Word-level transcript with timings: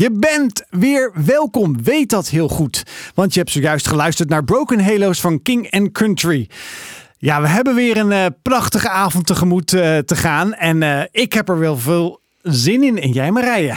Je 0.00 0.10
bent 0.10 0.64
weer 0.70 1.12
welkom, 1.24 1.82
weet 1.82 2.10
dat 2.10 2.28
heel 2.28 2.48
goed. 2.48 2.82
Want 3.14 3.34
je 3.34 3.40
hebt 3.40 3.52
zojuist 3.52 3.88
geluisterd 3.88 4.28
naar 4.28 4.44
Broken 4.44 4.84
Halos 4.84 5.20
van 5.20 5.42
King 5.42 5.70
and 5.70 5.92
Country. 5.92 6.48
Ja, 7.18 7.40
we 7.40 7.48
hebben 7.48 7.74
weer 7.74 7.96
een 7.96 8.10
uh, 8.10 8.26
prachtige 8.42 8.88
avond 8.88 9.26
tegemoet 9.26 9.72
uh, 9.72 9.98
te 9.98 10.16
gaan. 10.16 10.54
En 10.54 10.82
uh, 10.82 11.02
ik 11.10 11.32
heb 11.32 11.48
er 11.48 11.58
wel 11.58 11.76
veel 11.76 12.20
zin 12.42 12.82
in. 12.82 13.00
En 13.00 13.10
jij 13.10 13.30
Marije? 13.30 13.76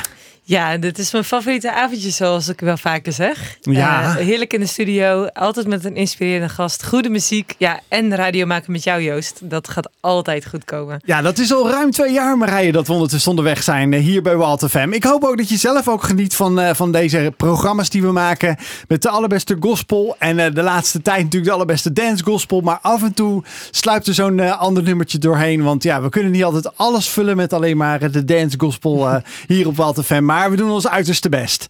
Ja, 0.49 0.77
dit 0.77 0.97
is 0.97 1.11
mijn 1.11 1.23
favoriete 1.23 1.73
avondje, 1.73 2.09
zoals 2.09 2.47
ik 2.47 2.59
wel 2.59 2.77
vaker 2.77 3.13
zeg. 3.13 3.57
Ja. 3.61 4.01
Uh, 4.01 4.15
heerlijk 4.15 4.53
in 4.53 4.59
de 4.59 4.65
studio, 4.65 5.25
altijd 5.25 5.67
met 5.67 5.85
een 5.85 5.95
inspirerende 5.95 6.53
gast, 6.53 6.85
goede 6.85 7.09
muziek. 7.09 7.55
Ja, 7.57 7.79
en 7.87 8.15
radio 8.15 8.45
maken 8.45 8.71
met 8.71 8.83
jou, 8.83 9.01
Joost. 9.01 9.39
Dat 9.43 9.69
gaat 9.69 9.89
altijd 9.99 10.47
goed 10.47 10.65
komen. 10.65 11.01
Ja, 11.05 11.21
dat 11.21 11.37
is 11.37 11.53
al 11.53 11.69
ruim 11.69 11.91
twee 11.91 12.13
jaar, 12.13 12.37
Marije, 12.37 12.71
dat 12.71 12.87
we 12.87 12.93
ondertussen 12.93 13.29
onderweg 13.29 13.63
zijn 13.63 13.91
uh, 13.91 13.99
hier 13.99 14.21
bij 14.21 14.35
Walt 14.35 14.65
FM. 14.69 14.89
Ik 14.91 15.03
hoop 15.03 15.23
ook 15.23 15.37
dat 15.37 15.49
je 15.49 15.57
zelf 15.57 15.87
ook 15.87 16.03
geniet 16.03 16.35
van, 16.35 16.59
uh, 16.59 16.69
van 16.73 16.91
deze 16.91 17.33
programma's 17.37 17.89
die 17.89 18.01
we 18.01 18.11
maken. 18.11 18.57
Met 18.87 19.01
de 19.01 19.09
allerbeste 19.09 19.57
gospel. 19.59 20.15
En 20.19 20.53
de 20.53 20.63
laatste 20.63 21.01
tijd 21.01 21.23
natuurlijk 21.23 21.51
de 21.51 21.55
allerbeste 21.57 21.93
dance 21.93 22.23
gospel. 22.23 22.61
Maar 22.61 22.79
af 22.81 23.03
en 23.03 23.13
toe 23.13 23.43
sluipt 23.71 24.07
er 24.07 24.13
zo'n 24.13 24.57
ander 24.57 24.83
nummertje 24.83 25.17
doorheen. 25.17 25.63
Want 25.63 25.83
ja, 25.83 26.01
we 26.01 26.09
kunnen 26.09 26.31
niet 26.31 26.43
altijd 26.43 26.77
alles 26.77 27.09
vullen 27.09 27.35
met 27.35 27.53
alleen 27.53 27.77
maar 27.77 28.11
de 28.11 28.25
dance 28.25 28.59
gospel 28.59 29.21
hier 29.47 29.67
op 29.67 29.75
Walt 29.75 30.05
FM. 30.05 30.23
Maar 30.23 30.38
maar 30.39 30.49
we 30.49 30.55
doen 30.55 30.71
ons 30.71 30.87
uiterste 30.87 31.29
best. 31.29 31.65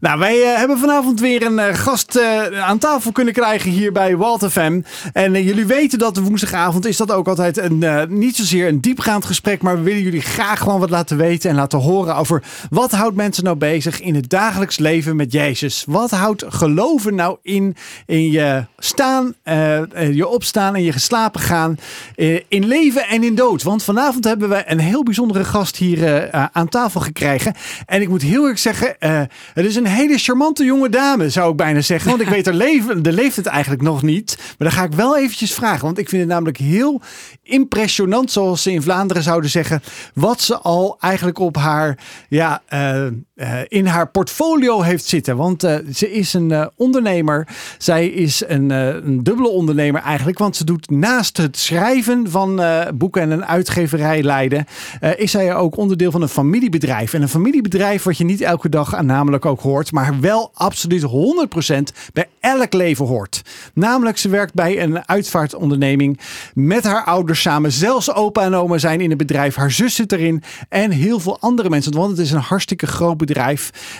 Nou, 0.00 0.18
wij 0.18 0.36
uh, 0.36 0.56
hebben 0.56 0.78
vanavond 0.78 1.20
weer 1.20 1.42
een 1.42 1.58
uh, 1.58 1.74
gast 1.74 2.16
uh, 2.16 2.62
aan 2.62 2.78
tafel 2.78 3.12
kunnen 3.12 3.34
krijgen 3.34 3.70
hier 3.70 3.92
bij 3.92 4.16
Walt 4.16 4.46
FM. 4.50 4.80
En 5.12 5.42
jullie 5.42 5.66
weten 5.66 5.98
dat 5.98 6.16
woensdagavond 6.16 6.86
is 6.86 6.96
dat 6.96 7.12
ook 7.12 7.28
altijd 7.28 7.56
een, 7.58 8.06
niet 8.08 8.36
zozeer 8.36 8.68
een 8.68 8.80
diepgaand 8.80 9.24
gesprek, 9.24 9.62
maar 9.62 9.76
we 9.76 9.82
willen 9.82 10.02
jullie 10.02 10.20
graag 10.20 10.58
gewoon 10.58 10.80
wat 10.80 10.90
laten 10.90 11.16
weten 11.16 11.50
en 11.50 11.56
laten 11.56 11.78
horen 11.78 12.16
over 12.16 12.42
wat 12.70 12.90
houdt 12.90 13.16
mensen 13.16 13.44
nou 13.44 13.56
bezig 13.56 14.00
in 14.00 14.14
het 14.14 14.30
dagelijks 14.30 14.78
leven 14.78 15.16
met 15.16 15.32
Jezus. 15.32 15.84
Wat 15.86 16.10
houdt 16.10 16.44
geloven 16.48 17.14
nou 17.14 17.36
in, 17.42 17.76
in 18.06 18.30
je 18.30 18.64
staan, 18.78 19.34
je 20.12 20.26
opstaan 20.26 20.74
en 20.74 20.82
je 20.82 20.92
geslapen 20.92 21.40
gaan, 21.40 21.78
in 22.48 22.66
leven 22.66 23.08
en 23.08 23.22
in 23.22 23.34
dood. 23.34 23.62
Want 23.62 23.82
vanavond 23.82 24.24
hebben 24.24 24.48
we 24.48 24.62
een 24.66 24.80
heel 24.80 25.02
bijzondere 25.02 25.44
gast 25.44 25.76
hier 25.76 26.30
aan 26.52 26.68
tafel 26.68 27.00
gekregen. 27.00 27.54
En 27.86 28.02
ik 28.04 28.10
moet 28.10 28.22
heel 28.22 28.46
erg 28.46 28.58
zeggen, 28.58 28.96
uh, 29.00 29.20
het 29.54 29.64
is 29.64 29.76
een 29.76 29.86
hele 29.86 30.18
charmante 30.18 30.64
jonge 30.64 30.88
dame, 30.88 31.30
zou 31.30 31.50
ik 31.50 31.56
bijna 31.56 31.80
zeggen. 31.80 32.10
Want 32.10 32.22
ik 32.22 32.28
weet 32.28 32.46
er 32.46 32.54
leven, 32.54 33.02
de 33.02 33.12
leeft 33.22 33.36
het 33.36 33.46
eigenlijk 33.46 33.82
nog 33.82 34.02
niet. 34.02 34.36
Maar 34.38 34.68
dan 34.68 34.70
ga 34.78 34.84
ik 34.84 34.92
wel 34.92 35.18
eventjes 35.18 35.54
vragen. 35.54 35.84
Want 35.84 35.98
ik 35.98 36.08
vind 36.08 36.22
het 36.22 36.30
namelijk 36.30 36.56
heel 36.56 37.00
impressionant, 37.42 38.30
zoals 38.30 38.62
ze 38.62 38.72
in 38.72 38.82
Vlaanderen 38.82 39.22
zouden 39.22 39.50
zeggen. 39.50 39.82
Wat 40.14 40.40
ze 40.40 40.58
al 40.58 40.96
eigenlijk 41.00 41.38
op 41.38 41.56
haar, 41.56 41.98
ja, 42.28 42.62
uh, 42.74 43.06
uh, 43.34 43.58
in 43.68 43.86
haar 43.86 44.10
portfolio 44.10 44.80
heeft 44.80 45.04
zitten. 45.04 45.36
Want 45.36 45.60
ze 45.94 46.10
is 46.12 46.34
een 46.34 46.70
ondernemer. 46.76 47.48
Zij 47.78 48.06
is 48.06 48.42
een, 48.46 48.70
een, 48.70 49.22
dubbele 49.22 49.48
ondernemer 49.48 50.02
eigenlijk. 50.02 50.38
Want 50.38 50.56
ze 50.56 50.64
doet 50.64 50.90
naast 50.90 51.36
het 51.36 51.58
schrijven 51.58 52.30
van 52.30 52.62
boeken 52.94 53.22
en 53.22 53.30
een 53.30 53.46
uitgeverij 53.46 54.22
leiden. 54.22 54.66
is 55.16 55.30
zij 55.30 55.54
ook 55.54 55.76
onderdeel 55.76 56.10
van 56.10 56.22
een 56.22 56.28
familiebedrijf. 56.28 57.14
En 57.14 57.22
een 57.22 57.28
familiebedrijf 57.28 58.02
wat 58.02 58.18
je 58.18 58.24
niet 58.24 58.40
elke 58.40 58.68
dag 58.68 58.94
aan 58.94 59.06
namelijk 59.06 59.46
ook 59.46 59.60
hoort, 59.60 59.92
maar 59.92 60.20
wel 60.20 60.50
absoluut 60.54 61.02
100% 61.02 61.74
bij 62.12 62.28
elk 62.40 62.72
leven 62.72 63.06
hoort. 63.06 63.42
Namelijk, 63.74 64.18
ze 64.18 64.28
werkt 64.28 64.54
bij 64.54 64.82
een 64.82 65.08
uitvaartonderneming 65.08 66.20
met 66.54 66.84
haar 66.84 67.04
ouders 67.04 67.40
samen. 67.40 67.72
Zelfs 67.72 68.12
opa 68.12 68.42
en 68.42 68.54
oma 68.54 68.78
zijn 68.78 69.00
in 69.00 69.08
het 69.08 69.18
bedrijf. 69.18 69.54
Haar 69.54 69.70
zus 69.70 69.94
zit 69.94 70.12
erin 70.12 70.42
en 70.68 70.90
heel 70.90 71.20
veel 71.20 71.40
andere 71.40 71.70
mensen. 71.70 71.92
Want 71.92 72.10
het 72.10 72.18
is 72.18 72.30
een 72.30 72.40
hartstikke 72.40 72.86
groot 72.86 73.16
bedrijf. 73.16 73.23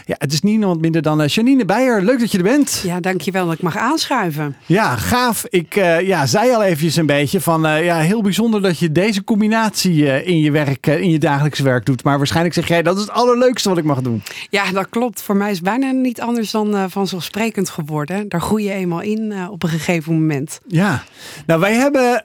Ja, 0.05 0.15
het 0.19 0.33
is 0.33 0.41
niemand 0.41 0.81
minder 0.81 1.03
dan 1.03 1.21
uh, 1.21 1.27
Janine 1.27 1.65
Beijer. 1.65 2.03
Leuk 2.03 2.21
dat 2.21 2.31
je 2.31 2.39
er 2.39 2.45
bent. 2.45 2.81
Ja, 2.85 3.01
dankjewel 3.01 3.45
dat 3.45 3.55
ik 3.55 3.63
mag 3.63 3.77
aanschuiven. 3.77 4.57
Ja, 4.67 4.97
gaaf. 4.97 5.45
Ik 5.49 5.77
uh, 5.77 6.01
ja, 6.01 6.27
zei 6.27 6.53
al 6.55 6.63
eventjes 6.63 6.97
een 6.97 7.07
beetje 7.07 7.41
van 7.41 7.67
uh, 7.67 7.85
ja, 7.85 7.99
heel 7.99 8.23
bijzonder 8.23 8.63
dat 8.63 8.79
je 8.79 8.93
deze 8.93 9.25
combinatie 9.25 10.25
in 10.25 10.41
je 10.41 10.51
werk, 10.51 10.87
in 10.87 11.11
je 11.11 11.19
dagelijks 11.19 11.61
werk 11.61 11.87
doet. 11.87 12.05
Maar 12.05 12.17
waarschijnlijk 12.17 12.55
zeg 12.55 12.69
jij 12.69 12.83
dat 12.83 12.97
is 12.97 13.03
het 13.03 13.11
allerleukste 13.11 13.69
wat 13.69 13.79
ik 13.79 13.85
mag 13.85 14.01
doen. 14.01 14.23
Ja, 14.51 14.71
dat 14.73 14.89
klopt. 14.89 15.23
Voor 15.23 15.37
mij 15.37 15.51
is 15.51 15.57
het 15.57 15.65
bijna 15.65 15.91
niet 15.91 16.21
anders 16.21 16.51
dan 16.51 16.91
vanzelfsprekend 16.91 17.69
geworden. 17.69 18.29
Daar 18.29 18.41
groei 18.41 18.65
je 18.65 18.73
eenmaal 18.73 19.01
in 19.01 19.49
op 19.51 19.63
een 19.63 19.69
gegeven 19.69 20.13
moment. 20.13 20.61
Ja, 20.67 21.03
nou 21.47 21.61
wij 21.61 21.75
hebben 21.75 22.25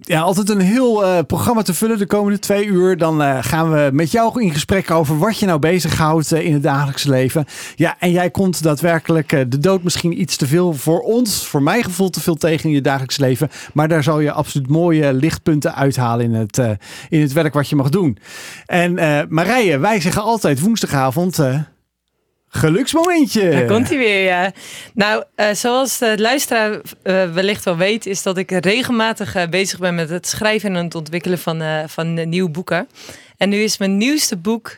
ja, 0.00 0.20
altijd 0.20 0.48
een 0.48 0.60
heel 0.60 1.24
programma 1.24 1.62
te 1.62 1.74
vullen 1.74 1.98
de 1.98 2.06
komende 2.06 2.38
twee 2.38 2.66
uur. 2.66 2.96
Dan 2.96 3.44
gaan 3.44 3.70
we 3.70 3.90
met 3.92 4.10
jou 4.10 4.42
in 4.42 4.52
gesprek 4.52 4.90
over 4.90 5.18
wat 5.18 5.38
je 5.38 5.46
nou 5.46 5.58
bezighoudt 5.58 6.32
in 6.44 6.52
het 6.52 6.62
dagelijkse 6.62 7.08
leven. 7.10 7.44
Ja, 7.74 7.96
en 7.98 8.10
jij 8.10 8.30
komt 8.30 8.62
daadwerkelijk 8.62 9.28
de 9.28 9.58
dood 9.58 9.82
misschien 9.82 10.20
iets 10.20 10.36
te 10.36 10.46
veel 10.46 10.74
voor 10.74 11.00
ons, 11.00 11.46
voor 11.46 11.62
mijn 11.62 11.84
gevoel 11.84 12.10
te 12.10 12.20
veel 12.20 12.34
tegen 12.34 12.68
in 12.68 12.74
je 12.74 12.80
dagelijks 12.80 13.16
leven. 13.16 13.50
Maar 13.72 13.88
daar 13.88 14.02
zal 14.02 14.20
je 14.20 14.32
absoluut 14.32 14.68
mooie 14.68 15.12
lichtpunten 15.12 15.74
uithalen 15.74 16.24
in 16.24 16.34
het, 16.34 16.58
in 17.08 17.20
het 17.20 17.32
werk 17.32 17.54
wat 17.54 17.68
je 17.68 17.76
mag 17.76 17.88
doen. 17.88 18.18
En 18.66 18.94
Marije, 19.28 19.78
wij 19.78 20.00
zeggen 20.00 20.22
altijd 20.22 20.60
woensdagavond. 20.60 21.38
Geluksmomentje. 22.50 23.50
Daar 23.50 23.64
komt 23.64 23.88
hij 23.88 23.98
weer, 23.98 24.24
ja. 24.24 24.52
Nou, 24.94 25.24
zoals 25.52 25.98
de 25.98 26.14
luisteraar 26.18 26.80
wellicht 27.32 27.64
wel 27.64 27.76
weet, 27.76 28.06
is 28.06 28.22
dat 28.22 28.36
ik 28.36 28.50
regelmatig 28.50 29.48
bezig 29.50 29.78
ben 29.78 29.94
met 29.94 30.08
het 30.08 30.26
schrijven 30.26 30.76
en 30.76 30.84
het 30.84 30.94
ontwikkelen 30.94 31.38
van, 31.38 31.62
van 31.86 32.28
nieuwe 32.28 32.50
boeken. 32.50 32.88
En 33.36 33.48
nu 33.48 33.56
is 33.56 33.78
mijn 33.78 33.96
nieuwste 33.96 34.36
boek 34.36 34.76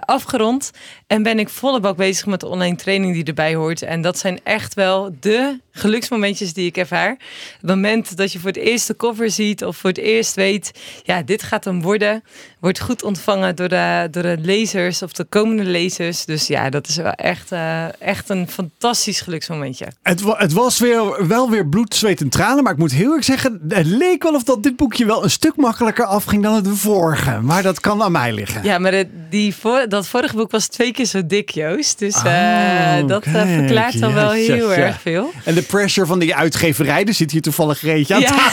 afgerond. 0.00 0.70
En 1.06 1.22
ben 1.22 1.38
ik 1.38 1.48
volle 1.48 1.80
bak 1.80 1.96
bezig 1.96 2.26
met 2.26 2.40
de 2.40 2.46
online 2.46 2.76
training 2.76 3.14
die 3.14 3.24
erbij 3.24 3.54
hoort. 3.54 3.82
En 3.82 4.00
dat 4.00 4.18
zijn 4.18 4.40
echt 4.42 4.74
wel 4.74 5.16
de 5.20 5.60
geluksmomentjes 5.72 6.52
die 6.52 6.66
ik 6.66 6.76
ervaar. 6.76 7.16
Het 7.60 7.68
moment 7.68 8.16
dat 8.16 8.32
je 8.32 8.38
voor 8.38 8.48
het 8.48 8.58
eerst 8.58 8.86
de 8.86 8.96
cover 8.96 9.30
ziet 9.30 9.64
of 9.64 9.76
voor 9.76 9.90
het 9.90 9.98
eerst 9.98 10.34
weet, 10.34 10.70
ja, 11.02 11.22
dit 11.22 11.42
gaat 11.42 11.64
hem 11.64 11.82
worden. 11.82 12.22
Wordt 12.60 12.80
goed 12.80 13.02
ontvangen 13.02 13.56
door 13.56 13.68
de, 13.68 14.08
door 14.10 14.22
de 14.22 14.36
lezers 14.40 15.02
of 15.02 15.12
de 15.12 15.24
komende 15.24 15.64
lezers. 15.64 16.24
Dus 16.24 16.46
ja, 16.46 16.70
dat 16.70 16.88
is 16.88 16.96
wel 16.96 17.12
echt, 17.12 17.52
uh, 17.52 18.02
echt 18.02 18.28
een 18.28 18.48
fantastisch 18.48 19.20
geluksmomentje. 19.20 19.86
Het, 20.02 20.22
het 20.26 20.52
was 20.52 20.78
weer, 20.78 21.26
wel 21.26 21.50
weer 21.50 21.68
bloed, 21.68 21.94
zweet 21.94 22.20
en 22.20 22.28
tranen. 22.28 22.62
Maar 22.62 22.72
ik 22.72 22.78
moet 22.78 22.92
heel 22.92 23.14
erg 23.14 23.24
zeggen, 23.24 23.60
het 23.68 23.86
leek 23.86 24.22
wel 24.22 24.34
of 24.34 24.42
dat 24.42 24.62
dit 24.62 24.76
boekje 24.76 25.06
wel 25.06 25.24
een 25.24 25.30
stuk 25.30 25.56
makkelijker 25.56 26.04
afging 26.04 26.42
dan 26.42 26.54
het 26.54 26.68
vorige. 26.68 27.40
Maar 27.40 27.62
dat 27.62 27.80
kan 27.80 28.02
aan 28.02 28.12
mij 28.12 28.32
liggen. 28.32 28.62
Ja, 28.64 28.78
maar 28.78 29.04
die 29.30 29.54
voor, 29.54 29.88
dat 29.88 30.06
vorige 30.06 30.36
boek 30.36 30.50
was 30.50 30.66
twee 30.66 30.92
keer 30.92 31.04
zo 31.04 31.26
dik, 31.26 31.50
Joost. 31.50 31.98
Dus 31.98 32.14
uh, 32.14 32.22
oh, 32.22 33.08
dat 33.08 33.26
uh, 33.26 33.32
verklaart 33.32 34.00
dan 34.00 34.14
wel 34.14 34.30
heel 34.30 34.74
erg 34.74 35.00
veel. 35.00 35.30
En 35.44 35.54
de 35.60 35.66
pressure 35.66 36.06
van 36.06 36.18
die 36.18 36.34
uitgeverij, 36.34 37.04
er 37.04 37.14
zit 37.14 37.30
hier 37.30 37.42
toevallig 37.42 37.80
Reetje 37.80 38.14
aan 38.14 38.20
ja. 38.20 38.50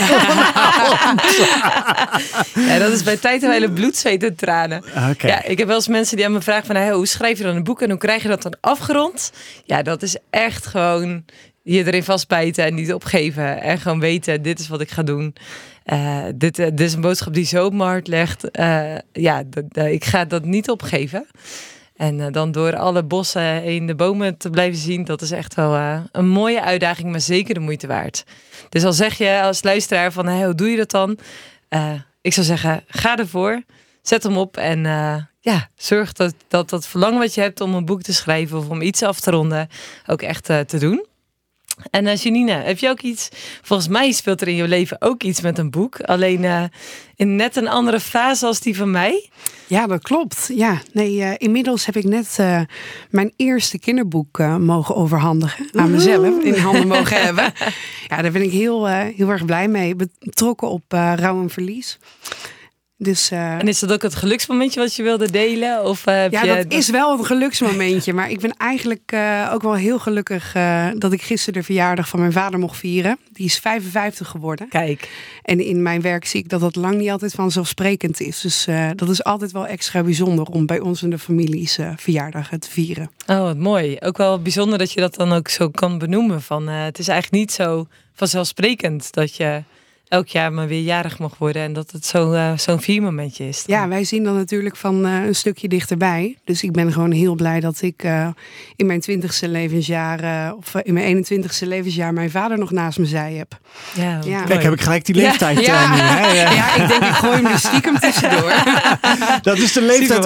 ja, 2.74 2.80
dat 2.80 2.92
is 2.92 3.04
bij 3.04 3.18
tijd 3.18 3.44
een 3.44 3.52
hele 3.52 3.72
bloed, 3.72 3.96
zweet 3.96 4.24
en 4.24 4.36
tranen. 4.36 4.84
Okay. 5.12 5.30
Ja, 5.30 5.44
ik 5.44 5.58
heb 5.58 5.68
wel 5.68 5.76
eens 5.76 5.88
mensen 5.88 6.16
die 6.16 6.26
aan 6.26 6.32
me 6.32 6.42
vragen 6.42 6.66
van, 6.66 6.76
hey, 6.76 6.92
hoe 6.92 7.08
schrijf 7.08 7.38
je 7.38 7.44
dan 7.44 7.56
een 7.56 7.64
boek 7.64 7.82
en 7.82 7.90
hoe 7.90 8.00
krijg 8.00 8.22
je 8.22 8.28
dat 8.28 8.42
dan 8.42 8.56
afgerond? 8.62 9.32
Ja, 9.66 9.82
dat 9.82 10.02
is 10.02 10.18
echt 10.30 10.66
gewoon 10.66 11.26
je 11.64 11.86
erin 11.86 12.04
vastbijten 12.04 12.66
en 12.66 12.74
niet 12.74 12.94
opgeven. 12.94 13.62
En 13.62 13.80
gewoon 13.80 14.00
weten, 14.00 14.42
dit 14.42 14.60
is 14.60 14.68
wat 14.68 14.82
ik 14.82 14.92
ga 14.92 15.04
doen. 15.04 15.36
Uh, 15.86 16.24
dit, 16.36 16.60
uh, 16.60 16.66
dit 16.66 16.80
is 16.80 16.94
een 16.94 17.02
boodschap 17.02 17.34
die 17.34 17.46
zo 17.46 17.66
op 17.66 17.74
mijn 17.74 17.90
hart 17.90 18.08
legt. 18.08 18.60
Uh, 18.60 18.96
ja, 19.12 19.44
ik 19.72 20.06
ga 20.06 20.26
dat 20.26 20.46
niet 20.46 20.70
opgeven. 20.70 21.28
En 21.98 22.20
uh, 22.20 22.28
dan 22.32 22.52
door 22.52 22.76
alle 22.76 23.04
bossen 23.04 23.42
heen 23.42 23.86
de 23.86 23.96
bomen 23.96 24.38
te 24.38 24.50
blijven 24.50 24.80
zien, 24.80 25.04
dat 25.04 25.22
is 25.22 25.32
echt 25.32 25.56
wel 25.56 25.76
uh, 25.76 26.00
een 26.12 26.28
mooie 26.28 26.62
uitdaging, 26.62 27.12
maar 27.12 27.22
zeker 27.22 27.54
de 27.54 27.60
moeite 27.60 27.88
waard. 27.88 28.24
Dus 28.70 28.84
al 28.84 28.94
zeg 28.94 29.18
je 29.18 29.42
als 29.42 29.64
luisteraar 29.64 30.12
van, 30.12 30.44
hoe 30.44 30.56
doe 30.56 30.70
je 30.70 30.78
dat 30.78 30.92
dan? 30.92 31.18
Uh, 31.70 31.92
ik 32.22 32.34
zou 32.34 32.46
zeggen, 32.46 32.84
ga 32.88 33.18
ervoor, 33.18 33.64
zet 34.02 34.24
hem 34.24 34.38
op 34.38 34.58
en 34.58 34.84
ja, 35.40 35.70
zorg 35.76 36.14
dat, 36.14 36.34
dat 36.48 36.70
dat 36.70 36.88
verlangen 36.88 37.20
wat 37.20 37.34
je 37.34 37.42
hebt 37.42 37.62
om 37.62 37.74
een 37.74 37.86
boek 37.86 38.02
te 38.02 38.14
schrijven 38.14 38.58
of 38.58 38.70
om 38.70 38.82
iets 38.82 39.04
af 39.04 39.20
te 39.20 39.32
ronden, 39.32 39.70
ook 40.06 40.22
echt 40.22 40.46
te 40.46 40.78
doen. 40.80 41.06
En 41.90 42.06
uh, 42.06 42.16
Janine, 42.16 42.52
heb 42.52 42.78
je 42.78 42.90
ook 42.90 43.02
iets? 43.02 43.30
Volgens 43.62 43.90
mij 43.90 44.12
speelt 44.12 44.42
er 44.42 44.48
in 44.48 44.56
je 44.56 44.68
leven 44.68 44.98
ook 45.00 45.24
iets 45.24 45.42
met 45.42 45.58
een 45.58 45.70
boek. 45.70 46.02
Alleen 46.02 46.44
uh, 46.44 46.64
in 47.16 47.36
net 47.36 47.56
een 47.56 47.68
andere 47.68 48.00
fase 48.00 48.46
als 48.46 48.60
die 48.60 48.78
van 48.78 48.92
mij. 48.92 49.30
Ja, 49.68 49.88
dat 49.88 50.02
klopt. 50.02 50.50
Ja, 50.54 50.82
nee, 50.94 51.16
uh, 51.16 51.32
inmiddels 51.38 51.86
heb 51.86 51.96
ik 51.96 52.04
net 52.04 52.38
mijn 53.10 53.34
eerste 53.36 53.80
kinderboek 53.80 54.38
mogen 54.60 54.96
overhandigen 54.96 55.70
aan 55.74 55.92
mezelf. 55.92 56.44
In 56.44 56.58
handen 56.58 56.88
mogen 56.88 57.22
hebben. 57.22 57.54
Ja, 58.08 58.22
daar 58.22 58.32
ben 58.32 58.44
ik 58.44 58.52
heel, 58.52 58.88
heel 58.88 59.30
erg 59.30 59.46
blij 59.46 59.68
mee. 59.68 59.96
Betrokken 59.96 60.70
op 60.70 60.84
rouw 60.92 61.42
en 61.42 61.50
verlies. 61.50 62.00
Dus, 63.00 63.32
uh, 63.32 63.54
en 63.54 63.68
is 63.68 63.80
dat 63.80 63.92
ook 63.92 64.02
het 64.02 64.16
geluksmomentje 64.16 64.80
wat 64.80 64.96
je 64.96 65.04
wilde 65.04 65.32
delen? 65.32 65.84
Of, 65.84 66.08
uh, 66.08 66.16
heb 66.16 66.32
ja, 66.32 66.44
je... 66.44 66.56
dat 66.56 66.74
is 66.74 66.90
wel 66.90 67.18
een 67.18 67.26
geluksmomentje. 67.26 68.14
maar 68.14 68.32
ik 68.32 68.40
ben 68.40 68.54
eigenlijk 68.58 69.12
uh, 69.14 69.50
ook 69.54 69.62
wel 69.62 69.76
heel 69.76 70.00
gelukkig 70.00 70.52
dat 70.98 71.12
ik 71.12 71.22
gisteren 71.22 71.60
de 71.60 71.66
verjaardag 71.66 72.08
van 72.08 72.20
mijn 72.20 72.32
vader 72.32 72.60
mocht 72.60 72.78
vieren. 72.78 73.18
Die 73.32 73.46
is 73.46 73.60
55 73.60 74.28
geworden. 74.28 74.68
Kijk. 74.70 75.10
En 75.42 75.60
in 75.60 75.82
mijn 75.82 76.02
werk 76.02 76.26
zie 76.26 76.40
ik 76.40 76.50
dat 76.50 76.60
dat 76.60 76.76
lang 76.76 76.96
niet 76.96 77.10
altijd 77.10 77.34
vanzelfsprekend 77.34 78.20
is. 78.20 78.42
Dus 78.42 78.68
dat 78.96 79.10
is 79.10 79.24
altijd 79.24 79.52
wel 79.52 79.68
extra 79.68 80.04
bijzonder 80.04 80.46
om 80.46 80.66
bij 80.66 80.80
ons 80.80 81.04
in 81.04 81.10
de 81.10 81.20
families 81.20 81.80
verjaardagen 81.96 82.60
te 82.60 82.70
vieren. 82.70 83.12
Oh, 83.28 83.42
wat 83.42 83.58
mooi. 83.58 83.98
Ook 84.00 84.18
wel 84.18 84.42
bijzonder 84.42 84.78
dat 84.78 84.92
je 84.92 85.00
dat 85.00 85.16
dan 85.16 85.34
ook 85.34 85.48
zo 85.48 85.70
kan 85.70 85.98
benoemen. 85.98 86.42
Van, 86.42 86.68
het 86.68 87.00
is 87.00 87.08
eigenlijk 87.08 87.42
niet 87.42 87.52
zo 87.52 87.88
vanzelfsprekend 88.14 89.14
dat 89.14 89.36
je 89.36 89.64
elk 90.10 90.28
jaar 90.28 90.54
maar 90.54 90.68
weer 90.68 90.82
jarig 90.82 91.20
mag 91.20 91.38
worden. 91.38 91.62
En 91.62 91.74
dat 91.74 91.92
het 91.92 92.06
zo, 92.06 92.34
uh, 92.34 92.58
zo'n 92.58 92.82
viermomentje 92.82 93.48
is. 93.48 93.64
Ja, 93.66 93.88
wij 93.88 94.04
zien 94.04 94.24
dat 94.24 94.34
natuurlijk 94.34 94.76
van 94.76 95.06
uh, 95.06 95.26
een 95.26 95.36
stukje 95.36 95.68
dichterbij. 95.68 96.38
Dus 96.46 96.64
ik 96.64 96.72
ben 96.72 96.92
gewoon 96.92 97.12
heel 97.12 97.36
blij 97.36 97.60
dat 97.60 97.82
ik 97.82 98.04
uh, 98.04 98.28
in 98.76 98.86
mijn 98.86 99.00
twintigste 99.00 99.48
levensjaar... 99.48 100.54
of 100.54 100.76
in 100.76 100.94
mijn 100.94 101.26
21ste 101.26 101.68
levensjaar 101.68 102.14
mijn 102.14 102.32
vader 102.32 102.58
nog 102.58 102.72
naast 102.72 103.00
me 103.00 103.06
zij 103.06 103.34
heb. 103.34 103.58
Ja, 103.94 104.20
ja. 104.26 104.44
Kijk, 104.44 104.64
heb 104.64 104.74
ik 104.74 104.82
gelijk 104.82 105.06
die 105.06 105.16
leeftijd 105.16 105.66
ja. 105.66 105.96
nu. 105.96 106.02
Hè? 106.02 106.28
Ja. 106.28 106.52
ja. 106.52 106.76
ik 106.76 106.88
denk 106.88 107.04
ik 107.04 107.14
gooi 107.14 107.36
hem 107.36 107.46
er 107.46 107.60
stiekem 107.60 108.00
tussendoor. 108.00 108.54
dat 109.42 109.58
is 109.58 109.74
de 109.74 109.82
leeftijd, 109.82 110.26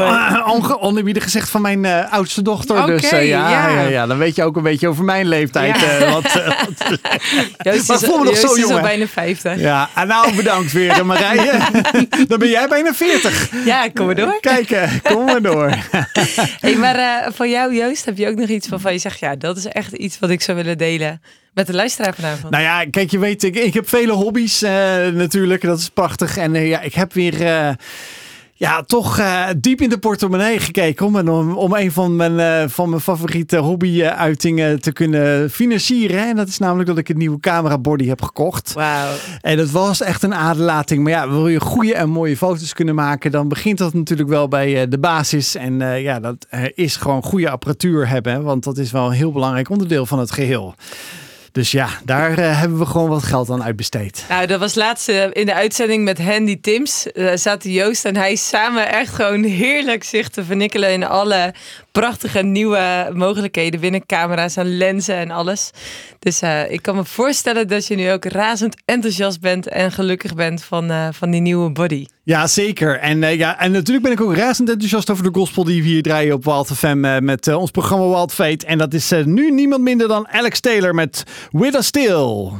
oneerbiedig 0.79 1.23
gezegd, 1.23 1.49
van 1.49 1.61
mijn 1.61 1.85
oudste 2.09 2.41
dochter. 2.41 2.83
Okay, 2.83 2.97
dus 2.97 3.09
ja, 3.09 3.19
ja. 3.19 3.81
Ja, 3.81 4.07
dan 4.07 4.17
weet 4.17 4.35
je 4.35 4.43
ook 4.43 4.55
een 4.55 4.63
beetje 4.63 4.87
over 4.87 5.03
mijn 5.03 5.27
leeftijd. 5.27 5.99
wat, 5.99 6.23
wat, 6.23 6.99
Joost 7.57 7.89
is, 7.89 8.07
maar 8.07 8.25
Joost 8.25 8.41
zo, 8.41 8.53
is 8.53 8.69
al 8.69 8.81
bijna 8.81 9.07
50. 9.07 9.59
Ja, 9.71 9.89
en 9.95 10.07
nou 10.07 10.35
bedankt 10.35 10.71
weer 10.71 11.05
Marije. 11.05 11.59
Dan 12.27 12.39
ben 12.39 12.49
jij 12.49 12.67
bijna 12.67 12.93
40. 12.93 13.65
Ja, 13.65 13.89
kom 13.93 14.05
maar 14.05 14.15
door. 14.15 14.37
Kijk, 14.39 14.99
kom 15.03 15.25
maar 15.25 15.41
door. 15.41 15.69
hey, 16.65 16.75
maar 16.75 16.97
uh, 16.97 17.33
van 17.33 17.49
jou 17.49 17.75
Joost, 17.75 18.05
heb 18.05 18.17
je 18.17 18.27
ook 18.27 18.35
nog 18.35 18.49
iets 18.49 18.67
van 18.71 18.93
je 18.93 18.99
zegt, 18.99 19.19
ja, 19.19 19.35
dat 19.35 19.57
is 19.57 19.65
echt 19.65 19.93
iets 19.93 20.19
wat 20.19 20.29
ik 20.29 20.41
zou 20.41 20.57
willen 20.57 20.77
delen 20.77 21.21
met 21.53 21.67
de 21.67 21.73
luisteraar 21.73 22.13
vanavond? 22.15 22.51
Nou 22.51 22.63
ja, 22.63 22.85
kijk, 22.89 23.11
je 23.11 23.19
weet, 23.19 23.43
ik, 23.43 23.55
ik 23.55 23.73
heb 23.73 23.89
vele 23.89 24.11
hobby's 24.11 24.63
uh, 24.63 24.69
natuurlijk. 25.07 25.61
Dat 25.61 25.79
is 25.79 25.89
prachtig. 25.89 26.37
En 26.37 26.55
uh, 26.55 26.69
ja, 26.69 26.81
ik 26.81 26.93
heb 26.93 27.13
weer 27.13 27.75
ja, 28.61 28.83
toch 28.83 29.19
uh, 29.19 29.47
diep 29.57 29.81
in 29.81 29.89
de 29.89 29.97
portemonnee 29.97 30.59
gekeken 30.59 31.05
om, 31.05 31.29
om, 31.29 31.53
om 31.53 31.73
een 31.73 31.91
van 31.91 32.15
mijn, 32.15 32.63
uh, 32.63 32.69
van 32.69 32.89
mijn 32.89 33.01
favoriete 33.01 33.57
hobbyuitingen 33.57 34.81
te 34.81 34.91
kunnen 34.91 35.49
financieren. 35.49 36.27
En 36.27 36.35
dat 36.35 36.47
is 36.47 36.57
namelijk 36.57 36.89
dat 36.89 36.97
ik 36.97 37.09
een 37.09 37.17
nieuwe 37.17 37.39
camera 37.39 37.77
body 37.77 38.07
heb 38.07 38.21
gekocht. 38.21 38.73
Wauw. 38.73 39.13
En 39.41 39.57
dat 39.57 39.69
was 39.69 40.01
echt 40.01 40.23
een 40.23 40.33
aderlating. 40.33 41.03
Maar 41.03 41.11
ja, 41.11 41.29
wil 41.29 41.47
je 41.47 41.59
goede 41.59 41.93
en 41.93 42.09
mooie 42.09 42.37
foto's 42.37 42.73
kunnen 42.73 42.95
maken, 42.95 43.31
dan 43.31 43.47
begint 43.47 43.77
dat 43.77 43.93
natuurlijk 43.93 44.29
wel 44.29 44.47
bij 44.47 44.81
uh, 44.81 44.89
de 44.89 44.99
basis. 44.99 45.55
En 45.55 45.79
ja, 46.01 46.19
dat 46.19 46.47
is 46.73 46.95
gewoon 46.95 47.23
goede 47.23 47.49
apparatuur 47.49 48.07
hebben, 48.07 48.43
want 48.43 48.63
dat 48.63 48.77
is 48.77 48.91
wel 48.91 49.05
een 49.05 49.11
heel 49.11 49.31
belangrijk 49.31 49.69
onderdeel 49.69 50.05
van 50.05 50.19
het 50.19 50.31
geheel. 50.31 50.75
Dus 51.51 51.71
ja, 51.71 51.89
daar 52.03 52.39
uh, 52.39 52.59
hebben 52.59 52.79
we 52.79 52.85
gewoon 52.85 53.09
wat 53.09 53.23
geld 53.23 53.49
aan 53.49 53.63
uitbesteed. 53.63 54.25
Nou, 54.29 54.45
dat 54.47 54.59
was 54.59 54.75
laatst 54.75 55.09
uh, 55.09 55.23
in 55.31 55.45
de 55.45 55.53
uitzending 55.53 56.03
met 56.03 56.21
Handy 56.21 56.61
Tims. 56.61 57.07
Uh, 57.13 57.31
zaten 57.35 57.71
Joost 57.71 58.05
en 58.05 58.15
hij 58.15 58.35
samen 58.35 58.91
echt 58.91 59.13
gewoon 59.13 59.43
heerlijk 59.43 60.03
zich 60.03 60.29
te 60.29 60.43
vernikkelen 60.43 60.91
in 60.91 61.03
alle 61.03 61.53
prachtige 61.91 62.41
nieuwe 62.41 63.11
mogelijkheden 63.13 63.79
binnen 63.79 64.05
camera's 64.05 64.55
en 64.55 64.77
lenzen 64.77 65.15
en 65.15 65.31
alles. 65.31 65.71
Dus 66.19 66.41
ik 66.69 66.81
kan 66.81 66.95
me 66.95 67.05
voorstellen 67.05 67.67
dat 67.67 67.87
je 67.87 67.95
nu 67.95 68.11
ook 68.11 68.25
razend 68.25 68.75
enthousiast 68.85 69.41
bent 69.41 69.67
en 69.67 69.91
gelukkig 69.91 70.35
bent 70.35 70.63
van, 70.63 71.13
van 71.13 71.31
die 71.31 71.41
nieuwe 71.41 71.71
body. 71.71 72.05
Ja, 72.23 72.47
zeker. 72.47 72.99
En, 72.99 73.21
uh, 73.21 73.35
ja, 73.35 73.59
en 73.59 73.71
natuurlijk 73.71 74.03
ben 74.03 74.13
ik 74.13 74.21
ook 74.21 74.35
razend 74.35 74.69
enthousiast 74.69 75.09
over 75.09 75.23
de 75.23 75.39
gospel 75.39 75.63
die 75.63 75.81
we 75.81 75.87
hier 75.87 76.01
draaien 76.01 76.33
op 76.33 76.43
Wild 76.43 76.67
FM 76.67 77.23
met 77.23 77.47
ons 77.47 77.71
programma 77.71 78.07
Wild 78.07 78.33
Fate. 78.33 78.65
En 78.65 78.77
dat 78.77 78.93
is 78.93 79.11
nu 79.25 79.51
niemand 79.51 79.81
minder 79.81 80.07
dan 80.07 80.27
Alex 80.27 80.59
Taylor 80.59 80.95
met 80.95 81.23
With 81.51 81.75
a 81.75 81.81
Still. 81.81 82.51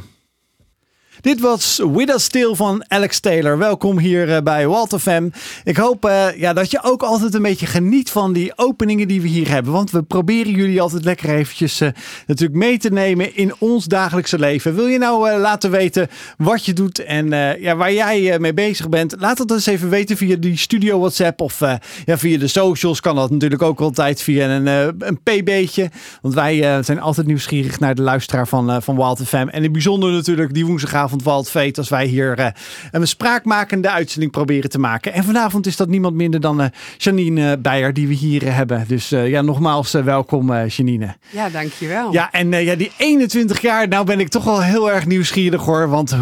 Dit 1.22 1.40
was 1.40 1.80
With 1.92 2.10
Us 2.10 2.28
van 2.56 2.84
Alex 2.88 3.20
Taylor. 3.20 3.58
Welkom 3.58 3.98
hier 3.98 4.28
uh, 4.28 4.38
bij 4.40 4.66
Walter 4.66 4.98
FM. 4.98 5.28
Ik 5.64 5.76
hoop 5.76 6.04
uh, 6.04 6.26
ja, 6.36 6.52
dat 6.52 6.70
je 6.70 6.82
ook 6.82 7.02
altijd 7.02 7.34
een 7.34 7.42
beetje 7.42 7.66
geniet 7.66 8.10
van 8.10 8.32
die 8.32 8.52
openingen 8.56 9.08
die 9.08 9.20
we 9.20 9.28
hier 9.28 9.48
hebben. 9.48 9.72
Want 9.72 9.90
we 9.90 10.02
proberen 10.02 10.52
jullie 10.52 10.80
altijd 10.80 11.04
lekker 11.04 11.30
eventjes 11.30 11.80
uh, 11.80 11.88
natuurlijk 12.26 12.58
mee 12.58 12.78
te 12.78 12.88
nemen 12.88 13.36
in 13.36 13.52
ons 13.58 13.84
dagelijkse 13.84 14.38
leven. 14.38 14.74
Wil 14.74 14.86
je 14.86 14.98
nou 14.98 15.38
laten 15.38 15.70
weten 15.70 16.08
wat 16.36 16.64
je 16.64 16.72
doet 16.72 16.98
en 16.98 17.28
ja, 17.60 17.76
waar 17.76 17.92
jij 17.92 18.38
mee 18.38 18.54
bezig 18.54 18.88
bent? 18.88 19.14
Laat 19.18 19.38
het 19.38 19.50
eens 19.50 19.66
even 19.66 19.88
weten 19.88 20.16
via 20.16 20.36
die 20.36 20.56
studio 20.56 20.98
WhatsApp 20.98 21.40
of 21.40 21.60
ja, 22.04 22.18
via 22.18 22.38
de 22.38 22.48
socials. 22.48 23.00
Kan 23.00 23.16
dat 23.16 23.30
natuurlijk 23.30 23.62
ook 23.62 23.80
altijd 23.80 24.22
via 24.22 24.48
een, 24.48 24.66
een 24.98 25.18
pb'tje. 25.22 25.90
Want 26.20 26.34
wij 26.34 26.82
zijn 26.82 27.00
altijd 27.00 27.26
nieuwsgierig 27.26 27.80
naar 27.80 27.94
de 27.94 28.02
luisteraar 28.02 28.48
van, 28.48 28.82
van 28.82 28.96
Wild 28.96 29.22
FM. 29.24 29.36
En 29.36 29.52
in 29.52 29.62
het 29.62 29.72
bijzonder 29.72 30.12
natuurlijk 30.12 30.54
die 30.54 30.66
woensdagavond 30.66 31.11
vanavond 31.20 31.48
Valt 31.48 31.78
als 31.78 31.88
wij 31.88 32.06
hier 32.06 32.38
uh, 32.38 32.46
een 32.90 33.06
spraakmakende 33.06 33.90
uitzending 33.90 34.32
proberen 34.32 34.70
te 34.70 34.78
maken. 34.78 35.12
En 35.12 35.24
vanavond 35.24 35.66
is 35.66 35.76
dat 35.76 35.88
niemand 35.88 36.14
minder 36.14 36.40
dan 36.40 36.60
uh, 36.60 36.66
Janine 36.96 37.58
Beijer 37.58 37.92
die 37.92 38.08
we 38.08 38.14
hier 38.14 38.54
hebben. 38.54 38.84
Dus 38.88 39.08
ja, 39.08 39.42
nogmaals 39.42 39.92
welkom 39.92 40.66
Janine. 40.66 41.16
Ja, 41.30 41.48
dankjewel. 41.48 42.12
Ja, 42.12 42.30
en 42.30 42.50
ja, 42.50 42.74
die 42.74 42.92
21 42.96 43.60
jaar, 43.60 43.88
nou 43.88 44.04
ben 44.04 44.20
ik 44.20 44.28
toch 44.28 44.44
wel 44.44 44.62
heel 44.62 44.90
erg 44.90 45.06
nieuwsgierig 45.06 45.64
hoor. 45.64 45.88
Want 45.88 46.16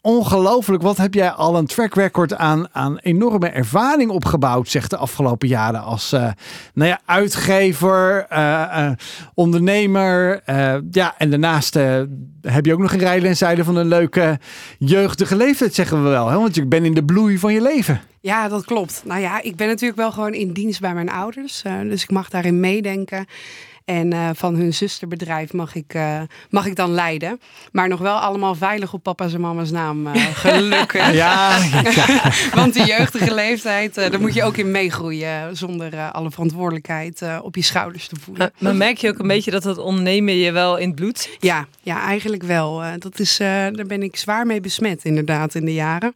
ongelooflijk, 0.00 0.82
wat 0.82 0.96
heb 0.96 1.14
jij 1.14 1.30
al 1.30 1.56
een 1.56 1.66
track 1.66 1.94
record 1.94 2.34
aan, 2.34 2.66
aan 2.72 2.98
enorme 2.98 3.48
ervaring 3.48 4.10
opgebouwd, 4.10 4.68
zegt 4.68 4.90
de 4.90 4.96
afgelopen 4.96 5.48
jaren. 5.48 5.82
Als 5.82 6.10
nou 6.74 6.88
ja, 6.88 7.00
uitgever, 7.04 8.26
ondernemer. 9.34 10.42
ja, 10.90 11.14
en 11.18 11.30
daarnaast 11.30 11.78
heb 12.42 12.66
je 12.66 12.72
ook 12.72 12.78
nog 12.78 12.92
een 12.92 12.98
rijlenzijde 12.98 13.64
van 13.64 13.76
een 13.76 13.88
leuke 13.88 14.38
jeugdige 14.78 15.36
leeftijd, 15.36 15.74
zeggen 15.74 16.02
we 16.02 16.08
wel. 16.08 16.28
Hè? 16.28 16.36
Want 16.36 16.54
je 16.54 16.66
bent 16.66 16.86
in 16.86 16.94
de 16.94 17.04
bloei 17.04 17.38
van 17.38 17.52
je 17.52 17.62
leven. 17.62 18.00
Ja, 18.20 18.48
dat 18.48 18.64
klopt. 18.64 19.02
Nou 19.04 19.20
ja, 19.20 19.42
ik 19.42 19.56
ben 19.56 19.66
natuurlijk 19.66 20.00
wel 20.00 20.12
gewoon 20.12 20.34
in 20.34 20.52
dienst 20.52 20.80
bij 20.80 20.94
mijn 20.94 21.10
ouders. 21.10 21.62
Uh, 21.66 21.80
dus 21.80 22.02
ik 22.02 22.10
mag 22.10 22.28
daarin 22.28 22.60
meedenken. 22.60 23.26
En 23.84 24.14
uh, 24.14 24.30
van 24.34 24.54
hun 24.54 24.74
zusterbedrijf 24.74 25.52
mag 25.52 25.74
ik, 25.74 25.94
uh, 25.94 26.20
mag 26.50 26.66
ik 26.66 26.76
dan 26.76 26.90
leiden. 26.90 27.40
Maar 27.72 27.88
nog 27.88 28.00
wel 28.00 28.16
allemaal 28.16 28.54
veilig 28.54 28.92
op 28.92 29.02
papa's 29.02 29.34
en 29.34 29.40
mama's 29.40 29.70
naam. 29.70 30.06
Uh, 30.06 30.12
gelukkig. 30.34 31.12
ja, 31.12 31.58
ja. 31.94 32.30
Want 32.54 32.74
die 32.74 32.86
jeugdige 32.86 33.34
leeftijd, 33.34 33.94
daar 33.94 34.20
moet 34.20 34.34
je 34.34 34.42
ook 34.42 34.56
in 34.56 34.70
meegroeien. 34.70 35.56
Zonder 35.56 36.10
alle 36.10 36.30
verantwoordelijkheid 36.30 37.22
op 37.42 37.56
je 37.56 37.62
schouders 37.62 38.08
te 38.08 38.16
voelen. 38.20 38.52
Maar 38.58 38.76
merk 38.76 38.96
je 38.96 39.08
ook 39.08 39.18
een 39.18 39.26
beetje 39.26 39.50
dat 39.50 39.64
het 39.64 39.78
ondernemen 39.78 40.36
je 40.36 40.52
wel 40.52 40.76
in 40.76 40.86
het 40.86 40.96
bloed 40.96 41.18
zit? 41.18 41.36
Ja, 41.40 41.66
ja 41.80 42.02
eigenlijk 42.02 42.42
wel. 42.42 42.82
dat 42.98 43.18
is, 43.18 43.36
daar 43.36 43.86
ben 43.86 44.02
ik 44.02 44.16
zwaar 44.16 44.46
mee 44.46 44.60
besmet 44.60 45.04
inderdaad 45.04 45.54
in 45.54 45.64
de 45.64 45.74
jaren. 45.74 46.14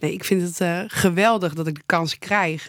Nee, 0.00 0.12
ik 0.12 0.24
vind 0.24 0.42
het 0.42 0.60
uh, 0.60 0.80
geweldig 0.86 1.54
dat 1.54 1.66
ik 1.66 1.74
de 1.74 1.82
kans 1.86 2.18
krijg. 2.18 2.68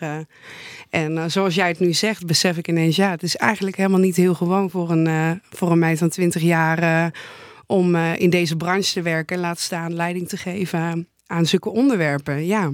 En 0.90 1.12
uh, 1.12 1.24
zoals 1.28 1.56
jij 1.56 1.68
het 1.68 1.80
nu 1.80 1.94
zegt, 1.94 2.26
besef 2.26 2.58
ik 2.58 2.68
ineens, 2.68 2.96
ja, 2.96 3.10
het 3.10 3.24
is 3.24 3.36
eigenlijk 3.36 3.78
helemaal 3.78 4.00
niet 4.00 4.16
heel 4.16 4.34
gewoon 4.34 4.70
voor 4.70 4.92
een, 4.92 5.42
voor 5.50 5.72
een 5.72 5.80
meid 5.80 5.98
van 5.98 6.10
20 6.10 6.42
jaar 6.42 7.12
om 7.66 7.96
in 7.96 8.30
deze 8.30 8.56
branche 8.56 8.94
te 8.94 9.02
werken. 9.02 9.40
Laat 9.40 9.60
staan 9.60 9.94
leiding 9.94 10.28
te 10.28 10.38
geven 10.38 11.08
aan 11.28 11.46
zulke 11.46 11.70
onderwerpen. 11.70 12.46
Ja. 12.46 12.72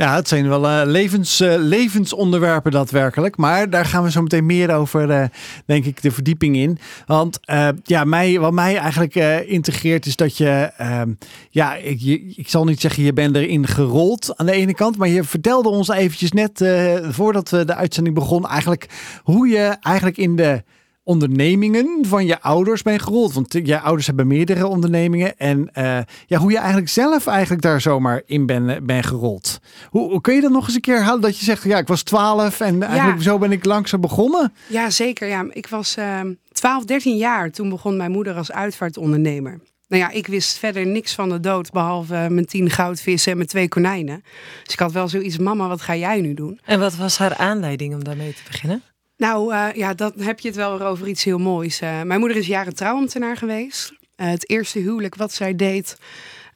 Ja, 0.00 0.14
het 0.14 0.28
zijn 0.28 0.48
wel 0.48 0.64
uh, 0.64 0.80
levens, 0.84 1.40
uh, 1.40 1.54
levensonderwerpen 1.56 2.72
daadwerkelijk. 2.72 3.36
Maar 3.36 3.70
daar 3.70 3.84
gaan 3.84 4.02
we 4.02 4.10
zo 4.10 4.22
meteen 4.22 4.46
meer 4.46 4.74
over, 4.74 5.10
uh, 5.10 5.24
denk 5.66 5.84
ik, 5.84 6.02
de 6.02 6.10
verdieping 6.10 6.56
in. 6.56 6.78
Want 7.06 7.40
ja, 7.82 8.04
mij, 8.04 8.38
wat 8.38 8.52
mij 8.52 8.76
eigenlijk 8.76 9.14
integreert 9.46 10.06
is 10.06 10.16
dat 10.16 10.36
je... 10.36 10.70
Ehm, 10.76 11.12
ja, 11.50 11.74
ik, 11.74 12.02
ik 12.36 12.48
zal 12.48 12.64
niet 12.64 12.80
zeggen 12.80 13.02
je 13.02 13.12
bent 13.12 13.36
erin 13.36 13.66
gerold 13.66 14.32
aan 14.36 14.46
de 14.46 14.52
ene 14.52 14.74
kant. 14.74 14.96
Maar 14.96 15.08
je 15.08 15.24
vertelde 15.24 15.68
ons 15.68 15.88
eventjes 15.88 16.32
net, 16.32 16.64
voordat 17.10 17.50
we 17.50 17.64
de 17.64 17.74
uitzending 17.74 18.14
begon... 18.14 18.46
eigenlijk 18.46 18.88
hoe 19.22 19.48
je 19.48 19.76
eigenlijk 19.80 20.16
in 20.16 20.36
de 20.36 20.62
ondernemingen 21.02 21.98
van 22.02 22.26
je 22.26 22.40
ouders 22.40 22.82
ben 22.82 23.00
gerold? 23.00 23.32
Want 23.32 23.52
je 23.52 23.80
ouders 23.80 24.06
hebben 24.06 24.26
meerdere 24.26 24.66
ondernemingen. 24.66 25.38
En 25.38 25.70
uh, 25.78 25.98
ja, 26.26 26.38
hoe 26.38 26.50
je 26.50 26.58
eigenlijk 26.58 26.88
zelf 26.88 27.26
eigenlijk 27.26 27.62
daar 27.62 27.80
zomaar 27.80 28.22
in 28.26 28.46
ben, 28.46 28.86
ben 28.86 29.04
gerold. 29.04 29.60
Hoe, 29.88 30.10
hoe 30.10 30.20
kun 30.20 30.34
je 30.34 30.40
dat 30.40 30.50
nog 30.50 30.66
eens 30.66 30.74
een 30.74 30.80
keer 30.80 31.02
halen 31.02 31.20
dat 31.20 31.38
je 31.38 31.44
zegt, 31.44 31.62
ja, 31.62 31.78
ik 31.78 31.88
was 31.88 32.02
12 32.02 32.60
en 32.60 32.82
eigenlijk 32.82 33.22
zo 33.22 33.38
ben 33.38 33.52
ik 33.52 33.64
langzaam 33.64 34.00
begonnen? 34.00 34.52
Ja, 34.66 34.90
zeker. 34.90 35.28
Ja, 35.28 35.46
ik 35.50 35.66
was 35.66 35.96
uh, 35.98 36.20
12, 36.52 36.84
13 36.84 37.16
jaar. 37.16 37.50
Toen 37.50 37.68
begon 37.68 37.96
mijn 37.96 38.10
moeder 38.10 38.34
als 38.34 38.52
uitvaartondernemer. 38.52 39.60
Nou 39.90 40.02
ja, 40.02 40.10
ik 40.10 40.26
wist 40.26 40.58
verder 40.58 40.86
niks 40.86 41.14
van 41.14 41.28
de 41.28 41.40
dood, 41.40 41.70
behalve 41.70 42.26
mijn 42.30 42.46
tien 42.46 42.70
goudvissen 42.70 43.30
en 43.30 43.36
mijn 43.36 43.48
twee 43.48 43.68
konijnen. 43.68 44.22
Dus 44.64 44.72
ik 44.72 44.78
had 44.78 44.92
wel 44.92 45.08
zoiets, 45.08 45.38
mama, 45.38 45.68
wat 45.68 45.80
ga 45.80 45.96
jij 45.96 46.20
nu 46.20 46.34
doen? 46.34 46.60
En 46.64 46.80
wat 46.80 46.96
was 46.96 47.18
haar 47.18 47.36
aanleiding 47.36 47.94
om 47.94 48.04
daarmee 48.04 48.34
te 48.34 48.42
beginnen? 48.46 48.82
Nou 49.20 49.54
uh, 49.54 49.66
ja, 49.74 49.94
dan 49.94 50.12
heb 50.16 50.40
je 50.40 50.48
het 50.48 50.56
wel 50.56 50.80
over 50.80 51.08
iets 51.08 51.24
heel 51.24 51.38
moois. 51.38 51.80
Uh, 51.80 52.02
mijn 52.02 52.20
moeder 52.20 52.38
is 52.38 52.46
jaren 52.46 52.74
trouwambtenaar 52.74 53.36
geweest. 53.36 53.92
Uh, 53.92 54.30
het 54.30 54.50
eerste 54.50 54.78
huwelijk 54.78 55.14
wat 55.14 55.32
zij 55.32 55.56
deed 55.56 55.96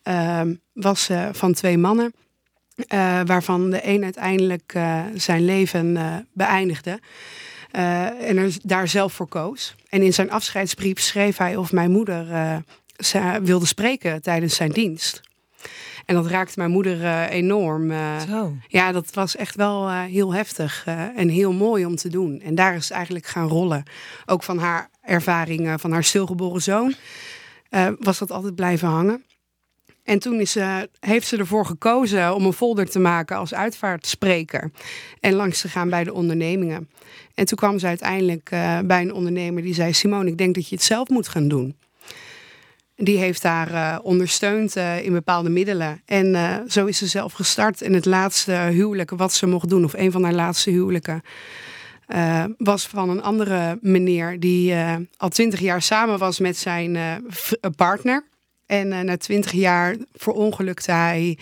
ehm, 0.02 0.54
was 0.72 1.10
van 1.32 1.52
twee 1.52 1.78
mannen. 1.78 2.14
Waarvan 3.24 3.70
de 3.70 3.80
een 3.86 4.04
uiteindelijk 4.04 4.78
zijn 5.14 5.44
leven 5.44 5.98
beëindigde. 6.32 7.00
en 7.70 8.52
daar 8.62 8.88
zelf 8.88 9.12
voor 9.12 9.28
koos. 9.28 9.74
En 9.88 10.02
in 10.02 10.12
zijn 10.12 10.30
afscheidsbrief 10.30 11.00
schreef 11.00 11.36
hij 11.36 11.56
of 11.56 11.72
mijn 11.72 11.90
moeder 11.90 12.26
wilde 13.42 13.66
spreken 13.66 14.22
tijdens 14.22 14.54
zijn 14.54 14.70
dienst. 14.70 15.20
En 16.04 16.14
dat 16.14 16.26
raakte 16.26 16.58
mijn 16.58 16.70
moeder 16.70 17.28
enorm. 17.28 17.92
Zo. 18.28 18.52
Ja, 18.68 18.92
dat 18.92 19.14
was 19.14 19.36
echt 19.36 19.54
wel 19.54 19.90
heel 19.90 20.34
heftig 20.34 20.84
en 21.16 21.28
heel 21.28 21.52
mooi 21.52 21.86
om 21.86 21.96
te 21.96 22.08
doen. 22.08 22.40
En 22.40 22.54
daar 22.54 22.74
is 22.74 22.90
eigenlijk 22.90 23.26
gaan 23.26 23.48
rollen. 23.48 23.82
Ook 24.26 24.42
van 24.42 24.58
haar 24.58 24.90
ervaringen 25.00 25.80
van 25.80 25.92
haar 25.92 26.04
stilgeboren 26.04 26.62
zoon. 26.62 26.94
was 27.98 28.18
dat 28.18 28.30
altijd 28.30 28.54
blijven 28.54 28.88
hangen. 28.88 29.24
En 30.04 30.18
toen 30.18 30.40
is, 30.40 30.56
uh, 30.56 30.78
heeft 31.00 31.26
ze 31.26 31.36
ervoor 31.36 31.66
gekozen 31.66 32.34
om 32.34 32.44
een 32.44 32.52
folder 32.52 32.90
te 32.90 32.98
maken 32.98 33.36
als 33.36 33.54
uitvaartspreker. 33.54 34.70
En 35.20 35.34
langs 35.34 35.60
te 35.60 35.68
gaan 35.68 35.90
bij 35.90 36.04
de 36.04 36.12
ondernemingen. 36.12 36.88
En 37.34 37.44
toen 37.44 37.58
kwam 37.58 37.78
ze 37.78 37.86
uiteindelijk 37.86 38.50
uh, 38.52 38.78
bij 38.84 39.02
een 39.02 39.12
ondernemer 39.12 39.62
die 39.62 39.74
zei: 39.74 39.92
Simone, 39.92 40.30
ik 40.30 40.38
denk 40.38 40.54
dat 40.54 40.68
je 40.68 40.74
het 40.74 40.84
zelf 40.84 41.08
moet 41.08 41.28
gaan 41.28 41.48
doen. 41.48 41.76
Die 42.96 43.18
heeft 43.18 43.42
haar 43.42 43.70
uh, 43.70 43.98
ondersteund 44.02 44.76
in 44.76 45.12
bepaalde 45.12 45.48
middelen. 45.48 46.02
En 46.04 46.36
zo 46.68 46.86
is 46.86 46.98
ze 46.98 47.06
zelf 47.06 47.32
gestart. 47.32 47.82
En 47.82 47.92
het 47.92 48.04
laatste 48.04 48.52
huwelijk 48.52 49.10
wat 49.10 49.32
ze 49.32 49.46
mocht 49.46 49.68
doen, 49.68 49.84
of 49.84 49.92
een 49.92 50.12
van 50.12 50.24
haar 50.24 50.32
laatste 50.32 50.70
huwelijken, 50.70 51.22
was 52.56 52.86
van 52.86 53.08
een 53.08 53.22
andere 53.22 53.78
meneer 53.80 54.40
die 54.40 54.74
al 55.16 55.28
twintig 55.28 55.60
jaar 55.60 55.82
samen 55.82 56.18
was 56.18 56.38
met 56.38 56.56
zijn 56.56 57.22
partner. 57.76 58.24
En 58.66 58.88
na 58.88 59.16
twintig 59.16 59.52
jaar 59.52 59.96
verongelukte 60.12 60.92
hij 60.92 61.38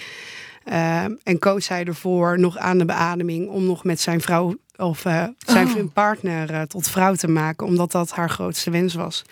en 1.23 1.39
koos 1.39 1.69
hij 1.69 1.85
ervoor 1.85 2.39
nog 2.39 2.59
aan 2.59 2.79
de 2.79 2.85
beademing 2.85 3.49
om 3.49 3.65
nog 3.65 3.85
met 3.85 4.01
zijn 4.01 4.21
vrouw 4.21 4.57
of 4.77 5.05
uh, 5.05 5.25
zijn 5.39 5.69
oh. 5.69 5.93
partner 5.93 6.67
tot 6.67 6.89
vrouw 6.89 7.15
te 7.15 7.29
maken, 7.29 7.67
omdat 7.67 7.93
dat 7.93 8.11
haar 8.11 8.31
grootste 8.31 8.71
wens 8.71 8.95
was. 8.95 9.25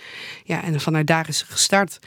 Ja, 0.45 0.63
en 0.63 0.81
vanuit 0.81 1.07
daar 1.07 1.29
is 1.29 1.39
ze 1.39 1.47
gestart. 1.47 1.99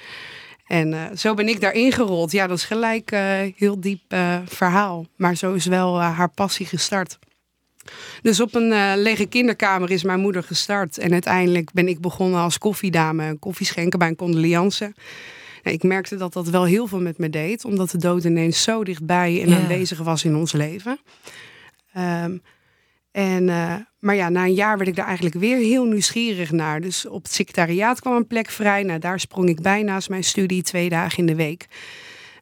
En 0.67 1.17
zo 1.17 1.33
ben 1.33 1.47
ik 1.47 1.61
daarin 1.61 1.91
gerold. 1.91 2.31
Ja, 2.31 2.47
dat 2.47 2.57
is 2.57 2.63
gelijk 2.63 3.11
een 3.11 3.53
heel 3.57 3.79
diep 3.79 4.15
verhaal. 4.45 5.05
Maar 5.15 5.35
zo 5.35 5.53
is 5.53 5.65
wel 5.65 6.01
haar 6.01 6.29
passie 6.29 6.65
gestart. 6.65 7.19
Dus 8.21 8.39
op 8.39 8.55
een 8.55 8.97
lege 8.97 9.25
kinderkamer 9.25 9.91
is 9.91 10.03
mijn 10.03 10.19
moeder 10.19 10.43
gestart. 10.43 10.97
En 10.97 11.11
uiteindelijk 11.11 11.71
ben 11.73 11.87
ik 11.87 11.99
begonnen 11.99 12.39
als 12.39 12.57
koffiedame, 12.57 13.37
koffie 13.39 13.65
schenken 13.65 13.99
bij 13.99 14.07
een 14.07 14.15
condoleance 14.15 14.93
ik 15.71 15.83
merkte 15.83 16.15
dat 16.15 16.33
dat 16.33 16.49
wel 16.49 16.63
heel 16.63 16.87
veel 16.87 17.01
met 17.01 17.17
me 17.17 17.29
deed, 17.29 17.65
omdat 17.65 17.89
de 17.89 17.97
dood 17.97 18.23
ineens 18.23 18.63
zo 18.63 18.83
dichtbij 18.83 19.41
en 19.41 19.53
aanwezig 19.53 19.97
was 19.97 20.23
in 20.23 20.35
ons 20.35 20.51
leven. 20.51 20.99
Um, 21.97 22.41
en, 23.13 23.47
uh, 23.47 23.75
maar 23.99 24.15
ja, 24.15 24.29
na 24.29 24.43
een 24.43 24.53
jaar 24.53 24.77
werd 24.77 24.89
ik 24.89 24.95
daar 24.95 25.05
eigenlijk 25.05 25.35
weer 25.35 25.57
heel 25.57 25.85
nieuwsgierig 25.85 26.51
naar. 26.51 26.81
Dus 26.81 27.07
op 27.07 27.23
het 27.23 27.33
secretariaat 27.33 27.99
kwam 27.99 28.15
een 28.15 28.27
plek 28.27 28.49
vrij. 28.49 28.83
Nou, 28.83 28.99
daar 28.99 29.19
sprong 29.19 29.49
ik 29.49 29.61
bij 29.61 29.83
naast 29.83 30.09
mijn 30.09 30.23
studie 30.23 30.63
twee 30.63 30.89
dagen 30.89 31.17
in 31.17 31.25
de 31.25 31.35
week. 31.35 31.65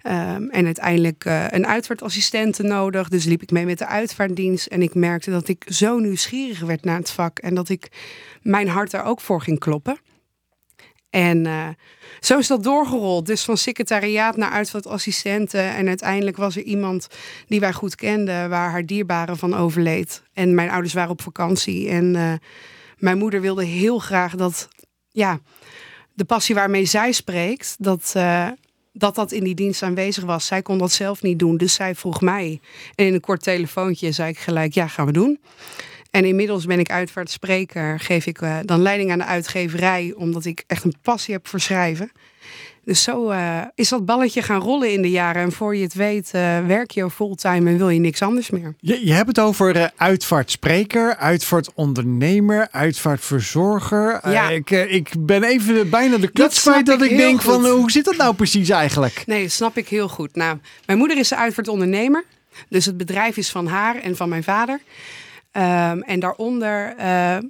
Um, 0.07 0.49
en 0.49 0.65
uiteindelijk 0.65 1.25
uh, 1.25 1.45
een 1.49 1.67
uitvaartassistente 1.67 2.63
nodig. 2.63 3.09
Dus 3.09 3.25
liep 3.25 3.41
ik 3.41 3.51
mee 3.51 3.65
met 3.65 3.77
de 3.77 3.87
uitvaartdienst. 3.87 4.65
En 4.65 4.81
ik 4.81 4.93
merkte 4.93 5.31
dat 5.31 5.47
ik 5.47 5.65
zo 5.67 5.99
nieuwsgierig 5.99 6.59
werd 6.59 6.83
naar 6.83 6.97
het 6.97 7.11
vak. 7.11 7.39
En 7.39 7.55
dat 7.55 7.69
ik 7.69 7.87
mijn 8.41 8.67
hart 8.67 8.91
daar 8.91 9.05
ook 9.05 9.21
voor 9.21 9.41
ging 9.41 9.59
kloppen. 9.59 9.97
En 11.11 11.45
uh, 11.45 11.67
zo 12.19 12.37
is 12.37 12.47
dat 12.47 12.63
doorgerold. 12.63 13.25
Dus 13.25 13.43
van 13.43 13.57
secretariaat 13.57 14.37
naar 14.37 14.51
uitvaartassistenten. 14.51 15.75
En 15.75 15.87
uiteindelijk 15.87 16.37
was 16.37 16.55
er 16.55 16.63
iemand 16.63 17.07
die 17.47 17.59
wij 17.59 17.73
goed 17.73 17.95
kenden, 17.95 18.49
waar 18.49 18.71
haar 18.71 18.85
dierbare 18.85 19.35
van 19.35 19.55
overleed. 19.55 20.23
En 20.33 20.55
mijn 20.55 20.69
ouders 20.69 20.93
waren 20.93 21.11
op 21.11 21.21
vakantie. 21.21 21.89
En 21.89 22.15
uh, 22.15 22.33
mijn 22.97 23.17
moeder 23.17 23.41
wilde 23.41 23.65
heel 23.65 23.99
graag 23.99 24.35
dat, 24.35 24.67
ja, 25.09 25.39
de 26.13 26.25
passie 26.25 26.55
waarmee 26.55 26.85
zij 26.85 27.11
spreekt, 27.11 27.75
dat, 27.79 28.13
uh, 28.17 28.47
dat 28.93 29.15
dat 29.15 29.31
in 29.31 29.43
die 29.43 29.55
dienst 29.55 29.83
aanwezig 29.83 30.23
was. 30.23 30.45
Zij 30.45 30.61
kon 30.61 30.77
dat 30.77 30.91
zelf 30.91 31.21
niet 31.21 31.39
doen, 31.39 31.57
dus 31.57 31.73
zij 31.73 31.95
vroeg 31.95 32.21
mij. 32.21 32.59
En 32.95 33.05
in 33.05 33.13
een 33.13 33.19
kort 33.19 33.43
telefoontje 33.43 34.11
zei 34.11 34.29
ik 34.29 34.39
gelijk, 34.39 34.73
ja, 34.73 34.87
gaan 34.87 35.05
we 35.05 35.11
doen. 35.11 35.39
En 36.11 36.25
inmiddels 36.25 36.65
ben 36.65 36.79
ik 36.79 36.89
uitvaartspreker, 36.89 37.99
geef 37.99 38.25
ik 38.25 38.41
uh, 38.41 38.57
dan 38.65 38.81
leiding 38.81 39.11
aan 39.11 39.17
de 39.17 39.25
uitgeverij, 39.25 40.13
omdat 40.15 40.45
ik 40.45 40.63
echt 40.67 40.83
een 40.83 40.95
passie 41.01 41.33
heb 41.33 41.47
voor 41.47 41.59
schrijven. 41.59 42.11
Dus 42.85 43.03
zo 43.03 43.31
uh, 43.31 43.61
is 43.75 43.89
dat 43.89 44.05
balletje 44.05 44.41
gaan 44.41 44.61
rollen 44.61 44.91
in 44.91 45.01
de 45.01 45.09
jaren. 45.09 45.41
En 45.41 45.51
voor 45.51 45.75
je 45.75 45.83
het 45.83 45.93
weet, 45.93 46.31
uh, 46.35 46.65
werk 46.65 46.91
je 46.91 47.09
fulltime 47.09 47.69
en 47.69 47.77
wil 47.77 47.89
je 47.89 47.99
niks 47.99 48.21
anders 48.21 48.49
meer. 48.49 48.75
Je, 48.79 49.05
je 49.05 49.13
hebt 49.13 49.27
het 49.27 49.39
over 49.39 49.91
uitvaartspreker, 49.95 51.15
uitvaartondernemer, 51.15 52.67
uitvaartverzorger. 52.71 54.31
Ja. 54.31 54.49
ik, 54.49 54.69
ik 54.69 55.09
ben 55.19 55.43
even 55.43 55.89
bijna 55.89 56.17
de 56.17 56.31
kluts 56.31 56.61
kwijt 56.61 56.85
dat 56.85 57.01
ik, 57.01 57.11
ik 57.11 57.17
denk 57.17 57.41
van 57.41 57.65
hoe 57.65 57.91
zit 57.91 58.05
dat 58.05 58.17
nou 58.17 58.35
precies 58.35 58.69
eigenlijk? 58.69 59.23
Nee, 59.25 59.41
dat 59.41 59.51
snap 59.51 59.77
ik 59.77 59.87
heel 59.87 60.07
goed. 60.07 60.35
Nou, 60.35 60.57
mijn 60.85 60.97
moeder 60.97 61.17
is 61.17 61.27
de 61.27 61.37
uitvaartondernemer. 61.37 62.23
Dus 62.69 62.85
het 62.85 62.97
bedrijf 62.97 63.37
is 63.37 63.49
van 63.49 63.67
haar 63.67 63.95
en 63.95 64.15
van 64.15 64.29
mijn 64.29 64.43
vader. 64.43 64.79
Um, 65.57 66.01
en 66.01 66.19
daaronder 66.19 66.95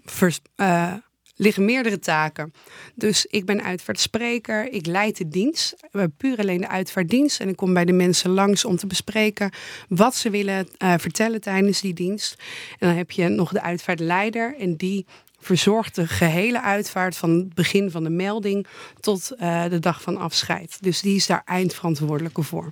vers, 0.05 0.39
uh, 0.55 0.93
liggen 1.35 1.65
meerdere 1.65 1.99
taken. 1.99 2.53
Dus 2.95 3.25
ik 3.25 3.45
ben 3.45 3.63
uitvaartspreker, 3.63 4.73
ik 4.73 4.85
leid 4.85 5.17
de 5.17 5.27
dienst, 5.27 5.75
puur 6.17 6.37
alleen 6.37 6.61
de 6.61 6.67
uitvaartdienst. 6.67 7.39
En 7.39 7.49
ik 7.49 7.55
kom 7.55 7.73
bij 7.73 7.85
de 7.85 7.91
mensen 7.91 8.29
langs 8.29 8.65
om 8.65 8.75
te 8.75 8.87
bespreken 8.87 9.51
wat 9.87 10.15
ze 10.15 10.29
willen 10.29 10.67
vertellen 10.77 11.41
tijdens 11.41 11.81
die 11.81 11.93
dienst. 11.93 12.35
En 12.79 12.87
dan 12.87 12.97
heb 12.97 13.11
je 13.11 13.27
nog 13.27 13.51
de 13.51 13.61
uitvaartleider 13.61 14.55
en 14.59 14.75
die 14.75 15.05
verzorgt 15.39 15.95
de 15.95 16.07
gehele 16.07 16.61
uitvaart 16.61 17.17
van 17.17 17.29
het 17.29 17.53
begin 17.53 17.91
van 17.91 18.03
de 18.03 18.09
melding 18.09 18.67
tot 18.99 19.27
de 19.69 19.79
dag 19.79 20.01
van 20.01 20.17
afscheid. 20.17 20.77
Dus 20.81 21.01
die 21.01 21.15
is 21.15 21.25
daar 21.25 21.41
eindverantwoordelijke 21.45 22.43
voor. 22.43 22.71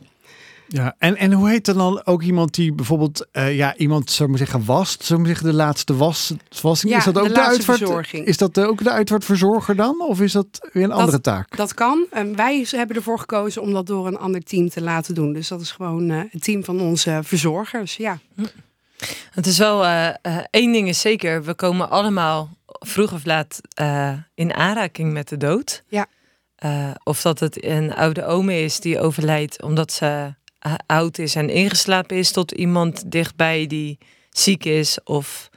Ja, 0.72 0.96
en, 0.98 1.16
en 1.16 1.34
hoe 1.34 1.50
heet 1.50 1.66
dan 1.66 2.06
ook 2.06 2.22
iemand 2.22 2.54
die 2.54 2.74
bijvoorbeeld, 2.74 3.28
uh, 3.34 3.56
ja, 3.56 3.76
iemand 3.76 4.12
zou 4.12 4.30
maar 4.30 4.38
zeggen 4.38 4.66
wast, 4.66 5.04
zou 5.04 5.20
maar 5.20 5.28
zeggen 5.28 5.48
de 5.48 5.56
laatste 5.56 5.96
was, 5.96 6.34
was 6.62 6.82
ja, 6.82 6.98
is 6.98 7.04
dat 7.04 7.18
ook 7.18 7.28
de, 7.28 7.34
de, 7.34 7.42
uitvaart? 7.42 8.14
Is 8.14 8.38
dat 8.38 8.60
ook 8.60 8.84
de 8.84 8.92
uitvaartverzorger 8.92 9.76
dan, 9.76 10.02
of 10.02 10.22
is 10.22 10.32
dat 10.32 10.70
weer 10.74 10.84
een 10.84 10.90
dat, 10.90 10.98
andere 10.98 11.22
taak? 11.22 11.58
Dat 11.58 11.74
kan. 11.74 12.06
Um, 12.18 12.36
wij 12.36 12.66
hebben 12.70 12.96
ervoor 12.96 13.20
gekozen 13.20 13.62
om 13.62 13.74
dat 13.74 13.88
door 13.88 14.08
een 14.08 14.18
ander 14.18 14.44
team 14.44 14.70
te 14.70 14.82
laten 14.82 15.16
doen. 15.16 15.34
Dus 15.34 15.48
dat 15.48 15.62
is 15.62 15.72
gewoon 15.72 16.10
uh, 16.10 16.22
het 16.30 16.44
team 16.44 16.64
van 16.64 16.82
onze 16.82 17.20
verzorgers. 17.24 17.96
Ja. 17.96 18.20
Het 19.32 19.46
is 19.46 19.58
wel 19.58 19.86
uh, 19.86 20.10
één 20.50 20.72
ding 20.72 20.88
is 20.88 21.02
zeker, 21.02 21.44
we 21.44 21.54
komen 21.54 21.90
allemaal 21.90 22.50
vroeg 22.66 23.14
of 23.14 23.26
laat 23.26 23.62
in 24.34 24.54
aanraking 24.54 25.14
met 25.14 25.30
de 25.30 25.38
dood. 25.38 25.84
Ja. 25.88 26.08
of 27.04 27.22
dat 27.22 27.40
het 27.40 27.64
een 27.64 27.94
oude 27.94 28.26
ome 28.26 28.62
is 28.62 28.80
die 28.80 29.00
overlijdt 29.00 29.62
omdat 29.62 29.92
ze 29.92 30.38
oud 30.86 31.18
is 31.18 31.36
en 31.36 31.50
ingeslapen 31.50 32.18
is 32.18 32.32
tot 32.32 32.52
iemand 32.52 33.12
dichtbij 33.12 33.68
die 33.68 33.98
ziek 34.30 34.66
is 34.66 35.04
of 35.04 35.50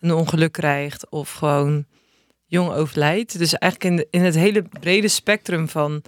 een 0.00 0.12
ongeluk 0.12 0.52
krijgt 0.52 1.08
of 1.08 1.32
gewoon 1.32 1.86
jong 2.46 2.72
overlijdt. 2.72 3.38
Dus 3.38 3.54
eigenlijk 3.54 3.94
in, 3.94 4.06
in 4.10 4.24
het 4.24 4.34
hele 4.34 4.64
brede 4.80 5.08
spectrum 5.08 5.68
van, 5.68 6.02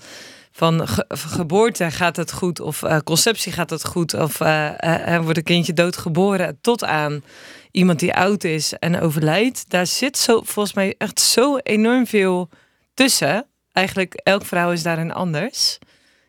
van 0.53 0.89
geboorte 1.09 1.91
gaat 1.91 2.17
het 2.17 2.33
goed 2.33 2.61
of 2.61 2.83
uh, 2.83 2.99
conceptie 3.05 3.53
gaat 3.53 3.71
het 3.71 3.85
goed 3.85 4.15
of 4.15 4.41
uh, 4.41 5.19
wordt 5.23 5.39
een 5.39 5.45
kindje 5.45 5.73
doodgeboren 5.73 6.59
tot 6.61 6.85
aan 6.85 7.23
iemand 7.71 7.99
die 7.99 8.15
oud 8.15 8.45
is 8.45 8.73
en 8.73 9.01
overlijdt. 9.01 9.71
Daar 9.71 9.87
zit 9.87 10.19
zo, 10.19 10.41
volgens 10.45 10.75
mij 10.75 10.95
echt 10.99 11.21
zo 11.21 11.57
enorm 11.57 12.07
veel 12.07 12.49
tussen. 12.95 13.47
Eigenlijk 13.73 14.15
elk 14.15 14.45
vrouw 14.45 14.73
is 14.73 14.83
daarin 14.83 15.13
anders. 15.13 15.79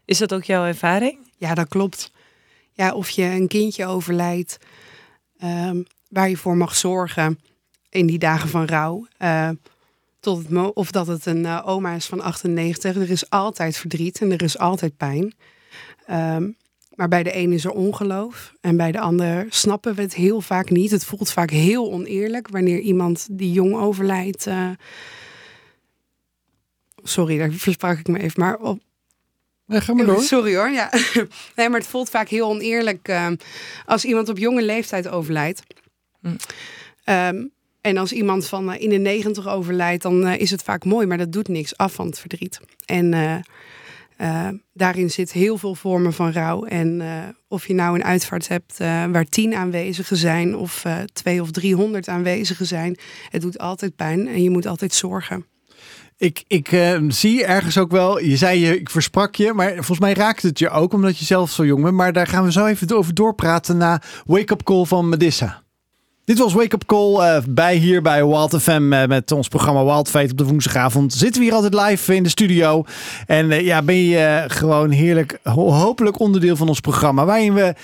Is 0.06 0.18
dat 0.18 0.34
ook 0.34 0.44
jouw 0.44 0.66
ervaring? 0.66 1.18
Ja, 1.38 1.54
dat 1.54 1.68
klopt. 1.68 2.12
Ja, 2.72 2.94
of 2.94 3.10
je 3.10 3.24
een 3.24 3.48
kindje 3.48 3.86
overlijdt 3.86 4.58
um, 5.44 5.86
waar 6.10 6.30
je 6.30 6.38
voor 6.38 6.58
mag 6.58 6.76
zorgen 6.76 7.40
in 7.90 8.06
die 8.06 8.20
dagen 8.20 8.50
van 8.50 8.66
rouw. 8.66 9.08
Uh, 9.20 9.50
tot 10.20 10.48
het 10.48 10.74
of 10.74 10.92
dat 10.92 11.08
het 11.08 11.26
een 11.26 11.44
uh, 11.44 11.62
oma 11.66 11.94
is 11.94 12.06
van 12.06 12.22
98. 12.22 12.96
Er 12.96 13.10
is 13.10 13.30
altijd 13.30 13.78
verdriet 13.78 14.22
en 14.22 14.32
er 14.32 14.44
is 14.44 14.58
altijd 14.58 14.98
pijn. 14.98 15.34
Um, 16.10 16.58
maar 16.96 17.08
bij 17.08 17.24
de 17.24 17.36
een 17.36 17.54
is 17.54 17.66
er 17.66 17.72
ongeloof 17.72 18.54
en 18.62 18.78
bij 18.78 18.92
de 18.92 19.00
ander 19.00 19.46
snappen 19.50 19.96
we 19.96 20.02
het 20.02 20.16
heel 20.16 20.42
vaak 20.42 20.70
niet. 20.70 20.92
Het 20.92 21.06
voelt 21.06 21.32
vaak 21.32 21.50
heel 21.50 21.92
oneerlijk 21.92 22.48
wanneer 22.48 22.80
iemand 22.80 23.28
die 23.32 23.52
jong 23.52 23.76
overlijdt. 23.76 24.48
Uh, 24.48 24.70
sorry, 27.04 27.38
daar 27.38 27.52
versprak 27.68 28.00
ik 28.00 28.08
me 28.08 28.20
even. 28.20 28.40
Maar 28.40 28.58
op, 28.58 28.80
ga 29.68 29.94
maar 29.94 30.06
door. 30.06 30.22
Sorry 30.22 30.56
hoor, 30.56 30.70
ja. 30.70 30.90
nee, 31.56 31.70
maar 31.70 31.80
het 31.80 31.90
voelt 31.90 32.10
vaak 32.10 32.28
heel 32.28 32.50
oneerlijk 32.50 33.08
uh, 33.08 33.28
als 33.86 34.06
iemand 34.06 34.30
op 34.30 34.38
jonge 34.38 34.62
leeftijd 34.62 35.08
overlijdt. 35.08 35.62
Hm. 36.22 36.28
Um, 37.06 37.52
en 37.82 37.98
als 37.98 38.12
iemand 38.12 38.48
van 38.48 38.70
uh, 38.70 38.82
in 38.82 38.90
de 38.90 38.98
negentig 38.98 39.48
overlijdt, 39.48 40.04
dan 40.04 40.28
uh, 40.28 40.40
is 40.40 40.52
het 40.52 40.64
vaak 40.64 40.86
mooi, 40.86 41.08
maar 41.08 41.18
dat 41.18 41.32
doet 41.32 41.48
niks 41.48 41.78
af 41.78 41.94
van 41.94 42.06
het 42.06 42.20
verdriet. 42.20 42.60
En 42.86 43.44
Uh, 44.22 44.48
daarin 44.74 45.10
zit 45.10 45.32
heel 45.32 45.58
veel 45.58 45.76
vormen 45.76 46.14
van 46.14 46.32
rouw. 46.32 46.66
En 46.66 47.02
of 47.48 47.68
je 47.68 47.74
nou 47.74 47.96
een 47.96 48.04
uitvaart 48.04 48.48
hebt 48.48 48.78
waar 49.12 49.26
tien 49.26 49.56
aanwezigen 49.56 50.18
zijn 50.18 50.56
of 50.56 50.86
twee 51.14 51.42
of 51.42 51.52
driehonderd 51.52 52.08
aanwezigen 52.08 52.66
zijn, 52.66 52.98
het 53.30 53.42
doet 53.42 53.58
altijd 53.58 53.96
pijn 53.96 54.28
en 54.28 54.44
je 54.44 54.50
moet 54.50 54.66
altijd 54.66 54.94
zorgen. 54.94 55.46
Ik, 56.22 56.44
ik 56.48 56.72
uh, 56.72 56.98
zie 57.08 57.46
ergens 57.46 57.78
ook 57.78 57.92
wel, 57.92 58.20
je 58.20 58.38
zei 58.38 58.60
je, 58.60 58.80
ik 58.80 58.90
versprak 58.90 59.36
je, 59.36 59.54
maar 59.54 59.74
volgens 59.74 60.00
mij 60.00 60.14
raakt 60.14 60.42
het 60.42 60.60
je 60.60 60.70
ook 60.70 60.94
omdat 60.94 61.18
je 61.18 61.26
zelf 61.26 61.52
zo 61.52 61.66
jong 61.66 61.84
bent. 61.84 61.96
Maar 61.96 62.14
daar 62.14 62.28
gaan 62.28 62.44
we 62.44 62.52
zo 62.52 62.66
even 62.66 62.98
over 62.98 63.14
doorpraten 63.14 63.78
na 63.78 64.02
Wake 64.26 64.54
Up 64.54 64.64
Call 64.64 64.86
van 64.86 65.10
Medissa. 65.10 65.62
Dit 66.26 66.38
was 66.38 66.54
Wake 66.54 66.76
Up 66.76 66.86
Call 66.86 67.14
uh, 67.14 67.38
bij 67.50 67.76
hier 67.76 68.02
bij 68.02 68.26
Wild 68.26 68.62
FM 68.62 68.94
uh, 68.94 69.06
met 69.06 69.32
ons 69.32 69.48
programma 69.48 69.84
Wild 69.84 70.10
Fate 70.10 70.32
op 70.32 70.38
de 70.38 70.46
woensdagavond. 70.46 71.14
Zitten 71.14 71.42
we 71.42 71.48
hier 71.48 71.56
altijd 71.56 71.74
live 71.74 72.16
in 72.16 72.24
de 72.24 72.30
studio. 72.30 72.84
En 73.26 73.52
uh, 73.52 73.62
ja, 73.62 73.82
ben 73.82 74.04
je 74.04 74.44
gewoon 74.48 74.90
heerlijk, 74.90 75.40
ho 75.44 75.72
hopelijk 75.72 76.20
onderdeel 76.20 76.56
van 76.56 76.68
ons 76.68 76.80
programma. 76.80 77.26
Waarin 77.26 77.54
we 77.54 77.76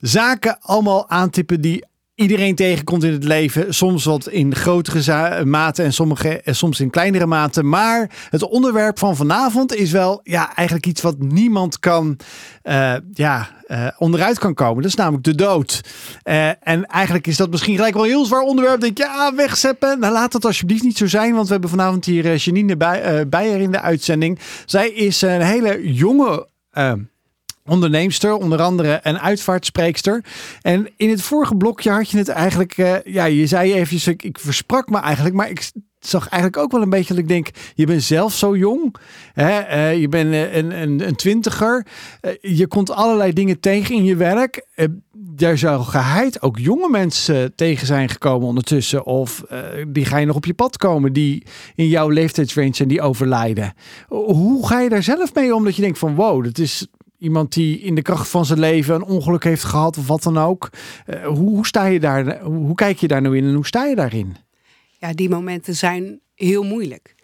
zaken 0.00 0.58
allemaal 0.60 1.08
aantippen 1.08 1.60
die 1.60 1.84
iedereen 2.14 2.54
tegenkomt 2.54 3.04
in 3.04 3.12
het 3.12 3.24
leven. 3.24 3.74
Soms 3.74 4.04
wat 4.04 4.28
in 4.28 4.54
grotere 4.54 5.44
mate 5.44 5.82
en 5.82 5.92
sommige, 5.92 6.40
soms 6.44 6.80
in 6.80 6.90
kleinere 6.90 7.26
mate. 7.26 7.62
Maar 7.62 8.10
het 8.30 8.42
onderwerp 8.42 8.98
van 8.98 9.16
vanavond 9.16 9.74
is 9.74 9.90
wel 9.90 10.20
ja, 10.22 10.54
eigenlijk 10.54 10.86
iets 10.86 11.00
wat 11.00 11.18
niemand 11.18 11.78
kan 11.78 12.16
uh, 12.62 12.94
ja, 13.12 13.48
uh, 13.66 13.86
onderuit 13.98 14.38
kan 14.38 14.54
komen. 14.54 14.82
Dat 14.82 14.90
is 14.90 14.96
namelijk 14.96 15.24
de 15.24 15.34
dood. 15.34 15.80
Uh, 16.24 16.48
en 16.48 16.86
eigenlijk 16.86 17.26
is 17.26 17.36
dat 17.36 17.50
misschien 17.50 17.76
gelijk 17.76 17.94
wel 17.94 18.02
een 18.02 18.08
heel 18.08 18.24
zwaar 18.24 18.42
onderwerp. 18.42 18.80
Denk 18.80 18.98
je, 18.98 19.04
ja, 19.04 19.34
wegzeppen. 19.34 19.98
Nou, 19.98 20.12
laat 20.12 20.32
dat 20.32 20.44
alsjeblieft 20.44 20.82
niet 20.82 20.98
zo 20.98 21.06
zijn. 21.06 21.34
Want 21.34 21.46
we 21.46 21.52
hebben 21.52 21.70
vanavond 21.70 22.04
hier 22.04 22.36
Janine 22.36 22.76
bij, 22.76 23.28
Beijer 23.28 23.60
in 23.60 23.70
de 23.70 23.80
uitzending. 23.80 24.38
Zij 24.66 24.90
is 24.90 25.22
een 25.22 25.42
hele 25.42 25.92
jonge 25.92 26.48
onderneemster, 27.64 28.34
onder 28.34 28.60
andere 28.60 29.00
een 29.02 29.18
uitvaartspreekster. 29.18 30.24
En 30.60 30.88
in 30.96 31.10
het 31.10 31.22
vorige 31.22 31.56
blokje 31.56 31.90
had 31.90 32.10
je 32.10 32.18
het 32.18 32.28
eigenlijk, 32.28 32.76
uh, 32.76 32.94
ja, 33.04 33.24
je 33.24 33.46
zei 33.46 33.72
eventjes, 33.72 34.06
ik, 34.06 34.22
ik 34.22 34.38
versprak 34.38 34.88
me 34.88 34.98
eigenlijk, 34.98 35.34
maar 35.34 35.50
ik 35.50 35.70
zag 35.98 36.28
eigenlijk 36.28 36.62
ook 36.62 36.72
wel 36.72 36.82
een 36.82 36.90
beetje 36.90 37.14
dat 37.14 37.22
ik 37.22 37.28
denk, 37.28 37.48
je 37.74 37.86
bent 37.86 38.02
zelf 38.02 38.34
zo 38.34 38.56
jong, 38.56 38.96
hè? 39.32 39.68
Uh, 39.68 40.00
je 40.00 40.08
bent 40.08 40.32
een, 40.32 40.82
een, 40.82 41.06
een 41.06 41.14
twintiger, 41.14 41.86
je 42.40 42.66
komt 42.66 42.90
allerlei 42.90 43.32
dingen 43.32 43.60
tegen 43.60 43.94
in 43.94 44.04
je 44.04 44.16
werk. 44.16 44.66
daar 45.14 45.58
zou 45.58 45.82
geheid 45.82 46.42
ook 46.42 46.58
jonge 46.58 46.88
mensen 46.90 47.54
tegen 47.54 47.86
zijn 47.86 48.08
gekomen 48.08 48.48
ondertussen, 48.48 49.04
of 49.04 49.44
die 49.88 50.04
ga 50.04 50.16
je 50.16 50.26
nog 50.26 50.36
op 50.36 50.44
je 50.44 50.54
pad 50.54 50.76
komen, 50.76 51.12
die 51.12 51.46
in 51.74 51.88
jouw 51.88 52.08
leeftijdsrange 52.08 52.74
zijn, 52.74 52.88
die 52.88 53.02
overlijden. 53.02 53.74
Hoe 54.08 54.66
ga 54.66 54.80
je 54.80 54.88
daar 54.88 55.02
zelf 55.02 55.34
mee 55.34 55.54
om 55.54 55.64
dat 55.64 55.76
je 55.76 55.82
denkt 55.82 55.98
van, 55.98 56.14
wow, 56.14 56.44
dat 56.44 56.58
is 56.58 56.86
Iemand 57.22 57.52
die 57.52 57.80
in 57.80 57.94
de 57.94 58.02
kracht 58.02 58.28
van 58.28 58.46
zijn 58.46 58.58
leven 58.58 58.94
een 58.94 59.02
ongeluk 59.02 59.44
heeft 59.44 59.64
gehad 59.64 59.98
of 59.98 60.06
wat 60.06 60.22
dan 60.22 60.38
ook. 60.38 60.70
Uh, 61.06 61.26
hoe, 61.26 61.50
hoe, 61.50 61.66
sta 61.66 61.86
je 61.86 62.00
daar? 62.00 62.40
Hoe 62.40 62.74
kijk 62.74 62.98
je 62.98 63.08
daar 63.08 63.22
nou 63.22 63.36
in 63.36 63.44
en 63.44 63.54
hoe 63.54 63.66
sta 63.66 63.84
je 63.84 63.94
daarin? 63.94 64.36
Ja, 64.98 65.12
die 65.12 65.28
momenten 65.28 65.74
zijn 65.74 66.20
heel 66.34 66.62
moeilijk. 66.62 67.14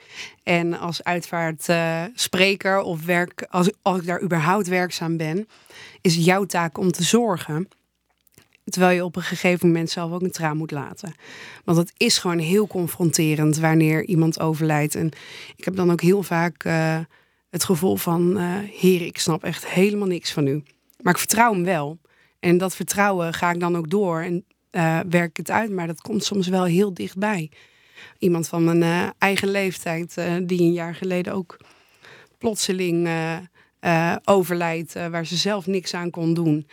En 0.42 0.78
als 0.78 1.04
uitvaartspreker 1.04 2.78
uh, 2.78 2.86
of 2.86 3.04
werk, 3.04 3.46
als, 3.50 3.70
als 3.82 3.98
ik 3.98 4.06
daar 4.06 4.22
überhaupt 4.22 4.68
werkzaam 4.68 5.16
ben, 5.16 5.48
is 6.00 6.14
jouw 6.14 6.44
taak 6.44 6.78
om 6.78 6.92
te 6.92 7.02
zorgen. 7.02 7.68
Terwijl 8.64 8.96
je 8.96 9.04
op 9.04 9.16
een 9.16 9.22
gegeven 9.22 9.66
moment 9.66 9.90
zelf 9.90 10.12
ook 10.12 10.22
een 10.22 10.30
traan 10.30 10.56
moet 10.56 10.70
laten. 10.70 11.14
Want 11.64 11.78
het 11.78 11.92
is 11.96 12.18
gewoon 12.18 12.38
heel 12.38 12.66
confronterend 12.66 13.58
wanneer 13.58 14.04
iemand 14.04 14.40
overlijdt. 14.40 14.94
En 14.94 15.10
ik 15.56 15.64
heb 15.64 15.76
dan 15.76 15.90
ook 15.90 16.00
heel 16.00 16.22
vaak 16.22 16.64
uh, 16.64 16.98
het 17.50 17.64
gevoel 17.64 17.96
van, 17.96 18.36
uh, 18.36 18.58
heer, 18.58 19.02
ik 19.02 19.18
snap 19.18 19.44
echt 19.44 19.66
helemaal 19.66 20.06
niks 20.06 20.32
van 20.32 20.46
u. 20.46 20.62
Maar 21.02 21.12
ik 21.12 21.18
vertrouw 21.18 21.52
hem 21.52 21.64
wel. 21.64 21.98
En 22.40 22.58
dat 22.58 22.76
vertrouwen 22.76 23.34
ga 23.34 23.50
ik 23.50 23.60
dan 23.60 23.76
ook 23.76 23.90
door 23.90 24.20
en 24.20 24.44
uh, 24.72 25.00
werk 25.08 25.36
het 25.36 25.50
uit. 25.50 25.70
Maar 25.70 25.86
dat 25.86 26.00
komt 26.00 26.24
soms 26.24 26.48
wel 26.48 26.64
heel 26.64 26.94
dichtbij. 26.94 27.50
Iemand 28.18 28.48
van 28.48 28.64
mijn 28.64 28.82
uh, 28.82 29.08
eigen 29.18 29.48
leeftijd, 29.48 30.14
die 30.42 30.60
een 30.60 30.72
jaar 30.72 30.94
geleden 30.94 31.32
ook 31.32 31.56
plotseling 32.38 33.08
overlijdt, 34.24 34.92
waar 34.92 35.26
ze 35.26 35.36
zelf 35.36 35.66
niks 35.66 35.94
aan 35.94 36.10
kon 36.10 36.34
doen. 36.34 36.66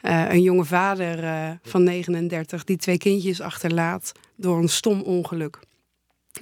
een 0.00 0.42
jonge 0.42 0.64
vader 0.64 1.58
van 1.62 1.82
39 1.82 2.64
die 2.64 2.76
twee 2.76 2.98
kindjes 2.98 3.40
achterlaat 3.40 4.12
door 4.36 4.58
een 4.58 4.68
stom 4.68 5.02
ongeluk. 5.02 5.58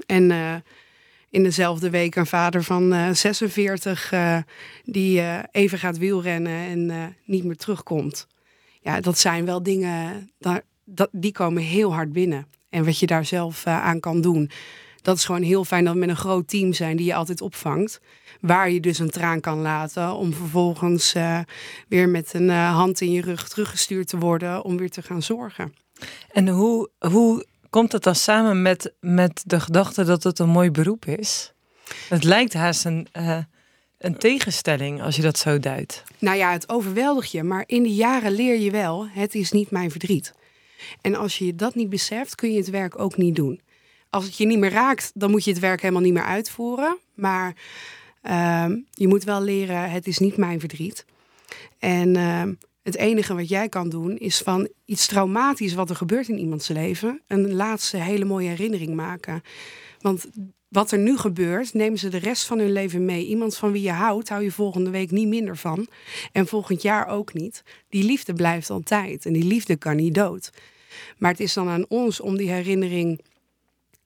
En 0.06 0.30
in 1.34 1.42
dezelfde 1.42 1.90
week 1.90 2.16
een 2.16 2.26
vader 2.26 2.62
van 2.62 2.92
uh, 2.92 3.10
46 3.10 4.12
uh, 4.12 4.38
die 4.84 5.18
uh, 5.18 5.38
even 5.50 5.78
gaat 5.78 5.98
wielrennen 5.98 6.92
en 6.92 7.14
niet 7.24 7.44
meer 7.44 7.56
terugkomt. 7.56 8.26
Ja, 8.80 9.00
dat 9.00 9.18
zijn 9.18 9.44
wel 9.44 9.62
dingen, 9.62 10.30
die 11.10 11.32
komen 11.32 11.62
heel 11.62 11.94
hard 11.94 12.12
binnen. 12.12 12.46
En 12.68 12.84
wat 12.84 12.98
je 12.98 13.06
daar 13.06 13.24
zelf 13.24 13.66
aan 13.66 14.00
kan 14.00 14.20
doen. 14.20 14.50
Dat 15.02 15.16
is 15.16 15.24
gewoon 15.24 15.42
heel 15.42 15.64
fijn 15.64 15.84
dat 15.84 15.92
we 15.92 15.98
met 15.98 16.08
een 16.08 16.16
groot 16.16 16.48
team 16.48 16.72
zijn 16.72 16.96
die 16.96 17.06
je 17.06 17.14
altijd 17.14 17.40
opvangt. 17.40 18.00
Waar 18.40 18.70
je 18.70 18.80
dus 18.80 18.98
een 18.98 19.10
traan 19.10 19.40
kan 19.40 19.60
laten 19.60 20.14
om 20.14 20.32
vervolgens 20.32 21.14
weer 21.88 22.08
met 22.08 22.34
een 22.34 22.48
hand 22.50 23.00
in 23.00 23.12
je 23.12 23.20
rug 23.20 23.48
teruggestuurd 23.48 24.08
te 24.08 24.18
worden 24.18 24.64
om 24.64 24.76
weer 24.76 24.90
te 24.90 25.02
gaan 25.02 25.22
zorgen. 25.22 25.74
En 26.32 26.48
hoe, 26.48 26.90
hoe 26.98 27.46
komt 27.74 27.92
het 27.92 28.02
dan 28.02 28.14
samen 28.14 28.62
met, 28.62 28.92
met 29.00 29.42
de 29.46 29.60
gedachte 29.60 30.04
dat 30.04 30.22
het 30.22 30.38
een 30.38 30.48
mooi 30.48 30.70
beroep 30.70 31.06
is? 31.06 31.52
Het 32.08 32.24
lijkt 32.24 32.52
haast 32.52 32.84
een, 32.84 33.06
uh, 33.12 33.38
een 33.98 34.18
tegenstelling 34.18 35.02
als 35.02 35.16
je 35.16 35.22
dat 35.22 35.38
zo 35.38 35.58
duidt. 35.58 36.04
Nou 36.18 36.36
ja, 36.36 36.52
het 36.52 36.68
overweldigt 36.68 37.30
je, 37.30 37.42
maar 37.42 37.64
in 37.66 37.82
de 37.82 37.94
jaren 37.94 38.32
leer 38.32 38.58
je 38.58 38.70
wel, 38.70 39.08
het 39.08 39.34
is 39.34 39.52
niet 39.52 39.70
mijn 39.70 39.90
verdriet. 39.90 40.34
En 41.00 41.14
als 41.14 41.38
je 41.38 41.54
dat 41.54 41.74
niet 41.74 41.88
beseft, 41.88 42.34
kun 42.34 42.52
je 42.52 42.58
het 42.58 42.70
werk 42.70 42.98
ook 42.98 43.16
niet 43.16 43.36
doen. 43.36 43.60
Als 44.10 44.24
het 44.24 44.36
je 44.36 44.46
niet 44.46 44.58
meer 44.58 44.72
raakt, 44.72 45.10
dan 45.14 45.30
moet 45.30 45.44
je 45.44 45.50
het 45.50 45.60
werk 45.60 45.80
helemaal 45.80 46.02
niet 46.02 46.12
meer 46.12 46.24
uitvoeren. 46.24 46.98
Maar 47.14 47.54
uh, 48.22 48.66
je 48.90 49.08
moet 49.08 49.24
wel 49.24 49.42
leren, 49.42 49.90
het 49.90 50.06
is 50.06 50.18
niet 50.18 50.36
mijn 50.36 50.60
verdriet. 50.60 51.04
En 51.78 52.16
uh, 52.16 52.42
het 52.84 52.96
enige 52.96 53.34
wat 53.34 53.48
jij 53.48 53.68
kan 53.68 53.88
doen 53.88 54.16
is 54.16 54.38
van 54.38 54.68
iets 54.84 55.06
traumatisch 55.06 55.74
wat 55.74 55.90
er 55.90 55.96
gebeurt 55.96 56.28
in 56.28 56.38
iemands 56.38 56.68
leven 56.68 57.22
een 57.26 57.54
laatste 57.54 57.96
hele 57.96 58.24
mooie 58.24 58.48
herinnering 58.48 58.94
maken. 58.94 59.42
Want 60.00 60.26
wat 60.68 60.90
er 60.90 60.98
nu 60.98 61.16
gebeurt, 61.16 61.74
nemen 61.74 61.98
ze 61.98 62.08
de 62.08 62.18
rest 62.18 62.46
van 62.46 62.58
hun 62.58 62.72
leven 62.72 63.04
mee. 63.04 63.26
Iemand 63.26 63.56
van 63.56 63.72
wie 63.72 63.82
je 63.82 63.90
houdt, 63.90 64.28
hou 64.28 64.42
je 64.42 64.52
volgende 64.52 64.90
week 64.90 65.10
niet 65.10 65.28
minder 65.28 65.56
van. 65.56 65.86
En 66.32 66.46
volgend 66.46 66.82
jaar 66.82 67.08
ook 67.08 67.34
niet. 67.34 67.62
Die 67.88 68.04
liefde 68.04 68.32
blijft 68.32 68.70
altijd 68.70 69.26
en 69.26 69.32
die 69.32 69.44
liefde 69.44 69.76
kan 69.76 69.96
niet 69.96 70.14
dood. 70.14 70.50
Maar 71.18 71.30
het 71.30 71.40
is 71.40 71.52
dan 71.52 71.68
aan 71.68 71.88
ons 71.88 72.20
om 72.20 72.36
die 72.36 72.50
herinnering, 72.50 73.20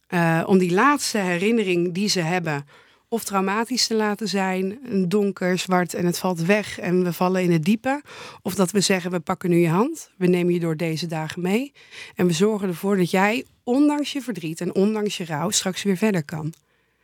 uh, 0.09 0.45
om 0.47 0.59
die 0.59 0.73
laatste 0.73 1.19
herinnering 1.19 1.95
die 1.95 2.09
ze 2.09 2.21
hebben, 2.21 2.67
of 3.09 3.25
traumatisch 3.25 3.87
te 3.87 3.94
laten 3.94 4.29
zijn, 4.29 4.79
donker, 5.09 5.59
zwart 5.59 5.94
en 5.94 6.07
het 6.07 6.18
valt 6.18 6.40
weg 6.40 6.79
en 6.79 7.05
we 7.05 7.12
vallen 7.12 7.42
in 7.42 7.53
het 7.53 7.64
diepe. 7.64 8.03
Of 8.42 8.55
dat 8.55 8.71
we 8.71 8.81
zeggen, 8.81 9.11
we 9.11 9.21
pakken 9.21 9.51
nu 9.51 9.57
je 9.57 9.68
hand, 9.68 10.11
we 10.16 10.27
nemen 10.27 10.53
je 10.53 10.61
door 10.61 10.77
deze 10.77 11.07
dagen 11.07 11.42
mee 11.42 11.73
en 12.14 12.27
we 12.27 12.33
zorgen 12.33 12.68
ervoor 12.68 12.97
dat 12.97 13.11
jij, 13.11 13.44
ondanks 13.62 14.12
je 14.12 14.21
verdriet 14.21 14.61
en 14.61 14.75
ondanks 14.75 15.16
je 15.16 15.25
rouw, 15.25 15.51
straks 15.51 15.83
weer 15.83 15.97
verder 15.97 16.25
kan. 16.25 16.53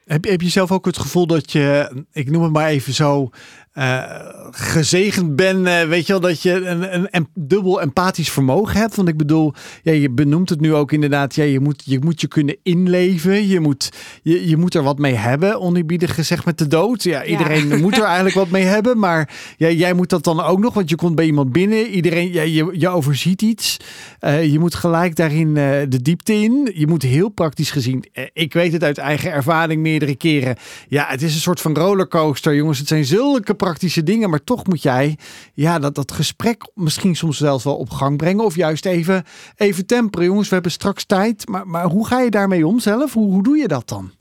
Heb, 0.04 0.24
heb 0.24 0.40
je 0.40 0.48
zelf 0.48 0.72
ook 0.72 0.86
het 0.86 0.98
gevoel 0.98 1.26
dat 1.26 1.52
je, 1.52 1.90
ik 2.12 2.30
noem 2.30 2.42
het 2.42 2.52
maar 2.52 2.68
even 2.68 2.94
zo, 2.94 3.30
uh, 3.78 4.02
gezegend 4.50 5.36
ben, 5.36 5.66
uh, 5.66 5.82
weet 5.82 6.06
je 6.06 6.12
wel, 6.12 6.20
dat 6.20 6.42
je 6.42 6.52
een, 6.52 6.94
een, 6.94 7.08
een, 7.10 7.28
dubbel 7.34 7.80
empathisch 7.80 8.30
vermogen 8.30 8.80
hebt. 8.80 8.96
Want 8.96 9.08
ik 9.08 9.16
bedoel, 9.16 9.52
ja, 9.82 9.92
je 9.92 10.10
benoemt 10.10 10.48
het 10.48 10.60
nu 10.60 10.74
ook 10.74 10.92
inderdaad, 10.92 11.34
ja, 11.34 11.44
je, 11.44 11.60
moet, 11.60 11.82
je 11.84 11.98
moet 11.98 12.20
je 12.20 12.28
kunnen 12.28 12.56
inleven, 12.62 13.46
je 13.46 13.60
moet, 13.60 13.90
je, 14.22 14.48
je 14.48 14.56
moet 14.56 14.74
er 14.74 14.82
wat 14.82 14.98
mee 14.98 15.14
hebben, 15.14 15.60
oneerbiedig 15.60 16.14
gezegd 16.14 16.44
met 16.44 16.58
de 16.58 16.66
dood. 16.66 17.02
Ja, 17.02 17.24
iedereen 17.24 17.68
moet 17.82 17.96
er 17.96 18.04
eigenlijk 18.04 18.34
wat 18.34 18.50
mee 18.50 18.64
hebben, 18.64 18.98
maar 18.98 19.30
ja, 19.56 19.70
jij 19.70 19.92
moet 19.92 20.10
dat 20.10 20.24
dan 20.24 20.40
ook 20.40 20.58
nog, 20.58 20.74
want 20.74 20.88
je 20.88 20.96
komt 20.96 21.14
bij 21.14 21.26
iemand 21.26 21.52
binnen, 21.52 21.86
iedereen, 21.86 22.32
ja, 22.32 22.42
je, 22.42 22.70
je 22.72 22.88
overziet 22.88 23.42
iets. 23.42 23.76
Uh, 24.20 24.44
je 24.52 24.58
moet 24.58 24.74
gelijk 24.74 25.16
daarin 25.16 25.54
de 25.88 26.02
diepte 26.02 26.32
in. 26.32 26.70
Je 26.74 26.86
moet 26.86 27.02
heel 27.02 27.28
praktisch 27.28 27.70
gezien, 27.70 28.04
ik 28.32 28.52
weet 28.52 28.72
het 28.72 28.84
uit 28.84 28.98
eigen 28.98 29.30
ervaring 29.30 29.82
meerdere 29.98 30.16
keren, 30.16 30.56
ja, 30.88 31.06
het 31.06 31.22
is 31.22 31.34
een 31.34 31.40
soort 31.40 31.60
van 31.60 31.76
rollercoaster, 31.76 32.54
jongens. 32.54 32.78
Het 32.78 32.88
zijn 32.88 33.04
zulke 33.04 33.54
praktische 33.54 34.02
dingen, 34.02 34.30
maar 34.30 34.44
toch 34.44 34.66
moet 34.66 34.82
jij 34.82 35.18
ja, 35.52 35.78
dat, 35.78 35.94
dat 35.94 36.12
gesprek 36.12 36.70
misschien 36.74 37.16
soms 37.16 37.36
zelfs 37.36 37.64
wel 37.64 37.76
op 37.76 37.90
gang 37.90 38.16
brengen. 38.16 38.44
Of 38.44 38.56
juist 38.56 38.86
even, 38.86 39.24
even 39.56 39.86
temperen. 39.86 40.26
Jongens, 40.26 40.48
we 40.48 40.54
hebben 40.54 40.72
straks 40.72 41.04
tijd. 41.04 41.48
Maar, 41.48 41.66
maar 41.66 41.86
hoe 41.86 42.06
ga 42.06 42.20
je 42.20 42.30
daarmee 42.30 42.66
om 42.66 42.80
zelf? 42.80 43.12
Hoe, 43.12 43.30
hoe 43.32 43.42
doe 43.42 43.56
je 43.56 43.68
dat 43.68 43.88
dan? 43.88 44.12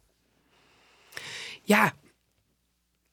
Ja, 1.64 1.94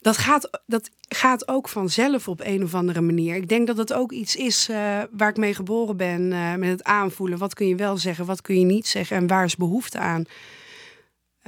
dat 0.01 0.17
gaat, 0.17 0.63
dat 0.67 0.91
gaat 1.09 1.49
ook 1.49 1.69
vanzelf 1.69 2.29
op 2.29 2.41
een 2.45 2.63
of 2.63 2.75
andere 2.75 3.01
manier. 3.01 3.37
Ik 3.37 3.49
denk 3.49 3.67
dat 3.67 3.77
het 3.77 3.93
ook 3.93 4.13
iets 4.13 4.37
is 4.37 4.69
uh, 4.71 4.77
waar 5.11 5.29
ik 5.29 5.37
mee 5.37 5.55
geboren 5.55 5.97
ben. 5.97 6.33
Uh, 6.33 6.55
met 6.55 6.69
het 6.69 6.85
aanvoelen. 6.85 7.39
Wat 7.39 7.55
kun 7.55 7.69
je 7.69 7.75
wel 7.75 7.97
zeggen, 7.97 8.27
wat 8.27 8.43
kun 8.43 8.59
je 8.59 8.65
niet 8.65 8.87
zeggen 8.87 9.17
en 9.17 9.27
waar 9.27 9.45
is 9.45 9.57
behoefte 9.57 9.99
aan. 9.99 10.25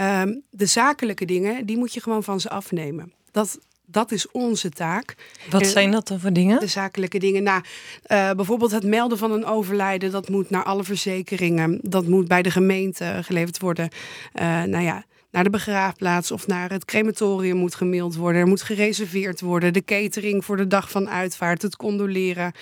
Um, 0.03 0.43
de 0.51 0.67
zakelijke 0.67 1.25
dingen, 1.25 1.67
die 1.67 1.77
moet 1.77 1.95
je 1.95 2.01
gewoon 2.01 2.23
van 2.23 2.41
ze 2.41 2.51
afnemen. 2.51 3.13
Dat, 3.31 3.59
dat 3.87 4.13
is 4.13 4.31
onze 4.31 4.71
taak. 4.71 5.15
Wat 5.51 5.63
En- 5.63 5.69
zijn 5.69 5.91
dat 5.91 6.09
dan 6.09 6.21
voor 6.21 6.33
dingen? 6.33 6.61
De 6.61 6.67
zakelijke 6.67 7.19
dingen. 7.19 7.43
Nou, 7.43 7.63
eh, 8.03 8.31
bijvoorbeeld 8.31 8.71
het 8.71 8.85
melden 8.85 9.19
van 9.19 9.33
een 9.33 9.45
overlijden, 9.45 10.11
dat 10.11 10.29
moet 10.29 10.51
naar 10.51 10.65
alle 10.65 10.85
verzekeringen. 10.85 11.79
Dat 11.83 12.07
moet 12.07 12.29
bij 12.29 12.43
de 12.43 12.51
gemeente 12.51 13.19
geleverd 13.23 13.61
worden. 13.61 13.89
Eh, 14.33 14.63
nou 14.63 14.85
ja, 14.85 15.05
naar 15.31 15.45
de 15.45 15.51
begraafplaats 15.51 16.31
of 16.31 16.47
naar 16.47 16.71
het 16.71 16.85
crematorium 16.85 17.57
moet 17.57 17.75
gemaild 17.75 18.17
worden. 18.17 18.41
Er 18.41 18.47
moet 18.47 18.63
gereserveerd 18.63 19.41
worden. 19.41 19.73
De 19.73 19.85
catering 19.85 20.45
voor 20.45 20.57
de 20.57 20.67
dag 20.67 20.91
van 20.91 21.09
uitvaart, 21.09 21.63
het 21.63 21.77
condoleren. 21.77 22.53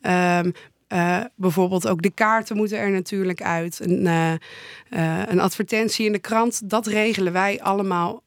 Ehm, 0.00 0.50
eh, 0.94 1.20
bijvoorbeeld 1.34 1.88
ook 1.88 2.02
de 2.02 2.10
kaarten 2.10 2.56
moeten 2.56 2.78
er 2.78 2.90
natuurlijk 2.90 3.42
uit. 3.42 3.80
Een, 3.80 4.06
eh, 4.06 4.32
eh, 4.32 5.28
een 5.28 5.40
advertentie 5.40 6.06
in 6.06 6.12
de 6.12 6.18
krant, 6.18 6.70
dat 6.70 6.86
regelen 6.86 7.32
wij 7.32 7.62
allemaal 7.62 8.22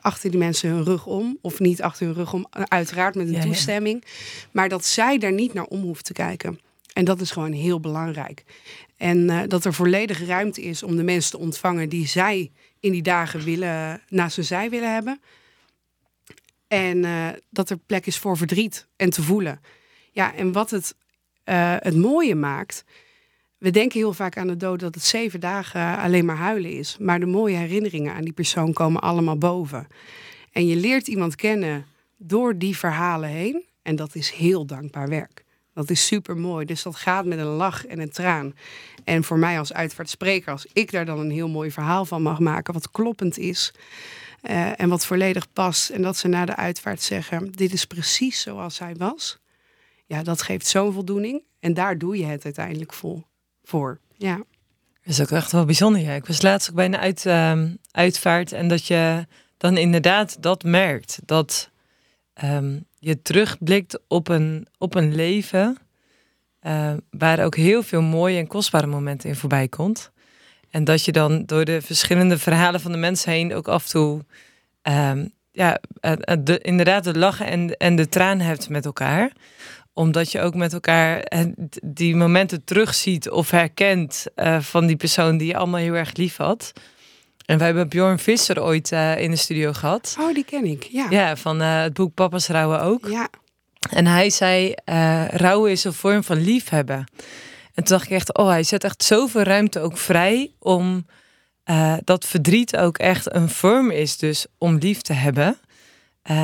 achter 0.00 0.30
die 0.30 0.38
mensen 0.38 0.70
hun 0.70 0.84
rug 0.84 1.06
om. 1.06 1.38
Of 1.40 1.58
niet 1.58 1.82
achter 1.82 2.06
hun 2.06 2.14
rug 2.14 2.32
om, 2.32 2.46
uiteraard 2.50 3.14
met 3.14 3.26
een 3.26 3.32
Ja, 3.32 3.38
ja. 3.38 3.44
toestemming. 3.44 4.04
Maar 4.50 4.68
dat 4.68 4.84
zij 4.84 5.18
daar 5.18 5.32
niet 5.32 5.52
naar 5.52 5.64
om 5.64 5.80
hoeft 5.80 6.04
te 6.04 6.12
kijken. 6.12 6.60
En 6.92 7.04
dat 7.04 7.20
is 7.20 7.30
gewoon 7.30 7.52
heel 7.52 7.80
belangrijk. 7.80 8.44
En 8.96 9.48
dat 9.48 9.64
er 9.64 9.74
volledig 9.74 10.26
ruimte 10.26 10.62
is 10.62 10.82
om 10.82 10.96
de 10.96 11.02
mensen 11.02 11.30
te 11.30 11.38
ontvangen 11.38 11.88
die 11.88 12.06
zij 12.06 12.50
in 12.80 12.92
die 12.92 13.02
dagen 13.02 13.44
willen, 13.44 14.02
naast 14.08 14.36
hun 14.36 14.44
zij 14.44 14.70
willen 14.70 14.92
hebben. 14.92 15.20
En 16.68 17.04
dat 17.50 17.70
er 17.70 17.76
plek 17.76 18.06
is 18.06 18.18
voor 18.18 18.36
verdriet 18.36 18.86
en 18.96 19.10
te 19.10 19.22
voelen. 19.22 19.60
Ja, 20.12 20.34
en 20.34 20.52
wat 20.52 20.70
het, 20.70 20.94
eh, 21.44 21.74
het 21.78 21.96
mooie 21.96 22.34
maakt. 22.34 22.84
We 23.58 23.70
denken 23.70 23.98
heel 23.98 24.12
vaak 24.12 24.36
aan 24.36 24.46
de 24.46 24.56
dood 24.56 24.80
dat 24.80 24.94
het 24.94 25.04
zeven 25.04 25.40
dagen 25.40 25.98
alleen 25.98 26.24
maar 26.24 26.36
huilen 26.36 26.70
is. 26.70 26.96
Maar 27.00 27.20
de 27.20 27.26
mooie 27.26 27.56
herinneringen 27.56 28.14
aan 28.14 28.24
die 28.24 28.32
persoon 28.32 28.72
komen 28.72 29.00
allemaal 29.00 29.38
boven. 29.38 29.86
En 30.52 30.66
je 30.66 30.76
leert 30.76 31.08
iemand 31.08 31.34
kennen 31.36 31.86
door 32.16 32.58
die 32.58 32.76
verhalen 32.76 33.28
heen. 33.28 33.64
En 33.82 33.96
dat 33.96 34.14
is 34.14 34.30
heel 34.30 34.66
dankbaar 34.66 35.08
werk. 35.08 35.44
Dat 35.74 35.90
is 35.90 36.06
super 36.06 36.36
mooi. 36.36 36.64
Dus 36.66 36.82
dat 36.82 36.96
gaat 36.96 37.24
met 37.24 37.38
een 37.38 37.44
lach 37.44 37.86
en 37.86 37.98
een 37.98 38.10
traan. 38.10 38.54
En 39.04 39.24
voor 39.24 39.38
mij 39.38 39.58
als 39.58 39.72
uitvaartspreker, 39.72 40.52
als 40.52 40.66
ik 40.72 40.90
daar 40.90 41.04
dan 41.04 41.18
een 41.18 41.30
heel 41.30 41.48
mooi 41.48 41.70
verhaal 41.70 42.04
van 42.04 42.22
mag 42.22 42.38
maken, 42.38 42.74
wat 42.74 42.90
kloppend 42.90 43.38
is. 43.38 43.72
eh, 44.40 44.80
en 44.80 44.88
wat 44.88 45.06
volledig 45.06 45.52
past. 45.52 45.90
En 45.90 46.02
dat 46.02 46.16
ze 46.16 46.28
na 46.28 46.44
de 46.44 46.56
uitvaart 46.56 47.02
zeggen: 47.02 47.52
Dit 47.52 47.72
is 47.72 47.84
precies 47.84 48.40
zoals 48.40 48.78
hij 48.78 48.94
was. 48.94 49.38
Ja, 50.06 50.22
dat 50.22 50.42
geeft 50.42 50.66
zo'n 50.66 50.92
voldoening. 50.92 51.42
En 51.60 51.74
daar 51.74 51.98
doe 51.98 52.18
je 52.18 52.24
het 52.24 52.44
uiteindelijk 52.44 52.92
vol, 52.92 53.22
voor. 53.62 54.00
Ja. 54.16 54.36
Dat 54.36 54.46
is 55.12 55.20
ook 55.20 55.30
echt 55.30 55.52
wel 55.52 55.64
bijzonder. 55.64 56.00
Ja. 56.00 56.12
Ik 56.12 56.26
was 56.26 56.42
laatst 56.42 56.70
ook 56.70 56.76
bij 56.76 56.84
een 56.84 56.96
uit, 56.96 57.26
ehm, 57.26 57.74
uitvaart 57.90 58.52
en 58.52 58.68
dat 58.68 58.86
je 58.86 59.26
dan 59.56 59.76
inderdaad 59.76 60.42
dat 60.42 60.62
merkt. 60.62 61.18
Dat 61.24 61.70
ehm, 62.34 62.78
je 62.98 63.22
terugblikt 63.22 63.98
op 64.08 64.28
een, 64.28 64.66
op 64.78 64.94
een 64.94 65.14
leven 65.14 65.76
eh, 66.60 66.92
waar 67.10 67.44
ook 67.44 67.56
heel 67.56 67.82
veel 67.82 68.02
mooie 68.02 68.38
en 68.38 68.46
kostbare 68.46 68.86
momenten 68.86 69.28
in 69.28 69.36
voorbij 69.36 69.68
komt. 69.68 70.10
En 70.70 70.84
dat 70.84 71.04
je 71.04 71.12
dan 71.12 71.44
door 71.44 71.64
de 71.64 71.82
verschillende 71.82 72.38
verhalen 72.38 72.80
van 72.80 72.92
de 72.92 72.98
mensen 72.98 73.32
heen 73.32 73.54
ook 73.54 73.68
af 73.68 73.84
en 73.84 73.90
toe 73.90 74.24
ehm, 74.82 75.26
ja, 75.52 75.78
eh, 76.00 76.12
eh, 76.20 76.38
de, 76.40 76.58
inderdaad 76.58 77.04
de 77.04 77.18
lachen 77.18 77.46
en, 77.46 77.76
en 77.76 77.96
de 77.96 78.08
traan 78.08 78.40
hebt 78.40 78.68
met 78.68 78.84
elkaar 78.84 79.32
omdat 79.94 80.32
je 80.32 80.40
ook 80.40 80.54
met 80.54 80.72
elkaar 80.72 81.32
die 81.82 82.16
momenten 82.16 82.64
terugziet 82.64 83.30
of 83.30 83.50
herkent 83.50 84.26
eh, 84.34 84.60
van 84.60 84.86
die 84.86 84.96
persoon 84.96 85.36
die 85.36 85.46
je 85.46 85.56
allemaal 85.56 85.80
heel 85.80 85.94
erg 85.94 86.16
lief 86.16 86.36
had. 86.36 86.72
En 87.46 87.58
wij 87.58 87.66
hebben 87.66 87.88
Bjorn 87.88 88.18
Visser 88.18 88.62
ooit 88.62 88.92
eh, 88.92 89.20
in 89.20 89.30
de 89.30 89.36
studio 89.36 89.72
gehad. 89.72 90.16
Oh, 90.20 90.34
die 90.34 90.44
ken 90.44 90.64
ik. 90.64 90.82
Ja. 90.82 91.06
Ja, 91.10 91.36
van 91.36 91.60
eh, 91.60 91.82
het 91.82 91.94
boek 91.94 92.14
Papa's 92.14 92.48
Rouwen 92.48 92.82
ook. 92.82 93.08
Ja. 93.08 93.28
En 93.90 94.06
hij 94.06 94.30
zei, 94.30 94.74
rouwen 95.30 95.70
is 95.70 95.84
een 95.84 95.92
vorm 95.92 96.24
van 96.24 96.36
liefhebben. 96.36 97.04
En 97.74 97.84
toen 97.84 97.96
dacht 97.96 98.04
ik 98.04 98.10
echt, 98.10 98.36
oh, 98.36 98.48
hij 98.48 98.62
zet 98.62 98.84
echt 98.84 99.04
zoveel 99.04 99.42
ruimte 99.42 99.80
ook 99.80 99.98
vrij 99.98 100.50
om 100.58 101.06
dat 102.04 102.24
verdriet 102.24 102.76
ook 102.76 102.98
echt 102.98 103.34
een 103.34 103.48
vorm 103.48 103.90
is 103.90 104.16
dus 104.16 104.46
om 104.58 104.76
lief 104.76 105.00
te 105.00 105.12
hebben. 105.12 105.58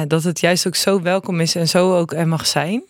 Dat 0.06 0.22
het 0.22 0.40
juist 0.40 0.66
ook 0.66 0.74
zo 0.74 1.02
welkom 1.02 1.40
is 1.40 1.54
en 1.54 1.68
zo 1.68 1.96
ook 1.96 2.12
er 2.12 2.28
mag 2.28 2.46
zijn. 2.46 2.84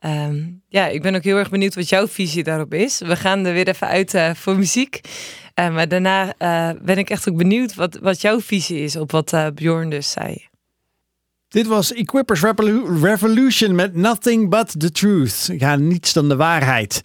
Ehm, 0.00 0.42
ja, 0.68 0.86
ik 0.86 1.02
ben 1.02 1.14
ook 1.14 1.24
heel 1.24 1.36
erg 1.36 1.50
benieuwd 1.50 1.74
wat 1.74 1.88
jouw 1.88 2.08
visie 2.08 2.42
daarop 2.44 2.74
is. 2.74 2.98
We 2.98 3.16
gaan 3.16 3.44
er 3.44 3.52
weer 3.52 3.68
even 3.68 3.86
uit 3.86 4.14
eh, 4.14 4.30
voor 4.34 4.56
muziek. 4.56 5.00
Eh, 5.54 5.74
maar 5.74 5.88
daarna 5.88 6.34
eh, 6.38 6.70
ben 6.82 6.98
ik 6.98 7.10
echt 7.10 7.28
ook 7.28 7.36
benieuwd 7.36 7.74
wat, 7.74 7.98
wat 8.02 8.20
jouw 8.20 8.40
visie 8.40 8.78
is 8.82 8.96
op 8.96 9.10
wat 9.12 9.32
eh, 9.32 9.46
Bjorn 9.54 9.90
dus 9.90 10.10
zei. 10.10 10.48
Dit 11.48 11.66
was 11.66 11.92
Equippers 11.92 12.42
Revolu- 12.42 13.00
Revolution 13.02 13.74
met 13.74 13.94
Nothing 13.94 14.48
But 14.50 14.80
The 14.80 14.90
Truth. 14.90 15.50
Ja, 15.58 15.76
niets 15.76 16.12
dan 16.12 16.28
de 16.28 16.36
waarheid. 16.36 17.00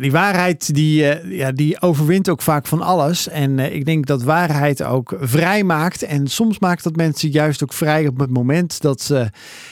Die 0.00 0.12
waarheid 0.12 0.74
die, 0.74 1.26
ja, 1.36 1.52
die 1.52 1.80
overwint 1.80 2.28
ook 2.28 2.42
vaak 2.42 2.66
van 2.66 2.80
alles. 2.80 3.28
En 3.28 3.58
ik 3.58 3.84
denk 3.84 4.06
dat 4.06 4.22
waarheid 4.22 4.82
ook 4.82 5.16
vrij 5.20 5.64
maakt. 5.64 6.02
En 6.02 6.26
soms 6.26 6.58
maakt 6.58 6.84
dat 6.84 6.96
mensen 6.96 7.30
juist 7.30 7.62
ook 7.62 7.72
vrij 7.72 8.06
op 8.06 8.18
het 8.18 8.30
moment 8.30 8.80
dat 8.80 9.00
ze... 9.00 9.30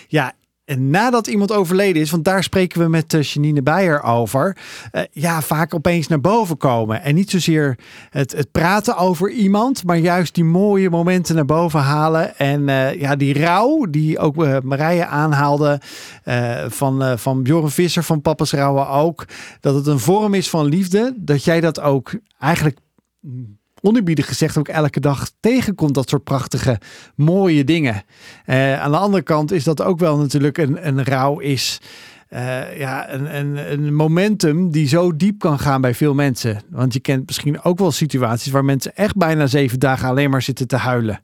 Ja, 0.09 0.33
en 0.71 0.91
nadat 0.91 1.27
iemand 1.27 1.53
overleden 1.53 2.03
is, 2.03 2.11
want 2.11 2.25
daar 2.25 2.43
spreken 2.43 2.81
we 2.81 2.89
met 2.89 3.15
eh, 3.15 3.23
Janine 3.23 3.63
Beijer 3.63 4.03
over, 4.03 4.57
eh, 4.91 5.03
ja, 5.13 5.43
vaak 5.43 5.75
opeens 5.75 6.07
naar 6.07 6.21
boven 6.21 6.57
komen. 6.57 7.03
En 7.03 7.15
niet 7.15 7.31
zozeer 7.31 7.79
het, 8.11 8.33
het 8.33 8.51
praten 8.51 8.97
over 8.97 9.31
iemand, 9.31 9.85
maar 9.85 9.97
juist 9.97 10.35
die 10.35 10.45
mooie 10.45 10.91
momenten 10.91 11.35
naar 11.35 11.45
boven 11.45 11.81
halen. 11.81 12.39
En 12.39 12.69
eh, 12.69 13.01
ja, 13.01 13.17
die 13.17 13.39
rouw, 13.39 13.87
die 13.91 14.19
ook 14.19 14.45
eh, 14.45 14.57
Marije 14.63 15.07
aanhaalde 15.07 15.81
van, 16.69 17.19
van 17.19 17.43
Bjorn 17.43 17.71
Visser 17.71 18.03
van 18.03 18.23
Papa's 18.23 18.53
Rouwen 18.53 18.89
ook, 18.89 19.25
dat 19.61 19.75
het 19.75 19.87
een 19.87 19.99
vorm 19.99 20.35
is 20.35 20.51
van 20.51 20.65
liefde, 20.65 21.15
dat 21.17 21.45
jij 21.45 21.61
dat 21.61 21.81
ook 21.81 22.13
eigenlijk 22.39 22.79
onerbiedig 23.83 24.27
gezegd 24.27 24.59
ook 24.59 24.69
elke 24.69 25.01
dag 25.01 25.31
tegenkomt. 25.41 25.95
Dat 25.95 26.09
soort 26.09 26.25
prachtige, 26.25 26.81
mooie 27.15 27.65
dingen. 27.65 28.03
Eh, 28.45 28.81
aan 28.81 28.91
de 28.91 28.97
andere 28.97 29.23
kant 29.23 29.53
is 29.53 29.65
dat 29.65 29.83
ook 29.83 29.99
wel 29.99 30.19
natuurlijk 30.19 30.59
een, 30.59 30.87
een 30.87 31.05
rouw 31.05 31.39
is. 31.39 31.81
eh, 32.29 32.79
ja, 32.79 33.13
een, 33.13 33.37
een, 33.37 33.73
een 33.73 33.95
momentum 33.95 34.71
die 34.71 34.89
zo 34.89 35.17
diep 35.17 35.39
kan 35.39 35.59
gaan 35.59 35.81
bij 35.81 35.95
veel 35.95 36.15
mensen. 36.15 36.61
Want 36.71 36.93
je 36.93 37.01
kent 37.01 37.27
misschien 37.27 37.63
ook 37.63 37.79
wel 37.79 37.91
situaties 37.91 38.53
waar 38.53 38.65
mensen 38.65 38.97
echt 38.97 39.17
bijna 39.17 39.47
zeven 39.47 39.79
dagen 39.79 40.09
alleen 40.09 40.31
maar 40.31 40.43
zitten 40.43 40.67
te 40.67 40.77
huilen 40.77 41.21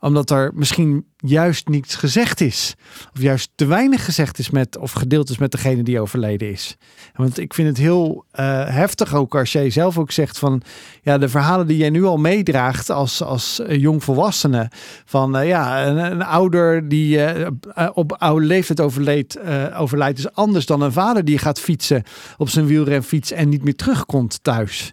omdat 0.00 0.30
er 0.30 0.50
misschien 0.54 1.04
juist 1.16 1.68
niets 1.68 1.94
gezegd 1.94 2.40
is. 2.40 2.74
Of 3.14 3.22
juist 3.22 3.50
te 3.54 3.66
weinig 3.66 4.04
gezegd 4.04 4.38
is 4.38 4.50
met, 4.50 4.78
of 4.78 4.92
gedeeld 4.92 5.30
is 5.30 5.38
met 5.38 5.52
degene 5.52 5.82
die 5.82 6.00
overleden 6.00 6.50
is. 6.50 6.76
Want 7.14 7.38
ik 7.38 7.54
vind 7.54 7.68
het 7.68 7.76
heel 7.76 8.24
eh, 8.30 8.66
heftig 8.66 9.14
ook 9.14 9.34
als 9.36 9.52
jij 9.52 9.70
zelf 9.70 9.98
ook 9.98 10.10
zegt 10.10 10.38
van... 10.38 10.62
Ja, 11.02 11.18
de 11.18 11.28
verhalen 11.28 11.66
die 11.66 11.76
jij 11.76 11.90
nu 11.90 12.04
al 12.04 12.16
meedraagt 12.16 12.90
als, 12.90 13.22
als 13.22 13.60
eh, 13.60 13.80
jongvolwassene. 13.80 14.70
Van 15.04 15.36
eh, 15.36 15.48
ja, 15.48 15.86
een, 15.86 16.22
ouder 16.22 16.88
die 16.88 17.18
op 17.94 18.12
oude 18.12 18.46
leeftijd 18.46 18.80
overleed, 18.80 19.38
overlijdt 19.74 20.18
is 20.18 20.32
anders 20.32 20.66
dan 20.66 20.80
een 20.80 20.92
vader 20.92 21.24
die 21.24 21.38
gaat 21.38 21.60
fietsen 21.60 22.02
op 22.36 22.48
zijn 22.48 22.66
wielrenfiets 22.66 23.30
en 23.30 23.48
niet 23.48 23.64
meer 23.64 23.76
terugkomt 23.76 24.38
thuis. 24.42 24.92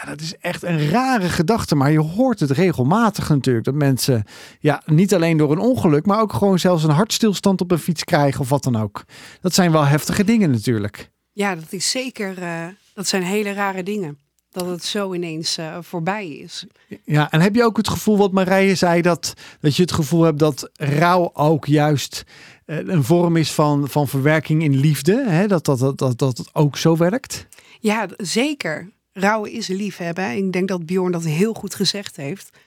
Ja, 0.00 0.04
dat 0.04 0.20
is 0.20 0.36
echt 0.40 0.62
een 0.62 0.88
rare 0.90 1.28
gedachte, 1.28 1.74
maar 1.74 1.90
je 1.92 2.00
hoort 2.00 2.40
het 2.40 2.50
regelmatig 2.50 3.28
natuurlijk. 3.28 3.64
Dat 3.64 3.74
mensen, 3.74 4.24
ja, 4.60 4.82
niet 4.86 5.14
alleen 5.14 5.36
door 5.36 5.52
een 5.52 5.58
ongeluk, 5.58 6.06
maar 6.06 6.20
ook 6.20 6.32
gewoon 6.32 6.58
zelfs 6.58 6.84
een 6.84 6.90
hartstilstand 6.90 7.60
op 7.60 7.70
een 7.70 7.78
fiets 7.78 8.04
krijgen 8.04 8.40
of 8.40 8.48
wat 8.48 8.62
dan 8.62 8.76
ook. 8.76 9.04
Dat 9.40 9.54
zijn 9.54 9.72
wel 9.72 9.84
heftige 9.84 10.24
dingen 10.24 10.50
natuurlijk. 10.50 11.10
Ja, 11.32 11.54
dat 11.54 11.72
is 11.72 11.90
zeker. 11.90 12.42
eh, 12.42 12.66
dat 12.94 13.06
zijn 13.06 13.22
hele 13.22 13.52
rare 13.52 13.82
dingen. 13.82 14.18
Dat 14.50 14.66
het 14.66 14.84
zo 14.84 15.14
ineens 15.14 15.58
eh, 15.58 15.76
voorbij 15.80 16.28
is. 16.28 16.66
Ja, 17.04 17.30
en 17.30 17.40
heb 17.40 17.54
je 17.54 17.64
ook 17.64 17.76
het 17.76 17.88
gevoel, 17.88 18.16
wat 18.16 18.32
Marije 18.32 18.74
zei, 18.74 19.02
dat, 19.02 19.34
dat 19.60 19.76
je 19.76 19.82
het 19.82 19.92
gevoel 19.92 20.22
hebt 20.22 20.38
dat 20.38 20.70
rouw 20.72 21.30
ook 21.32 21.66
juist 21.66 22.24
eh, 22.66 22.76
een 22.86 23.04
vorm 23.04 23.36
is 23.36 23.52
van, 23.52 23.88
van 23.88 24.08
verwerking 24.08 24.62
in 24.62 24.76
liefde? 24.76 25.24
Hè? 25.28 25.46
Dat, 25.46 25.64
dat, 25.64 25.78
dat, 25.78 25.98
dat, 25.98 26.18
dat 26.18 26.38
het 26.38 26.54
ook 26.54 26.76
zo 26.76 26.96
werkt? 26.96 27.46
Ja, 27.80 28.08
zeker. 28.16 28.92
Rouwen 29.14 29.50
is 29.50 29.66
liefhebben. 29.68 30.36
Ik 30.36 30.52
denk 30.52 30.68
dat 30.68 30.86
Bjorn 30.86 31.12
dat 31.12 31.24
heel 31.24 31.54
goed 31.54 31.74
gezegd 31.74 32.16
heeft. 32.16 32.58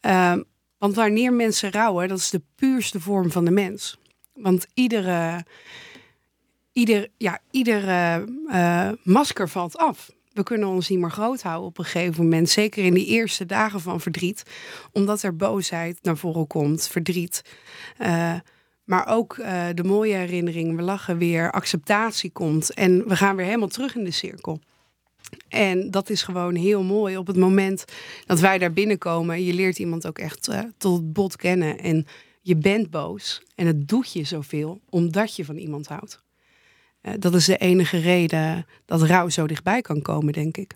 Ehm, 0.00 0.42
want 0.78 0.94
wanneer 0.94 1.32
mensen 1.32 1.70
rouwen, 1.70 2.08
dat 2.08 2.18
is 2.18 2.30
de 2.30 2.42
puurste 2.54 3.00
vorm 3.00 3.30
van 3.30 3.44
de 3.44 3.50
mens. 3.50 3.98
Want 4.32 4.66
iedere, 4.74 5.44
ieder, 6.72 7.08
ja, 7.16 7.38
iedere 7.50 8.26
eh, 8.48 8.88
masker 9.02 9.48
valt 9.48 9.76
af. 9.76 10.10
We 10.32 10.42
kunnen 10.42 10.68
ons 10.68 10.88
niet 10.88 10.98
meer 10.98 11.10
groot 11.10 11.42
houden 11.42 11.68
op 11.68 11.78
een 11.78 11.84
gegeven 11.84 12.22
moment. 12.22 12.50
Zeker 12.50 12.84
in 12.84 12.94
die 12.94 13.06
eerste 13.06 13.46
dagen 13.46 13.80
van 13.80 14.00
verdriet. 14.00 14.42
Omdat 14.92 15.22
er 15.22 15.36
boosheid 15.36 15.98
naar 16.02 16.16
voren 16.16 16.46
komt, 16.46 16.88
verdriet. 16.88 17.42
Eh, 17.96 18.34
maar 18.84 19.06
ook 19.06 19.38
eh, 19.38 19.66
de 19.74 19.84
mooie 19.84 20.14
herinnering. 20.14 20.76
We 20.76 20.82
lachen 20.82 21.18
weer, 21.18 21.50
acceptatie 21.50 22.30
komt. 22.30 22.74
En 22.74 23.08
we 23.08 23.16
gaan 23.16 23.36
weer 23.36 23.46
helemaal 23.46 23.68
terug 23.68 23.96
in 23.96 24.04
de 24.04 24.10
cirkel. 24.10 24.60
En 25.48 25.90
dat 25.90 26.10
is 26.10 26.22
gewoon 26.22 26.54
heel 26.54 26.82
mooi. 26.82 27.16
Op 27.16 27.26
het 27.26 27.36
moment 27.36 27.84
dat 28.26 28.40
wij 28.40 28.58
daar 28.58 28.72
binnenkomen, 28.72 29.44
je 29.44 29.54
leert 29.54 29.78
iemand 29.78 30.06
ook 30.06 30.18
echt 30.18 30.48
eh, 30.48 30.58
tot 30.78 30.96
het 30.96 31.12
bot 31.12 31.36
kennen. 31.36 31.78
En 31.78 32.06
je 32.40 32.56
bent 32.56 32.90
boos 32.90 33.42
en 33.54 33.66
het 33.66 33.88
doet 33.88 34.12
je 34.12 34.24
zoveel 34.24 34.80
omdat 34.88 35.36
je 35.36 35.44
van 35.44 35.56
iemand 35.56 35.86
houdt. 35.86 36.22
Uh, 37.02 37.12
dat 37.18 37.34
is 37.34 37.44
de 37.44 37.56
enige 37.56 37.98
reden 37.98 38.66
dat 38.84 39.02
rouw 39.02 39.28
zo 39.28 39.46
dichtbij 39.46 39.80
kan 39.80 40.02
komen, 40.02 40.32
denk 40.32 40.56
ik. 40.56 40.74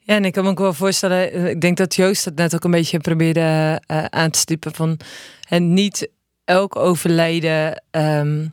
Ja, 0.00 0.14
en 0.14 0.24
ik 0.24 0.32
kan 0.32 0.44
me 0.44 0.50
ook 0.50 0.58
wel 0.58 0.72
voorstellen, 0.72 1.32
eh, 1.32 1.48
ik 1.48 1.60
denk 1.60 1.76
dat 1.76 1.94
Joost 1.94 2.24
dat 2.24 2.34
net 2.34 2.54
ook 2.54 2.64
een 2.64 2.70
beetje 2.70 2.98
probeerde 2.98 3.80
aan 4.10 4.30
te 4.30 4.38
stippen 4.38 4.74
van 4.74 5.00
en 5.48 5.72
niet 5.72 6.08
elk 6.44 6.76
overlijden 6.76 7.82
um, 7.90 8.52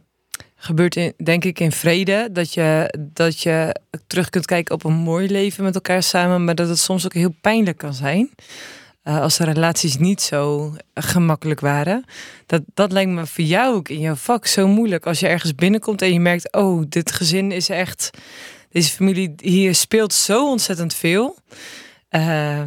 gebeurt 0.66 0.96
in, 0.96 1.14
denk 1.24 1.44
ik 1.44 1.60
in 1.60 1.72
vrede. 1.72 2.30
Dat 2.32 2.54
je, 2.54 2.94
dat 3.00 3.42
je 3.42 3.76
terug 4.08 4.30
kunt 4.30 4.46
kijken 4.46 4.76
op 4.76 4.84
een 4.84 4.94
mooi 4.94 5.28
leven 5.28 5.64
met 5.64 5.76
elkaar 5.76 6.04
samen, 6.04 6.44
maar 6.44 6.56
dat 6.56 6.68
het 6.68 6.80
soms 6.80 7.06
ook 7.06 7.14
heel 7.14 7.36
pijnlijk 7.42 7.78
kan 7.78 7.94
zijn. 7.94 8.30
Uh, 9.04 9.22
als 9.22 9.38
de 9.38 9.44
relaties 9.44 9.98
niet 9.98 10.22
zo 10.22 10.74
gemakkelijk 10.94 11.60
waren. 11.60 12.04
Dat, 12.46 12.62
dat 12.74 12.92
lijkt 12.92 13.12
me 13.12 13.26
voor 13.26 13.44
jou 13.44 13.76
ook 13.76 13.90
in 13.90 14.00
jouw 14.00 14.16
vak 14.16 14.46
zo 14.46 14.68
moeilijk. 14.68 15.06
Als 15.06 15.20
je 15.20 15.28
ergens 15.28 15.56
binnenkomt 15.56 16.02
en 16.02 16.14
je 16.14 16.20
merkt, 16.20 16.54
oh, 16.54 16.84
dit 16.90 17.12
gezin 17.12 17.52
is 17.52 17.70
echt. 17.70 18.10
Deze 18.70 18.92
familie 18.92 19.34
hier 19.38 19.76
speelt 19.76 20.14
zo 20.14 20.50
ontzettend 20.50 20.94
veel. 20.94 21.38
Uh, 22.10 22.62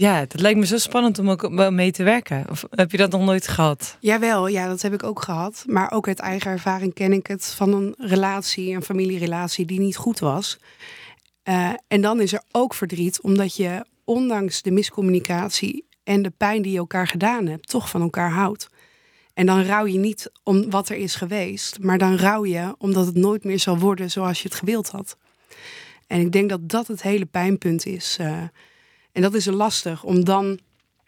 ja, 0.00 0.20
dat 0.20 0.40
lijkt 0.40 0.58
me 0.58 0.66
zo 0.66 0.78
spannend 0.78 1.18
om 1.18 1.30
ook 1.30 1.70
mee 1.70 1.92
te 1.92 2.02
werken. 2.02 2.44
Heb 2.70 2.90
je 2.90 2.96
dat 2.96 3.10
nog 3.10 3.24
nooit 3.24 3.48
gehad? 3.48 3.96
Jawel, 4.00 4.46
ja, 4.46 4.68
dat 4.68 4.82
heb 4.82 4.92
ik 4.92 5.02
ook 5.02 5.22
gehad. 5.22 5.64
Maar 5.66 5.90
ook 5.90 6.08
uit 6.08 6.18
eigen 6.18 6.50
ervaring 6.50 6.94
ken 6.94 7.12
ik 7.12 7.26
het 7.26 7.46
van 7.46 7.72
een 7.72 7.94
relatie, 7.98 8.74
een 8.74 8.82
familierelatie 8.82 9.66
die 9.66 9.80
niet 9.80 9.96
goed 9.96 10.18
was. 10.18 10.58
Uh, 11.44 11.72
en 11.88 12.00
dan 12.00 12.20
is 12.20 12.32
er 12.32 12.42
ook 12.50 12.74
verdriet, 12.74 13.20
omdat 13.20 13.56
je 13.56 13.84
ondanks 14.04 14.62
de 14.62 14.70
miscommunicatie 14.70 15.86
en 16.04 16.22
de 16.22 16.32
pijn 16.36 16.62
die 16.62 16.72
je 16.72 16.78
elkaar 16.78 17.06
gedaan 17.06 17.46
hebt, 17.46 17.68
toch 17.68 17.90
van 17.90 18.00
elkaar 18.00 18.30
houdt. 18.30 18.68
En 19.34 19.46
dan 19.46 19.62
rouw 19.62 19.86
je 19.86 19.98
niet 19.98 20.30
om 20.42 20.70
wat 20.70 20.88
er 20.88 20.96
is 20.96 21.14
geweest, 21.14 21.78
maar 21.80 21.98
dan 21.98 22.16
rouw 22.16 22.44
je 22.44 22.74
omdat 22.78 23.06
het 23.06 23.16
nooit 23.16 23.44
meer 23.44 23.58
zal 23.58 23.78
worden 23.78 24.10
zoals 24.10 24.42
je 24.42 24.48
het 24.48 24.56
gewild 24.58 24.88
had. 24.88 25.16
En 26.06 26.20
ik 26.20 26.32
denk 26.32 26.48
dat 26.48 26.68
dat 26.68 26.86
het 26.86 27.02
hele 27.02 27.26
pijnpunt 27.26 27.86
is. 27.86 28.16
Uh, 28.20 28.42
en 29.12 29.22
dat 29.22 29.34
is 29.34 29.44
lastig 29.44 30.04
om 30.04 30.24
dan. 30.24 30.58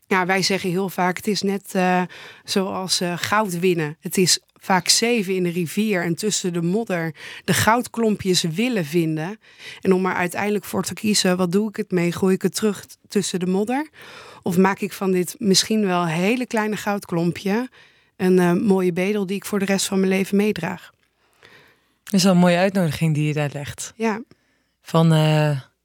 Ja, 0.07 0.27
wij 0.27 0.43
zeggen 0.43 0.71
heel 0.71 0.89
vaak: 0.89 1.17
het 1.17 1.27
is 1.27 1.43
net 1.43 1.73
uh, 1.77 2.03
zoals 2.45 3.01
uh, 3.01 3.13
goud 3.17 3.59
winnen. 3.59 3.97
Het 4.01 4.17
is 4.17 4.41
vaak 4.55 4.89
zeven 4.89 5.35
in 5.35 5.43
de 5.43 5.51
rivier 5.51 6.03
en 6.03 6.15
tussen 6.15 6.53
de 6.53 6.63
modder 6.63 7.15
de 7.45 7.55
goudklompjes 7.55 8.43
willen 8.43 8.85
vinden. 8.85 9.39
En 9.81 9.93
om 9.93 10.07
er 10.07 10.15
uiteindelijk 10.15 10.65
voor 10.65 10.83
te 10.83 10.95
kiezen: 10.95 11.37
wat 11.37 11.53
doe 11.53 11.69
ik 11.69 11.77
het 11.77 11.91
mee? 11.91 12.13
Gooi 12.13 12.35
ik 12.35 12.43
het 12.43 12.55
terug 12.55 12.87
tussen 13.09 13.41
de 13.41 13.47
modder? 13.47 13.89
Of 14.43 14.57
maak 14.57 14.81
ik 14.81 14.93
van 14.93 15.11
dit 15.11 15.35
misschien 15.39 15.87
wel 15.87 16.07
hele 16.07 16.47
kleine 16.47 16.77
goudklompje 16.77 17.69
een 18.17 18.37
uh, 18.37 18.53
mooie 18.53 18.93
bedel 18.93 19.27
die 19.27 19.37
ik 19.37 19.45
voor 19.45 19.59
de 19.59 19.65
rest 19.65 19.87
van 19.87 19.99
mijn 19.99 20.13
leven 20.13 20.37
meedraag? 20.37 20.91
Dat 22.05 22.15
is 22.15 22.23
wel 22.23 22.33
een 22.33 22.39
mooie 22.39 22.57
uitnodiging 22.57 23.15
die 23.15 23.27
je 23.27 23.33
daar 23.33 23.51
legt. 23.53 23.93
Ja. 23.97 24.23
Van 24.83 25.13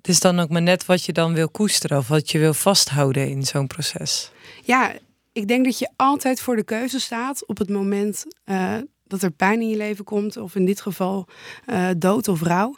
het 0.07 0.15
is 0.15 0.21
dan 0.21 0.39
ook 0.39 0.49
maar 0.49 0.61
net 0.61 0.85
wat 0.85 1.03
je 1.03 1.13
dan 1.13 1.33
wil 1.33 1.49
koesteren 1.49 1.97
of 1.97 2.07
wat 2.07 2.31
je 2.31 2.39
wil 2.39 2.53
vasthouden 2.53 3.29
in 3.29 3.43
zo'n 3.43 3.67
proces. 3.67 4.31
Ja, 4.63 4.93
ik 5.31 5.47
denk 5.47 5.65
dat 5.65 5.79
je 5.79 5.89
altijd 5.95 6.41
voor 6.41 6.55
de 6.55 6.63
keuze 6.63 6.99
staat 6.99 7.45
op 7.45 7.57
het 7.57 7.69
moment 7.69 8.25
uh, 8.45 8.75
dat 9.03 9.21
er 9.21 9.31
pijn 9.31 9.61
in 9.61 9.69
je 9.69 9.77
leven 9.77 10.05
komt, 10.05 10.37
of 10.37 10.55
in 10.55 10.65
dit 10.65 10.81
geval 10.81 11.27
uh, 11.65 11.89
dood 11.97 12.27
of 12.27 12.41
rouw. 12.41 12.77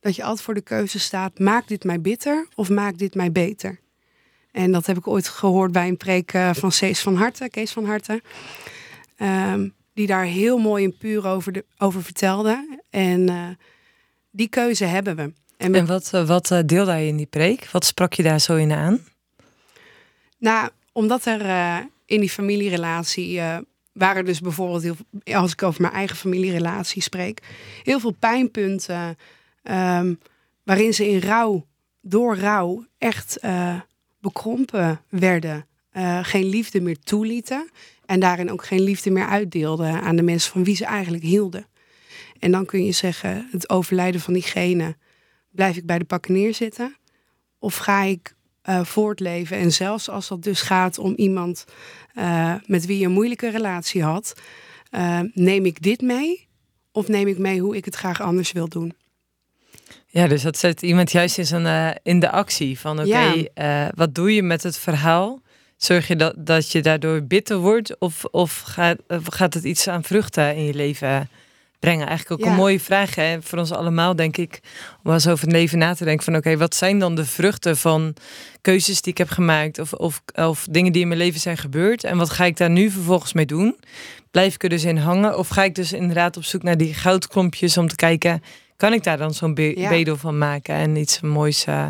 Dat 0.00 0.16
je 0.16 0.22
altijd 0.22 0.42
voor 0.42 0.54
de 0.54 0.60
keuze 0.60 0.98
staat: 0.98 1.38
maak 1.38 1.68
dit 1.68 1.84
mij 1.84 2.00
bitter 2.00 2.46
of 2.54 2.68
maak 2.68 2.98
dit 2.98 3.14
mij 3.14 3.32
beter? 3.32 3.80
En 4.52 4.72
dat 4.72 4.86
heb 4.86 4.96
ik 4.96 5.06
ooit 5.06 5.28
gehoord 5.28 5.72
bij 5.72 5.88
een 5.88 5.96
preek 5.96 6.32
uh, 6.32 6.54
van 6.54 6.72
Cees 6.72 7.00
van 7.00 7.16
Harte, 7.16 7.48
Kees 7.48 7.72
van 7.72 7.84
Harte. 7.84 8.22
Um, 9.16 9.74
die 9.94 10.06
daar 10.06 10.24
heel 10.24 10.58
mooi 10.58 10.84
en 10.84 10.96
puur 10.96 11.26
over, 11.26 11.52
de, 11.52 11.64
over 11.78 12.02
vertelde. 12.02 12.78
En 12.90 13.58
die 14.30 14.48
keuze 14.48 14.84
hebben 14.84 15.16
we. 15.16 15.32
En, 15.60 15.74
en 15.74 15.86
wat, 15.86 16.10
eh, 16.12 16.26
wat 16.26 16.50
eh, 16.50 16.58
deelde 16.66 16.90
hij 16.90 17.06
in 17.06 17.16
die 17.16 17.26
preek? 17.26 17.68
Wat 17.70 17.84
sprak 17.84 18.12
je 18.12 18.22
daar 18.22 18.40
zo 18.40 18.56
in 18.56 18.72
aan? 18.72 19.00
Nou, 20.38 20.70
omdat 20.92 21.24
er 21.24 21.40
uh, 21.40 21.78
in 22.06 22.20
die 22.20 22.30
familierelatie 22.30 23.36
uh, 23.36 23.56
waren 23.92 24.24
dus 24.24 24.40
bijvoorbeeld, 24.40 24.82
heel, 24.82 24.96
als 25.36 25.52
ik 25.52 25.62
over 25.62 25.80
mijn 25.80 25.92
eigen 25.92 26.16
familierelatie 26.16 27.02
spreek, 27.02 27.42
heel 27.82 28.00
veel 28.00 28.14
pijnpunten 28.18 29.16
um, 29.62 30.18
waarin 30.64 30.94
ze 30.94 31.08
in 31.08 31.20
rouw, 31.20 31.66
door 32.00 32.36
rouw, 32.36 32.86
echt 32.98 33.38
uh, 33.44 33.80
bekrompen 34.20 35.00
werden. 35.08 35.66
geen 36.22 36.44
liefde 36.44 36.80
meer 36.80 36.98
toelieten 36.98 37.70
en 38.06 38.20
daarin 38.20 38.50
ook 38.50 38.64
geen 38.64 38.82
liefde 38.82 39.10
meer 39.10 39.26
uitdeelden 39.26 40.02
aan 40.02 40.16
de 40.16 40.22
mensen 40.22 40.52
van 40.52 40.64
wie 40.64 40.76
ze 40.76 40.84
eigenlijk 40.84 41.24
hielden. 41.24 41.66
En 42.38 42.50
dan 42.50 42.64
kun 42.66 42.84
je 42.84 42.92
zeggen, 42.92 43.48
het 43.50 43.70
overlijden 43.70 44.20
van 44.20 44.32
diegene 44.32 44.96
blijf 45.50 45.76
ik 45.76 45.86
bij 45.86 45.98
de 45.98 46.04
pakken 46.04 46.32
neerzitten? 46.32 46.96
Of 47.58 47.76
ga 47.76 48.02
ik 48.02 48.34
uh, 48.68 48.84
voortleven? 48.84 49.56
En 49.56 49.72
zelfs 49.72 50.08
als 50.08 50.28
dat 50.28 50.42
dus 50.42 50.60
gaat 50.60 50.98
om 50.98 51.14
iemand 51.16 51.64
uh, 52.14 52.54
met 52.66 52.86
wie 52.86 52.98
je 52.98 53.04
een 53.04 53.12
moeilijke 53.12 53.50
relatie 53.50 54.02
had, 54.02 54.40
uh, 54.90 55.20
neem 55.32 55.66
ik 55.66 55.82
dit 55.82 56.00
mee? 56.00 56.48
Of 56.92 57.08
neem 57.08 57.28
ik 57.28 57.38
mee 57.38 57.60
hoe 57.60 57.76
ik 57.76 57.84
het 57.84 57.94
graag 57.94 58.20
anders 58.20 58.52
wil 58.52 58.68
doen? 58.68 58.94
Ja, 60.06 60.26
dus 60.26 60.42
dat 60.42 60.58
zet 60.58 60.82
iemand 60.82 61.12
juist 61.12 61.38
in, 61.38 61.46
zijn, 61.46 62.00
in 62.02 62.20
de 62.20 62.30
actie 62.30 62.78
van 62.78 63.00
oké, 63.00 63.48
ja. 63.54 63.90
wat 63.94 64.14
doe 64.14 64.34
je 64.34 64.42
met 64.42 64.62
het 64.62 64.78
verhaal? 64.78 65.40
Zorg 65.76 66.08
je 66.08 66.16
dat, 66.16 66.34
dat 66.38 66.72
je 66.72 66.82
daardoor 66.82 67.22
bitter 67.22 67.56
wordt? 67.56 67.98
Of, 67.98 68.24
of 68.24 68.60
gaat, 68.60 68.98
gaat 69.08 69.54
het 69.54 69.64
iets 69.64 69.88
aan 69.88 70.04
vruchten 70.04 70.56
in 70.56 70.64
je 70.64 70.74
leven 70.74 71.28
brengen. 71.80 72.06
Eigenlijk 72.06 72.40
ook 72.40 72.48
een 72.48 72.56
mooie 72.56 72.80
vraag 72.80 73.14
hè, 73.14 73.42
voor 73.42 73.58
ons 73.58 73.72
allemaal, 73.72 74.16
denk 74.16 74.36
ik. 74.36 74.60
Om 75.02 75.12
eens 75.12 75.28
over 75.28 75.44
het 75.44 75.56
leven 75.56 75.78
na 75.78 75.94
te 75.94 76.04
denken 76.04 76.24
van 76.24 76.36
oké, 76.36 76.56
wat 76.56 76.74
zijn 76.74 76.98
dan 76.98 77.14
de 77.14 77.24
vruchten 77.24 77.76
van 77.76 78.14
keuzes 78.60 79.02
die 79.02 79.12
ik 79.12 79.18
heb 79.18 79.28
gemaakt 79.28 79.78
of, 79.78 79.92
of, 79.92 80.22
of 80.34 80.66
dingen 80.70 80.92
die 80.92 81.02
in 81.02 81.08
mijn 81.08 81.20
leven 81.20 81.40
zijn 81.40 81.56
gebeurd 81.56 82.04
en 82.04 82.16
wat 82.16 82.30
ga 82.30 82.44
ik 82.44 82.56
daar 82.56 82.70
nu 82.70 82.90
vervolgens 82.90 83.32
mee 83.32 83.46
doen? 83.46 83.76
Blijf 84.30 84.54
ik 84.54 84.62
er 84.62 84.68
dus 84.68 84.84
in 84.84 84.96
hangen 84.96 85.38
of 85.38 85.48
ga 85.48 85.64
ik 85.64 85.74
dus 85.74 85.92
inderdaad 85.92 86.36
op 86.36 86.44
zoek 86.44 86.62
naar 86.62 86.76
die 86.76 86.94
goudklompjes 86.94 87.76
om 87.76 87.88
te 87.88 87.96
kijken, 87.96 88.42
kan 88.76 88.92
ik 88.92 89.02
daar 89.02 89.18
dan 89.18 89.34
zo'n 89.34 89.54
be 89.54 89.86
bedel 89.88 90.16
van 90.16 90.38
maken 90.38 90.74
en 90.74 90.96
iets 90.96 91.20
moois 91.20 91.66
uh, 91.66 91.86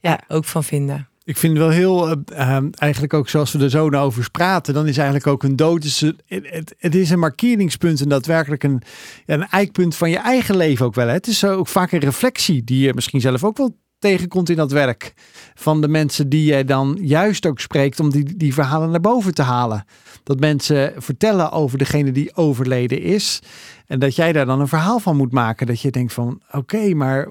ja, 0.00 0.20
ook 0.28 0.44
van 0.44 0.64
vinden? 0.64 1.09
Ik 1.30 1.36
vind 1.36 1.56
het 1.56 1.62
wel 1.62 1.72
heel, 1.72 2.08
uh, 2.32 2.58
eigenlijk 2.74 3.14
ook 3.14 3.28
zoals 3.28 3.52
we 3.52 3.62
er 3.62 3.70
zo 3.70 3.90
over 3.90 4.30
praten, 4.30 4.74
dan 4.74 4.86
is 4.86 4.96
eigenlijk 4.96 5.26
ook 5.26 5.42
een 5.42 5.56
dood. 5.56 5.84
Het, 6.26 6.74
het, 6.78 6.94
is 6.94 7.10
een 7.10 7.18
markeringspunt 7.18 8.00
en 8.00 8.08
daadwerkelijk 8.08 8.62
een, 8.62 8.82
een 9.26 9.46
eikpunt 9.46 9.96
van 9.96 10.10
je 10.10 10.18
eigen 10.18 10.56
leven 10.56 10.86
ook 10.86 10.94
wel. 10.94 11.06
Hè? 11.06 11.12
Het 11.12 11.26
is 11.26 11.44
ook 11.44 11.68
vaak 11.68 11.92
een 11.92 11.98
reflectie 11.98 12.64
die 12.64 12.86
je 12.86 12.94
misschien 12.94 13.20
zelf 13.20 13.44
ook 13.44 13.56
wel 13.56 13.76
tegenkomt 13.98 14.50
in 14.50 14.56
dat 14.56 14.72
werk. 14.72 15.12
Van 15.54 15.80
de 15.80 15.88
mensen 15.88 16.28
die 16.28 16.44
jij 16.44 16.64
dan 16.64 16.98
juist 17.00 17.46
ook 17.46 17.60
spreekt 17.60 18.00
om 18.00 18.10
die, 18.10 18.36
die 18.36 18.54
verhalen 18.54 18.90
naar 18.90 19.00
boven 19.00 19.34
te 19.34 19.42
halen. 19.42 19.84
Dat 20.30 20.40
mensen 20.40 20.92
vertellen 20.96 21.52
over 21.52 21.78
degene 21.78 22.12
die 22.12 22.36
overleden 22.36 23.02
is. 23.02 23.40
En 23.86 23.98
dat 23.98 24.16
jij 24.16 24.32
daar 24.32 24.46
dan 24.46 24.60
een 24.60 24.68
verhaal 24.68 24.98
van 24.98 25.16
moet 25.16 25.32
maken. 25.32 25.66
Dat 25.66 25.80
je 25.80 25.90
denkt 25.90 26.12
van 26.12 26.40
oké, 26.52 26.94
maar 26.94 27.28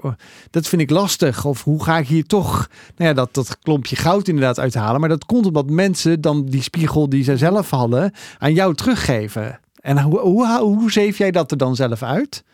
dat 0.50 0.68
vind 0.68 0.82
ik 0.82 0.90
lastig. 0.90 1.44
Of 1.44 1.64
hoe 1.64 1.84
ga 1.84 1.98
ik 1.98 2.06
hier 2.06 2.24
toch 2.24 2.68
nou 2.96 3.08
ja, 3.08 3.14
dat, 3.14 3.34
dat 3.34 3.58
klompje 3.58 3.96
goud 3.96 4.28
inderdaad 4.28 4.58
uithalen. 4.58 5.00
Maar 5.00 5.08
dat 5.08 5.24
komt 5.24 5.46
omdat 5.46 5.70
mensen 5.70 6.20
dan 6.20 6.46
die 6.46 6.62
spiegel 6.62 7.08
die 7.08 7.24
ze 7.24 7.36
zelf 7.36 7.70
hadden 7.70 8.12
aan 8.38 8.54
jou 8.54 8.74
teruggeven. 8.74 9.60
En 9.80 10.00
hoe, 10.00 10.18
hoe, 10.18 10.58
hoe 10.58 10.92
zeef 10.92 11.18
jij 11.18 11.30
dat 11.30 11.50
er 11.50 11.56
dan 11.56 11.76
zelf 11.76 12.02
uit? 12.02 12.44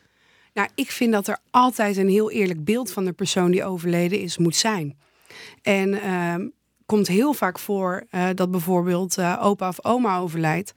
Nou, 0.55 0.69
ik 0.75 0.91
vind 0.91 1.13
dat 1.13 1.29
er 1.29 1.39
altijd 1.51 1.97
een 1.97 2.09
heel 2.09 2.31
eerlijk 2.31 2.65
beeld 2.65 2.93
van 2.93 3.05
de 3.05 3.13
persoon 3.13 3.51
die 3.51 3.65
overleden 3.65 4.21
is 4.21 4.39
moet 4.39 4.57
zijn. 4.57 4.97
En 5.63 5.89
uh, 5.89 6.35
komt 6.87 7.07
heel 7.07 7.33
vaak 7.33 7.59
voor 7.59 8.07
uh, 8.11 8.29
dat 8.35 8.51
bijvoorbeeld 8.51 9.19
uh, 9.19 9.41
opa 9.43 9.69
of 9.69 9.85
oma 9.85 10.19
overlijdt. 10.19 10.75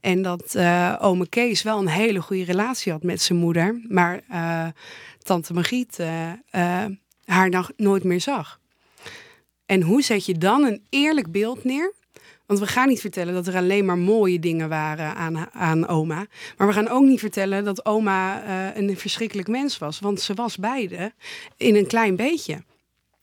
En 0.00 0.22
dat 0.22 0.54
uh, 0.56 0.96
ome 1.00 1.28
Kees 1.28 1.62
wel 1.62 1.78
een 1.78 1.88
hele 1.88 2.20
goede 2.20 2.44
relatie 2.44 2.92
had 2.92 3.02
met 3.02 3.22
zijn 3.22 3.38
moeder. 3.38 3.80
Maar 3.88 4.22
tante 5.18 5.52
Margriet 5.52 5.98
haar 7.24 7.50
nog 7.50 7.70
nooit 7.76 8.04
meer 8.04 8.20
zag. 8.20 8.60
En 9.66 9.82
hoe 9.82 10.02
zet 10.02 10.26
je 10.26 10.38
dan 10.38 10.62
een 10.62 10.82
eerlijk 10.88 11.32
beeld 11.32 11.64
neer 11.64 11.92
want 12.46 12.62
we 12.62 12.68
gaan 12.68 12.88
niet 12.88 13.00
vertellen 13.00 13.34
dat 13.34 13.46
er 13.46 13.56
alleen 13.56 13.84
maar 13.84 13.98
mooie 13.98 14.38
dingen 14.38 14.68
waren 14.68 15.14
aan, 15.14 15.52
aan 15.52 15.88
oma. 15.88 16.26
Maar 16.56 16.66
we 16.66 16.72
gaan 16.72 16.88
ook 16.88 17.04
niet 17.04 17.20
vertellen 17.20 17.64
dat 17.64 17.84
oma 17.84 18.42
een 18.76 18.96
verschrikkelijk 18.96 19.48
mens 19.48 19.78
was. 19.78 20.00
Want 20.00 20.20
ze 20.20 20.34
was 20.34 20.56
beide 20.56 21.12
in 21.56 21.76
een 21.76 21.86
klein 21.86 22.16
beetje. 22.16 22.62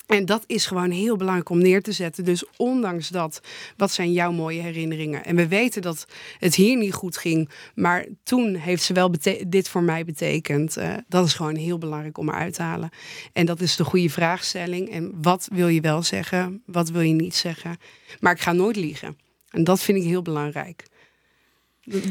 En 0.07 0.25
dat 0.25 0.43
is 0.45 0.65
gewoon 0.65 0.91
heel 0.91 1.15
belangrijk 1.15 1.49
om 1.49 1.61
neer 1.61 1.81
te 1.81 1.91
zetten. 1.91 2.25
Dus 2.25 2.43
ondanks 2.57 3.09
dat, 3.09 3.41
wat 3.77 3.91
zijn 3.91 4.11
jouw 4.11 4.31
mooie 4.31 4.61
herinneringen? 4.61 5.25
En 5.25 5.35
we 5.35 5.47
weten 5.47 5.81
dat 5.81 6.05
het 6.39 6.55
hier 6.55 6.77
niet 6.77 6.93
goed 6.93 7.17
ging, 7.17 7.49
maar 7.75 8.05
toen 8.23 8.55
heeft 8.55 8.83
ze 8.83 8.93
wel 8.93 9.11
dit 9.47 9.69
voor 9.69 9.83
mij 9.83 10.05
betekend. 10.05 10.77
Uh, 10.77 10.93
dat 11.07 11.25
is 11.25 11.33
gewoon 11.33 11.55
heel 11.55 11.77
belangrijk 11.77 12.17
om 12.17 12.29
eruit 12.29 12.53
te 12.53 12.61
halen. 12.61 12.89
En 13.33 13.45
dat 13.45 13.61
is 13.61 13.75
de 13.75 13.83
goede 13.83 14.09
vraagstelling. 14.09 14.89
En 14.89 15.11
wat 15.21 15.47
wil 15.51 15.67
je 15.67 15.81
wel 15.81 16.03
zeggen? 16.03 16.61
Wat 16.65 16.89
wil 16.89 17.01
je 17.01 17.13
niet 17.13 17.35
zeggen? 17.35 17.77
Maar 18.19 18.33
ik 18.33 18.41
ga 18.41 18.51
nooit 18.51 18.75
liegen. 18.75 19.17
En 19.49 19.63
dat 19.63 19.79
vind 19.79 19.97
ik 19.97 20.03
heel 20.03 20.21
belangrijk. 20.21 20.83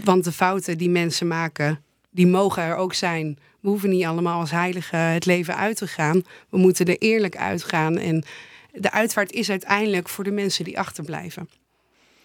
Want 0.04 0.24
de 0.24 0.32
fouten 0.32 0.78
die 0.78 0.90
mensen 0.90 1.26
maken, 1.26 1.84
die 2.10 2.26
mogen 2.26 2.62
er 2.62 2.76
ook 2.76 2.94
zijn. 2.94 3.38
We 3.66 3.72
hoeven 3.72 3.90
niet 3.90 4.04
allemaal 4.04 4.40
als 4.40 4.50
heiligen 4.50 4.98
het 4.98 5.26
leven 5.26 5.56
uit 5.56 5.76
te 5.76 5.86
gaan. 5.86 6.22
We 6.50 6.58
moeten 6.58 6.86
er 6.86 6.98
eerlijk 6.98 7.36
uitgaan. 7.36 7.98
En 7.98 8.24
de 8.72 8.90
uitvaart 8.90 9.32
is 9.32 9.50
uiteindelijk 9.50 10.08
voor 10.08 10.24
de 10.24 10.30
mensen 10.30 10.64
die 10.64 10.78
achterblijven. 10.78 11.48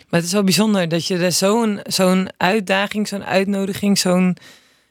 Maar 0.10 0.20
het 0.20 0.24
is 0.24 0.32
wel 0.32 0.44
bijzonder 0.44 0.88
dat 0.88 1.08
je 1.08 1.18
er 1.18 1.32
zo'n 1.32 1.80
zo'n 1.84 2.30
uitdaging, 2.38 3.08
zo'n 3.08 3.24
uitnodiging, 3.24 3.98
zo'n 3.98 4.38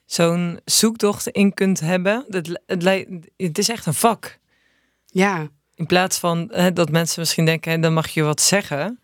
zo'n 0.07 0.61
zoektocht 0.65 1.29
in 1.29 1.55
kunt 1.55 1.81
hebben. 1.81 2.25
Het, 2.29 2.61
het, 2.67 3.07
het 3.37 3.59
is 3.59 3.69
echt 3.69 3.87
een 3.87 3.95
vak. 3.95 4.39
Ja. 5.07 5.49
In 5.75 5.87
plaats 5.87 6.19
van 6.19 6.49
hè, 6.53 6.73
dat 6.73 6.91
mensen 6.91 7.21
misschien 7.21 7.45
denken, 7.45 7.81
dan 7.81 7.93
mag 7.93 8.09
je 8.09 8.23
wat 8.23 8.41
zeggen. 8.41 9.01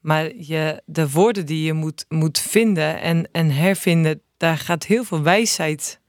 Maar 0.00 0.34
je, 0.34 0.82
de 0.84 1.10
woorden 1.10 1.46
die 1.46 1.64
je 1.64 1.72
moet, 1.72 2.04
moet 2.08 2.38
vinden 2.38 3.00
en, 3.00 3.28
en 3.32 3.50
hervinden, 3.50 4.20
daar 4.36 4.58
gaat 4.58 4.84
heel 4.84 5.04
veel 5.04 5.22
wijsheid 5.22 6.00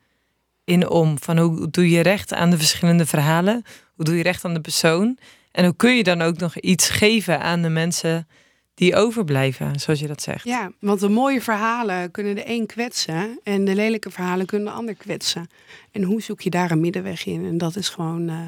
in 0.68 0.90
om. 0.90 1.20
Van 1.20 1.38
hoe 1.38 1.70
doe 1.70 1.90
je 1.90 2.02
recht 2.02 2.34
aan 2.34 2.50
de 2.50 2.58
verschillende 2.58 3.06
verhalen? 3.06 3.64
Hoe 3.96 4.06
doe 4.06 4.16
je 4.16 4.24
recht 4.24 4.46
aan 4.46 4.54
de 4.54 4.62
persoon? 4.62 5.18
En 5.52 5.66
hoe 5.66 5.76
kun 5.76 5.96
je 5.96 6.04
dan 6.04 6.22
ook 6.22 6.38
nog 6.38 6.58
iets 6.58 6.90
geven 6.90 7.40
aan 7.42 7.62
de 7.62 7.70
mensen 7.70 8.28
die 8.74 8.96
overblijven, 8.96 9.80
zoals 9.80 10.00
je 10.00 10.08
dat 10.08 10.22
zegt? 10.22 10.44
Ja, 10.44 10.72
want 10.80 11.00
de 11.00 11.10
mooie 11.10 11.42
verhalen 11.42 12.12
kunnen 12.12 12.36
de 12.36 12.50
een 12.50 12.66
kwetsen 12.66 13.40
en 13.44 13.66
de 13.66 13.76
lelijke 13.76 14.12
verhalen 14.12 14.46
kunnen 14.46 14.68
de 14.68 14.74
ander 14.74 14.96
kwetsen. 14.96 15.50
En 15.92 16.04
hoe 16.04 16.22
zoek 16.22 16.42
je 16.42 16.50
daar 16.50 16.72
een 16.72 16.82
middenweg 16.82 17.26
in? 17.26 17.46
En 17.46 17.58
dat 17.58 17.76
is 17.76 17.90
gewoon 17.90 18.30
uh, 18.30 18.40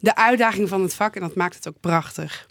de 0.00 0.16
uitdaging 0.16 0.68
van 0.68 0.82
het 0.82 0.94
vak 0.94 1.14
en 1.14 1.20
dat 1.20 1.34
maakt 1.34 1.54
het 1.54 1.68
ook 1.68 1.80
prachtig. 1.80 2.46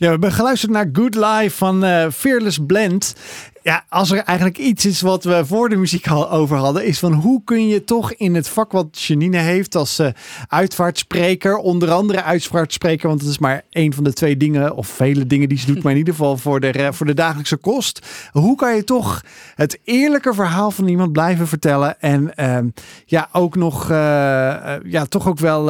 Ja, 0.00 0.06
we 0.06 0.12
hebben 0.12 0.32
geluisterd 0.32 0.72
naar 0.72 0.88
Good 0.92 1.14
Life 1.14 1.56
van 1.56 1.84
uh, 1.84 2.06
Fearless 2.10 2.58
Blend. 2.66 3.14
Ja, 3.62 3.84
als 3.88 4.10
er 4.10 4.18
eigenlijk 4.18 4.58
iets 4.58 4.86
is 4.86 5.00
wat 5.00 5.24
we 5.24 5.46
voor 5.46 5.68
de 5.68 5.76
muziek 5.76 6.08
al 6.08 6.30
over 6.30 6.56
hadden, 6.56 6.84
is 6.84 6.98
van 6.98 7.12
hoe 7.12 7.42
kun 7.44 7.68
je 7.68 7.84
toch 7.84 8.12
in 8.12 8.34
het 8.34 8.48
vak 8.48 8.72
wat 8.72 9.02
Janine 9.02 9.38
heeft 9.38 9.74
als 9.74 10.00
uh, 10.00 10.08
uitvaartspreker, 10.48 11.56
onder 11.56 11.90
andere 11.90 12.22
uitvaartspreker, 12.22 13.08
want 13.08 13.20
het 13.20 13.30
is 13.30 13.38
maar 13.38 13.62
één 13.70 13.92
van 13.92 14.04
de 14.04 14.12
twee 14.12 14.36
dingen 14.36 14.74
of 14.74 14.88
vele 14.88 15.26
dingen 15.26 15.48
die 15.48 15.58
ze 15.58 15.66
doet, 15.66 15.82
maar 15.82 15.92
in 15.92 15.98
ieder 15.98 16.14
geval 16.14 16.36
voor 16.36 16.60
de, 16.60 16.78
uh, 16.78 16.88
voor 16.92 17.06
de 17.06 17.14
dagelijkse 17.14 17.56
kost. 17.56 18.06
Hoe 18.32 18.56
kan 18.56 18.76
je 18.76 18.84
toch 18.84 19.22
het 19.54 19.78
eerlijke 19.84 20.34
verhaal 20.34 20.70
van 20.70 20.88
iemand 20.88 21.12
blijven 21.12 21.48
vertellen 21.48 22.00
en 22.00 22.36
ehm, 22.36 22.68
ja, 23.06 23.28
ook 23.32 23.56
nog, 23.56 23.88
ja, 23.88 25.04
toch 25.08 25.28
ook 25.28 25.38
wel 25.38 25.64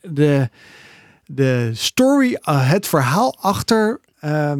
de 0.00 0.48
de 1.34 1.70
story, 1.74 2.32
uh, 2.32 2.70
het 2.70 2.86
verhaal 2.86 3.36
achter 3.40 4.00
uh, 4.24 4.52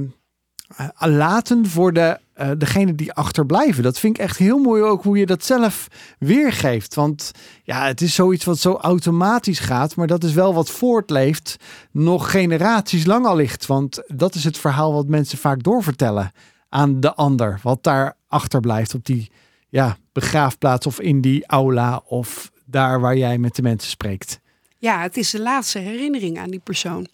laten 0.99 1.67
voor 1.67 1.93
de, 1.93 2.19
uh, 2.41 2.51
degene 2.59 2.95
die 2.95 3.13
achterblijven. 3.13 3.83
Dat 3.83 3.99
vind 3.99 4.17
ik 4.17 4.23
echt 4.23 4.37
heel 4.37 4.59
mooi 4.59 4.83
ook 4.83 5.03
hoe 5.03 5.19
je 5.19 5.27
dat 5.27 5.45
zelf 5.45 5.89
weergeeft. 6.19 6.95
Want 6.95 7.33
ja, 7.63 7.87
het 7.87 8.01
is 8.01 8.15
zoiets 8.15 8.45
wat 8.45 8.59
zo 8.59 8.75
automatisch 8.75 9.59
gaat, 9.59 9.97
maar 9.97 10.07
dat 10.07 10.25
is 10.25 10.33
wel 10.33 10.55
wat 10.55 10.71
voortleeft, 10.71 11.57
nog 11.91 12.31
generaties 12.31 13.05
lang 13.07 13.27
al 13.27 13.37
ligt. 13.37 13.67
Want 13.67 14.03
dat 14.07 14.35
is 14.35 14.45
het 14.45 14.59
verhaal 14.59 14.93
wat 14.93 15.07
mensen 15.07 15.39
vaak 15.39 15.63
doorvertellen 15.63 16.33
aan 16.69 17.01
de 17.01 17.15
ander. 17.15 17.61
Wat 17.63 17.83
daar 17.83 18.17
achterblijft 18.29 18.95
op 18.95 19.05
die 19.05 19.31
ja, 19.69 19.97
begraafplaats 20.13 20.87
of 20.87 21.01
in 21.01 21.21
die 21.21 21.47
aula 21.47 22.03
of 22.05 22.51
daar 22.65 23.01
waar 23.01 23.17
jij 23.17 23.39
met 23.39 23.57
de 23.57 23.63
mensen 23.63 23.91
spreekt. 23.91 24.41
Ja, 24.83 25.03
het 25.03 25.17
is 25.17 25.31
de 25.31 25.41
laatste 25.41 25.79
herinnering 25.79 26.39
aan 26.39 26.51
die 26.51 26.61
persoon. 26.61 27.07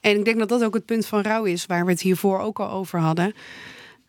En 0.00 0.18
ik 0.18 0.24
denk 0.24 0.38
dat 0.38 0.48
dat 0.48 0.64
ook 0.64 0.74
het 0.74 0.84
punt 0.84 1.06
van 1.06 1.20
rouw 1.20 1.44
is, 1.44 1.66
waar 1.66 1.84
we 1.84 1.90
het 1.90 2.00
hiervoor 2.00 2.38
ook 2.38 2.60
al 2.60 2.70
over 2.70 2.98
hadden. 2.98 3.34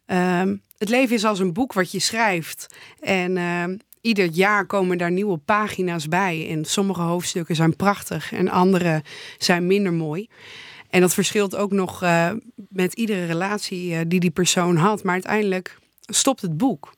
Um, 0.07 0.61
het 0.77 0.89
leven 0.89 1.15
is 1.15 1.23
als 1.23 1.39
een 1.39 1.53
boek 1.53 1.73
wat 1.73 1.91
je 1.91 1.99
schrijft. 1.99 2.75
En 2.99 3.35
uh, 3.35 3.63
ieder 4.01 4.25
jaar 4.25 4.65
komen 4.65 4.97
daar 4.97 5.11
nieuwe 5.11 5.37
pagina's 5.37 6.07
bij. 6.07 6.49
En 6.49 6.65
sommige 6.65 7.01
hoofdstukken 7.01 7.55
zijn 7.55 7.75
prachtig 7.75 8.31
en 8.31 8.49
andere 8.49 9.03
zijn 9.37 9.67
minder 9.67 9.93
mooi. 9.93 10.27
En 10.89 11.01
dat 11.01 11.13
verschilt 11.13 11.55
ook 11.55 11.71
nog 11.71 12.03
uh, 12.03 12.31
met 12.69 12.93
iedere 12.93 13.25
relatie 13.25 13.91
uh, 13.91 13.99
die 14.07 14.19
die 14.19 14.31
persoon 14.31 14.75
had. 14.75 15.03
Maar 15.03 15.13
uiteindelijk 15.13 15.77
stopt 16.05 16.41
het 16.41 16.57
boek. 16.57 16.93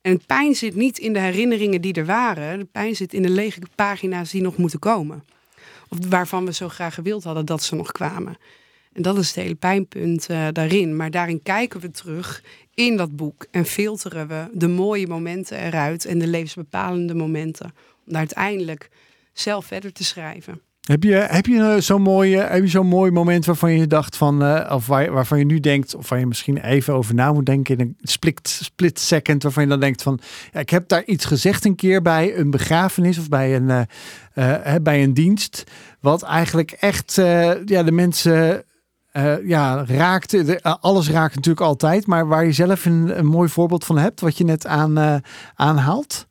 En 0.00 0.12
het 0.12 0.26
pijn 0.26 0.54
zit 0.54 0.74
niet 0.74 0.98
in 0.98 1.12
de 1.12 1.20
herinneringen 1.20 1.80
die 1.80 1.92
er 1.94 2.06
waren. 2.06 2.58
De 2.58 2.64
pijn 2.64 2.96
zit 2.96 3.14
in 3.14 3.22
de 3.22 3.30
lege 3.30 3.60
pagina's 3.74 4.30
die 4.30 4.42
nog 4.42 4.56
moeten 4.56 4.78
komen. 4.78 5.24
Waarvan 6.08 6.44
we 6.44 6.52
zo 6.52 6.68
graag 6.68 6.94
gewild 6.94 7.24
hadden 7.24 7.46
dat 7.46 7.62
ze 7.62 7.74
nog 7.74 7.92
kwamen. 7.92 8.36
En 8.92 9.02
dat 9.02 9.18
is 9.18 9.26
het 9.26 9.36
hele 9.36 9.54
pijnpunt 9.54 10.30
uh, 10.30 10.46
daarin. 10.52 10.96
Maar 10.96 11.10
daarin 11.10 11.42
kijken 11.42 11.80
we 11.80 11.90
terug 11.90 12.42
in 12.74 12.96
dat 12.96 13.16
boek 13.16 13.46
en 13.50 13.64
filteren 13.64 14.28
we 14.28 14.48
de 14.52 14.68
mooie 14.68 15.06
momenten 15.06 15.58
eruit 15.58 16.04
en 16.04 16.18
de 16.18 16.26
levensbepalende 16.26 17.14
momenten. 17.14 17.66
Om 18.06 18.12
daar 18.12 18.18
uiteindelijk 18.18 18.90
zelf 19.32 19.66
verder 19.66 19.92
te 19.92 20.04
schrijven. 20.04 20.60
Heb 20.86 21.02
je, 21.02 21.14
heb 21.14 21.46
je 21.46 21.76
zo'n 21.80 22.02
mooi, 22.02 22.36
heb 22.36 22.62
je 22.62 22.68
zo'n 22.68 22.86
mooi 22.86 23.10
moment 23.10 23.44
waarvan 23.44 23.72
je 23.72 23.86
dacht 23.86 24.16
van, 24.16 24.42
uh, 24.42 24.70
of 24.72 24.86
waar, 24.86 25.12
waarvan 25.12 25.38
je 25.38 25.44
nu 25.44 25.60
denkt, 25.60 25.94
of 25.94 26.08
waar 26.08 26.18
je 26.18 26.26
misschien 26.26 26.56
even 26.56 26.94
over 26.94 27.14
na 27.14 27.32
moet 27.32 27.46
denken 27.46 27.76
in 27.76 27.80
een 27.80 27.96
split, 28.00 28.48
split 28.48 28.98
second, 28.98 29.42
waarvan 29.42 29.62
je 29.62 29.68
dan 29.68 29.80
denkt 29.80 30.02
van, 30.02 30.20
ik 30.52 30.70
heb 30.70 30.88
daar 30.88 31.04
iets 31.04 31.24
gezegd 31.24 31.64
een 31.64 31.74
keer 31.74 32.02
bij 32.02 32.38
een 32.38 32.50
begrafenis 32.50 33.18
of 33.18 33.28
bij 33.28 33.56
een, 33.56 33.86
uh, 34.34 34.74
bij 34.82 35.02
een 35.02 35.14
dienst, 35.14 35.64
wat 36.00 36.22
eigenlijk 36.22 36.70
echt 36.70 37.14
ja, 37.64 37.82
de 37.82 37.92
mensen 37.92 38.64
ja, 39.44 39.84
raakt. 39.86 40.62
alles 40.80 41.10
raakt 41.10 41.34
natuurlijk 41.34 41.66
altijd, 41.66 42.06
maar 42.06 42.26
waar 42.26 42.44
je 42.44 42.52
zelf 42.52 42.84
een, 42.84 43.18
een 43.18 43.26
mooi 43.26 43.48
voorbeeld 43.48 43.84
van 43.84 43.98
hebt, 43.98 44.20
wat 44.20 44.38
je 44.38 44.44
net 44.44 44.66
aan, 44.66 45.22
aanhaalt? 45.54 46.26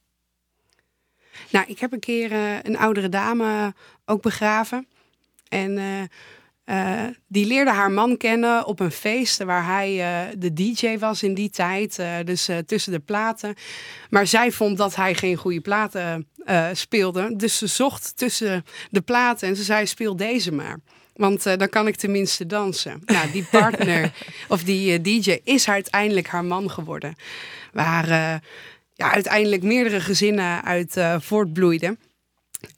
Nou, 1.56 1.68
ik 1.68 1.80
heb 1.80 1.94
een 1.94 2.00
keer 2.00 2.32
een 2.64 2.78
oudere 2.78 3.10
dame 3.10 3.74
ook 4.06 4.22
begraven. 4.22 4.88
En 5.48 5.78
uh, 5.78 6.02
uh, 6.66 7.04
die 7.28 7.46
leerde 7.46 7.72
haar 7.72 7.92
man 7.92 8.18
kennen 8.18 8.66
op 8.66 8.80
een 8.80 8.92
feest 8.92 9.44
waar 9.44 9.66
hij 9.66 9.96
de 10.38 10.54
DJ 10.54 10.98
was 10.98 11.24
in 11.24 11.34
die 11.34 11.50
tijd. 11.50 12.04
dus 12.26 12.50
tussen 12.66 12.92
de 12.92 13.00
platen. 13.00 13.56
Maar 14.10 14.28
zij 14.28 14.52
vond 14.52 14.78
dat 14.78 14.96
hij 14.96 15.16
geen 15.16 15.36
goede 15.36 15.62
platen 15.62 16.30
speelde. 16.74 17.36
Dus 17.36 17.58
ze 17.58 17.68
zocht 17.68 18.18
tussen 18.18 18.66
de 18.90 19.02
platen 19.02 19.48
en 19.48 19.56
ze 19.56 19.64
zei: 19.64 19.86
speel 19.86 20.16
deze 20.16 20.52
maar. 20.52 20.80
Want 21.14 21.44
dan 21.44 21.70
kan 21.70 21.88
ik 21.88 21.96
tenminste 21.96 22.46
dansen. 22.46 23.02
Nou, 23.06 23.32
die 23.32 23.48
partner 23.52 24.14
of 24.48 24.64
die 24.64 25.02
DJ 25.02 25.40
is 25.44 25.70
uiteindelijk 25.70 26.28
haar 26.28 26.46
man 26.46 26.72
geworden. 26.72 27.16
Waar 27.74 28.42
ja, 28.96 29.14
uiteindelijk 29.14 29.64
meerdere 29.64 30.00
gezinnen 30.00 30.64
uit 30.64 30.98
voortbloeiden. 31.20 32.00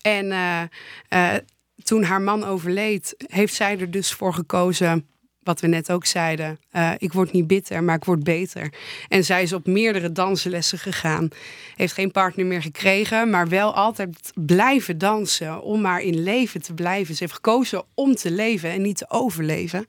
En 0.02 0.26
uh, 0.26 0.62
uh, 1.10 1.34
toen 1.84 2.04
haar 2.04 2.22
man 2.22 2.44
overleed, 2.44 3.16
heeft 3.28 3.54
zij 3.54 3.80
er 3.80 3.92
dus 3.92 4.14
voor 4.14 4.34
gekozen 4.34 5.08
wat 5.48 5.60
we 5.60 5.68
net 5.68 5.92
ook 5.92 6.06
zeiden. 6.06 6.60
Uh, 6.74 6.92
ik 6.98 7.14
word 7.14 7.32
niet 7.32 7.48
bitter, 7.48 7.84
maar 7.84 7.96
ik 7.96 8.04
word 8.04 8.24
beter. 8.24 8.74
En 9.08 9.24
zij 9.24 9.42
is 9.42 9.54
op 9.54 9.68
meerdere 9.68 10.12
danslessen 10.12 10.80
gegaan. 10.80 11.30
Heeft 11.76 11.94
geen 11.94 12.12
partner 12.12 12.46
meer 12.46 12.62
gekregen, 12.62 13.30
maar 13.30 13.48
wel 13.48 13.74
altijd 13.74 14.32
blijven 14.36 14.98
dansen. 14.98 15.62
Om 15.62 15.82
maar 15.82 16.02
in 16.02 16.24
leven 16.24 16.62
te 16.62 16.74
blijven. 16.74 17.16
Ze 17.16 17.24
heeft 17.24 17.36
gekozen 17.36 17.84
om 17.94 18.16
te 18.16 18.32
leven 18.32 18.70
en 18.70 18.82
niet 18.82 18.98
te 18.98 19.10
overleven. 19.10 19.88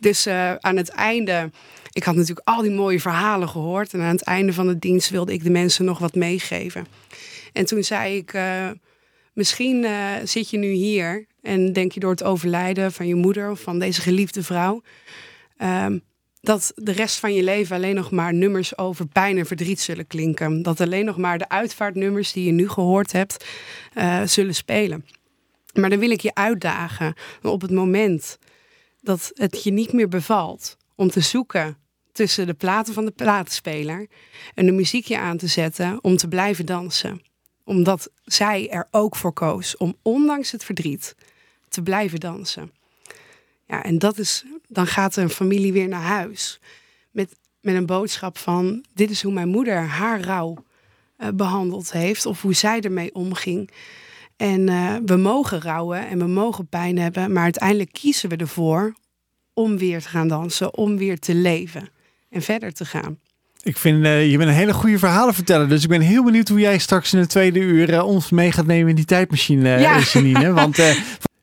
Dus 0.00 0.26
uh, 0.26 0.54
aan 0.54 0.76
het 0.76 0.88
einde. 0.88 1.50
Ik 1.98 2.04
had 2.04 2.14
natuurlijk 2.14 2.48
al 2.48 2.62
die 2.62 2.70
mooie 2.70 3.00
verhalen 3.00 3.48
gehoord. 3.48 3.92
En 3.92 4.00
aan 4.00 4.14
het 4.14 4.22
einde 4.22 4.52
van 4.52 4.66
de 4.66 4.78
dienst 4.78 5.10
wilde 5.10 5.32
ik 5.32 5.44
de 5.44 5.50
mensen 5.50 5.84
nog 5.84 5.98
wat 5.98 6.14
meegeven. 6.14 6.86
En 7.52 7.64
toen 7.64 7.84
zei 7.84 8.16
ik. 8.16 8.32
Uh, 8.32 8.70
Misschien 9.38 9.82
uh, 9.82 10.14
zit 10.24 10.50
je 10.50 10.58
nu 10.58 10.70
hier 10.70 11.26
en 11.42 11.72
denk 11.72 11.92
je 11.92 12.00
door 12.00 12.10
het 12.10 12.22
overlijden 12.22 12.92
van 12.92 13.06
je 13.06 13.14
moeder 13.14 13.50
of 13.50 13.60
van 13.60 13.78
deze 13.78 14.00
geliefde 14.00 14.42
vrouw, 14.42 14.82
um, 15.62 16.00
dat 16.40 16.72
de 16.74 16.92
rest 16.92 17.18
van 17.18 17.34
je 17.34 17.42
leven 17.42 17.76
alleen 17.76 17.94
nog 17.94 18.10
maar 18.10 18.34
nummers 18.34 18.78
over 18.78 19.06
pijn 19.06 19.38
en 19.38 19.46
verdriet 19.46 19.80
zullen 19.80 20.06
klinken. 20.06 20.62
Dat 20.62 20.80
alleen 20.80 21.04
nog 21.04 21.16
maar 21.16 21.38
de 21.38 21.48
uitvaartnummers 21.48 22.32
die 22.32 22.44
je 22.44 22.52
nu 22.52 22.68
gehoord 22.68 23.12
hebt 23.12 23.44
uh, 23.94 24.22
zullen 24.24 24.54
spelen. 24.54 25.06
Maar 25.72 25.90
dan 25.90 25.98
wil 25.98 26.10
ik 26.10 26.20
je 26.20 26.34
uitdagen 26.34 27.14
op 27.42 27.60
het 27.60 27.70
moment 27.70 28.38
dat 29.00 29.30
het 29.34 29.64
je 29.64 29.70
niet 29.70 29.92
meer 29.92 30.08
bevalt 30.08 30.76
om 30.94 31.10
te 31.10 31.20
zoeken 31.20 31.76
tussen 32.18 32.46
de 32.46 32.54
platen 32.54 32.94
van 32.94 33.04
de 33.04 33.10
platenspeler 33.10 34.06
en 34.54 34.66
de 34.66 34.72
muziekje 34.72 35.18
aan 35.18 35.36
te 35.36 35.46
zetten 35.46 35.98
om 36.02 36.16
te 36.16 36.28
blijven 36.28 36.66
dansen 36.66 37.20
omdat 37.68 38.10
zij 38.24 38.70
er 38.70 38.88
ook 38.90 39.16
voor 39.16 39.32
koos 39.32 39.76
om 39.76 39.96
ondanks 40.02 40.50
het 40.50 40.64
verdriet 40.64 41.14
te 41.68 41.82
blijven 41.82 42.20
dansen. 42.20 42.72
Ja, 43.66 43.82
en 43.82 43.98
dat 43.98 44.18
is, 44.18 44.44
dan 44.68 44.86
gaat 44.86 45.16
een 45.16 45.30
familie 45.30 45.72
weer 45.72 45.88
naar 45.88 46.02
huis 46.02 46.60
met, 47.10 47.36
met 47.60 47.74
een 47.74 47.86
boodschap 47.86 48.38
van: 48.38 48.84
dit 48.94 49.10
is 49.10 49.22
hoe 49.22 49.32
mijn 49.32 49.48
moeder 49.48 49.76
haar 49.76 50.20
rouw 50.20 50.56
uh, 51.18 51.28
behandeld 51.34 51.92
heeft 51.92 52.26
of 52.26 52.42
hoe 52.42 52.54
zij 52.54 52.80
ermee 52.80 53.14
omging. 53.14 53.70
En 54.36 54.68
uh, 54.68 54.96
we 55.04 55.16
mogen 55.16 55.62
rouwen 55.62 56.08
en 56.08 56.18
we 56.18 56.26
mogen 56.26 56.66
pijn 56.66 56.98
hebben, 56.98 57.32
maar 57.32 57.42
uiteindelijk 57.42 57.92
kiezen 57.92 58.28
we 58.28 58.36
ervoor 58.36 58.94
om 59.52 59.78
weer 59.78 60.00
te 60.00 60.08
gaan 60.08 60.28
dansen, 60.28 60.74
om 60.74 60.96
weer 60.96 61.18
te 61.18 61.34
leven. 61.34 61.88
En 62.30 62.42
verder 62.42 62.72
te 62.72 62.84
gaan. 62.84 63.18
Ik 63.62 63.76
vind, 63.76 64.04
uh, 64.04 64.30
je 64.30 64.36
bent 64.36 64.48
een 64.48 64.56
hele 64.56 64.72
goede 64.72 64.98
verhalen 64.98 65.34
vertellen. 65.34 65.68
Dus 65.68 65.82
ik 65.82 65.88
ben 65.88 66.00
heel 66.00 66.24
benieuwd 66.24 66.48
hoe 66.48 66.60
jij 66.60 66.78
straks 66.78 67.12
in 67.12 67.20
de 67.20 67.26
tweede 67.26 67.58
uur 67.58 67.92
uh, 67.92 68.06
ons 68.06 68.30
mee 68.30 68.52
gaat 68.52 68.66
nemen 68.66 68.88
in 68.88 68.94
die 68.94 69.04
tijdmachine, 69.04 69.78
ja. 69.78 69.98
Janine. 69.98 70.52
Want 70.52 70.78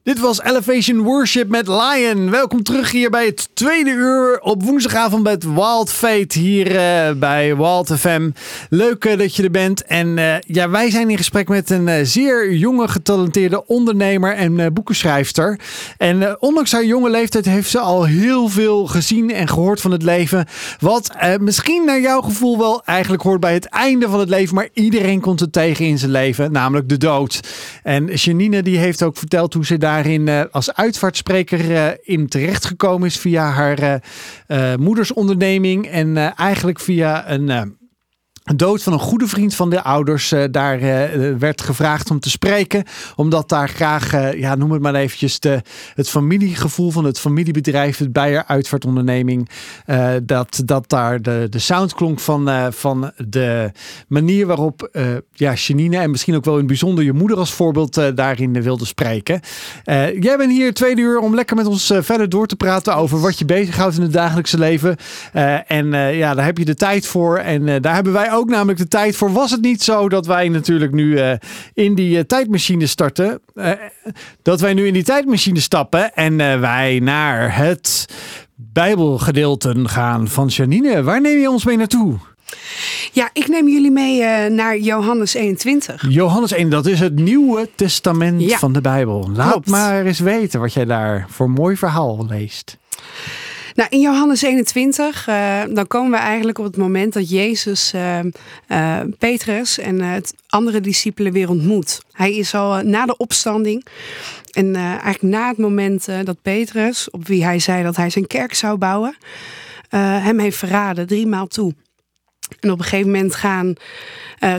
Dit 0.05 0.19
was 0.19 0.41
Elevation 0.41 1.01
Worship 1.01 1.49
met 1.49 1.67
Lion. 1.67 2.31
Welkom 2.31 2.63
terug 2.63 2.91
hier 2.91 3.09
bij 3.09 3.25
het 3.25 3.49
tweede 3.53 3.89
uur 3.89 4.39
op 4.41 4.63
woensdagavond 4.63 5.23
met 5.23 5.43
Wild 5.43 5.91
Fate 5.91 6.39
hier 6.39 6.71
uh, 6.71 7.19
bij 7.19 7.57
Wild 7.57 7.91
FM. 7.97 8.29
Leuk 8.69 9.05
uh, 9.05 9.17
dat 9.17 9.35
je 9.35 9.43
er 9.43 9.51
bent. 9.51 9.85
En 9.85 10.17
uh, 10.17 10.39
ja, 10.39 10.69
wij 10.69 10.89
zijn 10.89 11.09
in 11.09 11.17
gesprek 11.17 11.47
met 11.47 11.69
een 11.69 12.05
zeer 12.05 12.53
jonge 12.53 12.87
getalenteerde 12.87 13.67
ondernemer 13.67 14.33
en 14.33 14.73
boekenschrijfster. 14.73 15.59
En 15.97 16.41
ondanks 16.41 16.71
haar 16.71 16.85
jonge 16.85 17.09
leeftijd 17.09 17.45
heeft 17.45 17.69
ze 17.69 17.79
al 17.79 18.03
heel 18.03 18.47
veel 18.47 18.87
gezien 18.87 19.31
en 19.31 19.47
gehoord 19.47 19.81
van 19.81 19.91
het 19.91 20.03
leven. 20.03 20.45
Wat 20.79 21.11
misschien 21.39 21.85
naar 21.85 22.01
jouw 22.01 22.21
gevoel 22.21 22.57
wel 22.57 22.83
eigenlijk 22.83 23.23
hoort 23.23 23.39
bij 23.39 23.53
het 23.53 23.65
einde 23.65 24.09
van 24.09 24.19
het 24.19 24.29
leven. 24.29 24.55
Maar 24.55 24.69
iedereen 24.73 25.19
komt 25.19 25.39
het 25.39 25.51
tegen 25.51 25.85
in 25.85 25.97
zijn 25.97 26.11
leven, 26.11 26.51
namelijk 26.51 26.89
de 26.89 26.97
dood. 26.97 27.39
En 27.83 28.05
Janine 28.05 28.63
die 28.63 28.77
heeft 28.77 29.03
ook 29.03 29.17
verteld 29.17 29.53
hoe 29.53 29.65
ze 29.65 29.77
daar 29.77 29.93
daarin 29.95 30.27
uh, 30.27 30.41
als 30.51 30.73
uitvaartspreker 30.73 31.71
uh, 31.71 31.87
in 32.01 32.27
terechtgekomen 32.27 33.07
is 33.07 33.17
via 33.17 33.49
haar 33.49 34.01
uh, 34.47 34.75
moedersonderneming. 34.75 35.87
En 35.87 36.17
eigenlijk 36.35 36.79
via 36.79 37.29
een 37.29 37.77
dood 38.53 38.83
van 38.83 38.93
een 38.93 38.99
goede 38.99 39.27
vriend 39.27 39.55
van 39.55 39.69
de 39.69 39.83
ouders. 39.83 40.31
Uh, 40.31 40.43
daar 40.51 40.79
uh, 40.79 41.35
werd 41.37 41.61
gevraagd 41.61 42.11
om 42.11 42.19
te 42.19 42.29
spreken. 42.29 42.83
Omdat 43.15 43.49
daar 43.49 43.69
graag, 43.69 44.13
uh, 44.13 44.33
ja, 44.33 44.55
noem 44.55 44.71
het 44.71 44.81
maar 44.81 44.95
eventjes, 44.95 45.39
de, 45.39 45.61
het 45.93 46.09
familiegevoel 46.09 46.91
van 46.91 47.05
het 47.05 47.19
familiebedrijf, 47.19 47.97
het 47.97 48.13
Beyer 48.13 48.43
Uitvaartonderneming, 48.45 49.49
dat, 50.23 50.61
dat 50.65 50.89
daar 50.89 51.21
de, 51.21 51.47
de 51.49 51.59
sound 51.59 51.93
klonk 51.93 52.19
van, 52.19 52.73
van 52.73 53.11
de 53.27 53.71
manier 54.07 54.47
waarop 54.47 54.89
ja, 55.33 55.53
Janine 55.53 55.97
en 55.97 56.11
misschien 56.11 56.35
ook 56.35 56.45
wel 56.45 56.57
in 56.57 56.67
bijzonder 56.67 57.03
je 57.03 57.13
moeder 57.13 57.37
als 57.37 57.53
voorbeeld 57.53 58.15
daarin 58.15 58.61
wilde 58.61 58.85
spreken. 58.85 59.39
jij 60.19 60.37
bent 60.37 60.51
hier 60.51 60.73
tweede 60.73 61.01
uur 61.01 61.19
om 61.19 61.35
lekker 61.35 61.55
met 61.55 61.65
ons 61.65 61.93
verder 61.99 62.29
door 62.29 62.47
te 62.47 62.55
praten 62.55 62.95
over 62.95 63.19
wat 63.19 63.39
je 63.39 63.45
bezighoudt 63.45 63.95
in 63.95 64.01
het 64.01 64.13
dagelijkse 64.13 64.57
leven. 64.57 64.95
en 65.67 65.91
ja, 66.15 66.33
daar 66.33 66.45
heb 66.45 66.57
je 66.57 66.65
de 66.65 66.75
tijd 66.75 67.07
voor. 67.07 67.37
En 67.37 67.81
daar 67.81 67.93
hebben 67.95 68.13
wij 68.13 68.29
namelijk 68.43 68.77
de 68.77 68.87
tijd 68.87 69.15
voor. 69.15 69.31
Was 69.31 69.51
het 69.51 69.61
niet 69.61 69.83
zo 69.83 70.09
dat 70.09 70.25
wij 70.25 70.49
natuurlijk 70.49 70.91
nu 70.91 71.05
uh, 71.05 71.31
in 71.73 71.95
die 71.95 72.17
uh, 72.17 72.23
tijdmachine 72.23 72.87
starten? 72.87 73.41
Uh, 73.55 73.71
dat 74.41 74.59
wij 74.59 74.73
nu 74.73 74.87
in 74.87 74.93
die 74.93 75.03
tijdmachine 75.03 75.59
stappen 75.59 76.13
en 76.13 76.37
wij 76.61 76.99
naar 76.99 77.55
het 77.55 78.05
Bijbelgedeelte 78.55 79.73
gaan 79.83 80.27
van 80.27 80.47
Janine. 80.47 81.03
Waar 81.03 81.21
neem 81.21 81.39
je 81.39 81.49
ons 81.49 81.65
mee 81.65 81.77
naartoe? 81.77 82.17
Ja, 83.11 83.29
ik 83.33 83.47
neem 83.47 83.69
jullie 83.69 83.91
mee 83.91 84.49
naar 84.49 84.77
Johannes 84.77 85.33
21. 85.33 86.05
Johannes 86.09 86.51
1, 86.51 86.69
dat 86.69 86.85
is 86.85 86.99
het 86.99 87.19
Nieuwe 87.19 87.69
Testament 87.75 88.41
ja, 88.41 88.57
van 88.57 88.73
de 88.73 88.81
Bijbel. 88.81 89.29
Laat 89.33 89.51
klopt. 89.51 89.67
maar 89.67 90.05
eens 90.05 90.19
weten 90.19 90.59
wat 90.59 90.73
jij 90.73 90.85
daar 90.85 91.25
voor 91.29 91.49
mooi 91.49 91.77
verhaal 91.77 92.25
leest. 92.29 92.77
Nou, 93.75 93.89
in 93.89 93.99
Johannes 93.99 94.41
21, 94.41 95.27
uh, 95.27 95.61
dan 95.69 95.87
komen 95.87 96.11
we 96.11 96.17
eigenlijk 96.17 96.57
op 96.57 96.65
het 96.65 96.77
moment 96.77 97.13
dat 97.13 97.29
Jezus 97.29 97.93
uh, 97.93 98.19
uh, 98.67 98.99
Petrus 99.17 99.77
en 99.77 100.01
het 100.01 100.33
andere 100.47 100.81
discipelen 100.81 101.31
weer 101.31 101.49
ontmoet. 101.49 102.01
Hij 102.11 102.35
is 102.35 102.53
al 102.53 102.81
na 102.83 103.05
de 103.05 103.17
opstanding 103.17 103.85
en 104.51 104.75
eigenlijk 104.75 105.21
na 105.21 105.47
het 105.47 105.57
moment 105.57 106.07
dat 106.23 106.41
Petrus, 106.41 107.09
op 107.09 107.27
wie 107.27 107.43
hij 107.43 107.59
zei 107.59 107.83
dat 107.83 107.95
hij 107.95 108.09
zijn 108.09 108.27
kerk 108.27 108.53
zou 108.53 108.77
bouwen, 108.77 109.17
hem 109.89 110.39
heeft 110.39 110.57
verraden, 110.57 111.07
drie 111.07 111.27
maal 111.27 111.47
toe. 111.47 111.73
En 112.59 112.71
op 112.71 112.77
een 112.77 112.83
gegeven 112.83 113.11
moment 113.11 113.35
gaan, 113.35 113.73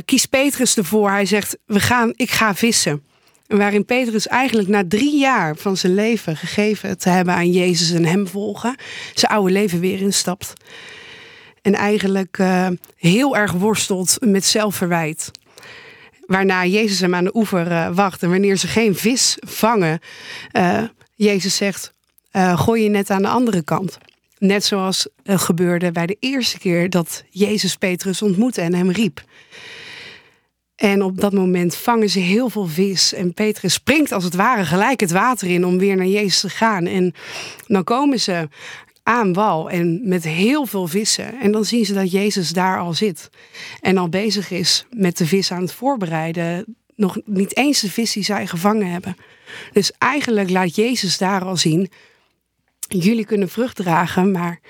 kiest 0.04 0.30
Petrus 0.30 0.76
ervoor. 0.76 1.10
Hij 1.10 1.26
zegt, 1.26 1.58
we 1.66 1.80
gaan, 1.80 2.12
ik 2.16 2.30
ga 2.30 2.54
vissen. 2.54 3.02
Waarin 3.46 3.84
Petrus 3.84 4.26
eigenlijk 4.26 4.68
na 4.68 4.82
drie 4.88 5.18
jaar 5.18 5.56
van 5.56 5.76
zijn 5.76 5.94
leven 5.94 6.36
gegeven 6.36 6.98
te 6.98 7.08
hebben 7.08 7.34
aan 7.34 7.50
Jezus 7.50 7.90
en 7.90 8.04
hem 8.04 8.26
volgen, 8.28 8.76
zijn 9.14 9.32
oude 9.32 9.52
leven 9.52 9.80
weer 9.80 10.00
instapt. 10.00 10.52
En 11.62 11.74
eigenlijk 11.74 12.38
uh, 12.38 12.68
heel 12.96 13.36
erg 13.36 13.52
worstelt 13.52 14.16
met 14.20 14.44
zelfverwijt. 14.44 15.30
Waarna 16.26 16.64
Jezus 16.64 17.00
hem 17.00 17.14
aan 17.14 17.24
de 17.24 17.36
oever 17.36 17.70
uh, 17.70 17.88
wacht. 17.94 18.22
En 18.22 18.30
wanneer 18.30 18.56
ze 18.56 18.66
geen 18.66 18.94
vis 18.94 19.36
vangen, 19.40 20.00
uh, 20.52 20.82
Jezus 21.14 21.56
zegt: 21.56 21.92
gooi 22.54 22.82
je 22.82 22.88
net 22.88 23.10
aan 23.10 23.22
de 23.22 23.28
andere 23.28 23.62
kant. 23.62 23.98
Net 24.38 24.64
zoals 24.64 25.08
gebeurde 25.24 25.92
bij 25.92 26.06
de 26.06 26.16
eerste 26.20 26.58
keer 26.58 26.90
dat 26.90 27.24
Jezus 27.30 27.76
Petrus 27.76 28.22
ontmoette 28.22 28.60
en 28.60 28.74
hem 28.74 28.90
riep. 28.90 29.24
En 30.76 31.02
op 31.02 31.20
dat 31.20 31.32
moment 31.32 31.76
vangen 31.76 32.10
ze 32.10 32.18
heel 32.18 32.48
veel 32.48 32.66
vis. 32.66 33.12
En 33.12 33.34
Petrus 33.34 33.72
springt 33.72 34.12
als 34.12 34.24
het 34.24 34.34
ware 34.34 34.64
gelijk 34.64 35.00
het 35.00 35.10
water 35.10 35.48
in 35.48 35.66
om 35.66 35.78
weer 35.78 35.96
naar 35.96 36.06
Jezus 36.06 36.40
te 36.40 36.48
gaan. 36.48 36.86
En 36.86 37.14
dan 37.66 37.84
komen 37.84 38.20
ze 38.20 38.48
aan 39.02 39.32
wal 39.32 39.70
en 39.70 40.00
met 40.08 40.24
heel 40.24 40.66
veel 40.66 40.86
vissen. 40.86 41.40
En 41.40 41.52
dan 41.52 41.64
zien 41.64 41.84
ze 41.84 41.94
dat 41.94 42.10
Jezus 42.10 42.52
daar 42.52 42.78
al 42.78 42.94
zit. 42.94 43.30
En 43.80 43.96
al 43.98 44.08
bezig 44.08 44.50
is 44.50 44.86
met 44.90 45.16
de 45.16 45.26
vis 45.26 45.52
aan 45.52 45.62
het 45.62 45.72
voorbereiden. 45.72 46.76
Nog 46.94 47.18
niet 47.24 47.56
eens 47.56 47.80
de 47.80 47.90
vis 47.90 48.12
die 48.12 48.24
zij 48.24 48.46
gevangen 48.46 48.90
hebben. 48.90 49.16
Dus 49.72 49.92
eigenlijk 49.98 50.50
laat 50.50 50.74
Jezus 50.74 51.18
daar 51.18 51.44
al 51.44 51.56
zien. 51.56 51.90
Jullie 52.88 53.24
kunnen 53.24 53.48
vrucht 53.48 53.76
dragen, 53.76 54.30
maar 54.30 54.60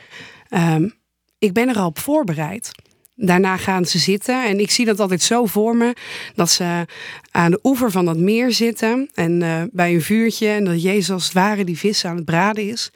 um, 0.50 0.94
ik 1.38 1.52
ben 1.52 1.68
er 1.68 1.78
al 1.78 1.86
op 1.86 1.98
voorbereid. 1.98 2.70
Daarna 3.18 3.56
gaan 3.56 3.84
ze 3.84 3.98
zitten. 3.98 4.44
En 4.44 4.60
ik 4.60 4.70
zie 4.70 4.84
dat 4.84 5.00
altijd 5.00 5.22
zo 5.22 5.46
voor 5.46 5.76
me. 5.76 5.94
Dat 6.34 6.50
ze 6.50 6.86
aan 7.30 7.50
de 7.50 7.58
oever 7.62 7.90
van 7.90 8.04
dat 8.04 8.16
meer 8.16 8.52
zitten. 8.52 9.10
En 9.14 9.40
uh, 9.40 9.62
bij 9.72 9.94
een 9.94 10.02
vuurtje. 10.02 10.48
En 10.48 10.64
dat 10.64 10.82
Jezus 10.82 11.10
als 11.10 11.24
het 11.24 11.32
ware 11.32 11.64
die 11.64 11.78
vis 11.78 12.04
aan 12.04 12.16
het 12.16 12.24
braden 12.24 12.68
is. 12.68 12.90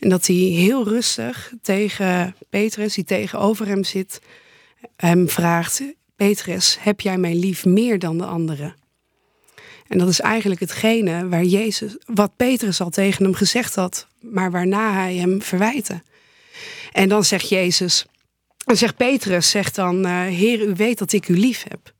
En 0.00 0.08
dat 0.08 0.26
hij 0.26 0.36
heel 0.36 0.88
rustig 0.88 1.52
tegen 1.62 2.34
Petrus, 2.50 2.94
die 2.94 3.04
tegenover 3.04 3.66
hem 3.66 3.84
zit, 3.84 4.20
hem 4.96 5.28
vraagt: 5.28 5.82
Petrus, 6.16 6.78
heb 6.80 7.00
jij 7.00 7.18
mij 7.18 7.34
lief 7.34 7.64
meer 7.64 7.98
dan 7.98 8.18
de 8.18 8.24
anderen? 8.24 8.74
En 9.88 9.98
dat 9.98 10.08
is 10.08 10.20
eigenlijk 10.20 10.60
hetgene 10.60 11.28
waar 11.28 11.44
Jezus, 11.44 11.96
wat 12.04 12.36
Petrus 12.36 12.80
al 12.80 12.90
tegen 12.90 13.24
hem 13.24 13.34
gezegd 13.34 13.74
had, 13.74 14.06
maar 14.20 14.50
waarna 14.50 14.92
hij 14.92 15.14
hem 15.14 15.42
verwijte. 15.42 16.02
En 16.92 17.08
dan 17.08 17.24
zegt 17.24 17.48
Jezus: 17.48 18.06
en 18.66 18.76
zegt 18.76 18.96
Petrus, 18.96 19.50
zegt 19.50 19.74
dan, 19.74 20.06
uh, 20.06 20.20
Heer, 20.20 20.68
u 20.68 20.74
weet 20.74 20.98
dat 20.98 21.12
ik 21.12 21.28
u 21.28 21.38
lief 21.38 21.62
heb. 21.68 21.94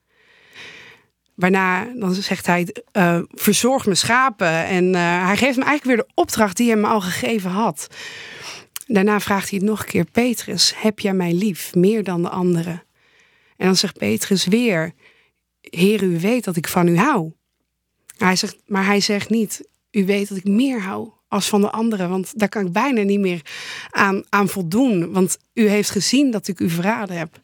Waarna 1.34 1.84
dan 1.94 2.14
zegt 2.14 2.46
hij, 2.46 2.74
uh, 2.92 3.20
verzorg 3.28 3.84
mijn 3.84 3.96
schapen. 3.96 4.64
En 4.64 4.84
uh, 4.84 5.26
hij 5.26 5.36
geeft 5.36 5.56
hem 5.56 5.64
eigenlijk 5.64 5.84
weer 5.84 5.96
de 5.96 6.12
opdracht 6.14 6.56
die 6.56 6.70
hij 6.70 6.80
me 6.80 6.86
al 6.86 7.00
gegeven 7.00 7.50
had. 7.50 7.86
Daarna 8.86 9.20
vraagt 9.20 9.50
hij 9.50 9.58
het 9.58 9.68
nog 9.68 9.80
een 9.80 9.86
keer, 9.86 10.04
Petrus, 10.04 10.72
heb 10.76 10.98
jij 10.98 11.12
mij 11.12 11.32
lief, 11.32 11.74
meer 11.74 12.04
dan 12.04 12.22
de 12.22 12.28
anderen? 12.28 12.82
En 13.56 13.66
dan 13.66 13.76
zegt 13.76 13.98
Petrus 13.98 14.46
weer, 14.46 14.92
Heer, 15.60 16.02
u 16.02 16.20
weet 16.20 16.44
dat 16.44 16.56
ik 16.56 16.68
van 16.68 16.88
u 16.88 16.98
hou. 16.98 17.32
Hij 18.16 18.36
zegt, 18.36 18.56
maar 18.66 18.84
hij 18.84 19.00
zegt 19.00 19.30
niet, 19.30 19.68
u 19.90 20.06
weet 20.06 20.28
dat 20.28 20.38
ik 20.38 20.44
meer 20.44 20.82
hou 20.82 21.10
als 21.28 21.48
van 21.48 21.60
de 21.60 21.70
anderen. 21.70 22.08
Want 22.08 22.38
daar 22.38 22.48
kan 22.48 22.66
ik 22.66 22.72
bijna 22.72 23.02
niet 23.02 23.20
meer 23.20 23.40
aan, 23.90 24.24
aan 24.28 24.48
voldoen. 24.48 25.12
Want 25.12 25.38
u 25.52 25.68
heeft 25.68 25.90
gezien 25.90 26.30
dat 26.30 26.48
ik 26.48 26.60
u 26.60 26.70
verraden 26.70 27.18
heb. 27.18 27.40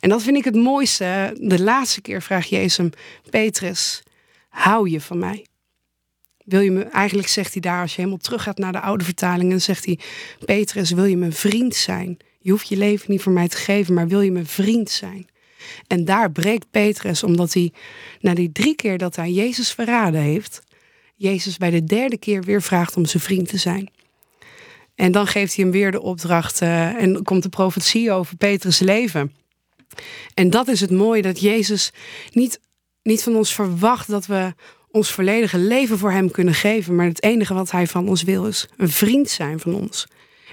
En 0.00 0.08
dat 0.08 0.22
vind 0.22 0.36
ik 0.36 0.44
het 0.44 0.54
mooiste. 0.54 1.36
De 1.40 1.62
laatste 1.62 2.00
keer 2.00 2.22
vraagt 2.22 2.48
Jezus 2.48 2.76
hem, 2.76 2.90
Petrus, 3.30 4.02
hou 4.48 4.90
je 4.90 5.00
van 5.00 5.18
mij? 5.18 5.46
Wil 6.44 6.60
je 6.60 6.70
me, 6.70 6.82
eigenlijk 6.82 7.28
zegt 7.28 7.52
hij 7.52 7.62
daar, 7.62 7.80
als 7.80 7.90
je 7.90 7.96
helemaal 7.96 8.18
terug 8.18 8.42
gaat 8.42 8.58
naar 8.58 8.72
de 8.72 8.80
oude 8.80 9.04
vertalingen, 9.04 9.62
zegt 9.62 9.84
hij, 9.84 9.98
Petrus, 10.44 10.90
wil 10.90 11.04
je 11.04 11.16
mijn 11.16 11.32
vriend 11.32 11.74
zijn? 11.74 12.16
Je 12.40 12.50
hoeft 12.50 12.68
je 12.68 12.76
leven 12.76 13.10
niet 13.10 13.22
voor 13.22 13.32
mij 13.32 13.48
te 13.48 13.56
geven, 13.56 13.94
maar 13.94 14.08
wil 14.08 14.20
je 14.20 14.32
mijn 14.32 14.46
vriend 14.46 14.90
zijn? 14.90 15.28
En 15.86 16.04
daar 16.04 16.32
breekt 16.32 16.70
Petrus, 16.70 17.22
omdat 17.22 17.52
hij 17.52 17.72
na 18.20 18.34
die 18.34 18.52
drie 18.52 18.74
keer 18.74 18.98
dat 18.98 19.16
hij 19.16 19.30
Jezus 19.30 19.72
verraden 19.72 20.20
heeft, 20.20 20.62
Jezus 21.16 21.56
bij 21.56 21.70
de 21.70 21.84
derde 21.84 22.18
keer 22.18 22.42
weer 22.42 22.62
vraagt 22.62 22.96
om 22.96 23.06
zijn 23.06 23.22
vriend 23.22 23.48
te 23.48 23.56
zijn. 23.56 23.90
En 24.94 25.12
dan 25.12 25.26
geeft 25.26 25.54
hij 25.54 25.64
hem 25.64 25.72
weer 25.72 25.90
de 25.90 26.00
opdracht 26.00 26.62
uh, 26.62 27.02
en 27.02 27.22
komt 27.22 27.42
de 27.42 27.48
profetie 27.48 28.12
over 28.12 28.36
Petrus' 28.36 28.78
leven. 28.78 29.32
En 30.34 30.50
dat 30.50 30.68
is 30.68 30.80
het 30.80 30.90
mooie, 30.90 31.22
dat 31.22 31.40
Jezus 31.40 31.92
niet, 32.32 32.60
niet 33.02 33.22
van 33.22 33.36
ons 33.36 33.54
verwacht 33.54 34.08
dat 34.08 34.26
we 34.26 34.54
ons 34.90 35.10
volledige 35.10 35.58
leven 35.58 35.98
voor 35.98 36.12
hem 36.12 36.30
kunnen 36.30 36.54
geven. 36.54 36.94
Maar 36.94 37.06
het 37.06 37.22
enige 37.22 37.54
wat 37.54 37.70
hij 37.70 37.86
van 37.86 38.08
ons 38.08 38.22
wil 38.22 38.46
is 38.46 38.68
een 38.76 38.88
vriend 38.88 39.28
zijn 39.28 39.60
van 39.60 39.74
ons. 39.74 40.06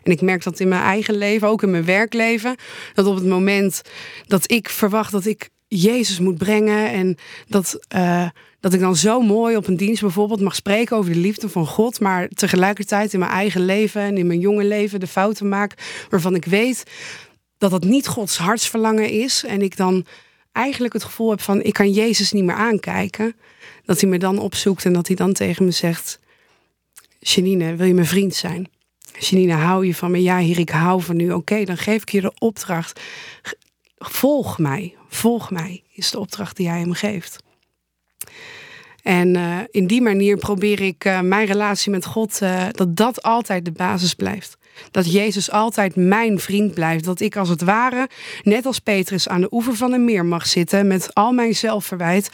En 0.04 0.12
ik 0.12 0.22
merk 0.22 0.44
dat 0.44 0.60
in 0.60 0.68
mijn 0.68 0.82
eigen 0.82 1.16
leven, 1.16 1.48
ook 1.48 1.64
in 1.64 1.72
mijn 1.72 1.86
werkleven, 1.86 2.56
dat 2.94 3.06
op 3.06 3.16
het 3.16 3.26
moment 3.26 3.82
dat 4.28 4.52
ik 4.52 4.70
verwacht 4.70 5.12
dat 5.12 5.26
ik 5.26 5.50
Jezus 5.68 6.20
moet 6.20 6.38
brengen 6.38 6.92
en 6.92 7.18
dat, 7.48 7.80
uh, 7.96 8.30
dat 8.64 8.74
ik 8.74 8.80
dan 8.80 8.96
zo 8.96 9.22
mooi 9.22 9.56
op 9.56 9.68
een 9.68 9.78
dienst 9.78 10.02
bijvoorbeeld 10.02 10.42
mag 10.42 10.56
spreken 10.56 10.98
over 10.98 11.14
de 11.14 11.20
liefde 11.20 11.50
van 11.50 11.68
God, 11.68 12.00
maar 12.00 12.28
tegelijkertijd 12.28 13.14
in 13.14 13.20
mijn 13.20 13.32
eigen 13.32 13.66
leven 13.66 14.02
en 14.02 14.18
in 14.18 14.28
mijn 14.28 14.40
jonge 14.40 14.64
leven 14.64 15.00
de 15.00 15.08
fouten 15.08 15.50
maak 15.50 16.06
waarvan 16.10 16.36
ik 16.36 16.46
weet 16.46 16.84
dat 17.58 17.72
dat 17.72 17.84
niet 17.84 18.08
Gods 18.08 18.38
hartsverlangen 18.38 19.10
is. 19.10 19.44
En 19.44 19.62
ik 19.62 19.78
dan 19.78 20.06
eigenlijk 20.52 20.94
het 20.94 21.04
gevoel 21.04 21.30
heb 21.30 21.42
van 21.42 21.64
ik 21.64 21.74
kan 21.74 21.92
Jezus 21.92 22.32
niet 22.32 22.44
meer 22.44 22.56
aankijken. 22.56 23.36
Dat 23.86 24.02
hij 24.02 24.10
me 24.10 24.18
dan 24.18 24.40
opzoekt 24.40 24.86
en 24.86 24.94
dat 24.94 25.08
hij 25.08 25.16
dan 25.16 25.34
tegen 25.34 25.66
me 25.66 25.72
zegt: 25.72 26.20
Janine, 27.20 27.76
wil 27.76 27.88
je 27.88 27.94
mijn 27.94 28.08
vriend 28.08 28.36
zijn? 28.36 28.70
Janine, 29.20 29.54
hou 29.54 29.86
je 29.86 29.96
van 29.96 30.12
me? 30.12 30.22
Ja, 30.22 30.40
hier, 30.40 30.60
ik 30.60 30.70
hou 30.70 31.02
van 31.02 31.20
u. 31.20 31.32
Oké, 31.32 31.64
dan 31.64 31.78
geef 31.78 32.02
ik 32.02 32.12
je 32.12 32.22
de 32.22 32.34
opdracht. 32.40 33.00
Volg 33.98 34.58
mij, 34.60 34.96
volg 35.10 35.52
mij, 35.52 35.84
is 35.94 36.12
de 36.12 36.20
opdracht 36.20 36.58
die 36.58 36.70
hij 36.70 36.80
hem 36.80 36.94
geeft. 36.94 37.44
En 39.04 39.36
uh, 39.36 39.58
in 39.72 39.88
die 39.88 40.02
manier 40.02 40.38
probeer 40.38 40.82
ik 40.82 41.06
uh, 41.06 41.22
mijn 41.22 41.46
relatie 41.46 41.92
met 41.92 42.06
God, 42.06 42.40
uh, 42.44 42.66
dat 42.72 42.96
dat 42.96 43.22
altijd 43.22 43.66
de 43.66 43.72
basis 43.72 44.14
blijft. 44.14 44.58
Dat 44.92 45.12
Jezus 45.12 45.52
altijd 45.52 45.96
mijn 45.96 46.40
vriend 46.40 46.74
blijft. 46.74 47.04
Dat 47.04 47.20
ik 47.20 47.36
als 47.36 47.50
het 47.50 47.62
ware, 47.62 48.10
net 48.44 48.66
als 48.66 48.80
Petrus, 48.80 49.28
aan 49.28 49.42
de 49.42 49.54
oever 49.54 49.76
van 49.76 49.94
een 49.94 50.06
meer 50.06 50.26
mag 50.26 50.48
zitten 50.48 50.88
met 50.88 51.14
al 51.14 51.32
mijn 51.32 51.56
zelfverwijt 51.56 52.30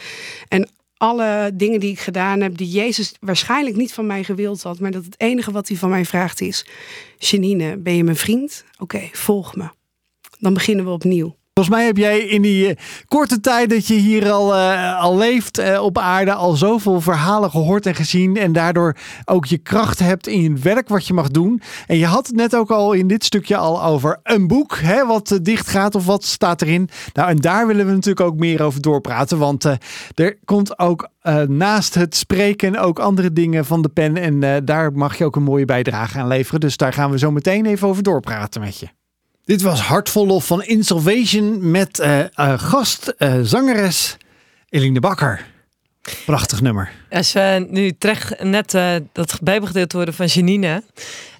en 0.48 0.68
alle 0.96 1.50
dingen 1.54 1.80
die 1.80 1.90
ik 1.90 2.00
gedaan 2.00 2.40
heb, 2.40 2.56
die 2.56 2.68
Jezus 2.68 3.14
waarschijnlijk 3.20 3.76
niet 3.76 3.92
van 3.92 4.06
mij 4.06 4.24
gewild 4.24 4.62
had, 4.62 4.78
maar 4.78 4.90
dat 4.90 5.04
het 5.04 5.20
enige 5.20 5.52
wat 5.52 5.68
hij 5.68 5.76
van 5.76 5.90
mij 5.90 6.04
vraagt 6.04 6.40
is: 6.40 6.66
Janine, 7.18 7.76
ben 7.76 7.96
je 7.96 8.04
mijn 8.04 8.16
vriend? 8.16 8.64
Oké, 8.78 9.08
volg 9.12 9.56
me. 9.56 9.68
Dan 10.38 10.54
beginnen 10.54 10.84
we 10.84 10.90
opnieuw. 10.90 11.39
Volgens 11.60 11.78
mij 11.78 11.88
heb 11.88 11.96
jij 11.96 12.20
in 12.20 12.42
die 12.42 12.68
uh, 12.68 12.74
korte 13.06 13.40
tijd 13.40 13.70
dat 13.70 13.86
je 13.86 13.94
hier 13.94 14.30
al, 14.30 14.54
uh, 14.54 15.00
al 15.00 15.16
leeft 15.16 15.58
uh, 15.58 15.82
op 15.82 15.98
aarde 15.98 16.32
al 16.32 16.52
zoveel 16.52 17.00
verhalen 17.00 17.50
gehoord 17.50 17.86
en 17.86 17.94
gezien. 17.94 18.36
En 18.36 18.52
daardoor 18.52 18.96
ook 19.24 19.46
je 19.46 19.58
kracht 19.58 19.98
hebt 19.98 20.26
in 20.26 20.42
je 20.42 20.52
werk 20.52 20.88
wat 20.88 21.06
je 21.06 21.14
mag 21.14 21.28
doen. 21.28 21.62
En 21.86 21.96
je 21.96 22.06
had 22.06 22.26
het 22.26 22.36
net 22.36 22.56
ook 22.56 22.70
al 22.70 22.92
in 22.92 23.06
dit 23.06 23.24
stukje 23.24 23.56
al 23.56 23.84
over 23.84 24.20
een 24.22 24.46
boek 24.46 24.78
hè, 24.78 25.06
wat 25.06 25.38
dicht 25.42 25.68
gaat 25.68 25.94
of 25.94 26.06
wat 26.06 26.24
staat 26.24 26.62
erin. 26.62 26.88
Nou, 27.12 27.28
en 27.28 27.36
daar 27.36 27.66
willen 27.66 27.86
we 27.86 27.92
natuurlijk 27.92 28.26
ook 28.26 28.36
meer 28.36 28.62
over 28.62 28.80
doorpraten. 28.80 29.38
Want 29.38 29.64
er 30.14 30.38
komt 30.44 30.78
ook 30.78 31.08
naast 31.46 31.94
het 31.94 32.16
spreken 32.16 32.76
ook 32.76 32.98
andere 32.98 33.32
dingen 33.32 33.64
van 33.64 33.82
de 33.82 33.88
pen. 33.88 34.16
En 34.16 34.64
daar 34.64 34.92
mag 34.92 35.18
je 35.18 35.24
ook 35.24 35.36
een 35.36 35.42
mooie 35.42 35.64
bijdrage 35.64 36.18
aan 36.18 36.28
leveren. 36.28 36.60
Dus 36.60 36.76
daar 36.76 36.92
gaan 36.92 37.10
we 37.10 37.18
zo 37.18 37.30
meteen 37.30 37.66
even 37.66 37.88
over 37.88 38.02
doorpraten 38.02 38.60
met 38.60 38.78
je. 38.78 38.99
Dit 39.50 39.62
was 39.62 39.80
Hartvol 39.80 40.26
Lof 40.26 40.46
van 40.46 40.62
Insolvation 40.62 41.70
met 41.70 41.98
uh, 41.98 42.24
gast, 42.56 43.14
uh, 43.18 43.34
zangeres 43.42 44.16
Eline 44.68 45.00
Bakker. 45.00 45.46
Prachtig 46.24 46.60
nummer. 46.60 46.92
Als 47.08 47.32
we 47.32 47.66
nu 47.70 47.92
terecht 47.98 48.42
net 48.42 48.70
dat 49.12 49.38
bijbelgedeelte 49.42 49.96
horen 49.96 50.14
van 50.14 50.26
Janine. 50.26 50.82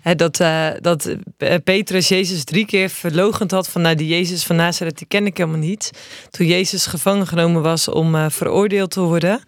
Hè, 0.00 0.14
dat, 0.14 0.36
dat 0.80 1.16
Petrus 1.64 2.08
Jezus 2.08 2.44
drie 2.44 2.66
keer 2.66 2.88
verlogend 2.88 3.50
had 3.50 3.68
van 3.68 3.82
nou 3.82 3.94
die 3.94 4.08
Jezus 4.08 4.44
van 4.44 4.56
Nazareth 4.56 4.98
die 4.98 5.06
ken 5.06 5.26
ik 5.26 5.36
helemaal 5.36 5.58
niet. 5.58 5.90
Toen 6.30 6.46
Jezus 6.46 6.86
gevangen 6.86 7.26
genomen 7.26 7.62
was 7.62 7.88
om 7.88 8.30
veroordeeld 8.30 8.90
te 8.90 9.00
worden. 9.00 9.42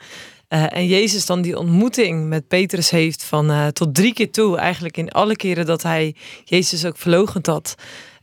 en 0.49 0.87
Jezus 0.87 1.27
dan 1.27 1.43
die 1.43 1.59
ontmoeting 1.59 2.29
met 2.29 2.49
Petrus 2.49 2.91
heeft 2.91 3.25
van 3.25 3.73
tot 3.73 3.95
drie 3.95 4.13
keer 4.13 4.31
toe. 4.31 4.57
Eigenlijk 4.57 4.97
in 4.97 5.11
alle 5.11 5.37
keren 5.37 5.67
dat 5.67 5.83
hij 5.83 6.15
Jezus 6.45 6.85
ook 6.85 6.99
verlogend 6.99 7.47
had. 7.47 7.75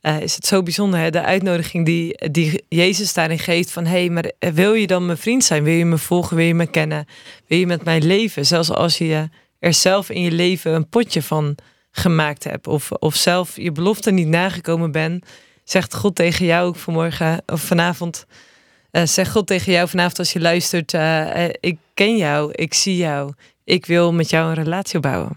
Uh, 0.09 0.21
is 0.21 0.35
het 0.35 0.45
zo 0.45 0.63
bijzonder, 0.63 0.99
hè? 0.99 1.09
de 1.09 1.23
uitnodiging 1.23 1.85
die, 1.85 2.29
die 2.31 2.63
Jezus 2.69 3.13
daarin 3.13 3.39
geeft 3.39 3.71
van 3.71 3.85
hé, 3.85 3.99
hey, 3.99 4.09
maar 4.09 4.31
wil 4.53 4.73
je 4.73 4.87
dan 4.87 5.05
mijn 5.05 5.17
vriend 5.17 5.43
zijn? 5.43 5.63
Wil 5.63 5.73
je 5.73 5.85
me 5.85 5.97
volgen? 5.97 6.35
Wil 6.35 6.45
je 6.45 6.53
me 6.53 6.67
kennen? 6.67 7.05
Wil 7.47 7.57
je 7.57 7.67
met 7.67 7.83
mij 7.83 8.01
leven? 8.01 8.45
Zelfs 8.45 8.71
als 8.71 8.97
je 8.97 9.29
er 9.59 9.73
zelf 9.73 10.09
in 10.09 10.21
je 10.21 10.31
leven 10.31 10.73
een 10.73 10.89
potje 10.89 11.21
van 11.21 11.55
gemaakt 11.91 12.43
hebt 12.43 12.67
of, 12.67 12.91
of 12.91 13.15
zelf 13.15 13.55
je 13.55 13.71
belofte 13.71 14.11
niet 14.11 14.27
nagekomen 14.27 14.91
bent, 14.91 15.25
zegt 15.63 15.95
God 15.95 16.15
tegen 16.15 16.45
jou 16.45 16.77
vanmorgen 16.77 17.41
of 17.45 17.61
vanavond. 17.61 18.25
Uh, 18.91 19.05
zegt 19.05 19.31
God 19.31 19.47
tegen 19.47 19.71
jou 19.71 19.89
vanavond 19.89 20.19
als 20.19 20.33
je 20.33 20.39
luistert: 20.39 20.93
Ik 21.59 21.77
ken 21.93 22.17
jou, 22.17 22.51
ik 22.51 22.73
zie 22.73 22.95
jou, 22.95 23.33
ik 23.63 23.85
wil 23.85 24.13
met 24.13 24.29
jou 24.29 24.49
een 24.49 24.63
relatie 24.63 24.99
bouwen. 24.99 25.33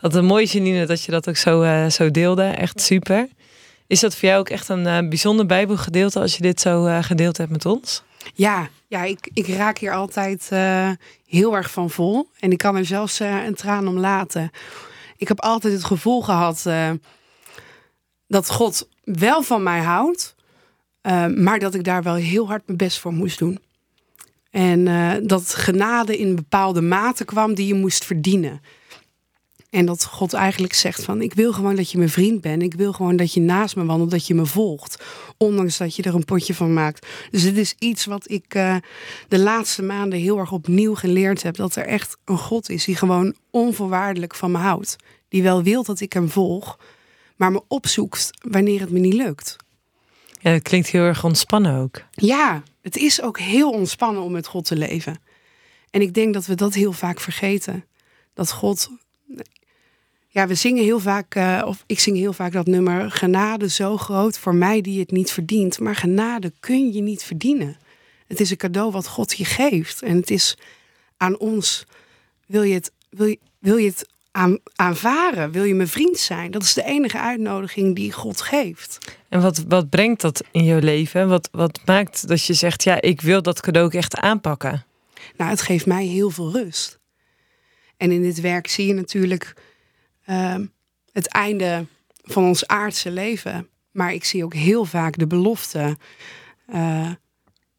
Wat 0.00 0.14
een 0.14 0.24
mooie 0.24 0.46
Janine 0.46 0.86
dat 0.86 1.04
je 1.04 1.10
dat 1.10 1.28
ook 1.28 1.36
zo, 1.36 1.88
zo 1.88 2.10
deelde. 2.10 2.42
Echt 2.44 2.80
super. 2.80 3.28
Is 3.92 4.00
dat 4.00 4.16
voor 4.16 4.28
jou 4.28 4.40
ook 4.40 4.48
echt 4.48 4.68
een 4.68 4.86
uh, 4.86 5.08
bijzonder 5.08 5.46
Bijbelgedeelte 5.46 6.20
als 6.20 6.36
je 6.36 6.42
dit 6.42 6.60
zo 6.60 6.86
uh, 6.86 7.02
gedeeld 7.02 7.36
hebt 7.36 7.50
met 7.50 7.66
ons? 7.66 8.02
Ja, 8.34 8.68
ja 8.86 9.02
ik, 9.02 9.30
ik 9.32 9.46
raak 9.46 9.78
hier 9.78 9.92
altijd 9.92 10.48
uh, 10.52 10.90
heel 11.26 11.56
erg 11.56 11.70
van 11.70 11.90
vol. 11.90 12.28
En 12.38 12.52
ik 12.52 12.58
kan 12.58 12.76
er 12.76 12.84
zelfs 12.84 13.18
een 13.18 13.54
traan 13.54 13.88
om 13.88 13.98
laten. 13.98 14.50
Ik 15.16 15.28
heb 15.28 15.40
altijd 15.40 15.72
het 15.72 15.84
gevoel 15.84 16.22
gehad 16.22 16.66
dat 18.26 18.50
God 18.50 18.88
wel 19.04 19.42
van 19.42 19.62
mij 19.62 19.80
houdt, 19.80 20.34
maar 21.36 21.58
dat 21.58 21.74
ik 21.74 21.84
daar 21.84 22.02
wel 22.02 22.14
heel 22.14 22.46
hard 22.46 22.62
mijn 22.66 22.78
best 22.78 22.98
voor 22.98 23.12
moest 23.12 23.38
doen. 23.38 23.58
En 24.50 24.84
dat 25.26 25.54
genade 25.54 26.18
in 26.18 26.34
bepaalde 26.34 26.82
mate 26.82 27.24
kwam 27.24 27.54
die 27.54 27.66
je 27.66 27.74
moest 27.74 28.04
verdienen. 28.04 28.60
En 29.72 29.86
dat 29.86 30.04
God 30.04 30.32
eigenlijk 30.32 30.72
zegt 30.72 31.04
van 31.04 31.22
ik 31.22 31.34
wil 31.34 31.52
gewoon 31.52 31.76
dat 31.76 31.90
je 31.90 31.98
mijn 31.98 32.10
vriend 32.10 32.40
bent. 32.40 32.62
Ik 32.62 32.74
wil 32.74 32.92
gewoon 32.92 33.16
dat 33.16 33.32
je 33.32 33.40
naast 33.40 33.76
me 33.76 33.84
wandelt, 33.84 34.10
dat 34.10 34.26
je 34.26 34.34
me 34.34 34.46
volgt. 34.46 35.04
Ondanks 35.36 35.76
dat 35.76 35.96
je 35.96 36.02
er 36.02 36.14
een 36.14 36.24
potje 36.24 36.54
van 36.54 36.72
maakt. 36.72 37.06
Dus 37.30 37.42
dit 37.42 37.56
is 37.56 37.74
iets 37.78 38.04
wat 38.04 38.30
ik 38.30 38.54
uh, 38.54 38.76
de 39.28 39.38
laatste 39.38 39.82
maanden 39.82 40.18
heel 40.18 40.38
erg 40.38 40.52
opnieuw 40.52 40.94
geleerd 40.94 41.42
heb. 41.42 41.56
Dat 41.56 41.76
er 41.76 41.86
echt 41.86 42.16
een 42.24 42.38
God 42.38 42.70
is 42.70 42.84
die 42.84 42.96
gewoon 42.96 43.34
onvoorwaardelijk 43.50 44.34
van 44.34 44.50
me 44.50 44.58
houdt. 44.58 44.96
Die 45.28 45.42
wel 45.42 45.62
wil 45.62 45.82
dat 45.82 46.00
ik 46.00 46.12
hem 46.12 46.28
volg, 46.28 46.78
maar 47.36 47.52
me 47.52 47.62
opzoekt 47.68 48.30
wanneer 48.50 48.80
het 48.80 48.90
me 48.90 48.98
niet 48.98 49.14
lukt. 49.14 49.56
Ja, 50.40 50.52
dat 50.52 50.62
klinkt 50.62 50.88
heel 50.88 51.02
erg 51.02 51.24
ontspannen 51.24 51.76
ook. 51.76 52.02
Ja, 52.10 52.62
het 52.82 52.96
is 52.96 53.22
ook 53.22 53.38
heel 53.38 53.70
ontspannen 53.70 54.22
om 54.22 54.32
met 54.32 54.46
God 54.46 54.64
te 54.64 54.76
leven. 54.76 55.20
En 55.90 56.00
ik 56.00 56.14
denk 56.14 56.34
dat 56.34 56.46
we 56.46 56.54
dat 56.54 56.74
heel 56.74 56.92
vaak 56.92 57.20
vergeten. 57.20 57.84
Dat 58.34 58.52
God 58.52 58.90
ja, 60.32 60.46
we 60.46 60.54
zingen 60.54 60.82
heel 60.82 61.00
vaak, 61.00 61.34
uh, 61.34 61.62
of 61.66 61.84
ik 61.86 62.00
zing 62.00 62.16
heel 62.16 62.32
vaak 62.32 62.52
dat 62.52 62.66
nummer, 62.66 63.10
genade 63.10 63.68
zo 63.68 63.96
groot 63.96 64.38
voor 64.38 64.54
mij 64.54 64.80
die 64.80 65.00
het 65.00 65.10
niet 65.10 65.30
verdient. 65.30 65.78
Maar 65.78 65.96
genade 65.96 66.52
kun 66.60 66.92
je 66.92 67.00
niet 67.00 67.22
verdienen. 67.22 67.76
Het 68.26 68.40
is 68.40 68.50
een 68.50 68.56
cadeau 68.56 68.90
wat 68.90 69.06
God 69.06 69.36
je 69.36 69.44
geeft. 69.44 70.02
En 70.02 70.16
het 70.16 70.30
is 70.30 70.56
aan 71.16 71.38
ons, 71.38 71.86
wil 72.46 72.62
je 72.62 72.74
het, 72.74 72.92
wil 73.10 73.26
je, 73.26 73.38
wil 73.58 73.76
je 73.76 73.86
het 73.86 74.08
aan, 74.30 74.58
aanvaren? 74.74 75.50
Wil 75.50 75.64
je 75.64 75.74
mijn 75.74 75.88
vriend 75.88 76.18
zijn? 76.18 76.50
Dat 76.50 76.62
is 76.62 76.74
de 76.74 76.84
enige 76.84 77.18
uitnodiging 77.18 77.94
die 77.96 78.12
God 78.12 78.40
geeft. 78.40 78.98
En 79.28 79.42
wat, 79.42 79.64
wat 79.68 79.90
brengt 79.90 80.20
dat 80.20 80.44
in 80.50 80.64
je 80.64 80.82
leven? 80.82 81.28
Wat, 81.28 81.48
wat 81.52 81.80
maakt 81.84 82.28
dat 82.28 82.44
je 82.44 82.54
zegt, 82.54 82.82
ja, 82.82 83.00
ik 83.00 83.20
wil 83.20 83.42
dat 83.42 83.60
cadeau 83.60 83.86
ook 83.86 83.94
echt 83.94 84.16
aanpakken? 84.16 84.84
Nou, 85.36 85.50
het 85.50 85.62
geeft 85.62 85.86
mij 85.86 86.04
heel 86.04 86.30
veel 86.30 86.52
rust. 86.52 86.98
En 87.96 88.10
in 88.10 88.22
dit 88.22 88.40
werk 88.40 88.68
zie 88.68 88.86
je 88.86 88.94
natuurlijk 88.94 89.54
Ehm, 90.24 90.66
het 91.12 91.26
einde 91.26 91.86
van 92.22 92.44
ons 92.44 92.66
aardse 92.66 93.10
leven. 93.10 93.68
Maar 93.90 94.14
ik 94.14 94.24
zie 94.24 94.44
ook 94.44 94.54
heel 94.54 94.84
vaak 94.84 95.18
de 95.18 95.26
belofte 95.26 95.96
uh, 96.74 97.10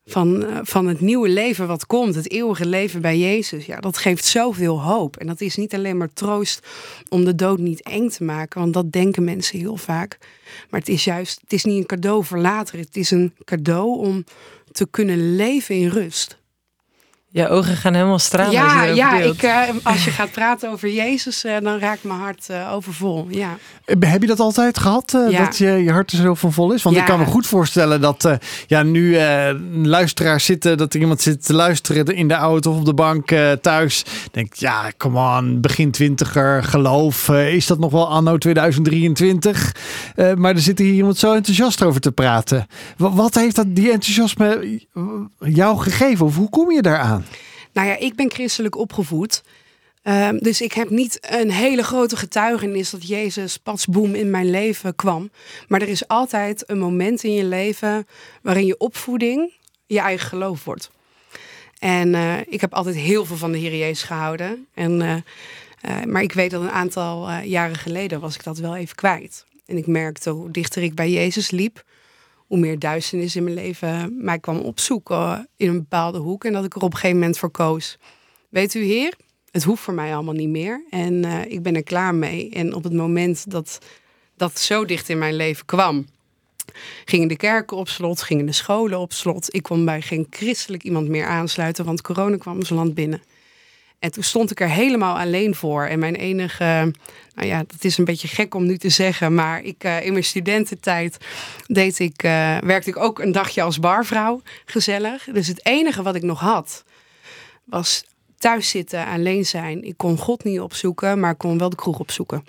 van, 0.06 0.44
uh, 0.44 0.60
van 0.62 0.88
het 0.88 1.00
nieuwe 1.02 1.30
leven 1.30 1.68
wat 1.68 1.86
komt, 1.86 2.16
het 2.16 2.32
eeuwige 2.32 2.66
leven 2.66 3.02
bij 3.02 3.18
Jezus. 3.18 3.66
Ja, 3.66 3.80
dat 3.80 3.98
geeft 3.98 4.26
zoveel 4.26 4.82
hoop. 4.82 5.18
En 5.18 5.28
dat 5.28 5.42
is 5.42 5.56
niet 5.56 5.74
alleen 5.74 5.98
maar 5.98 6.14
troost 6.14 6.68
om 7.10 7.26
de 7.26 7.36
dood 7.36 7.60
niet 7.60 7.82
eng 7.82 8.10
te 8.10 8.24
maken, 8.24 8.60
want 8.60 8.74
dat 8.74 8.92
denken 8.92 9.24
mensen 9.24 9.60
heel 9.60 9.78
vaak. 9.78 10.18
Maar 10.70 10.80
het 10.80 10.90
is 10.90 11.04
juist, 11.04 11.42
het 11.42 11.54
is 11.54 11.64
niet 11.64 11.78
een 11.78 11.86
cadeau 11.86 12.24
voor 12.24 12.40
later, 12.40 12.80
het 12.80 12.98
is 12.98 13.12
een 13.12 13.34
cadeau 13.46 13.98
om 13.98 14.24
te 14.72 14.88
kunnen 14.90 15.36
leven 15.36 15.76
in 15.76 15.88
rust. 15.88 16.42
Je 17.34 17.50
ogen 17.50 17.76
gaan 17.76 17.94
helemaal 17.94 18.20
stralen. 18.20 18.52
Ja, 18.52 18.84
ja 18.84 19.20
ik, 19.20 19.44
uh, 19.44 19.62
als 19.84 20.06
je 20.06 20.12
gaat 20.12 20.32
praten 20.32 20.72
over 20.72 20.90
Jezus, 20.90 21.46
uh, 21.46 21.56
dan 21.62 21.80
raakt 21.80 22.04
mijn 22.04 22.20
hart 22.20 22.48
uh, 22.52 22.74
overvol. 22.74 23.28
Ja. 23.30 23.58
Heb 24.00 24.22
je 24.22 24.28
dat 24.28 24.40
altijd 24.40 24.80
gehad? 24.80 25.18
Ja. 25.30 25.46
Dat 25.46 25.58
je, 25.58 25.72
je 25.72 25.92
hart 25.92 26.12
er 26.12 26.18
zo 26.18 26.34
van 26.34 26.54
vol 26.54 26.72
is? 26.74 26.84
Want 26.84 26.96
ja. 26.96 27.02
ik 27.02 27.08
kan 27.08 27.20
me 27.20 27.26
goed 27.26 27.48
voorstellen 27.48 28.02
dat 28.02 28.38
ja, 28.68 28.84
nu 28.84 29.18
luisteraars 29.84 30.46
zitten, 30.46 30.78
dat 30.78 30.94
er 30.94 31.00
iemand 31.00 31.22
zit 31.22 31.46
te 31.46 31.54
luisteren 31.54 32.06
in 32.06 32.28
de 32.28 32.34
auto 32.34 32.72
of 32.72 32.78
op 32.78 32.86
de 32.86 32.94
bank 32.94 33.32
thuis. 33.62 34.06
Denkt, 34.32 34.60
ja, 34.60 34.92
come 34.98 35.38
on, 35.38 35.62
begin 35.62 35.92
twintiger, 35.92 36.64
geloof. 36.64 37.30
is 37.30 37.68
dat 37.68 37.80
nog 37.80 37.92
wel 37.92 38.10
anno 38.10 38.38
2023? 38.38 39.76
maar 40.36 40.54
er 40.54 40.62
zit 40.62 40.80
hier 40.80 40.94
iemand 40.94 41.18
zo 41.18 41.34
enthousiast 41.34 41.84
over 41.84 42.02
te 42.02 42.12
praten. 42.12 42.68
Wat, 42.98 43.14
wat 43.14 43.36
heeft 43.36 43.56
dat, 43.56 43.66
die 43.76 43.92
enthousiasme 43.92 44.80
jou 45.40 45.78
gegeven? 45.78 46.26
Of 46.26 46.36
hoe 46.36 46.50
kom 46.50 46.72
je 46.72 46.82
daaraan? 46.82 47.23
Nou 47.72 47.88
ja, 47.88 47.98
ik 47.98 48.16
ben 48.16 48.32
christelijk 48.32 48.76
opgevoed. 48.76 49.44
Um, 50.04 50.38
dus 50.38 50.62
ik 50.62 50.74
heb 50.74 50.90
niet 50.90 51.18
een 51.22 51.52
hele 51.52 51.84
grote 51.84 52.16
getuigenis 52.16 52.90
dat 52.90 53.08
Jezus 53.08 53.58
pas 53.58 53.86
boem 53.86 54.16
in 54.16 54.30
mijn 54.30 54.50
leven 54.50 54.96
kwam. 54.96 55.32
Maar 55.68 55.82
er 55.82 55.88
is 55.88 56.08
altijd 56.08 56.64
een 56.70 56.80
moment 56.80 57.24
in 57.24 57.34
je 57.34 57.44
leven 57.44 58.08
waarin 58.42 58.66
je 58.66 58.78
opvoeding 58.78 59.54
je 59.86 60.00
eigen 60.00 60.28
geloof 60.28 60.64
wordt. 60.64 60.92
En 61.80 62.14
uh, 62.14 62.40
ik 62.40 62.62
heb 62.62 62.74
altijd 62.74 62.96
heel 62.96 63.26
veel 63.26 63.38
van 63.38 63.52
de 63.52 63.58
Heer 63.58 63.76
Jezus 63.76 64.04
gehouden. 64.04 64.68
En, 64.74 65.00
uh, 65.00 65.16
uh, 65.16 66.04
maar 66.06 66.22
ik 66.22 66.34
weet 66.34 66.52
dat 66.52 66.62
een 66.62 66.72
aantal 66.72 67.32
jaren 67.32 67.78
geleden 67.78 68.20
was 68.20 68.36
ik 68.36 68.44
dat 68.44 68.58
wel 68.58 68.76
even 68.76 68.96
kwijt. 68.96 69.46
En 69.66 69.78
ik 69.78 69.88
merkte 69.88 70.30
hoe 70.30 70.52
dichter 70.52 70.84
ik 70.84 70.96
bij 70.96 71.12
Jezus 71.12 71.52
liep, 71.52 71.84
hoe 72.54 72.62
meer 72.62 72.80
duisternis 72.80 73.36
in 73.36 73.44
mijn 73.44 73.56
leven 73.56 74.24
mij 74.24 74.40
kwam 74.40 74.58
opzoeken 74.58 75.48
in 75.58 75.70
een 75.70 75.78
bepaalde 75.78 76.18
hoek. 76.18 76.44
En 76.44 76.54
dat 76.54 76.66
ik 76.66 76.76
er 76.76 76.82
op 76.82 76.92
een 76.92 76.98
gegeven 76.98 77.20
moment 77.20 77.38
voor 77.38 77.50
koos. 77.50 77.98
Weet 78.50 78.74
u, 78.74 78.84
Heer, 78.84 79.14
het 79.52 79.64
hoeft 79.64 79.82
voor 79.82 79.94
mij 79.94 80.14
allemaal 80.14 80.34
niet 80.34 80.50
meer. 80.50 80.86
En 80.90 81.26
eh, 81.26 81.52
ik 81.52 81.64
ben 81.64 81.76
er 81.76 81.84
klaar 81.84 82.16
mee. 82.16 82.50
En 82.50 82.74
op 82.74 82.84
het 82.84 82.94
moment 82.94 83.52
dat 83.52 83.80
dat 84.38 84.60
zo 84.60 84.86
dicht 84.86 85.10
in 85.10 85.18
mijn 85.18 85.36
leven 85.36 85.66
kwam, 85.66 86.06
gingen 87.06 87.28
de 87.28 87.36
kerken 87.36 87.78
op 87.78 87.90
slot, 87.90 88.22
gingen 88.22 88.46
de 88.46 88.52
scholen 88.52 89.00
op 89.00 89.14
slot. 89.14 89.56
Ik 89.56 89.64
kon 89.64 89.86
bij 89.86 90.02
geen 90.02 90.28
christelijk 90.30 90.84
iemand 90.84 91.08
meer 91.08 91.26
aansluiten, 91.26 91.86
want 91.86 92.02
corona 92.02 92.38
kwam 92.38 92.56
ons 92.56 92.70
land 92.70 92.94
binnen. 92.94 93.22
En 94.04 94.12
toen 94.12 94.24
stond 94.24 94.52
ik 94.52 94.60
er 94.60 94.70
helemaal 94.70 95.20
alleen 95.20 95.56
voor. 95.56 95.86
En 95.86 96.00
mijn 96.00 96.16
enige, 96.16 96.94
nou 97.36 97.48
ja, 97.48 97.64
dat 97.68 97.84
is 97.84 97.98
een 97.98 98.06
beetje 98.06 98.28
gek 98.28 98.56
om 98.56 98.66
nu 98.66 98.78
te 98.78 98.90
zeggen, 98.90 99.36
maar 99.36 99.64
ik, 99.64 99.84
uh, 99.84 100.06
in 100.06 100.12
mijn 100.12 100.24
studententijd 100.24 101.18
deed 101.66 102.00
ik, 102.00 102.24
uh, 102.24 102.58
werkte 102.58 102.90
ik 102.90 102.98
ook 102.98 103.20
een 103.20 103.32
dagje 103.32 103.62
als 103.62 103.80
barvrouw, 103.80 104.42
gezellig. 104.66 105.24
Dus 105.24 105.48
het 105.48 105.66
enige 105.66 106.02
wat 106.02 106.16
ik 106.16 106.22
nog 106.22 106.40
had, 106.40 106.84
was 107.64 108.06
thuis 108.38 108.70
zitten, 108.70 109.06
alleen 109.06 109.46
zijn. 109.46 109.84
Ik 109.84 109.98
kon 109.98 110.18
God 110.18 110.44
niet 110.44 110.60
opzoeken, 110.60 111.20
maar 111.20 111.32
ik 111.32 111.38
kon 111.38 111.58
wel 111.58 111.70
de 111.70 111.76
kroeg 111.76 112.00
opzoeken. 112.00 112.46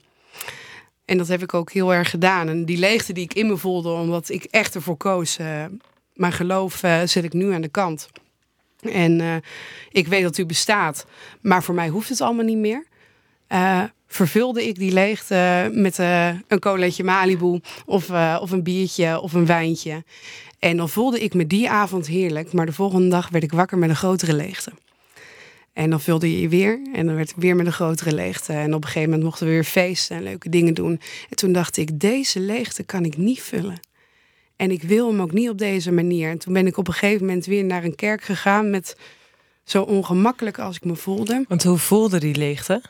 En 1.05 1.19
dat 1.19 1.29
heb 1.29 1.43
ik 1.43 1.55
ook 1.55 1.73
heel 1.73 1.95
erg 1.95 2.11
gedaan. 2.11 2.49
En 2.49 2.65
die 2.65 2.79
leegte 2.79 3.13
die 3.13 3.25
ik 3.25 3.35
in 3.35 3.47
me 3.47 3.57
voelde, 3.57 3.93
omdat 3.93 4.29
ik 4.29 4.45
echt 4.45 4.75
ervoor 4.75 4.97
koos, 4.97 5.39
uh, 5.39 5.65
mijn 6.15 6.33
geloof 6.33 6.75
zet 7.05 7.25
ik 7.25 7.33
nu 7.33 7.53
aan 7.53 7.63
de 7.63 7.69
kant. 7.69 8.09
En 8.93 9.21
uh, 9.21 9.35
ik 9.91 10.07
weet 10.07 10.23
dat 10.23 10.39
u 10.39 10.47
bestaat, 10.47 11.07
maar 11.41 11.63
voor 11.63 11.75
mij 11.75 11.89
hoeft 11.89 12.09
het 12.09 12.21
allemaal 12.21 12.45
niet 12.45 12.59
meer. 12.59 12.87
Uh, 13.49 13.83
vervulde 14.07 14.67
ik 14.67 14.75
die 14.79 14.93
leegte 14.93 15.71
met 15.73 15.99
uh, 15.99 16.29
een 16.29 16.59
colaatje 16.59 17.05
Malibu 17.05 17.61
of, 17.87 18.11
of 18.41 18.51
een 18.51 18.63
biertje 18.63 19.21
of 19.21 19.33
een 19.33 19.47
wijntje. 19.47 20.05
En 20.59 20.77
dan 20.77 20.89
voelde 20.89 21.21
ik 21.21 21.35
me 21.35 21.47
die 21.47 21.71
avond 21.71 22.07
heerlijk, 22.07 22.53
maar 22.53 22.67
de 22.67 22.73
volgende 22.73 23.09
dag 23.09 23.29
werd 23.29 23.45
ik 23.45 23.53
wakker 23.53 23.79
met 23.79 23.89
een 23.89 23.97
grotere 23.97 24.35
leegte. 24.35 24.73
En 25.73 25.91
dan 25.91 26.01
vulde 26.01 26.31
je 26.33 26.41
je 26.41 26.49
weer 26.49 26.81
en 26.93 27.07
dan 27.07 27.15
werd 27.15 27.31
ik 27.31 27.37
weer 27.37 27.57
met 27.57 27.67
een 27.67 27.73
grotere 27.73 28.15
leegte. 28.15 28.53
En 28.53 28.75
op 28.75 28.81
een 28.81 28.87
gegeven 28.87 29.09
moment 29.09 29.23
mochten 29.23 29.47
we 29.47 29.53
weer 29.53 29.65
feesten 29.65 30.17
en 30.17 30.23
leuke 30.23 30.49
dingen 30.49 30.75
doen. 30.75 31.01
En 31.31 31.37
toen 31.37 31.53
dacht 31.53 31.77
ik, 31.77 32.01
deze 32.01 32.41
leegte 32.41 32.83
kan 32.83 33.05
ik 33.05 33.17
niet 33.17 33.43
vullen. 33.43 33.81
En 34.57 34.71
ik 34.71 34.83
wil 34.83 35.09
hem 35.09 35.21
ook 35.21 35.33
niet 35.33 35.49
op 35.49 35.59
deze 35.59 35.93
manier. 35.93 36.31
En 36.31 36.39
toen 36.39 36.53
ben 36.53 36.67
ik 36.67 36.77
op 36.77 36.89
een 36.89 36.95
gegeven 36.95 37.27
moment 37.27 37.47
weer 37.47 37.65
naar 37.65 37.85
een 37.85 37.95
kerk 37.95 38.23
gegaan 38.23 38.71
met 38.71 38.97
zo 39.65 39.83
ongemakkelijk 39.83 40.59
als 40.59 40.77
ik 40.77 40.85
me 40.85 40.97
voelde. 40.97 41.45
Want 41.49 41.63
hoe 41.63 41.79
voelde 41.79 42.21
die 42.21 42.37
leegte? 42.37 42.83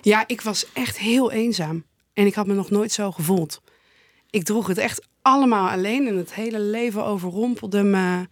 Ja, 0.00 0.24
ik 0.26 0.40
was 0.40 0.72
echt 0.72 0.98
heel 0.98 1.32
eenzaam. 1.32 1.84
En 2.12 2.26
ik 2.26 2.34
had 2.34 2.46
me 2.46 2.54
nog 2.54 2.70
nooit 2.70 2.92
zo 2.92 3.10
gevoeld. 3.10 3.60
Ik 4.30 4.44
droeg 4.44 4.66
het 4.66 4.78
echt 4.78 5.06
allemaal 5.22 5.68
alleen 5.68 6.06
en 6.06 6.16
het 6.16 6.34
hele 6.34 6.60
leven 6.60 7.04
overrompelde 7.04 7.82
me. 7.82 8.26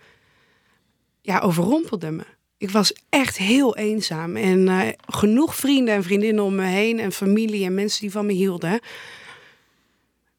Ja, 1.23 1.39
overrompelde 1.39 2.11
me. 2.11 2.25
Ik 2.59 2.71
was 2.71 2.95
echt 3.09 3.37
heel 3.37 3.77
eenzaam. 3.77 4.37
En 4.37 4.67
uh, 4.67 4.81
genoeg 5.07 5.57
vrienden 5.57 5.95
en 5.95 6.03
vriendinnen 6.03 6.45
om 6.45 6.55
me 6.55 6.65
heen 6.65 6.99
en 6.99 7.13
familie 7.13 7.65
en 7.65 7.75
mensen 7.75 8.01
die 8.01 8.11
van 8.11 8.27
me 8.27 8.33
hielden 8.33 8.81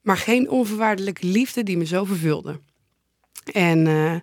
maar 0.01 0.17
geen 0.17 0.49
onvoorwaardelijke 0.49 1.25
liefde 1.25 1.63
die 1.63 1.77
me 1.77 1.85
zo 1.85 2.03
vervulde. 2.03 2.59
En 3.53 3.85
uh, 3.85 4.15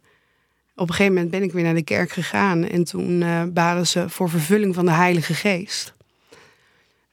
op 0.74 0.88
een 0.88 0.94
gegeven 0.94 1.12
moment 1.12 1.30
ben 1.30 1.42
ik 1.42 1.52
weer 1.52 1.64
naar 1.64 1.74
de 1.74 1.82
kerk 1.82 2.10
gegaan 2.10 2.64
en 2.64 2.84
toen 2.84 3.20
uh, 3.20 3.42
baden 3.44 3.86
ze 3.86 4.08
voor 4.08 4.30
vervulling 4.30 4.74
van 4.74 4.84
de 4.84 4.92
Heilige 4.92 5.34
Geest. 5.34 5.96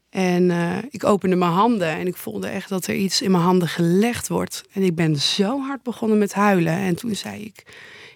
En 0.09 0.43
uh, 0.49 0.77
ik 0.89 1.03
opende 1.03 1.35
mijn 1.35 1.51
handen 1.51 1.87
en 1.87 2.07
ik 2.07 2.15
voelde 2.15 2.47
echt 2.47 2.69
dat 2.69 2.87
er 2.87 2.95
iets 2.95 3.21
in 3.21 3.31
mijn 3.31 3.43
handen 3.43 3.67
gelegd 3.67 4.27
wordt. 4.27 4.63
En 4.71 4.81
ik 4.81 4.95
ben 4.95 5.15
zo 5.15 5.61
hard 5.61 5.83
begonnen 5.83 6.17
met 6.17 6.33
huilen. 6.33 6.73
En 6.73 6.95
toen 6.95 7.15
zei 7.15 7.43
ik: 7.43 7.63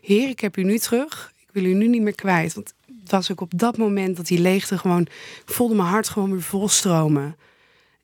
Heer, 0.01 0.29
ik 0.29 0.39
heb 0.39 0.57
u 0.57 0.63
nu 0.63 0.77
terug. 0.77 1.33
Ik 1.39 1.49
wil 1.51 1.63
u 1.63 1.73
nu 1.73 1.87
niet 1.87 2.01
meer 2.01 2.15
kwijt. 2.15 2.53
Want 2.53 2.73
het 3.01 3.11
was 3.11 3.31
ook 3.31 3.41
op 3.41 3.51
dat 3.55 3.77
moment 3.77 4.17
dat 4.17 4.27
die 4.27 4.39
leegte 4.39 4.77
gewoon. 4.77 5.01
Ik 5.01 5.41
voelde 5.45 5.75
mijn 5.75 5.87
hart 5.87 6.09
gewoon 6.09 6.31
weer 6.31 6.41
volstromen. 6.41 7.35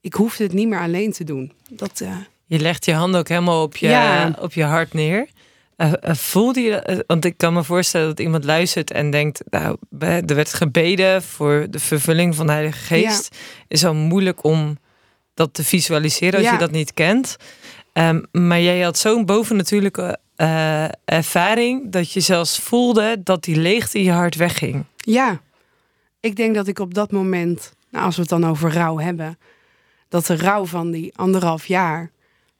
Ik 0.01 0.13
hoefde 0.13 0.43
het 0.43 0.53
niet 0.53 0.67
meer 0.67 0.79
alleen 0.79 1.11
te 1.11 1.23
doen. 1.23 1.51
Dat, 1.69 2.03
je 2.45 2.59
legt 2.59 2.85
je 2.85 2.93
handen 2.93 3.19
ook 3.19 3.27
helemaal 3.27 3.63
op 3.63 3.75
je, 3.75 3.87
ja. 3.87 4.35
op 4.39 4.53
je 4.53 4.63
hart 4.63 4.93
neer. 4.93 5.27
Uh, 5.77 5.91
uh, 6.03 6.13
voelde 6.13 6.61
je, 6.61 6.87
uh, 6.89 6.99
want 7.07 7.25
ik 7.25 7.37
kan 7.37 7.53
me 7.53 7.63
voorstellen 7.63 8.07
dat 8.07 8.19
iemand 8.19 8.43
luistert 8.43 8.91
en 8.91 9.09
denkt, 9.09 9.41
nou, 9.49 9.77
er 9.99 10.35
werd 10.35 10.53
gebeden 10.53 11.23
voor 11.23 11.67
de 11.69 11.79
vervulling 11.79 12.35
van 12.35 12.45
de 12.45 12.51
Heilige 12.51 12.77
Geest. 12.77 13.29
Ja. 13.31 13.39
Is 13.67 13.85
al 13.85 13.93
moeilijk 13.93 14.43
om 14.43 14.77
dat 15.33 15.53
te 15.53 15.63
visualiseren 15.63 16.33
als 16.33 16.43
ja. 16.43 16.51
je 16.51 16.57
dat 16.57 16.71
niet 16.71 16.93
kent. 16.93 17.37
Um, 17.93 18.25
maar 18.31 18.61
jij 18.61 18.81
had 18.81 18.97
zo'n 18.97 19.25
bovennatuurlijke 19.25 20.19
ervaring 21.05 21.91
dat 21.91 22.11
je 22.11 22.19
zelfs 22.19 22.59
voelde 22.59 23.17
dat 23.23 23.43
die 23.43 23.55
leegte 23.55 23.97
in 23.97 24.03
je 24.03 24.11
hart 24.11 24.35
wegging. 24.35 24.85
Ja, 24.95 25.41
ik 26.19 26.35
denk 26.35 26.55
dat 26.55 26.67
ik 26.67 26.79
op 26.79 26.93
dat 26.93 27.11
moment, 27.11 27.73
nou, 27.89 28.05
als 28.05 28.15
we 28.15 28.21
het 28.21 28.29
dan 28.29 28.45
over 28.45 28.73
rouw 28.73 28.99
hebben, 28.99 29.37
dat 30.09 30.25
de 30.25 30.35
rouw 30.35 30.65
van 30.65 30.91
die 30.91 31.17
anderhalf 31.17 31.65
jaar 31.65 32.11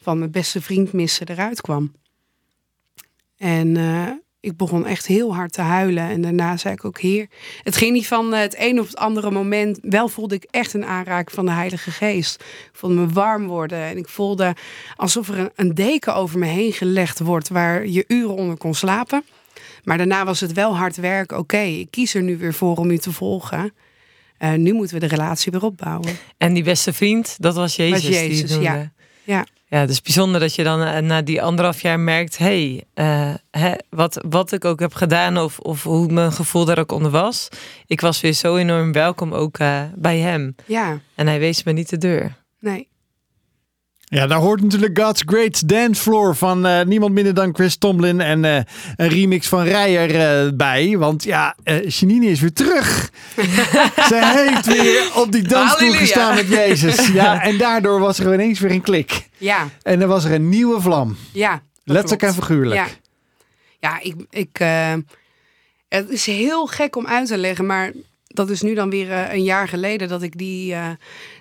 van 0.05 0.19
mijn 0.19 0.31
beste 0.31 0.61
vriend 0.61 0.93
missen 0.93 1.27
eruit 1.27 1.61
kwam. 1.61 1.93
En 3.37 3.67
uh, 3.77 4.11
ik 4.39 4.57
begon 4.57 4.85
echt 4.85 5.05
heel 5.05 5.35
hard 5.35 5.51
te 5.51 5.61
huilen. 5.61 6.09
En 6.09 6.21
daarna 6.21 6.57
zei 6.57 6.73
ik 6.73 6.85
ook, 6.85 6.99
heer, 6.99 7.27
het 7.63 7.77
ging 7.77 7.91
niet 7.91 8.07
van 8.07 8.33
het 8.33 8.55
een 8.59 8.79
of 8.79 8.87
het 8.87 8.97
andere 8.97 9.31
moment. 9.31 9.79
Wel 9.81 10.07
voelde 10.07 10.35
ik 10.35 10.47
echt 10.49 10.73
een 10.73 10.85
aanraking 10.85 11.31
van 11.31 11.45
de 11.45 11.51
Heilige 11.51 11.91
Geest. 11.91 12.35
Ik 12.41 12.69
voelde 12.71 12.95
me 12.95 13.07
warm 13.07 13.47
worden. 13.47 13.79
En 13.79 13.97
ik 13.97 14.07
voelde 14.07 14.55
alsof 14.95 15.29
er 15.29 15.39
een, 15.39 15.51
een 15.55 15.73
deken 15.73 16.15
over 16.15 16.39
me 16.39 16.45
heen 16.45 16.73
gelegd 16.73 17.19
wordt... 17.19 17.49
waar 17.49 17.87
je 17.87 18.03
uren 18.07 18.35
onder 18.35 18.57
kon 18.57 18.73
slapen. 18.73 19.23
Maar 19.83 19.97
daarna 19.97 20.25
was 20.25 20.39
het 20.39 20.53
wel 20.53 20.77
hard 20.77 20.95
werk. 20.95 21.31
Oké, 21.31 21.41
okay, 21.41 21.73
ik 21.73 21.91
kies 21.91 22.13
er 22.13 22.23
nu 22.23 22.37
weer 22.37 22.53
voor 22.53 22.77
om 22.77 22.91
u 22.91 22.97
te 22.97 23.11
volgen. 23.11 23.73
Uh, 24.39 24.53
nu 24.53 24.73
moeten 24.73 24.99
we 24.99 25.07
de 25.07 25.15
relatie 25.15 25.51
weer 25.51 25.63
opbouwen. 25.63 26.17
En 26.37 26.53
die 26.53 26.63
beste 26.63 26.93
vriend, 26.93 27.35
dat 27.39 27.55
was 27.55 27.75
Jezus. 27.75 28.03
Was 28.03 28.19
Jezus, 28.19 28.51
die 28.51 28.61
ja. 28.61 28.91
ja. 29.23 29.45
Ja, 29.67 29.79
het 29.79 29.89
is 29.89 30.01
bijzonder 30.01 30.39
dat 30.39 30.55
je 30.55 30.63
dan 30.63 30.81
uh, 30.81 30.97
na 30.97 31.21
die 31.21 31.41
anderhalf 31.41 31.81
jaar 31.81 31.99
merkt: 31.99 32.37
hé, 32.37 32.45
hey, 32.45 32.83
uh, 33.05 33.35
hè, 33.51 33.73
wat, 33.89 34.25
wat 34.29 34.51
ik 34.51 34.65
ook 34.65 34.79
heb 34.79 34.93
gedaan 34.93 35.37
of, 35.37 35.59
of 35.59 35.83
hoe 35.83 36.11
mijn 36.11 36.31
gevoel 36.31 36.65
daar 36.65 36.79
ook 36.79 36.91
onder 36.91 37.11
was. 37.11 37.49
Ik 37.85 38.01
was 38.01 38.21
weer 38.21 38.33
zo 38.33 38.55
enorm 38.55 38.91
welkom 38.91 39.33
ook 39.33 39.59
uh, 39.59 39.81
bij 39.95 40.19
hem. 40.19 40.55
Ja. 40.65 40.99
En 41.15 41.27
hij 41.27 41.39
wees 41.39 41.63
me 41.63 41.71
niet 41.71 41.89
de 41.89 41.97
deur. 41.97 42.35
Nee. 42.59 42.87
Ja, 44.07 44.27
daar 44.27 44.39
hoort 44.39 44.61
natuurlijk 44.61 44.99
God's 44.99 45.23
Great 45.25 45.67
Dance 45.67 46.01
Floor 46.01 46.35
van 46.35 46.65
uh, 46.65 46.81
niemand 46.81 47.13
minder 47.13 47.33
dan 47.33 47.55
Chris 47.55 47.75
Tomlin 47.75 48.21
en 48.21 48.43
uh, 48.43 48.55
een 48.95 49.07
remix 49.07 49.47
van 49.47 49.63
Rijer 49.63 50.45
uh, 50.45 50.51
bij. 50.53 50.97
Want 50.97 51.23
ja, 51.23 51.55
Janine 51.87 52.25
is 52.25 52.39
weer 52.39 52.53
terug. 52.53 53.09
Ze 54.09 54.19
heeft 54.35 54.65
weer 54.65 55.11
op 55.15 55.31
die 55.31 55.47
dansstoel 55.47 55.91
gestaan 55.91 56.35
met 56.35 56.47
Jezus. 56.47 57.07
Ja, 57.07 57.41
en 57.49 57.57
daardoor 57.57 57.99
was 57.99 58.19
er 58.19 58.33
ineens 58.33 58.59
weer 58.59 58.71
een 58.71 58.81
klik. 58.81 59.27
Ja. 59.37 59.67
En 59.81 60.01
er 60.01 60.07
was 60.07 60.25
er 60.25 60.31
een 60.31 60.49
nieuwe 60.49 60.81
vlam. 60.81 61.17
Ja. 61.31 61.61
Letterlijk 61.83 62.21
en 62.21 62.33
figuurlijk. 62.33 62.75
Ja, 62.75 62.87
ja 63.79 63.99
ik, 64.01 64.15
ik, 64.29 64.57
het 65.89 66.09
is 66.09 66.25
heel 66.25 66.65
gek 66.65 66.95
om 66.95 67.07
uit 67.07 67.27
te 67.27 67.37
leggen, 67.37 67.65
maar 67.65 67.91
dat 68.35 68.49
is 68.49 68.61
nu 68.61 68.73
dan 68.73 68.89
weer 68.89 69.07
uh, 69.07 69.33
een 69.33 69.43
jaar 69.43 69.67
geleden 69.67 70.07
dat 70.07 70.21
ik 70.21 70.37
die 70.37 70.73
uh, 70.73 70.89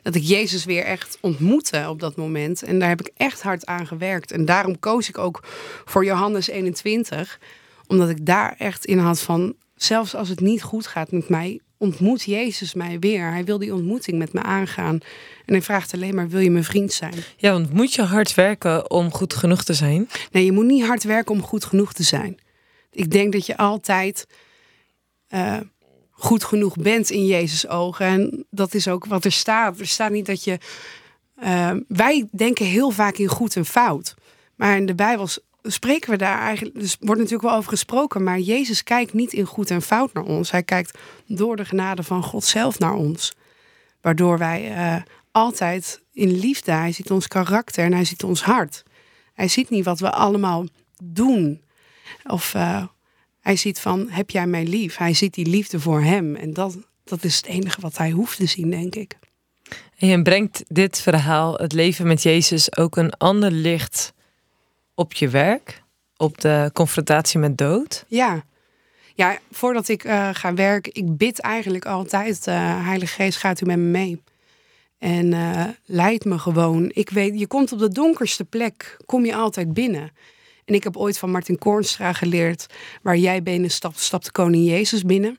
dat 0.03 0.15
ik 0.15 0.23
Jezus 0.23 0.65
weer 0.65 0.85
echt 0.85 1.19
ontmoette 1.21 1.87
op 1.89 2.01
dat 2.01 2.17
moment. 2.17 2.63
En 2.63 2.79
daar 2.79 2.89
heb 2.89 3.01
ik 3.01 3.11
echt 3.17 3.43
hard 3.43 3.67
aan 3.67 3.87
gewerkt. 3.87 4.33
En 4.33 4.45
daarom 4.45 4.79
koos 4.79 5.09
ik 5.09 5.19
ook 5.19 5.41
voor 5.85 6.05
Johannes 6.05 6.49
21. 6.49 7.41
Omdat 7.87 8.09
ik 8.09 8.27
daar 8.27 8.55
echt 8.59 8.85
in 8.85 8.99
had 8.99 9.21
van 9.21 9.55
zelfs 9.77 10.15
als 10.15 10.29
het 10.29 10.41
niet 10.41 10.63
goed 10.63 10.87
gaat 10.87 11.11
met 11.11 11.29
mij, 11.29 11.61
ontmoet 11.79 12.23
Jezus 12.23 12.75
mij 12.75 12.99
weer. 12.99 13.31
Hij 13.31 13.45
wil 13.45 13.59
die 13.59 13.75
ontmoeting 13.75 14.19
met 14.19 14.33
me 14.33 14.43
aangaan. 14.43 14.99
En 15.45 15.53
hij 15.53 15.63
vraagt 15.63 15.95
alleen 15.95 16.15
maar: 16.15 16.29
wil 16.29 16.41
je 16.41 16.51
mijn 16.51 16.65
vriend 16.65 16.93
zijn? 16.93 17.15
Ja, 17.37 17.53
want 17.53 17.73
moet 17.73 17.95
je 17.95 18.03
hard 18.03 18.35
werken 18.35 18.91
om 18.91 19.13
goed 19.13 19.35
genoeg 19.35 19.65
te 19.65 19.75
zijn? 19.75 20.09
Nee, 20.31 20.45
je 20.45 20.53
moet 20.53 20.65
niet 20.65 20.87
hard 20.87 21.03
werken 21.03 21.35
om 21.35 21.43
goed 21.43 21.65
genoeg 21.65 21.93
te 21.93 22.03
zijn. 22.03 22.39
Ik 22.91 23.11
denk 23.11 23.33
dat 23.33 23.47
je 23.47 23.57
altijd. 23.57 24.27
Uh, 25.29 25.57
goed 26.25 26.45
genoeg 26.45 26.77
bent 26.77 27.11
in 27.11 27.27
Jezus 27.27 27.69
ogen. 27.69 28.07
En 28.07 28.47
dat 28.51 28.75
is 28.75 28.89
ook 28.89 29.07
wat 29.07 29.25
er 29.25 29.33
staat. 29.33 29.81
Er 29.81 29.87
staat 29.87 30.11
niet 30.11 30.27
dat 30.27 30.45
je. 30.45 30.59
Uh, 31.43 31.71
wij 31.89 32.29
denken 32.31 32.67
heel 32.67 32.91
vaak 32.91 33.17
in 33.17 33.29
goed 33.29 33.57
en 33.57 33.65
fout. 33.65 34.15
Maar 34.55 34.77
in 34.77 34.87
de 34.87 34.95
Bijbel 34.95 35.29
spreken 35.63 36.11
we 36.11 36.17
daar 36.17 36.39
eigenlijk. 36.39 36.79
Dus 36.79 36.97
wordt 37.01 37.21
natuurlijk 37.21 37.49
wel 37.49 37.59
over 37.59 37.71
gesproken. 37.71 38.23
Maar 38.23 38.39
Jezus 38.39 38.83
kijkt 38.83 39.13
niet 39.13 39.33
in 39.33 39.45
goed 39.45 39.71
en 39.71 39.83
fout 39.83 40.13
naar 40.13 40.25
ons. 40.25 40.51
Hij 40.51 40.63
kijkt 40.63 40.99
door 41.27 41.57
de 41.57 41.65
genade 41.65 42.03
van 42.03 42.23
God 42.23 42.45
zelf 42.45 42.79
naar 42.79 42.95
ons. 42.95 43.33
Waardoor 44.01 44.39
wij 44.39 44.71
uh, 44.71 45.03
altijd 45.31 46.03
in 46.13 46.39
liefde. 46.39 46.73
Hij 46.73 46.93
ziet 46.93 47.11
ons 47.11 47.29
karakter 47.29 47.85
en 47.85 47.93
hij 47.93 48.05
ziet 48.05 48.25
ons 48.25 48.43
hart. 48.43 48.83
Hij 49.35 49.49
ziet 49.49 49.71
niet 49.71 49.85
wat 49.85 49.99
we 49.99 50.11
allemaal 50.11 50.65
doen. 51.03 51.63
Of 52.25 52.55
uh, 52.55 52.83
hij 53.45 53.57
ziet 53.57 53.81
van, 53.81 54.09
heb 54.11 54.31
jij 54.31 54.47
mij 54.47 54.65
lief? 54.65 54.97
Hij 54.97 55.15
ziet 55.15 55.35
die 55.35 55.47
liefde 55.47 55.81
voor 55.81 56.03
hem. 56.03 56.37
En 56.37 56.53
dat, 56.53 56.77
dat 57.05 57.25
is 57.25 57.37
het 57.37 57.47
enige 57.47 57.81
wat 57.81 57.97
hij 57.97 58.11
hoeft 58.11 58.37
te 58.37 58.47
zien, 58.47 58.71
denk 58.71 58.95
ik. 58.95 59.19
En 59.99 60.09
je 60.09 60.23
brengt 60.23 60.65
dit 60.69 61.01
verhaal, 61.01 61.55
het 61.55 61.73
leven 61.73 62.07
met 62.07 62.23
Jezus, 62.23 62.77
ook 62.77 62.97
een 62.97 63.13
ander 63.13 63.51
licht 63.51 64.13
op 64.95 65.13
je 65.13 65.29
werk? 65.29 65.83
op 66.17 66.41
de 66.41 66.71
confrontatie 66.73 67.39
met 67.39 67.59
dood? 67.59 68.05
Ja. 68.09 68.45
Ja, 69.15 69.39
voordat 69.51 69.89
ik 69.89 70.05
uh, 70.05 70.29
ga 70.33 70.55
werken, 70.55 70.95
ik 70.95 71.17
bid 71.17 71.41
eigenlijk 71.41 71.87
altijd, 71.87 72.47
uh, 72.47 72.55
Heilige 72.87 73.15
Geest, 73.15 73.39
gaat 73.39 73.61
u 73.61 73.67
met 73.67 73.77
me 73.77 73.83
mee. 73.83 74.23
En 74.99 75.33
uh, 75.33 75.65
leid 75.85 76.25
me 76.25 76.39
gewoon. 76.39 76.91
Ik 76.95 77.11
weet, 77.11 77.39
je 77.39 77.47
komt 77.47 77.73
op 77.73 77.79
de 77.79 77.89
donkerste 77.89 78.45
plek, 78.45 78.97
kom 79.07 79.25
je 79.25 79.35
altijd 79.35 79.75
binnen. 79.75 80.11
En 80.65 80.75
ik 80.75 80.85
heb 80.85 80.97
ooit 80.97 81.19
van 81.19 81.31
Martin 81.31 81.59
Koornstra 81.59 82.13
geleerd, 82.13 82.67
waar 83.03 83.17
jij 83.17 83.43
benen 83.43 83.71
stapt, 83.71 84.01
stapt 84.01 84.25
de 84.25 84.33
koning 84.33 84.67
Jezus 84.67 85.03
binnen. 85.03 85.39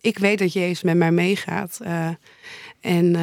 Ik 0.00 0.18
weet 0.18 0.38
dat 0.38 0.52
Jezus 0.52 0.82
met 0.82 0.96
mij 0.96 1.12
meegaat. 1.12 1.80
en 2.80 3.16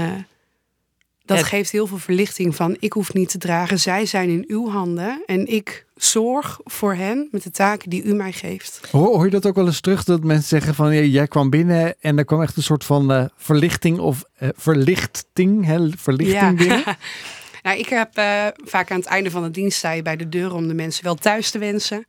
dat 1.26 1.44
geeft 1.44 1.72
heel 1.72 1.88
veel 1.88 1.98
verlichting 1.98 2.56
van 2.56 2.78
ik 2.80 2.94
hoef 2.94 3.14
niet 3.14 3.30
te 3.30 3.38
dragen. 3.38 3.80
Zij 3.80 4.06
zijn 4.06 4.30
in 4.30 4.44
uw 4.48 4.70
handen 4.70 5.24
en 5.26 5.48
ik 5.48 5.86
zorg 5.96 6.60
voor 6.64 6.94
hen 6.94 7.28
met 7.32 7.44
de 7.44 7.52
taken 7.52 7.90
die 7.90 8.04
u 8.04 8.14
mij 8.14 8.32
geeft. 8.32 8.82
Hoor, 8.92 9.26
je 9.26 9.32
dat 9.32 9.46
ook 9.46 9.56
wel 9.56 9.66
eens 9.66 9.80
terug 9.80 10.04
dat 10.04 10.24
mensen 10.24 10.48
zeggen 10.48 10.76
van 10.76 11.10
jij 11.10 11.28
kwam 11.28 11.50
binnen 11.50 11.96
en 12.00 12.18
er 12.18 12.26
kwam 12.26 12.42
echt 12.42 12.58
een 12.58 12.64
soort 12.64 12.84
van 12.84 13.12
uh, 13.12 13.26
verlichting 13.38 14.00
of 14.00 14.24
uh, 14.40 14.50
verlichting, 14.56 15.66
hè, 15.66 15.90
verlichting 15.98 16.42
ja. 16.42 16.54
binnen? 16.54 16.84
nou, 17.64 17.78
ik 17.78 17.88
heb 17.88 18.18
uh, 18.18 18.48
vaak 18.64 18.92
aan 18.92 18.98
het 18.98 19.08
einde 19.08 19.32
van 19.32 19.44
de 19.44 19.52
dienst 19.52 19.78
sta 19.78 19.92
je 19.92 20.02
bij 20.02 20.16
de 20.16 20.30
deur 20.30 20.54
om 20.54 20.68
de 20.68 20.74
mensen 20.74 21.04
wel 21.04 21.16
thuis 21.16 21.52
te 21.52 21.58
wensen. 21.58 22.06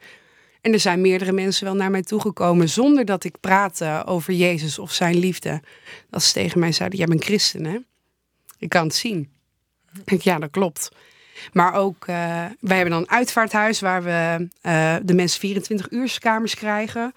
En 0.61 0.73
er 0.73 0.81
zijn 0.81 1.01
meerdere 1.01 1.33
mensen 1.33 1.65
wel 1.65 1.75
naar 1.75 1.91
mij 1.91 2.03
toegekomen 2.03 2.69
zonder 2.69 3.05
dat 3.05 3.25
ik 3.25 3.41
praatte 3.41 4.03
over 4.07 4.33
Jezus 4.33 4.79
of 4.79 4.93
zijn 4.93 5.19
liefde. 5.19 5.63
Dat 6.11 6.23
ze 6.23 6.33
tegen 6.33 6.59
mij 6.59 6.73
zeiden, 6.73 6.99
jij 6.99 7.07
bent 7.07 7.25
christen 7.25 7.65
hè? 7.65 7.79
Ik 8.59 8.69
kan 8.69 8.85
het 8.85 8.95
zien. 8.95 9.31
Ik, 10.05 10.21
ja, 10.21 10.39
dat 10.39 10.51
klopt. 10.51 10.89
Maar 11.53 11.75
ook, 11.75 12.07
uh, 12.07 12.17
wij 12.61 12.77
hebben 12.77 12.91
dan 12.91 13.01
een 13.01 13.11
uitvaarthuis 13.11 13.81
waar 13.81 14.03
we 14.03 14.49
uh, 14.63 14.97
de 15.03 15.15
mensen 15.15 15.41
24 15.41 15.91
uur 15.91 16.17
kamers 16.19 16.55
krijgen. 16.55 17.13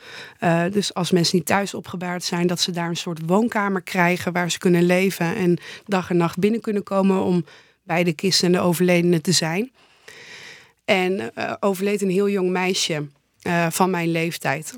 Dus 0.72 0.94
als 0.94 1.12
mensen 1.12 1.38
niet 1.38 1.46
thuis 1.46 1.74
opgebaard 1.74 2.24
zijn, 2.24 2.48
dat 2.48 2.60
ze 2.60 2.72
daar 2.72 2.90
een 2.90 2.98
soort 2.98 3.20
woonkamer 3.26 3.82
krijgen 3.82 4.34
waar 4.34 4.52
ze 4.52 4.58
kunnen 4.58 4.84
leven 4.84 5.36
en 5.36 5.58
dag 5.86 6.10
en 6.10 6.18
nacht 6.18 6.38
binnen 6.38 6.62
kunnen 6.62 6.84
komen 6.84 7.24
om 7.24 7.46
bij 7.88 8.04
de 8.04 8.14
kisten 8.14 8.46
en 8.46 8.52
de 8.52 8.60
overledenen 8.60 9.22
te 9.22 9.32
zijn. 9.32 9.72
En 10.86 11.32
overleed 11.60 12.02
een 12.02 12.10
heel 12.10 12.30
jong 12.30 12.50
meisje 12.50 13.08
van 13.70 13.90
mijn 13.90 14.12
leeftijd. 14.12 14.74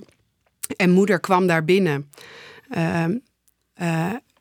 En 0.76 0.90
moeder 0.90 1.20
kwam 1.20 1.48
daar 1.48 1.66
binnen. 1.66 2.12
Ehm, 2.70 3.16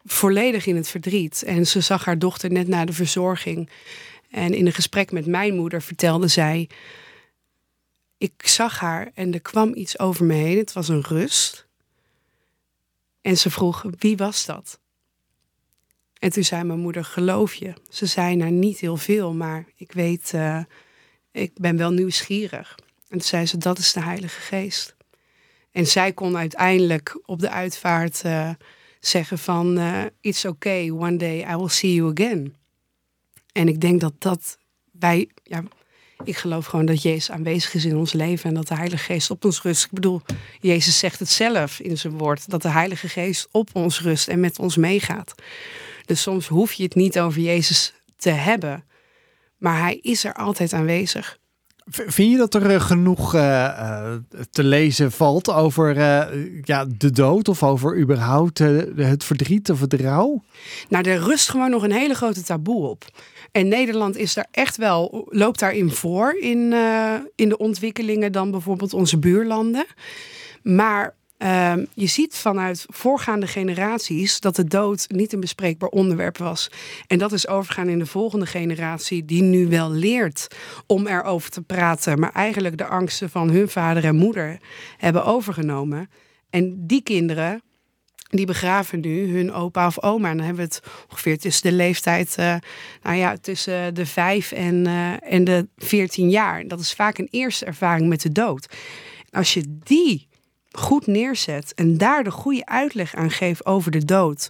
volledig 0.05 0.67
in 0.67 0.77
het 0.77 0.89
verdriet. 0.89 1.43
En 1.43 1.67
ze 1.67 1.81
zag 1.81 2.05
haar 2.05 2.19
dochter 2.19 2.51
net 2.53 2.69
na 2.69 2.85
de 2.85 2.93
verzorging. 2.93 3.71
En 4.31 4.55
in 4.55 4.67
een 4.67 4.73
gesprek 4.73 5.13
met 5.13 5.27
mijn 5.27 5.55
moeder 5.55 5.83
vertelde 5.83 6.29
zij: 6.29 6.69
Ik 8.19 8.47
zag 8.47 8.81
haar 8.81 9.11
en 9.15 9.35
er 9.35 9.41
kwam 9.41 9.75
iets 9.75 9.99
over 9.99 10.25
me 10.25 10.35
heen. 10.35 10.59
Het 10.59 10.73
was 10.73 10.89
een 10.89 11.03
rust. 11.03 11.67
En 13.21 13.37
ze 13.37 13.51
vroeg: 13.51 13.85
Wie 13.99 14.17
was 14.17 14.47
dat? 14.47 14.79
En 16.19 16.31
toen 16.31 16.45
zei 16.45 16.65
mijn 16.65 16.79
moeder: 16.79 17.05
Geloof 17.05 17.55
je? 17.55 17.73
Ze 17.89 18.07
zei: 18.07 18.37
Nou, 18.37 18.51
niet 18.51 18.79
heel 18.79 18.97
veel, 18.97 19.35
maar 19.35 19.65
ik 19.77 19.93
weet, 19.93 20.33
uh, 20.35 20.61
ik 21.33 21.53
ben 21.55 21.77
wel 21.77 21.91
nieuwsgierig. 21.91 22.79
En 23.09 23.19
toen 23.19 23.21
zei 23.21 23.47
ze: 23.47 23.59
Dat 23.59 23.79
is 23.79 23.93
de 23.93 24.03
Heilige 24.03 24.41
Geest. 24.41 24.97
En 25.73 25.87
zij 25.87 26.13
kon 26.13 26.37
uiteindelijk 26.37 27.21
op 27.25 27.41
de 27.41 27.51
uitvaart. 27.51 28.23
Uh, 28.27 28.51
zeggen 29.01 29.39
van 29.39 29.79
uh, 29.79 30.03
it's 30.21 30.45
okay, 30.45 30.91
one 30.91 31.17
day 31.17 31.47
I 31.53 31.57
will 31.57 31.69
see 31.69 31.95
you 31.95 32.13
again. 32.13 32.55
En 33.53 33.69
ik 33.69 33.81
denk 33.81 34.01
dat 34.01 34.13
dat 34.19 34.59
wij, 34.91 35.29
ja, 35.43 35.63
ik 36.25 36.37
geloof 36.37 36.67
gewoon 36.67 36.87
dat 36.87 37.03
Jezus 37.03 37.31
aanwezig 37.31 37.75
is 37.75 37.85
in 37.85 37.97
ons 37.97 38.13
leven 38.13 38.49
en 38.49 38.55
dat 38.55 38.69
de 38.69 38.75
Heilige 38.75 39.05
Geest 39.05 39.31
op 39.31 39.45
ons 39.45 39.63
rust. 39.63 39.85
Ik 39.85 39.91
bedoel, 39.91 40.21
Jezus 40.61 40.99
zegt 40.99 41.19
het 41.19 41.29
zelf 41.29 41.81
in 41.81 41.99
zijn 41.99 42.19
woord, 42.19 42.51
dat 42.51 42.63
de 42.63 42.69
Heilige 42.69 43.09
Geest 43.09 43.49
op 43.51 43.71
ons 43.73 44.01
rust 44.01 44.29
en 44.29 44.41
met 44.41 44.59
ons 44.59 44.77
meegaat. 44.77 45.35
Dus 46.09 46.23
soms 46.23 46.47
hoef 46.47 46.73
je 46.73 46.83
het 46.83 46.95
niet 46.95 47.21
over 47.21 47.41
Jezus 47.41 47.95
te 48.17 48.31
hebben, 48.31 48.85
maar 49.59 49.81
Hij 49.81 49.99
is 50.03 50.25
er 50.25 50.35
altijd 50.35 50.73
aanwezig. 50.73 51.39
Vind 51.91 52.31
je 52.31 52.37
dat 52.37 52.55
er 52.55 52.71
eh, 52.71 52.81
genoeg 52.81 53.35
uh, 53.35 54.15
te 54.51 54.65
lezen 54.65 55.13
valt 55.13 55.51
over 55.53 55.97
uh, 55.97 56.27
ja, 56.63 56.87
de 56.97 57.11
dood 57.11 57.49
of 57.49 57.63
over 57.63 57.99
überhaupt 57.99 58.59
het 58.97 59.25
verdriet 59.25 59.71
of 59.71 59.81
het 59.81 59.93
rouw? 59.95 60.43
Nou, 60.89 61.09
er 61.09 61.19
rust 61.19 61.49
gewoon 61.49 61.71
nog 61.71 61.83
een 61.83 61.93
hele 61.93 62.15
grote 62.15 62.43
taboe 62.43 62.87
op. 62.87 63.05
En 63.53 63.69
Nederland 63.69 64.17
is 64.17 64.35
daar 64.35 64.49
echt 64.51 64.77
wel, 64.77 65.27
loopt 65.31 65.59
daarin 65.59 65.91
voor 65.91 66.33
in, 66.41 66.75
in 67.35 67.49
de 67.49 67.57
ontwikkelingen 67.59 68.33
dan 68.33 68.51
bijvoorbeeld 68.51 68.95
onze 68.95 69.19
buurlanden. 69.19 69.87
Maar 70.63 71.17
Ehm, 71.39 71.85
je 71.95 72.07
ziet 72.07 72.37
vanuit 72.37 72.85
voorgaande 72.89 73.47
generaties 73.47 74.41
dat 74.41 74.57
de 74.57 74.65
dood 74.65 75.07
niet 75.09 75.33
een 75.33 75.41
bespreekbaar 75.41 75.89
onderwerp 75.89 76.39
was. 76.39 76.71
En 77.07 77.19
dat 77.19 77.33
is 77.33 77.49
overgaan 77.49 77.89
in 77.89 77.99
de 77.99 78.07
volgende 78.07 78.47
generatie, 78.47 79.25
die 79.25 79.43
nu 79.43 79.69
wel 79.69 79.91
leert 79.91 80.47
om 80.87 81.07
erover 81.07 81.51
te 81.51 81.63
praten, 81.63 82.19
maar 82.19 82.33
eigenlijk 82.33 82.79
de 82.79 82.87
angsten 82.87 83.31
van 83.31 83.51
hun 83.51 83.69
vader 83.69 84.05
en 84.05 84.17
moeder 84.17 84.61
hebben 84.97 85.25
overgenomen. 85.25 86.11
En 86.51 86.87
die 86.87 87.03
kinderen, 87.03 87.63
die 88.29 88.47
begraven 88.47 89.01
nu 89.01 89.37
hun 89.37 89.53
opa 89.53 89.87
of 89.87 90.03
oma. 90.03 90.31
En 90.31 90.37
dan 90.37 90.47
hebben 90.47 90.69
we 90.69 90.75
het 90.75 90.83
ongeveer 91.11 91.39
tussen 91.39 91.71
de 91.71 91.77
leeftijd, 91.77 92.37
uh, 92.41 92.55
nou 93.03 93.17
ja, 93.17 93.37
tussen 93.37 93.95
de 93.95 94.07
vijf 94.07 94.53
en, 94.53 94.87
uh, 94.87 95.33
en 95.33 95.45
de 95.45 95.69
veertien 95.77 96.31
jaar. 96.31 96.69
Dat 96.69 96.81
is 96.81 96.93
vaak 96.93 97.19
een 97.19 97.29
eerste 97.31 97.65
ervaring 97.65 98.09
met 98.09 98.23
de 98.23 98.33
dood. 98.33 98.75
Als 99.31 99.55
je 99.55 99.79
die 99.85 100.28
goed 100.79 101.07
neerzet 101.07 101.75
en 101.75 101.99
daar 101.99 102.25
de 102.25 102.31
goede 102.31 102.67
uitleg 102.67 103.15
aan 103.15 103.31
geeft 103.31 103.67
over 103.67 103.91
de 103.91 104.05
dood. 104.05 104.49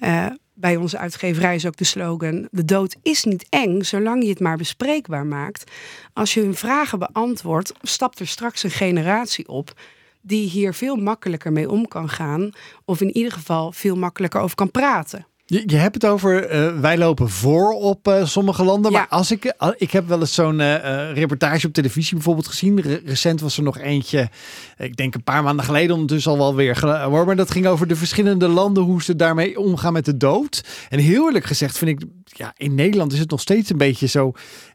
Uh, 0.00 0.26
bij 0.54 0.76
onze 0.76 0.98
uitgeverij 0.98 1.54
is 1.54 1.66
ook 1.66 1.76
de 1.76 1.84
slogan: 1.84 2.48
De 2.50 2.64
dood 2.64 2.96
is 3.02 3.24
niet 3.24 3.46
eng, 3.48 3.82
zolang 3.82 4.22
je 4.22 4.28
het 4.28 4.40
maar 4.40 4.56
bespreekbaar 4.56 5.26
maakt. 5.26 5.70
Als 6.12 6.34
je 6.34 6.40
hun 6.40 6.54
vragen 6.54 6.98
beantwoordt, 6.98 7.72
stapt 7.82 8.20
er 8.20 8.26
straks 8.26 8.62
een 8.62 8.70
generatie 8.70 9.48
op 9.48 9.72
die 10.22 10.48
hier 10.48 10.74
veel 10.74 10.96
makkelijker 10.96 11.52
mee 11.52 11.70
om 11.70 11.88
kan 11.88 12.08
gaan, 12.08 12.50
of 12.84 13.00
in 13.00 13.16
ieder 13.16 13.32
geval 13.32 13.72
veel 13.72 13.96
makkelijker 13.96 14.40
over 14.40 14.56
kan 14.56 14.70
praten. 14.70 15.26
Je, 15.50 15.62
je 15.66 15.76
hebt 15.76 15.94
het 15.94 16.06
over, 16.06 16.54
uh, 16.54 16.80
wij 16.80 16.98
lopen 16.98 17.28
voor 17.28 17.72
op 17.72 18.08
uh, 18.08 18.24
sommige 18.24 18.64
landen. 18.64 18.92
Maar 18.92 19.06
als 19.08 19.30
ik, 19.30 19.44
uh, 19.44 19.68
ik 19.76 19.90
heb 19.90 20.08
wel 20.08 20.20
eens 20.20 20.34
zo'n 20.34 20.60
reportage 21.12 21.66
op 21.66 21.72
televisie 21.72 22.14
bijvoorbeeld 22.14 22.46
gezien. 22.46 22.80
Re 22.80 23.00
recent 23.04 23.40
was 23.40 23.56
er 23.56 23.62
nog 23.62 23.78
eentje, 23.78 24.28
ik 24.78 24.96
denk 24.96 25.14
een 25.14 25.22
paar 25.22 25.42
maanden 25.42 25.64
geleden 25.64 25.94
ondertussen 25.94 26.32
al 26.32 26.38
wel 26.38 26.54
weer. 26.54 26.78
Maar 27.24 27.36
dat 27.36 27.50
ging 27.50 27.66
over 27.66 27.86
de 27.86 27.96
verschillende 27.96 28.48
landen, 28.48 28.82
hoe 28.82 29.02
ze 29.02 29.16
daarmee 29.16 29.58
omgaan 29.58 29.92
met 29.92 30.04
de 30.04 30.16
dood. 30.16 30.64
En 30.88 30.98
heel 30.98 31.26
eerlijk 31.26 31.44
gezegd 31.44 31.78
vind 31.78 31.90
ik, 31.90 32.08
ja, 32.24 32.52
in 32.56 32.74
Nederland 32.74 33.12
is 33.12 33.18
het 33.18 33.30
nog 33.30 33.40
steeds 33.40 33.70
een 33.70 33.78
beetje 33.78 34.06
zo 34.06 34.32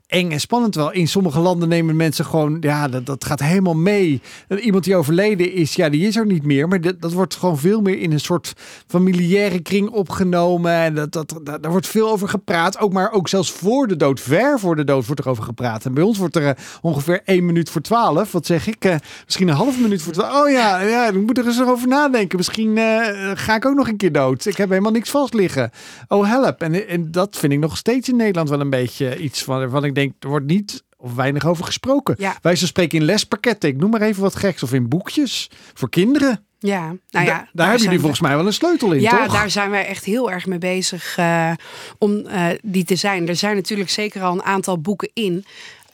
eng 0.08 0.32
en 0.32 0.40
spannend 0.40 0.76
wel. 0.76 0.92
In 0.92 1.08
sommige 1.08 1.40
landen 1.40 1.70
nemen 1.70 1.96
mensen 1.96 2.26
gewoon, 2.26 2.58
ja, 2.60 2.88
dat, 2.88 3.06
dat 3.06 3.26
gaat 3.26 3.40
helemaal 3.40 3.76
mee. 3.76 4.22
Iemand 4.60 4.84
die 4.84 4.96
overleden 4.96 5.52
is, 5.52 5.76
ja, 5.76 5.90
die 5.90 6.08
is 6.08 6.16
er 6.16 6.26
niet 6.26 6.44
meer. 6.44 6.68
Maar 6.68 6.82
dat, 6.82 7.02
dat 7.02 7.12
wordt 7.12 7.36
gewoon 7.36 7.58
veel 7.58 7.82
meer 7.82 8.00
in 8.00 8.12
een 8.12 8.20
soort 8.20 8.54
familiaire 8.88 9.60
kring 9.60 9.90
opgenomen. 9.90 10.72
En 10.72 10.96
dat, 10.96 11.14
dat, 11.14 11.42
daar 11.44 11.72
wordt 11.72 11.88
veel 11.88 12.10
over 12.10 12.30
gepraat. 12.30 12.80
Ook 12.80 12.94
maar 12.94 13.12
ook 13.12 13.28
zelfs 13.28 13.52
voor 13.52 13.88
de 13.88 13.96
dood, 13.96 14.20
ver 14.20 14.60
voor 14.60 14.76
de 14.76 14.84
dood 14.84 15.06
wordt 15.06 15.22
er 15.22 15.30
over 15.30 15.44
gepraat. 15.44 15.86
En 15.86 15.94
bij 15.94 16.04
ons 16.04 16.18
wordt 16.18 16.36
er 16.36 16.44
uh, 16.44 16.50
ongeveer 16.82 17.22
één 17.26 17.46
minuut 17.46 17.70
voor 17.70 17.82
twaalf. 17.82 18.32
Wat 18.32 18.46
zeg 18.46 18.68
ik? 18.68 18.86
Uh, 18.86 18.96
misschien 19.26 19.48
een 19.48 19.56
half 19.56 19.80
minuut 19.80 20.02
voor 20.02 20.14
twaalf. 20.14 20.46
Oh 20.46 20.52
ja, 20.52 20.82
ja, 20.82 21.08
ik 21.08 21.26
moet 21.26 21.38
er 21.38 21.46
eens 21.46 21.64
over 21.64 21.88
nadenken. 21.88 22.38
Misschien 22.38 22.78
uh, 22.78 23.02
ga 23.34 23.56
ik 23.56 23.66
ook 23.66 23.76
nog 23.76 23.88
een 23.88 23.98
keer 23.98 24.12
dood. 24.12 24.46
Ik 24.46 24.58
heb 24.58 24.70
helemaal 24.70 24.92
niks 24.92 25.10
vast 25.10 25.34
liggen. 25.34 25.72
Oh, 26.08 26.28
help. 26.28 26.62
En, 26.62 26.88
en 26.88 27.12
dat 27.12 27.38
vind 27.38 27.54
ik 27.54 27.60
nog 27.60 27.78
steeds 27.78 28.10
in 28.10 28.16
Nederland 28.16 28.50
wel 28.50 28.60
een 28.60 28.70
beetje 28.70 29.18
iets 29.18 29.44
van 29.44 29.84
ik 29.86 29.95
denk, 29.96 30.14
er 30.20 30.30
wordt 30.30 30.46
niet 30.46 30.84
of 30.98 31.16
weinig 31.16 31.46
over 31.46 31.66
gesproken. 31.66 32.16
Ja. 32.18 32.38
Wij 32.42 32.56
zo 32.56 32.66
spreken 32.66 33.00
in 33.00 33.06
lespakketten, 33.06 33.70
ik 33.70 33.78
noem 33.78 33.90
maar 33.90 34.02
even 34.02 34.22
wat 34.22 34.36
geks, 34.36 34.64
of 34.64 34.74
in 34.74 34.90
boekjes 34.90 35.50
voor 35.74 35.90
kinderen. 35.90 36.46
Ja, 36.60 36.80
nou 36.80 36.98
ja, 37.10 37.26
daar, 37.26 37.26
daar, 37.26 37.50
daar 37.54 37.68
hebben 37.68 37.84
jullie 37.84 38.00
volgens 38.00 38.22
mij 38.22 38.36
wel 38.36 38.46
een 38.46 38.54
sleutel 38.54 38.92
in, 38.92 39.02
ja, 39.02 39.24
toch? 39.24 39.34
daar 39.34 39.50
zijn 39.50 39.70
wij 39.70 39.86
echt 39.86 40.06
heel 40.06 40.32
erg 40.32 40.46
mee 40.46 40.58
bezig 40.58 41.18
uh, 41.18 41.52
om 41.98 42.12
uh, 42.12 42.48
die 42.62 42.84
te 42.84 42.96
zijn. 42.96 43.28
Er 43.28 43.36
zijn 43.36 43.56
natuurlijk 43.56 43.90
zeker 43.90 44.22
al 44.22 44.34
een 44.34 44.44
aantal 44.44 44.82
boeken 44.82 45.10
in. 45.14 45.46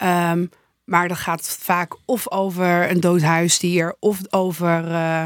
Um, 0.04 0.50
maar 0.84 1.08
dat 1.08 1.18
gaat 1.18 1.58
vaak 1.60 1.96
of 2.06 2.32
over 2.32 2.90
een 2.92 3.00
dood 3.00 3.22
huisdier 3.22 3.96
of 4.00 4.20
over 4.30 4.86
uh, 4.86 5.26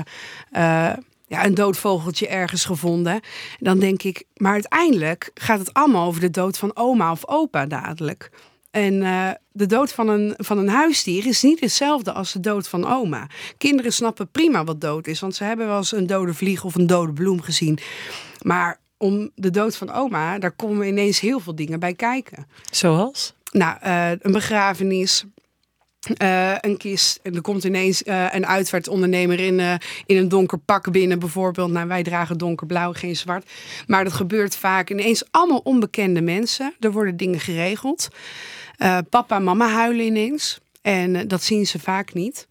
ja, 1.27 1.45
een 1.45 1.53
dood 1.53 1.77
vogeltje 1.77 2.27
ergens 2.27 2.65
gevonden. 2.65 3.19
Dan 3.59 3.79
denk 3.79 4.03
ik, 4.03 4.23
maar 4.35 4.51
uiteindelijk 4.51 5.31
gaat 5.33 5.59
het 5.59 5.73
allemaal 5.73 6.07
over 6.07 6.21
de 6.21 6.29
dood 6.29 6.57
van 6.57 6.75
oma 6.75 7.11
of 7.11 7.27
opa 7.27 7.65
dadelijk. 7.65 8.29
En 8.75 8.93
uh, 8.93 9.29
de 9.51 9.65
dood 9.65 9.91
van 9.91 10.07
een, 10.07 10.33
van 10.37 10.57
een 10.57 10.69
huisdier 10.69 11.25
is 11.25 11.41
niet 11.41 11.59
hetzelfde 11.59 12.11
als 12.11 12.31
de 12.31 12.39
dood 12.39 12.67
van 12.67 12.87
oma. 12.87 13.27
Kinderen 13.57 13.93
snappen 13.93 14.27
prima 14.31 14.63
wat 14.63 14.81
dood 14.81 15.07
is, 15.07 15.19
want 15.19 15.35
ze 15.35 15.43
hebben 15.43 15.67
wel 15.67 15.77
eens 15.77 15.91
een 15.91 16.07
dode 16.07 16.33
vlieg 16.33 16.63
of 16.63 16.75
een 16.75 16.87
dode 16.87 17.13
bloem 17.13 17.41
gezien. 17.41 17.79
Maar 18.41 18.79
om 18.97 19.29
de 19.35 19.49
dood 19.49 19.75
van 19.75 19.91
oma, 19.91 20.39
daar 20.39 20.51
komen 20.51 20.87
ineens 20.87 21.19
heel 21.19 21.39
veel 21.39 21.55
dingen 21.55 21.79
bij 21.79 21.93
kijken. 21.93 22.47
Zoals? 22.71 23.33
Nou, 23.51 23.77
uh, 23.83 24.09
een 24.09 24.31
begrafenis, 24.31 25.25
eh, 26.17 26.55
een 26.59 26.77
kist. 26.77 27.19
En 27.23 27.35
er 27.35 27.41
komt 27.41 27.63
ineens 27.63 28.03
uh, 28.03 28.25
een 28.31 28.45
uitvaartondernemer 28.45 29.39
in, 29.39 29.59
uh, 29.59 29.73
in 30.05 30.17
een 30.17 30.29
donker 30.29 30.57
pak 30.57 30.91
binnen, 30.91 31.19
bijvoorbeeld. 31.19 31.71
Nou, 31.71 31.87
wij 31.87 32.03
dragen 32.03 32.37
donkerblauw, 32.37 32.93
geen 32.93 33.15
zwart. 33.15 33.49
Maar 33.87 34.03
dat 34.03 34.13
gebeurt 34.13 34.55
vaak 34.55 34.89
ineens 34.89 35.23
allemaal 35.31 35.61
onbekende 35.63 36.21
mensen. 36.21 36.73
Er 36.79 36.91
worden 36.91 37.17
dingen 37.17 37.39
geregeld. 37.39 38.07
Papa 39.09 39.35
en 39.35 39.43
mama 39.43 39.69
huilen 39.69 40.05
ineens. 40.05 40.59
En 40.81 41.27
dat 41.27 41.43
zien 41.43 41.67
ze 41.67 41.79
vaak 41.79 42.13
niet. 42.13 42.47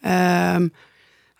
Ehm, 0.00 0.68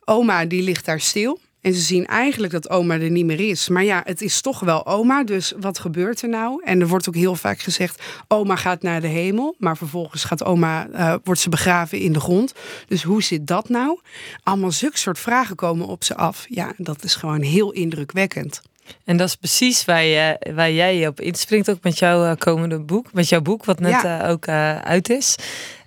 oma, 0.04 0.44
die 0.44 0.62
ligt 0.62 0.84
daar 0.84 1.00
stil. 1.00 1.38
En 1.60 1.74
ze 1.74 1.80
zien 1.80 2.06
eigenlijk 2.06 2.52
dat 2.52 2.70
oma 2.70 2.98
er 2.98 3.10
niet 3.10 3.24
meer 3.24 3.40
is. 3.40 3.68
Maar 3.68 3.84
ja, 3.84 4.02
het 4.04 4.22
is 4.22 4.40
toch 4.40 4.60
wel 4.60 4.86
oma. 4.86 5.24
Dus 5.24 5.52
wat 5.60 5.78
gebeurt 5.78 6.22
er 6.22 6.28
nou? 6.28 6.62
En 6.64 6.80
er 6.80 6.88
wordt 6.88 7.08
ook 7.08 7.14
heel 7.14 7.34
vaak 7.34 7.58
gezegd: 7.60 8.02
oma 8.28 8.56
gaat 8.56 8.82
naar 8.82 9.00
de 9.00 9.06
hemel. 9.06 9.54
Maar 9.58 9.76
vervolgens 9.76 10.24
gaat 10.24 10.44
oma, 10.44 10.88
uh, 10.88 11.14
wordt 11.24 11.40
ze 11.40 11.48
begraven 11.48 11.98
in 11.98 12.12
de 12.12 12.20
grond. 12.20 12.52
Dus 12.86 13.02
hoe 13.02 13.22
zit 13.22 13.46
dat 13.46 13.68
nou? 13.68 14.00
Allemaal 14.42 14.72
zulke 14.72 14.98
soort 14.98 15.18
vragen 15.18 15.56
komen 15.56 15.86
op 15.86 16.04
ze 16.04 16.16
af. 16.16 16.46
Ja, 16.48 16.72
dat 16.76 17.04
is 17.04 17.14
gewoon 17.14 17.42
heel 17.42 17.70
indrukwekkend. 17.72 18.62
En 19.04 19.16
dat 19.16 19.28
is 19.28 19.36
precies 19.36 19.84
waar, 19.84 20.04
je, 20.04 20.52
waar 20.54 20.70
jij 20.70 21.06
op 21.06 21.20
inspringt, 21.20 21.70
ook 21.70 21.82
met 21.82 21.98
jouw 21.98 22.24
eh, 22.24 22.36
komende 22.38 22.80
boek, 22.80 23.12
met 23.12 23.28
jouw 23.28 23.40
boek, 23.40 23.64
wat 23.64 23.80
net 23.80 24.02
ja. 24.02 24.24
uh, 24.24 24.30
ook 24.30 24.46
uh, 24.46 24.78
uit 24.78 25.10
is. 25.10 25.36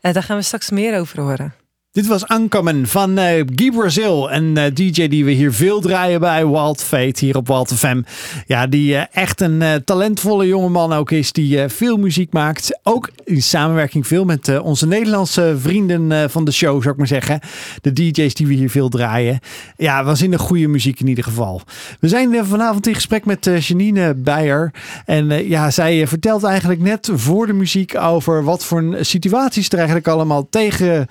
daar 0.02 0.24
gaan 0.24 0.38
we 0.38 0.44
straks 0.44 0.70
meer 0.70 1.00
over 1.00 1.22
horen. 1.22 1.54
Dit 1.94 2.08
was 2.08 2.28
Ankamen 2.28 2.88
van 2.88 3.20
uh, 3.20 3.26
Guy 3.56 3.72
Brazil, 3.72 4.32
een 4.32 4.58
uh, 4.58 4.64
DJ 4.74 5.08
die 5.08 5.26
we 5.26 5.32
hier 5.32 5.54
veel 5.54 5.82
draaien 5.82 6.20
bij 6.20 6.48
Wild 6.48 6.84
Fate 6.84 7.26
hier 7.26 7.38
op 7.38 7.48
Wild 7.48 7.74
FM. 7.74 8.02
Ja, 8.46 8.68
die 8.68 8.94
uh, 8.94 9.02
echt 9.12 9.42
een 9.42 9.82
talentvolle 9.86 10.48
jongeman 10.48 10.94
ook 10.94 11.12
is, 11.12 11.32
die 11.32 11.70
veel 11.70 11.98
muziek 11.98 12.34
maakt. 12.34 12.80
Ook 12.84 13.10
in 13.24 13.42
samenwerking 13.42 14.08
veel 14.08 14.26
met 14.26 14.60
onze 14.60 14.88
Nederlandse 14.88 15.56
vrienden 15.60 16.30
van 16.30 16.46
de 16.46 16.52
show, 16.52 16.82
zou 16.82 16.92
ik 16.92 16.98
maar 16.98 17.08
zeggen. 17.08 17.40
De 17.82 17.94
DJ's 17.94 18.34
die 18.34 18.48
we 18.48 18.54
hier 18.54 18.70
veel 18.70 18.90
draaien. 18.90 19.40
Ja, 19.78 20.04
was 20.04 20.22
in 20.22 20.32
de 20.32 20.40
goede 20.40 20.68
muziek 20.68 21.00
in 21.00 21.08
ieder 21.08 21.24
geval. 21.24 21.62
We 22.00 22.08
zijn 22.08 22.46
vanavond 22.46 22.88
in 22.88 22.96
gesprek 22.96 23.26
met 23.26 23.50
Janine 23.60 24.14
Beyer. 24.16 24.74
En 25.06 25.48
ja, 25.48 25.72
zij 25.72 26.08
vertelt 26.08 26.44
eigenlijk 26.44 26.82
net 26.82 27.10
voor 27.14 27.48
de 27.48 27.54
muziek 27.54 27.98
over 27.98 28.44
wat 28.44 28.66
voor 28.66 28.98
situaties 29.02 29.70
er 29.70 29.78
eigenlijk 29.78 30.08
allemaal 30.08 30.48
tegen 30.50 31.08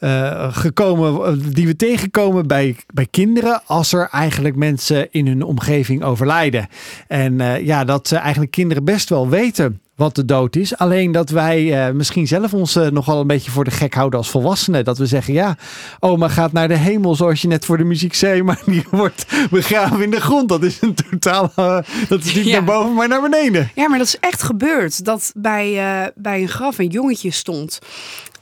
uh, 0.00 0.56
gekomen, 0.56 1.52
die 1.52 1.66
we 1.66 1.76
tegenkomen 1.76 2.46
bij, 2.46 2.76
bij 2.94 3.06
kinderen 3.10 3.62
als 3.66 3.92
er 3.92 4.08
eigenlijk 4.10 4.56
mensen 4.56 5.12
in 5.12 5.26
hun 5.26 5.42
omgeving 5.42 6.02
overlijden. 6.02 6.68
En 7.08 7.38
uh, 7.40 7.60
ja, 7.60 7.84
dat 7.84 8.12
eigenlijk 8.12 8.50
kinderen 8.50 8.84
best 8.84 9.08
wel 9.08 9.28
weten 9.28 9.80
wat 9.96 10.14
de 10.14 10.24
dood 10.24 10.56
is. 10.56 10.76
Alleen 10.76 11.12
dat 11.12 11.30
wij 11.30 11.88
uh, 11.88 11.94
misschien 11.94 12.26
zelf 12.26 12.54
ons 12.54 12.76
uh, 12.76 12.86
nogal 12.86 13.20
een 13.20 13.26
beetje 13.26 13.50
voor 13.50 13.64
de 13.64 13.70
gek 13.70 13.94
houden 13.94 14.18
als 14.18 14.30
volwassenen. 14.30 14.84
Dat 14.84 14.98
we 14.98 15.06
zeggen, 15.06 15.34
ja, 15.34 15.56
oma 16.00 16.28
gaat 16.28 16.52
naar 16.52 16.68
de 16.68 16.76
hemel 16.76 17.14
zoals 17.14 17.42
je 17.42 17.48
net 17.48 17.64
voor 17.64 17.76
de 17.76 17.84
muziek 17.84 18.14
zei, 18.14 18.42
maar 18.42 18.62
die 18.66 18.84
wordt 18.90 19.26
begraven 19.50 20.02
in 20.02 20.10
de 20.10 20.20
grond. 20.20 20.48
Dat 20.48 20.62
is 20.62 20.80
een 20.80 20.94
totaal, 20.94 21.52
uh, 21.56 21.78
dat 22.08 22.24
is 22.24 22.34
niet 22.34 22.44
ja. 22.44 22.52
naar 22.52 22.64
boven, 22.64 22.94
maar 22.94 23.08
naar 23.08 23.22
beneden. 23.22 23.70
Ja, 23.74 23.88
maar 23.88 23.98
dat 23.98 24.06
is 24.06 24.18
echt 24.18 24.42
gebeurd. 24.42 25.04
Dat 25.04 25.32
bij, 25.36 26.12
bij 26.14 26.40
een 26.42 26.48
graf 26.48 26.78
een 26.78 26.88
jongetje 26.88 27.30
stond. 27.30 27.78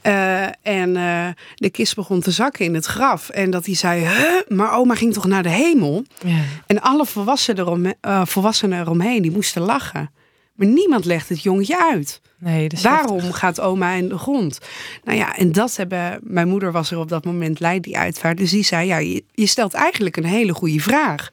Uh, 0.07 0.43
en 0.61 0.95
uh, 0.95 1.27
de 1.55 1.69
kist 1.69 1.95
begon 1.95 2.19
te 2.19 2.31
zakken 2.31 2.65
in 2.65 2.73
het 2.73 2.85
graf. 2.85 3.29
En 3.29 3.49
dat 3.49 3.65
hij 3.65 3.75
zei, 3.75 4.01
huh? 4.01 4.57
maar 4.57 4.73
oma 4.73 4.95
ging 4.95 5.13
toch 5.13 5.25
naar 5.25 5.43
de 5.43 5.49
hemel? 5.49 6.03
Ja. 6.25 6.41
En 6.67 6.81
alle 6.81 7.05
volwassenen, 7.05 7.65
erom, 7.65 7.85
uh, 7.85 8.25
volwassenen 8.25 8.79
eromheen, 8.79 9.21
die 9.21 9.31
moesten 9.31 9.61
lachen. 9.61 10.11
Maar 10.53 10.67
niemand 10.67 11.05
legt 11.05 11.29
het 11.29 11.43
jongetje 11.43 11.89
uit. 11.91 12.21
Nee, 12.43 12.69
Waarom 12.81 13.31
gaat 13.31 13.59
oma 13.59 13.91
in 13.91 14.09
de 14.09 14.17
grond? 14.17 14.59
Nou 15.03 15.17
ja, 15.17 15.37
en 15.37 15.51
dat 15.51 15.75
hebben. 15.75 16.19
Mijn 16.21 16.47
moeder 16.47 16.71
was 16.71 16.91
er 16.91 16.97
op 16.97 17.09
dat 17.09 17.25
moment 17.25 17.59
leid 17.59 17.83
die 17.83 17.97
uitvaart. 17.97 18.37
Dus 18.37 18.51
die 18.51 18.63
zei: 18.63 18.87
Ja, 18.87 18.97
je, 18.97 19.23
je, 19.33 19.45
stelt 19.45 19.73
eigenlijk 19.73 20.17
een 20.17 20.25
hele 20.25 20.53
goede 20.53 20.79
vraag. 20.79 21.29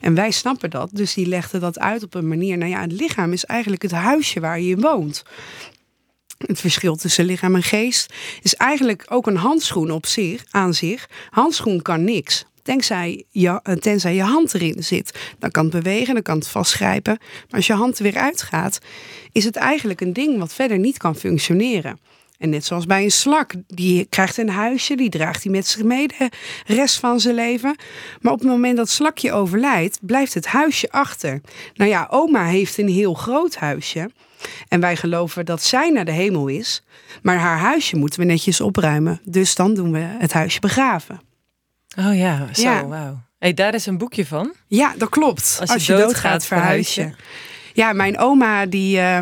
En 0.00 0.14
wij 0.14 0.30
snappen 0.30 0.70
dat. 0.70 0.90
Dus 0.92 1.14
die 1.14 1.26
legde 1.26 1.58
dat 1.58 1.78
uit 1.78 2.02
op 2.02 2.14
een 2.14 2.28
manier. 2.28 2.58
Nou 2.58 2.70
ja, 2.70 2.80
het 2.80 2.92
lichaam 2.92 3.32
is 3.32 3.44
eigenlijk 3.44 3.82
het 3.82 3.90
huisje 3.90 4.40
waar 4.40 4.60
je 4.60 4.76
woont. 4.76 5.22
Het 6.46 6.60
verschil 6.60 6.96
tussen 6.96 7.24
lichaam 7.24 7.54
en 7.54 7.62
geest 7.62 8.14
is 8.42 8.54
eigenlijk 8.54 9.04
ook 9.08 9.26
een 9.26 9.36
handschoen 9.36 9.90
op 9.90 10.06
zich, 10.06 10.44
aan 10.50 10.74
zich. 10.74 11.08
Handschoen 11.30 11.82
kan 11.82 12.04
niks. 12.04 12.44
Tenzij 12.62 13.24
je, 13.30 13.60
eh, 13.62 13.74
tenzij 13.74 14.14
je 14.14 14.22
hand 14.22 14.54
erin 14.54 14.82
zit. 14.82 15.18
Dan 15.38 15.50
kan 15.50 15.64
het 15.64 15.72
bewegen, 15.72 16.14
dan 16.14 16.22
kan 16.22 16.38
het 16.38 16.48
vastgrijpen. 16.48 17.18
Maar 17.20 17.56
als 17.56 17.66
je 17.66 17.72
hand 17.72 17.98
er 17.98 18.02
weer 18.02 18.16
uitgaat, 18.16 18.78
is 19.32 19.44
het 19.44 19.56
eigenlijk 19.56 20.00
een 20.00 20.12
ding 20.12 20.38
wat 20.38 20.54
verder 20.54 20.78
niet 20.78 20.96
kan 20.96 21.16
functioneren. 21.16 21.98
En 22.40 22.50
net 22.50 22.64
zoals 22.64 22.86
bij 22.86 23.02
een 23.02 23.10
slak, 23.10 23.52
die 23.66 24.04
krijgt 24.04 24.36
een 24.36 24.48
huisje, 24.48 24.96
die 24.96 25.10
draagt 25.10 25.42
hij 25.42 25.52
met 25.52 25.66
zich 25.66 25.82
mee 25.82 26.06
de 26.08 26.30
rest 26.66 26.98
van 26.98 27.20
zijn 27.20 27.34
leven. 27.34 27.76
Maar 28.20 28.32
op 28.32 28.38
het 28.38 28.48
moment 28.48 28.76
dat 28.76 28.88
slakje 28.88 29.32
overlijdt, 29.32 29.98
blijft 30.02 30.34
het 30.34 30.46
huisje 30.46 30.90
achter. 30.90 31.40
Nou 31.74 31.90
ja, 31.90 32.06
oma 32.10 32.44
heeft 32.44 32.78
een 32.78 32.88
heel 32.88 33.14
groot 33.14 33.56
huisje. 33.56 34.10
En 34.68 34.80
wij 34.80 34.96
geloven 34.96 35.46
dat 35.46 35.62
zij 35.62 35.90
naar 35.90 36.04
de 36.04 36.12
hemel 36.12 36.46
is. 36.46 36.82
Maar 37.22 37.36
haar 37.36 37.58
huisje 37.58 37.96
moeten 37.96 38.20
we 38.20 38.26
netjes 38.26 38.60
opruimen. 38.60 39.20
Dus 39.24 39.54
dan 39.54 39.74
doen 39.74 39.92
we 39.92 39.98
het 39.98 40.32
huisje 40.32 40.60
begraven. 40.60 41.20
Oh 41.98 42.16
ja, 42.16 42.48
zo, 42.52 42.62
ja. 42.62 42.86
wauw. 42.86 43.20
Hey, 43.38 43.54
daar 43.54 43.74
is 43.74 43.86
een 43.86 43.98
boekje 43.98 44.26
van. 44.26 44.54
Ja, 44.66 44.94
dat 44.98 45.08
klopt. 45.08 45.56
Als 45.60 45.68
je, 45.68 45.74
Als 45.74 45.86
je 45.86 45.92
doodgaat, 45.92 46.12
doodgaat 46.12 46.46
verhuis 46.46 46.94
je. 46.94 47.10
Ja, 47.72 47.92
mijn 47.92 48.18
oma 48.18 48.66
die... 48.66 48.96
Uh, 48.96 49.18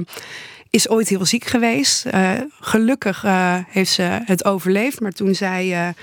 is 0.71 0.89
ooit 0.89 1.09
heel 1.09 1.25
ziek 1.25 1.45
geweest. 1.45 2.07
Uh, 2.07 2.33
gelukkig 2.61 3.25
uh, 3.25 3.59
heeft 3.69 3.93
ze 3.93 4.03
het 4.25 4.45
overleefd. 4.45 5.01
Maar 5.01 5.12
toen 5.12 5.35
zij 5.35 5.95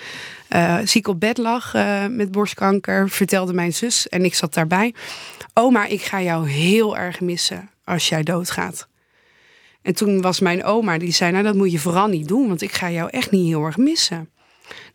uh, 0.50 0.78
ziek 0.84 1.08
op 1.08 1.20
bed 1.20 1.38
lag 1.38 1.74
met 2.10 2.32
borstkanker, 2.32 3.10
vertelde 3.10 3.54
mijn 3.54 3.74
zus 3.74 4.10
en 4.10 4.26
ik 4.26 4.34
zat 4.34 4.54
daarbij. 4.54 4.94
Oma, 5.54 5.86
ik 5.86 6.02
ga 6.02 6.22
jou 6.22 6.50
heel 6.50 6.98
erg 6.98 7.22
missen 7.22 7.70
als 7.84 8.10
jij 8.10 8.24
doodgaat. 8.24 8.88
En 9.82 9.96
toen 9.96 10.22
was 10.22 10.40
mijn 10.40 10.64
oma, 10.64 10.98
die 10.98 11.12
zei, 11.12 11.32
nou 11.32 11.44
dat 11.44 11.56
moet 11.56 11.72
je 11.72 11.80
vooral 11.80 12.08
niet 12.08 12.28
doen, 12.28 12.48
want 12.48 12.62
ik 12.62 12.72
ga 12.72 12.92
jou 12.92 13.10
echt 13.10 13.32
niet 13.32 13.48
heel 13.48 13.66
erg 13.66 13.78
missen. 13.78 14.30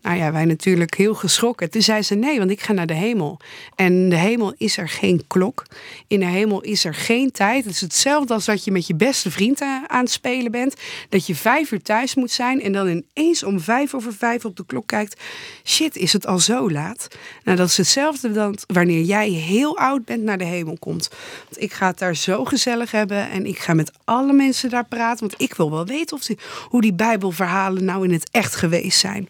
Nou 0.03 0.16
ja, 0.16 0.33
wij 0.33 0.45
natuurlijk 0.45 0.95
heel 0.95 1.14
geschrokken. 1.14 1.71
Toen 1.71 1.83
zei 1.83 2.03
ze 2.03 2.14
nee, 2.14 2.39
want 2.39 2.51
ik 2.51 2.61
ga 2.61 2.73
naar 2.73 2.87
de 2.87 2.95
hemel. 2.95 3.41
En 3.75 4.09
de 4.09 4.16
hemel 4.16 4.55
is 4.57 4.77
er 4.77 4.89
geen 4.89 5.25
klok. 5.27 5.66
In 6.07 6.21
de 6.21 6.27
hemel 6.27 6.61
is 6.61 6.85
er 6.85 6.95
geen 6.95 7.31
tijd. 7.31 7.64
Het 7.64 7.75
is 7.75 7.81
hetzelfde 7.81 8.35
als 8.35 8.45
dat 8.45 8.64
je 8.64 8.71
met 8.71 8.87
je 8.87 8.95
beste 8.95 9.31
vriend 9.31 9.61
aan 9.61 10.01
het 10.01 10.11
spelen 10.11 10.51
bent. 10.51 10.75
Dat 11.09 11.27
je 11.27 11.35
vijf 11.35 11.71
uur 11.71 11.83
thuis 11.83 12.14
moet 12.14 12.31
zijn 12.31 12.62
en 12.62 12.73
dan 12.73 13.05
ineens 13.14 13.43
om 13.43 13.61
vijf 13.61 13.95
over 13.95 14.12
vijf 14.12 14.45
op 14.45 14.57
de 14.57 14.66
klok 14.66 14.87
kijkt. 14.87 15.21
Shit, 15.64 15.97
is 15.97 16.12
het 16.12 16.27
al 16.27 16.39
zo 16.39 16.71
laat? 16.71 17.09
Nou, 17.45 17.57
dat 17.57 17.68
is 17.68 17.77
hetzelfde 17.77 18.33
dan 18.33 18.59
wanneer 18.66 19.03
jij 19.03 19.29
heel 19.29 19.79
oud 19.79 20.05
bent 20.05 20.23
naar 20.23 20.39
de 20.39 20.45
hemel 20.45 20.77
komt. 20.79 21.09
Want 21.45 21.62
ik 21.62 21.73
ga 21.73 21.87
het 21.87 21.99
daar 21.99 22.16
zo 22.16 22.45
gezellig 22.45 22.91
hebben 22.91 23.31
en 23.31 23.47
ik 23.47 23.59
ga 23.59 23.75
met 23.75 23.93
alle 24.05 24.33
mensen 24.33 24.71
daar 24.71 24.85
praten. 24.85 25.29
Want 25.29 25.41
ik 25.41 25.55
wil 25.55 25.71
wel 25.71 25.87
weten 25.87 26.16
of 26.16 26.25
die, 26.25 26.39
hoe 26.68 26.81
die 26.81 26.93
Bijbelverhalen 26.93 27.85
nou 27.85 28.05
in 28.05 28.12
het 28.12 28.29
echt 28.31 28.55
geweest 28.55 28.99
zijn. 28.99 29.29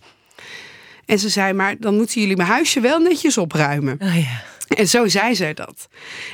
En 1.11 1.18
ze 1.18 1.28
zei, 1.28 1.52
maar 1.52 1.74
dan 1.78 1.96
moeten 1.96 2.20
jullie 2.20 2.36
mijn 2.36 2.48
huisje 2.48 2.80
wel 2.80 2.98
netjes 2.98 3.38
opruimen. 3.38 3.98
Oh 4.02 4.16
ja. 4.16 4.42
En 4.68 4.88
zo 4.88 5.08
zei 5.08 5.34
zij 5.34 5.54
dat. 5.54 5.88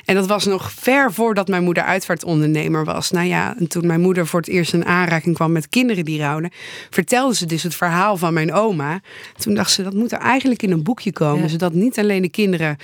En 0.05 0.15
dat 0.15 0.27
was 0.27 0.45
nog 0.45 0.73
ver 0.73 1.13
voordat 1.13 1.49
mijn 1.49 1.63
moeder 1.63 1.83
uitvaartondernemer 1.83 2.85
was. 2.85 3.11
Nou 3.11 3.27
ja, 3.27 3.55
en 3.59 3.69
toen 3.69 3.87
mijn 3.87 4.01
moeder 4.01 4.27
voor 4.27 4.41
het 4.41 4.49
eerst 4.49 4.73
in 4.73 4.85
aanraking 4.85 5.35
kwam 5.35 5.53
met 5.53 5.69
kinderen 5.69 6.05
die 6.05 6.21
rouwden, 6.21 6.51
vertelde 6.91 7.35
ze 7.35 7.47
dus 7.47 7.63
het 7.63 7.75
verhaal 7.75 8.17
van 8.17 8.35
mijn 8.35 8.53
oma. 8.53 9.01
Toen 9.39 9.55
dacht 9.55 9.71
ze, 9.71 9.83
dat 9.83 9.95
moet 9.95 10.13
er 10.13 10.19
eigenlijk 10.19 10.63
in 10.63 10.71
een 10.71 10.83
boekje 10.83 11.13
komen. 11.13 11.51
Zodat 11.51 11.73
niet 11.73 11.99
alleen 11.99 12.23
de 12.23 12.31
kinderen 12.31 12.77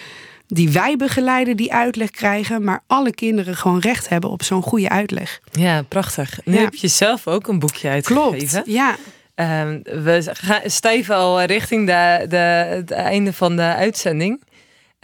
die 0.47 0.71
wij 0.71 0.97
begeleiden 0.97 1.57
die 1.57 1.73
uitleg 1.73 2.11
krijgen, 2.11 2.65
maar 2.65 2.83
alle 2.87 3.15
kinderen 3.15 3.57
gewoon 3.57 3.79
recht 3.79 4.09
hebben 4.09 4.31
op 4.31 4.43
zo'n 4.43 4.63
goede 4.63 4.89
uitleg. 4.89 5.41
Ja, 5.53 5.83
prachtig. 5.83 6.41
Nu 6.45 6.57
heb 6.57 6.75
je 6.75 6.89
zelf 6.89 7.27
ook 7.27 7.49
een 7.49 7.59
boekje 7.59 7.89
uitgegeven. 7.89 8.39
Klopt, 8.39 8.63
ja. 8.67 8.97
Um, 9.35 9.83
we 9.83 10.29
gaan 10.33 10.71
stijven 10.71 11.15
al 11.15 11.43
richting 11.43 11.87
de, 11.87 12.25
de, 12.29 12.37
het 12.37 12.91
einde 12.91 13.33
van 13.33 13.57
de 13.57 13.63
uitzending. 13.63 14.43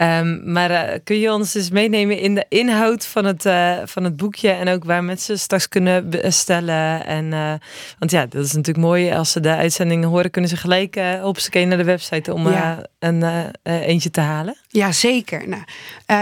Um, 0.01 0.51
maar 0.51 0.71
uh, 0.71 0.99
kun 1.03 1.19
je 1.19 1.33
ons 1.33 1.55
eens 1.55 1.69
meenemen 1.69 2.17
in 2.17 2.35
de 2.35 2.45
inhoud 2.49 3.05
van 3.05 3.25
het, 3.25 3.45
uh, 3.45 3.77
van 3.85 4.03
het 4.03 4.17
boekje 4.17 4.49
en 4.49 4.67
ook 4.67 4.83
waar 4.83 5.03
mensen 5.03 5.39
straks 5.39 5.67
kunnen 5.67 6.09
bestellen? 6.09 7.05
En, 7.05 7.25
uh, 7.25 7.53
want 7.97 8.11
ja, 8.11 8.25
dat 8.25 8.45
is 8.45 8.53
natuurlijk 8.53 8.85
mooi. 8.85 9.11
Als 9.11 9.31
ze 9.31 9.39
de 9.39 9.55
uitzendingen 9.55 10.09
horen, 10.09 10.31
kunnen 10.31 10.49
ze 10.49 10.57
gelijk 10.57 10.99
opzoeken 11.23 11.67
naar 11.67 11.77
de 11.77 11.83
website 11.83 12.33
om 12.33 12.49
ja. 12.49 12.85
een 12.99 13.51
eentje 13.63 14.11
te 14.11 14.21
halen. 14.21 14.57
Ja, 14.67 14.91
zeker. 14.91 15.43
Nou, 15.47 15.63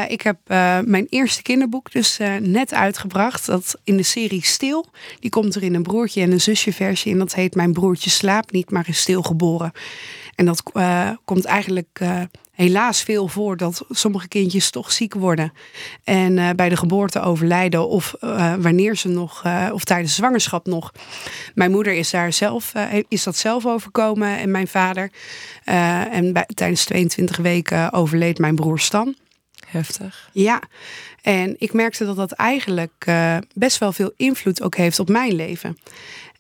ik 0.08 0.22
heb 0.22 0.38
mijn 0.86 1.08
eerste 1.10 1.42
kinderboek 1.42 1.92
dus 1.92 2.20
net 2.40 2.74
uitgebracht. 2.74 3.46
Dat 3.46 3.76
in 3.84 3.98
de 3.98 4.04
serie 4.04 4.46
Stil. 4.46 4.86
Die 5.20 5.30
komt 5.30 5.56
er 5.56 5.64
in 5.64 5.76
een 5.76 5.84
broertje 5.84 6.22
en 6.22 6.32
een 6.32 6.42
zusje 6.42 6.74
versie. 6.74 7.12
En 7.12 7.20
dat 7.20 7.34
heet 7.34 7.56
Mijn 7.56 7.74
broertje 7.74 8.10
slaapt 8.10 8.52
niet, 8.52 8.72
maar 8.72 8.86
is 8.88 9.00
stil 9.00 9.22
geboren. 9.22 9.72
En 10.38 10.46
dat 10.46 10.64
uh, 10.74 11.10
komt 11.26 11.46
eigenlijk 11.46 12.00
uh, 12.02 12.22
helaas 12.52 13.02
veel 13.02 13.28
voor 13.28 13.58
dat 13.58 13.86
sommige 13.90 14.28
kindjes 14.28 14.70
toch 14.70 14.92
ziek 14.92 15.14
worden. 15.14 15.54
En 16.04 16.38
uh, 16.38 16.50
bij 16.56 16.70
de 16.70 16.78
geboorte 16.78 17.22
overlijden 17.22 17.88
of 17.88 18.16
wanneer 18.60 18.96
ze 18.96 19.08
nog, 19.08 19.44
of 19.72 19.84
tijdens 19.84 20.16
zwangerschap 20.16 20.66
nog. 20.66 20.92
Mijn 21.56 21.72
moeder 21.72 21.94
is 21.94 22.10
daar 22.10 22.34
zelf, 22.34 22.74
is 23.08 23.24
dat 23.24 23.36
zelf 23.36 23.66
overkomen 23.66 24.38
en 24.38 24.52
mijn 24.52 24.68
vader. 24.68 25.12
en 25.64 26.34
bij, 26.34 26.46
tijdens 26.54 26.86
22 26.86 27.38
weken 27.38 27.94
overleed 27.94 28.38
mijn 28.38 28.56
broer 28.56 28.80
Stan. 28.80 29.16
Heftig. 29.68 30.30
Ja, 30.34 30.62
en 31.22 31.56
ik 31.58 31.74
merkte 31.74 32.06
dat 32.06 32.16
dat 32.16 32.32
eigenlijk 32.32 33.06
best 33.54 33.78
wel 33.78 33.92
veel 33.92 34.12
invloed 34.18 34.62
ook 34.62 34.76
heeft 34.76 35.00
op 35.00 35.10
mijn 35.10 35.34
leven. 35.34 35.78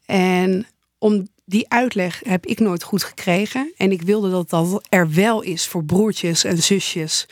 En 0.05 0.67
om 0.97 1.27
die 1.49 1.69
uitleg 1.69 2.21
heb 2.25 2.45
ik 2.45 2.59
nooit 2.59 2.83
goed 2.83 3.03
gekregen. 3.03 3.73
En 3.77 3.91
ik 3.91 4.01
wilde 4.01 4.29
dat 4.29 4.49
dat 4.49 4.85
er 4.89 5.13
wel 5.13 5.41
is 5.41 5.67
voor 5.67 5.83
broertjes 5.83 6.43
en 6.43 6.57
zusjes 6.57 7.27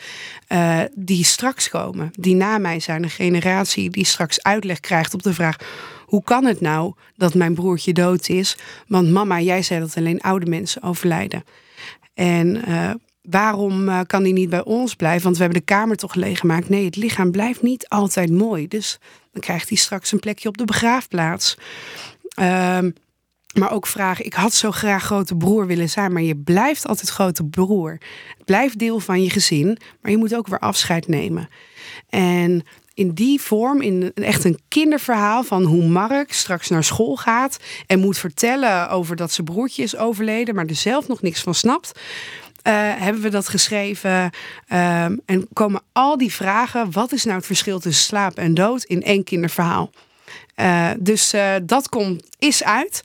uh, 0.48 0.80
die 0.94 1.24
straks 1.24 1.68
komen. 1.68 2.10
Die 2.12 2.34
na 2.34 2.58
mij 2.58 2.80
zijn, 2.80 3.02
een 3.02 3.10
generatie 3.10 3.90
die 3.90 4.04
straks 4.04 4.42
uitleg 4.42 4.80
krijgt 4.80 5.14
op 5.14 5.22
de 5.22 5.34
vraag... 5.34 5.56
hoe 6.06 6.22
kan 6.22 6.44
het 6.44 6.60
nou 6.60 6.94
dat 7.16 7.34
mijn 7.34 7.54
broertje 7.54 7.92
dood 7.92 8.28
is? 8.28 8.56
Want 8.86 9.10
mama, 9.10 9.40
jij 9.40 9.62
zei 9.62 9.80
dat 9.80 9.96
alleen 9.96 10.20
oude 10.20 10.46
mensen 10.46 10.82
overlijden. 10.82 11.44
En 12.14 12.68
uh, 12.68 12.90
waarom 13.22 13.88
uh, 13.88 14.00
kan 14.06 14.22
die 14.22 14.32
niet 14.32 14.50
bij 14.50 14.64
ons 14.64 14.94
blijven? 14.94 15.22
Want 15.22 15.36
we 15.36 15.42
hebben 15.42 15.60
de 15.60 15.66
kamer 15.66 15.96
toch 15.96 16.14
leeggemaakt. 16.14 16.68
Nee, 16.68 16.84
het 16.84 16.96
lichaam 16.96 17.30
blijft 17.30 17.62
niet 17.62 17.88
altijd 17.88 18.30
mooi. 18.30 18.68
Dus 18.68 18.98
dan 19.32 19.40
krijgt 19.42 19.68
hij 19.68 19.78
straks 19.78 20.12
een 20.12 20.20
plekje 20.20 20.48
op 20.48 20.58
de 20.58 20.64
begraafplaats. 20.64 21.56
Maar 23.58 23.72
ook 23.72 23.86
vragen, 23.86 24.24
ik 24.24 24.34
had 24.34 24.54
zo 24.54 24.70
graag 24.70 25.04
grote 25.04 25.36
broer 25.36 25.66
willen 25.66 25.90
zijn, 25.90 26.12
maar 26.12 26.22
je 26.22 26.36
blijft 26.36 26.86
altijd 26.86 27.08
grote 27.08 27.44
broer. 27.44 27.90
Het 28.36 28.44
blijft 28.44 28.78
deel 28.78 29.00
van 29.00 29.22
je 29.22 29.30
gezin, 29.30 29.78
maar 30.00 30.10
je 30.10 30.16
moet 30.16 30.34
ook 30.34 30.46
weer 30.46 30.58
afscheid 30.58 31.08
nemen. 31.08 31.48
En 32.08 32.64
in 32.94 33.10
die 33.14 33.40
vorm, 33.40 33.80
in 33.80 34.12
echt 34.14 34.44
een 34.44 34.58
kinderverhaal 34.68 35.44
van 35.44 35.64
hoe 35.64 35.86
Mark 35.86 36.32
straks 36.32 36.68
naar 36.68 36.84
school 36.84 37.16
gaat 37.16 37.58
en 37.86 38.00
moet 38.00 38.18
vertellen 38.18 38.90
over 38.90 39.16
dat 39.16 39.32
zijn 39.32 39.46
broertje 39.46 39.82
is 39.82 39.96
overleden, 39.96 40.54
maar 40.54 40.66
er 40.66 40.74
zelf 40.74 41.08
nog 41.08 41.22
niks 41.22 41.40
van 41.40 41.54
snapt. 41.54 42.00
Uh, 42.66 42.72
hebben 42.74 43.22
we 43.22 43.28
dat 43.28 43.48
geschreven 43.48 44.22
um, 44.22 45.20
en 45.26 45.48
komen 45.52 45.82
al 45.92 46.16
die 46.16 46.32
vragen, 46.32 46.92
wat 46.92 47.12
is 47.12 47.24
nou 47.24 47.36
het 47.36 47.46
verschil 47.46 47.78
tussen 47.78 48.04
slaap 48.04 48.36
en 48.36 48.54
dood 48.54 48.84
in 48.84 49.02
één 49.02 49.24
kinderverhaal? 49.24 49.90
Uh, 50.56 50.90
dus 50.98 51.34
uh, 51.34 51.54
dat 51.62 51.88
komt, 51.88 52.24
is 52.38 52.64
uit 52.64 53.00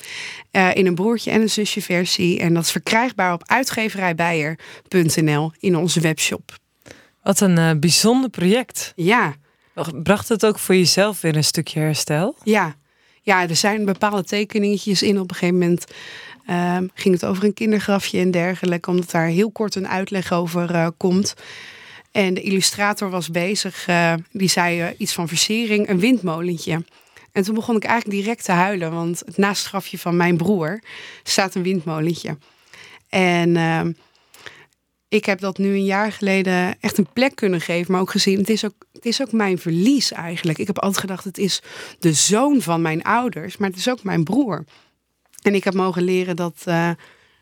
uh, 0.52 0.76
in 0.76 0.86
een 0.86 0.96
broertje 0.96 1.32
en 1.32 1.42
een 1.42 1.50
zusje 1.50 1.82
versie. 1.82 2.40
En 2.40 2.54
dat 2.54 2.64
is 2.64 2.72
verkrijgbaar 2.72 3.34
op 3.34 3.44
uitgeverijbijer.nl 3.46 5.52
in 5.60 5.76
onze 5.76 6.00
webshop. 6.00 6.60
Wat 7.24 7.40
een 7.40 7.80
bijzonder 7.80 8.30
project. 8.30 8.94
Ja. 8.96 9.36
Bracht 10.04 10.30
het 10.30 10.46
ook 10.46 10.60
voor 10.60 10.76
jezelf 10.76 11.22
weer 11.22 11.36
een 11.36 11.44
stukje 11.44 11.80
herstel? 11.80 12.36
Ja. 12.44 12.76
Ja, 13.22 13.50
er 13.50 13.56
zijn 13.56 13.86
bepaalde 13.86 14.24
tekeningetjes 14.24 15.04
in. 15.04 15.20
Op 15.20 15.30
een 15.30 15.36
gegeven 15.36 15.60
moment 15.60 15.86
ehm, 16.46 16.88
ging 16.94 17.14
het 17.14 17.26
over 17.26 17.44
een 17.44 17.54
kindergrafje 17.54 18.20
en 18.20 18.32
dergelijke. 18.32 18.90
Omdat 18.90 19.12
daar 19.12 19.28
heel 19.28 19.52
kort 19.52 19.76
een 19.76 19.88
uitleg 19.88 20.32
over 20.32 20.92
komt. 20.92 21.34
En 22.12 22.34
de 22.34 22.42
illustrator 22.42 23.10
was 23.10 23.30
bezig. 23.30 23.88
die 24.32 24.50
zei 24.50 24.94
iets 24.98 25.14
van 25.14 25.28
versiering. 25.28 25.90
Een 25.90 26.00
windmolentje. 26.00 26.84
En 27.32 27.44
toen 27.44 27.56
begon 27.56 27.76
ik 27.76 27.84
eigenlijk 27.84 28.22
direct 28.22 28.46
te 28.46 28.52
huilen, 28.52 28.92
want 28.92 29.20
het 29.26 29.38
naastgrafje 29.38 29.98
van 29.98 30.16
mijn 30.16 30.38
broer 30.38 30.82
staat 31.24 31.56
een 31.56 31.64
windmolentje. 31.64 32.38
En 33.10 33.56
uh, 33.56 33.82
ik 35.08 35.26
heb 35.26 35.40
dat 35.40 35.58
nu 35.58 35.68
een 35.68 35.86
jaar 35.86 36.12
geleden 36.12 36.76
echt 36.80 36.98
een 36.98 37.08
plek 37.14 37.36
kunnen 37.36 37.62
geven, 37.62 37.92
maar 37.92 38.02
ook 38.02 38.12
gezien, 38.12 38.38
het 38.38 38.50
is 38.50 38.66
ook, 38.66 38.74
het 38.94 39.06
is 39.06 39.22
ook 39.22 39.32
mijn 39.32 39.58
verlies 39.58 40.12
eigenlijk. 40.12 40.58
Ik 40.58 40.68
heb 40.68 40.80
altijd 40.80 41.00
gedacht, 41.00 41.24
het 41.24 41.38
is 41.38 41.62
de 42.00 42.14
zoon 42.14 42.62
van 42.62 42.82
mijn 42.82 43.04
ouders, 43.04 43.58
maar 43.58 43.70
het 43.70 43.78
is 43.78 43.90
ook 43.90 44.04
mijn 44.04 44.24
broer. 44.24 44.66
En 45.42 45.56
ik 45.56 45.64
heb 45.64 45.74
mogen 45.74 46.04
leren 46.04 46.36
dat, 46.36 46.64
uh, 46.68 46.90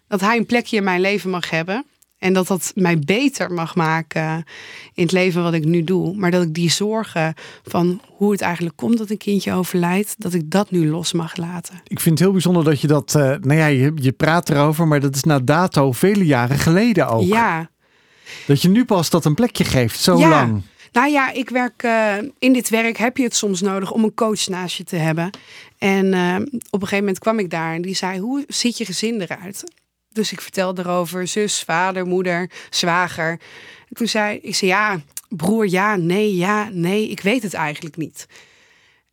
dat 0.07 0.21
hij 0.21 0.37
een 0.37 0.45
plekje 0.45 0.77
in 0.77 0.83
mijn 0.83 1.01
leven 1.01 1.29
mag 1.29 1.49
hebben. 1.49 1.85
En 2.19 2.33
dat 2.33 2.47
dat 2.47 2.71
mij 2.75 2.99
beter 2.99 3.51
mag 3.51 3.75
maken 3.75 4.43
in 4.93 5.03
het 5.03 5.11
leven 5.11 5.43
wat 5.43 5.53
ik 5.53 5.65
nu 5.65 5.83
doe. 5.83 6.15
Maar 6.15 6.31
dat 6.31 6.43
ik 6.43 6.53
die 6.53 6.71
zorgen 6.71 7.33
van 7.63 8.01
hoe 8.07 8.31
het 8.31 8.41
eigenlijk 8.41 8.75
komt 8.75 8.97
dat 8.97 9.09
een 9.09 9.17
kindje 9.17 9.53
overlijdt, 9.53 10.15
dat 10.17 10.33
ik 10.33 10.51
dat 10.51 10.71
nu 10.71 10.89
los 10.89 11.13
mag 11.13 11.35
laten. 11.35 11.81
Ik 11.87 11.99
vind 11.99 12.13
het 12.13 12.19
heel 12.19 12.31
bijzonder 12.31 12.63
dat 12.63 12.81
je 12.81 12.87
dat, 12.87 13.13
uh, 13.17 13.23
nou 13.23 13.53
ja, 13.53 13.65
je, 13.65 13.91
je 13.95 14.11
praat 14.11 14.49
erover, 14.49 14.87
maar 14.87 14.99
dat 14.99 15.15
is 15.15 15.23
na 15.23 15.39
dato 15.39 15.91
vele 15.91 16.25
jaren 16.25 16.57
geleden 16.57 17.07
ook. 17.07 17.23
Ja. 17.23 17.69
Dat 18.47 18.61
je 18.61 18.69
nu 18.69 18.85
pas 18.85 19.09
dat 19.09 19.25
een 19.25 19.35
plekje 19.35 19.63
geeft, 19.63 19.99
zo 19.99 20.17
ja. 20.17 20.29
lang. 20.29 20.61
Nou 20.91 21.11
ja, 21.11 21.31
ik 21.31 21.49
werk 21.49 21.83
uh, 21.83 22.13
in 22.39 22.53
dit 22.53 22.69
werk 22.69 22.97
heb 22.97 23.17
je 23.17 23.23
het 23.23 23.35
soms 23.35 23.61
nodig 23.61 23.91
om 23.91 24.03
een 24.03 24.13
coach 24.13 24.47
naast 24.47 24.77
je 24.77 24.83
te 24.83 24.95
hebben. 24.95 25.29
En 25.77 26.05
uh, 26.05 26.35
op 26.35 26.81
een 26.81 26.87
gegeven 26.87 26.97
moment 26.97 27.19
kwam 27.19 27.39
ik 27.39 27.49
daar 27.49 27.73
en 27.73 27.81
die 27.81 27.95
zei: 27.95 28.19
Hoe 28.19 28.43
ziet 28.47 28.77
je 28.77 28.85
gezin 28.85 29.21
eruit? 29.21 29.63
Dus 30.11 30.31
ik 30.31 30.41
vertelde 30.41 30.81
erover 30.81 31.27
zus, 31.27 31.63
vader, 31.63 32.05
moeder, 32.05 32.51
zwager. 32.69 33.29
En 33.89 33.95
toen 33.95 34.07
zei 34.07 34.37
ik, 34.41 34.55
zei 34.55 34.71
ja, 34.71 35.01
broer, 35.29 35.69
ja, 35.69 35.95
nee, 35.95 36.35
ja, 36.35 36.69
nee, 36.71 37.09
ik 37.09 37.19
weet 37.19 37.43
het 37.43 37.53
eigenlijk 37.53 37.97
niet. 37.97 38.27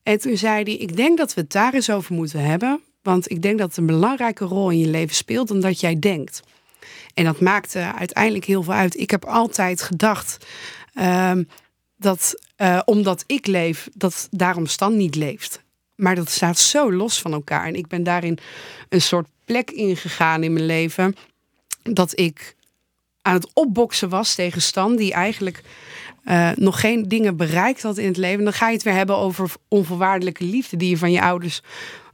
En 0.03 0.21
toen 0.21 0.37
zei 0.37 0.63
hij, 0.63 0.77
ik 0.77 0.97
denk 0.97 1.19
dat 1.19 1.35
we 1.35 1.41
het 1.41 1.53
daar 1.53 1.75
eens 1.75 1.91
over 1.91 2.15
moeten 2.15 2.41
hebben. 2.41 2.81
Want 3.03 3.31
ik 3.31 3.43
denk 3.43 3.59
dat 3.59 3.69
het 3.69 3.77
een 3.77 3.87
belangrijke 3.87 4.45
rol 4.45 4.71
in 4.71 4.79
je 4.79 4.89
leven 4.89 5.15
speelt 5.15 5.49
dan 5.49 5.61
dat 5.61 5.81
jij 5.81 5.99
denkt. 5.99 6.43
En 7.15 7.25
dat 7.25 7.41
maakte 7.41 7.93
uiteindelijk 7.99 8.45
heel 8.45 8.63
veel 8.63 8.73
uit. 8.73 8.99
Ik 8.99 9.11
heb 9.11 9.25
altijd 9.25 9.83
gedacht 9.83 10.47
uh, 10.95 11.33
dat 11.97 12.35
uh, 12.57 12.81
omdat 12.85 13.25
ik 13.27 13.47
leef, 13.47 13.89
dat 13.95 14.29
daarom 14.31 14.67
Stan 14.67 14.97
niet 14.97 15.15
leeft. 15.15 15.63
Maar 15.95 16.15
dat 16.15 16.31
staat 16.31 16.59
zo 16.59 16.93
los 16.93 17.21
van 17.21 17.33
elkaar. 17.33 17.67
En 17.67 17.75
ik 17.75 17.87
ben 17.87 18.03
daarin 18.03 18.39
een 18.89 19.03
soort 19.03 19.29
plek 19.47 19.71
ingegaan 19.71 20.43
in 20.43 20.53
mijn 20.53 20.67
leven. 20.67 21.17
Dat 21.83 22.19
ik 22.19 22.57
aan 23.23 23.35
het 23.35 23.49
opboksen 23.53 24.09
was 24.09 24.35
tegen 24.35 24.63
Stan, 24.63 24.97
die 24.97 25.13
eigenlijk 25.13 25.63
uh, 26.25 26.51
nog 26.55 26.81
geen 26.81 27.09
dingen 27.09 27.37
bereikt 27.37 27.83
had 27.83 27.99
in 27.99 28.07
het 28.07 28.17
leven. 28.17 28.45
Dan 28.45 28.53
ga 28.53 28.67
je 28.67 28.75
het 28.75 28.83
weer 28.83 28.95
hebben 28.95 29.17
over 29.17 29.53
onvoorwaardelijke 29.69 30.45
liefde 30.45 30.77
die 30.77 30.91
je 30.91 30.99
van 30.99 31.13
je 31.13 31.23
ouders 31.23 31.63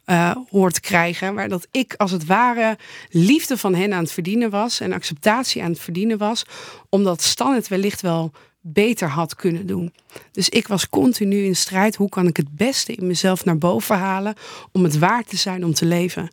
uh, 0.07 0.37
hoort 0.51 0.81
krijgen. 0.81 1.35
Maar 1.35 1.49
dat 1.49 1.67
ik 1.71 1.95
als 1.97 2.11
het 2.11 2.27
ware 2.27 2.79
liefde 3.11 3.57
van 3.57 3.75
hen 3.75 3.93
aan 3.93 4.03
het 4.03 4.13
verdienen 4.13 4.51
was 4.51 4.81
en 4.81 4.93
acceptatie 4.93 5.63
aan 5.63 5.71
het 5.71 5.81
verdienen 5.81 6.19
was, 6.19 6.45
omdat 6.89 7.23
Stan 7.23 7.55
het 7.55 7.69
wellicht 7.69 8.01
wel 8.01 8.33
beter 8.61 9.09
had 9.09 9.35
kunnen 9.35 9.67
doen. 9.67 9.93
Dus 10.33 10.49
ik 10.49 10.69
was 10.69 10.89
continu 10.89 11.45
in 11.45 11.57
strijd. 11.57 11.97
Hoe 11.97 12.09
kan 12.09 12.27
ik 12.27 12.37
het 12.37 12.57
beste 12.57 12.93
in 12.93 13.07
mezelf 13.07 13.45
naar 13.45 13.59
boven 13.59 13.97
halen 13.97 14.35
om 14.73 14.83
het 14.85 14.99
waard 14.99 15.29
te 15.29 15.37
zijn 15.37 15.65
om 15.65 15.75
te 15.75 15.85
leven? 15.85 16.31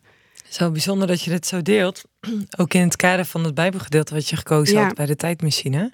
Zo 0.50 0.70
bijzonder 0.70 1.06
dat 1.06 1.22
je 1.22 1.30
dit 1.30 1.46
zo 1.46 1.62
deelt. 1.62 2.02
Ook 2.60 2.74
in 2.74 2.80
het 2.80 2.96
kader 2.96 3.24
van 3.24 3.44
het 3.44 3.54
Bijbelgedeelte 3.54 4.14
wat 4.14 4.28
je 4.28 4.36
gekozen 4.36 4.76
ja. 4.76 4.84
had 4.84 4.94
bij 4.94 5.06
de 5.06 5.16
tijdmachine. 5.16 5.92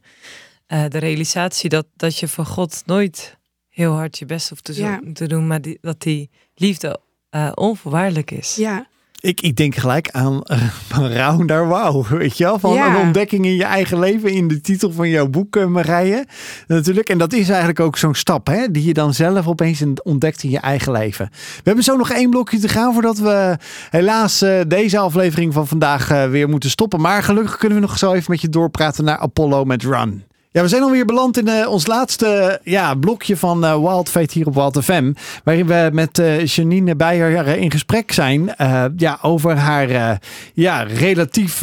Uh, 0.69 0.85
de 0.89 0.99
realisatie 0.99 1.69
dat, 1.69 1.87
dat 1.97 2.19
je 2.19 2.29
voor 2.29 2.47
God 2.47 2.83
nooit 2.87 3.37
heel 3.69 3.93
hard 3.93 4.19
je 4.19 4.27
best 4.27 4.49
hoeft 4.49 4.65
te, 4.65 4.75
ja. 4.75 5.01
te 5.13 5.27
doen, 5.27 5.47
maar 5.47 5.61
die, 5.61 5.79
dat 5.81 6.01
die 6.01 6.31
liefde 6.55 7.01
uh, 7.31 7.53
onvoorwaardelijk 7.55 8.31
is. 8.31 8.55
Ja, 8.55 8.87
ik, 9.21 9.41
ik 9.41 9.57
denk 9.57 9.75
gelijk 9.75 10.11
aan 10.11 10.41
uh, 10.45 11.13
Round 11.17 11.49
daar 11.49 11.69
Wauw, 11.69 12.05
weet 12.09 12.39
je 12.39 12.45
wel? 12.45 12.59
Van 12.59 12.73
ja. 12.73 12.89
een 12.89 13.01
ontdekking 13.01 13.45
in 13.45 13.55
je 13.55 13.65
eigen 13.65 13.99
leven 13.99 14.31
in 14.31 14.49
de 14.49 14.61
titel 14.61 14.93
van 14.93 15.09
jouw 15.09 15.29
boek, 15.29 15.57
uh, 15.57 15.67
Marije. 15.67 16.27
Natuurlijk. 16.67 17.09
En 17.09 17.19
dat 17.19 17.33
is 17.33 17.49
eigenlijk 17.49 17.81
ook 17.81 17.97
zo'n 17.97 18.15
stap, 18.15 18.47
hè? 18.47 18.71
Die 18.71 18.85
je 18.85 18.93
dan 18.93 19.15
zelf 19.15 19.47
opeens 19.47 19.83
ontdekt 20.03 20.43
in 20.43 20.51
je 20.51 20.61
eigen 20.61 20.93
leven. 20.93 21.29
We 21.31 21.63
hebben 21.63 21.85
zo 21.85 21.97
nog 21.97 22.11
één 22.11 22.31
blokje 22.31 22.59
te 22.59 22.69
gaan 22.69 22.93
voordat 22.93 23.19
we 23.19 23.57
helaas 23.91 24.43
uh, 24.43 24.61
deze 24.69 24.99
aflevering 24.99 25.53
van 25.53 25.67
vandaag 25.67 26.09
weer 26.09 26.49
moeten 26.49 26.71
stoppen. 26.71 27.01
Maar 27.01 27.23
gelukkig 27.23 27.57
kunnen 27.57 27.79
we 27.79 27.87
nog 27.87 27.99
zo 27.99 28.13
even 28.13 28.31
met 28.31 28.41
je 28.41 28.49
doorpraten 28.49 29.05
naar 29.05 29.19
Apollo 29.19 29.65
met 29.65 29.83
Run. 29.83 30.25
Ja, 30.57 30.63
we 30.63 30.69
zijn 30.69 30.83
alweer 30.83 31.05
beland 31.05 31.39
in 31.39 31.49
uh, 31.49 31.69
ons 31.69 31.87
laatste 31.87 32.61
ja, 32.65 32.95
blokje 32.95 33.37
van 33.37 33.65
uh, 33.65 33.75
Wild 33.75 34.09
Fate 34.09 34.33
hier 34.33 34.47
op 34.47 34.55
Wild 34.55 34.85
FM. 34.85 35.13
Waarin 35.45 35.67
we 35.67 35.91
met 35.93 36.19
uh, 36.19 36.45
Janine 36.47 36.97
Beijer 36.97 37.47
in 37.47 37.71
gesprek 37.71 38.13
zijn 38.13 38.55
ja, 38.97 39.19
over 39.23 39.57
haar 39.57 40.21
ja, 40.55 40.83
relatief 40.83 41.63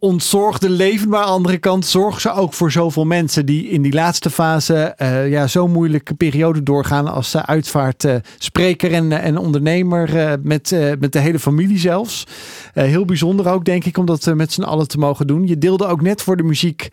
ontzorgde 0.00 0.70
leven. 0.70 1.08
Maar 1.08 1.20
aan 1.20 1.26
de 1.26 1.32
andere 1.32 1.58
kant 1.58 1.86
zorgt 1.86 2.20
ze 2.20 2.32
ook 2.32 2.52
voor 2.52 2.72
zoveel 2.72 3.04
mensen 3.04 3.46
die 3.46 3.68
in 3.68 3.82
die 3.82 3.92
laatste 3.92 4.30
fase 4.30 4.94
uh, 4.98 5.30
ja, 5.30 5.46
zo'n 5.46 5.72
moeilijke 5.72 6.14
periode 6.14 6.62
doorgaan 6.62 7.06
als 7.06 7.34
uh, 7.34 7.42
uitvaartspreker 7.42 8.92
en, 8.92 9.12
en 9.12 9.38
ondernemer 9.38 10.38
met, 10.42 10.76
met 10.98 11.12
de 11.12 11.18
hele 11.18 11.38
familie 11.38 11.78
zelfs. 11.78 12.26
heel 12.72 13.04
bijzonder 13.04 13.48
ook 13.52 13.64
denk 13.64 13.84
ik 13.84 13.98
om 13.98 14.06
dat 14.06 14.34
met 14.34 14.52
z'n 14.52 14.62
allen 14.62 14.88
te 14.88 14.98
mogen 14.98 15.26
doen. 15.26 15.46
Je 15.46 15.58
deelde 15.58 15.86
ook 15.86 16.00
net 16.00 16.22
voor 16.22 16.36
de 16.36 16.42
muziek 16.42 16.88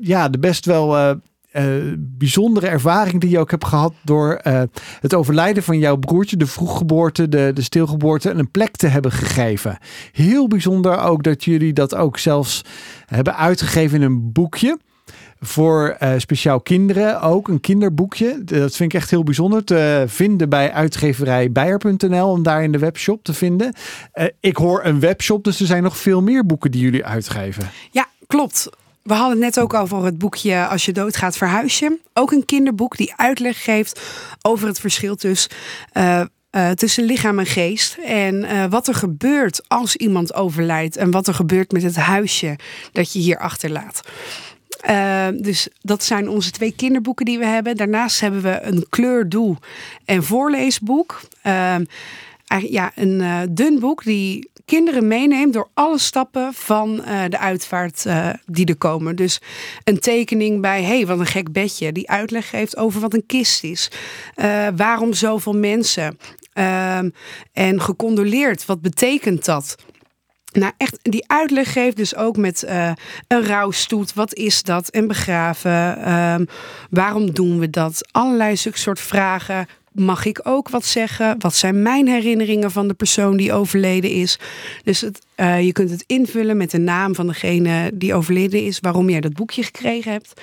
ja, 0.00 0.28
de 0.28 0.38
best 0.38 0.66
wel 0.66 1.20
eh, 1.52 1.64
bijzondere 1.96 2.66
ervaring 2.66 3.20
die 3.20 3.30
je 3.30 3.38
ook 3.38 3.50
hebt 3.50 3.64
gehad 3.64 3.94
door 4.02 4.32
eh, 4.34 4.62
het 5.00 5.14
overlijden 5.14 5.62
van 5.62 5.78
jouw 5.78 5.96
broertje, 5.96 6.36
de 6.36 6.46
vroeggeboorte, 6.46 7.28
de, 7.28 7.50
de 7.54 7.62
stilgeboorte, 7.62 8.30
een 8.30 8.50
plek 8.50 8.76
te 8.76 8.86
hebben 8.86 9.12
gegeven. 9.12 9.78
Heel 10.12 10.48
bijzonder 10.48 11.00
ook 11.00 11.22
dat 11.22 11.44
jullie 11.44 11.72
dat 11.72 11.94
ook 11.94 12.18
zelfs 12.18 12.64
hebben 13.06 13.36
uitgegeven 13.36 13.96
in 13.96 14.02
een 14.02 14.32
boekje 14.32 14.78
voor 15.40 15.96
uh, 16.02 16.12
speciaal 16.16 16.60
kinderen 16.60 17.20
ook. 17.20 17.48
Een 17.48 17.60
kinderboekje. 17.60 18.44
Dat 18.44 18.76
vind 18.76 18.92
ik 18.92 19.00
echt 19.00 19.10
heel 19.10 19.22
bijzonder. 19.22 19.64
Te 19.64 20.04
vinden 20.06 20.48
bij 20.48 20.72
uitgeverijbijer.nl. 20.72 22.30
Om 22.30 22.42
daar 22.42 22.62
in 22.62 22.72
de 22.72 22.78
webshop 22.78 23.24
te 23.24 23.34
vinden. 23.34 23.74
Ik 24.40 24.56
hoor 24.56 24.84
een 24.84 25.00
webshop, 25.00 25.44
dus 25.44 25.60
er 25.60 25.66
zijn 25.66 25.82
nog 25.82 25.96
veel 25.96 26.22
meer 26.22 26.46
boeken 26.46 26.70
die 26.70 26.80
jullie 26.80 27.04
uitgeven. 27.04 27.70
Ja, 27.90 28.06
klopt. 28.26 28.70
We 29.02 29.14
hadden 29.14 29.30
het 29.30 29.54
net 29.54 29.60
ook 29.60 29.74
over 29.74 30.04
het 30.04 30.18
boekje 30.18 30.66
Als 30.66 30.84
je 30.84 30.92
doodgaat 30.92 31.36
verhuis 31.36 31.78
je. 31.78 31.98
Ook 32.12 32.32
een 32.32 32.44
kinderboek 32.44 32.96
die 32.96 33.12
uitleg 33.16 33.64
geeft 33.64 34.00
over 34.42 34.66
het 34.66 34.80
verschil 34.80 35.16
tussen... 35.16 35.50
Uh, 35.92 36.20
uh, 36.56 36.70
tussen 36.70 37.04
lichaam 37.04 37.38
en 37.38 37.46
geest. 37.46 37.96
En 38.04 38.34
uh, 38.34 38.64
wat 38.64 38.88
er 38.88 38.94
gebeurt 38.94 39.68
als 39.68 39.96
iemand 39.96 40.34
overlijdt. 40.34 40.96
En 40.96 41.10
wat 41.10 41.26
er 41.26 41.34
gebeurt 41.34 41.72
met 41.72 41.82
het 41.82 41.96
huisje 41.96 42.58
dat 42.92 43.12
je 43.12 43.18
hier 43.18 43.38
achterlaat. 43.38 44.00
Dus 45.34 45.68
dat 45.80 46.04
zijn 46.04 46.28
onze 46.28 46.50
twee 46.50 46.72
kinderboeken 46.72 47.24
die 47.24 47.38
we 47.38 47.46
hebben. 47.46 47.76
Daarnaast 47.76 48.20
hebben 48.20 48.42
we 48.42 48.62
een 48.62 48.86
kleurdoel 48.88 49.56
en 50.04 50.24
voorleesboek. 50.24 51.20
Uh, 51.46 51.76
ja, 52.58 52.92
een 52.94 53.48
dun 53.50 53.78
boek 53.78 54.04
die 54.04 54.50
kinderen 54.64 55.08
meeneemt 55.08 55.52
door 55.52 55.68
alle 55.74 55.98
stappen 55.98 56.54
van 56.54 56.96
de 57.28 57.38
uitvaart 57.38 58.06
die 58.46 58.66
er 58.66 58.76
komen. 58.76 59.16
Dus 59.16 59.40
een 59.84 59.98
tekening 59.98 60.60
bij, 60.60 60.82
hey, 60.82 61.06
wat 61.06 61.18
een 61.18 61.26
gek 61.26 61.52
bedje. 61.52 61.92
Die 61.92 62.10
uitleg 62.10 62.48
geeft 62.48 62.76
over 62.76 63.00
wat 63.00 63.14
een 63.14 63.26
kist 63.26 63.64
is. 63.64 63.90
waarom 64.76 65.12
zoveel 65.12 65.56
mensen? 65.56 66.18
Ehm, 66.52 67.10
en 67.52 67.80
gecondoleerd, 67.80 68.66
wat 68.66 68.80
betekent 68.80 69.44
dat? 69.44 69.76
Nou, 70.52 70.72
echt 70.76 70.98
die 71.02 71.28
uitleg 71.28 71.72
geeft 71.72 71.96
dus 71.96 72.16
ook 72.16 72.36
met 72.36 72.64
een 73.28 73.46
rouwstoet. 73.46 74.14
Wat 74.14 74.34
is 74.34 74.62
dat? 74.62 74.88
En 74.88 75.06
begraven. 75.06 76.12
Um, 76.12 76.46
waarom 76.90 77.32
doen 77.32 77.58
we 77.58 77.70
dat? 77.70 78.08
Allerlei 78.10 78.56
soort 78.56 79.00
vragen. 79.00 79.66
Mag 79.92 80.24
ik 80.24 80.40
ook 80.42 80.68
wat 80.68 80.84
zeggen? 80.84 81.34
Wat 81.38 81.54
zijn 81.54 81.82
mijn 81.82 82.08
herinneringen 82.08 82.70
van 82.70 82.88
de 82.88 82.94
persoon 82.94 83.36
die 83.36 83.52
overleden 83.52 84.10
is? 84.10 84.38
Dus 84.84 85.00
het, 85.00 85.20
uh, 85.36 85.62
je 85.62 85.72
kunt 85.72 85.90
het 85.90 86.04
invullen 86.06 86.56
met 86.56 86.70
de 86.70 86.78
naam 86.78 87.14
van 87.14 87.26
degene 87.26 87.90
die 87.94 88.14
overleden 88.14 88.64
is. 88.64 88.80
Waarom 88.80 89.10
jij 89.10 89.20
dat 89.20 89.32
boekje 89.32 89.62
gekregen 89.62 90.12
hebt. 90.12 90.40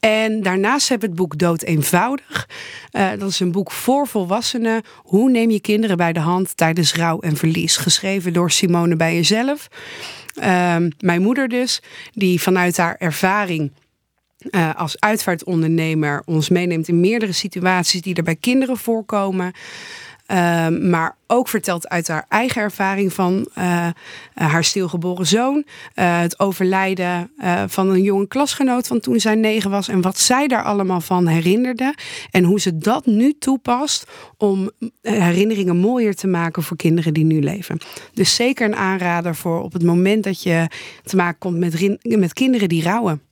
En 0.00 0.42
daarnaast 0.42 0.88
heb 0.88 1.02
ik 1.02 1.08
het 1.08 1.16
boek 1.16 1.38
Dood 1.38 1.62
Eenvoudig. 1.62 2.48
Uh, 2.92 3.10
dat 3.18 3.28
is 3.28 3.40
een 3.40 3.52
boek 3.52 3.70
voor 3.70 4.06
volwassenen. 4.06 4.82
Hoe 4.96 5.30
neem 5.30 5.50
je 5.50 5.60
kinderen 5.60 5.96
bij 5.96 6.12
de 6.12 6.20
hand 6.20 6.56
tijdens 6.56 6.94
rouw 6.94 7.20
en 7.20 7.36
verlies? 7.36 7.76
Geschreven 7.76 8.32
door 8.32 8.50
Simone 8.50 8.96
bij 8.96 9.14
jezelf. 9.14 9.68
Uh, 10.34 10.76
mijn 10.98 11.22
moeder 11.22 11.48
dus, 11.48 11.82
die 12.12 12.40
vanuit 12.40 12.76
haar 12.76 12.96
ervaring 12.98 13.70
uh, 14.50 14.74
als 14.74 15.00
uitvaartondernemer 15.00 16.22
ons 16.24 16.48
meeneemt 16.48 16.88
in 16.88 17.00
meerdere 17.00 17.32
situaties 17.32 18.02
die 18.02 18.14
er 18.14 18.22
bij 18.22 18.36
kinderen 18.36 18.76
voorkomen. 18.76 19.52
Uh, 20.30 20.68
maar 20.68 21.16
ook 21.26 21.48
vertelt 21.48 21.88
uit 21.88 22.08
haar 22.08 22.26
eigen 22.28 22.62
ervaring 22.62 23.12
van 23.12 23.48
uh, 23.58 23.88
haar 24.34 24.64
stilgeboren 24.64 25.26
zoon. 25.26 25.64
Het 25.94 26.38
overlijden 26.38 27.30
van 27.66 27.90
een 27.90 28.02
jonge 28.02 28.26
klasgenoot 28.26 28.86
van 28.86 29.00
toen 29.00 29.20
zij 29.20 29.34
negen 29.34 29.70
was. 29.70 29.88
En 29.88 30.00
wat 30.00 30.18
zij 30.18 30.46
daar 30.46 30.62
allemaal 30.62 31.00
van 31.00 31.26
herinnerde. 31.26 31.94
En 32.30 32.44
hoe 32.44 32.60
ze 32.60 32.78
dat 32.78 33.06
nu 33.06 33.34
toepast 33.38 34.06
om 34.36 34.70
herinneringen 35.02 35.76
mooier 35.76 36.14
te 36.14 36.26
maken 36.26 36.62
voor 36.62 36.76
kinderen 36.76 37.14
die 37.14 37.24
nu 37.24 37.40
leven. 37.40 37.78
Dus 38.12 38.34
zeker 38.34 38.66
een 38.66 38.76
aanrader 38.76 39.34
voor 39.34 39.62
op 39.62 39.72
het 39.72 39.82
moment 39.82 40.24
dat 40.24 40.42
je 40.42 40.66
te 41.02 41.16
maken 41.16 41.38
komt 41.38 41.58
met, 41.58 41.98
met 42.02 42.32
kinderen 42.32 42.68
die 42.68 42.82
rouwen. 42.82 43.22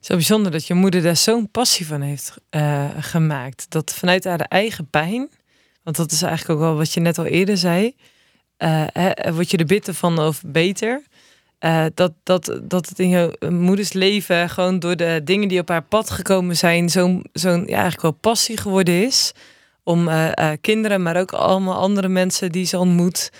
Zo 0.00 0.14
bijzonder 0.14 0.52
dat 0.52 0.66
je 0.66 0.74
moeder 0.74 1.02
daar 1.02 1.16
zo'n 1.16 1.50
passie 1.50 1.86
van 1.86 2.00
heeft 2.00 2.34
gemaakt. 3.00 3.66
Dat 3.68 3.94
vanuit 3.94 4.24
haar 4.24 4.40
eigen 4.40 4.90
pijn 4.90 5.28
want 5.88 6.00
dat 6.00 6.12
is 6.12 6.22
eigenlijk 6.22 6.60
ook 6.60 6.66
wel 6.66 6.76
wat 6.76 6.92
je 6.92 7.00
net 7.00 7.18
al 7.18 7.24
eerder 7.24 7.56
zei. 7.56 7.94
Uh, 8.58 8.84
hè, 8.92 9.32
word 9.34 9.50
je 9.50 9.56
er 9.56 9.64
bitter 9.64 9.94
van 9.94 10.18
of 10.18 10.42
beter? 10.46 11.02
Dat, 11.94 12.12
dat, 12.22 12.60
dat 12.62 12.88
het 12.88 12.98
in 12.98 13.08
je 13.08 13.48
moeders 13.50 13.92
leven 13.92 14.50
gewoon 14.50 14.78
door 14.78 14.96
de 14.96 15.20
dingen 15.24 15.48
die 15.48 15.60
op 15.60 15.68
haar 15.68 15.82
pad 15.82 16.10
gekomen 16.10 16.56
zijn, 16.56 16.88
zo'n 16.90 17.24
zo'n 17.32 17.60
ja, 17.60 17.72
eigenlijk 17.72 18.02
wel 18.02 18.12
passie 18.12 18.56
geworden 18.56 19.04
is. 19.04 19.32
Om 19.82 20.08
kinderen, 20.60 21.02
maar 21.02 21.16
ook 21.16 21.32
allemaal 21.32 21.74
andere 21.74 22.08
mensen 22.08 22.52
die 22.52 22.66
ze 22.66 22.78
ontmoet 22.78 23.32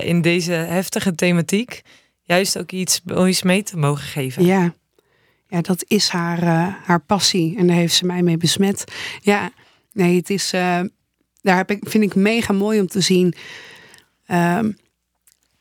in 0.00 0.22
deze 0.22 0.52
heftige 0.52 1.14
thematiek, 1.14 1.82
juist 2.22 2.58
ook 2.58 2.70
iets 2.70 3.00
moois 3.04 3.42
mee 3.42 3.62
te 3.62 3.76
mogen 3.76 4.06
geven. 4.06 4.44
Ja, 4.44 4.74
ja 5.54 5.60
dat 5.60 5.84
is 5.86 6.08
haar, 6.08 6.42
haar 6.84 7.00
passie 7.00 7.56
en 7.58 7.66
daar 7.66 7.76
heeft 7.76 7.94
ze 7.94 8.06
mij 8.06 8.22
mee 8.22 8.36
besmet. 8.36 8.84
Ja, 9.20 9.50
nee, 9.92 10.16
het 10.16 10.30
is 10.30 10.52
daar 11.44 11.56
heb 11.56 11.70
ik, 11.70 11.78
vind 11.88 12.04
ik 12.04 12.14
mega 12.14 12.52
mooi 12.52 12.80
om 12.80 12.86
te 12.86 13.00
zien. 13.00 13.34
Um, 14.28 14.78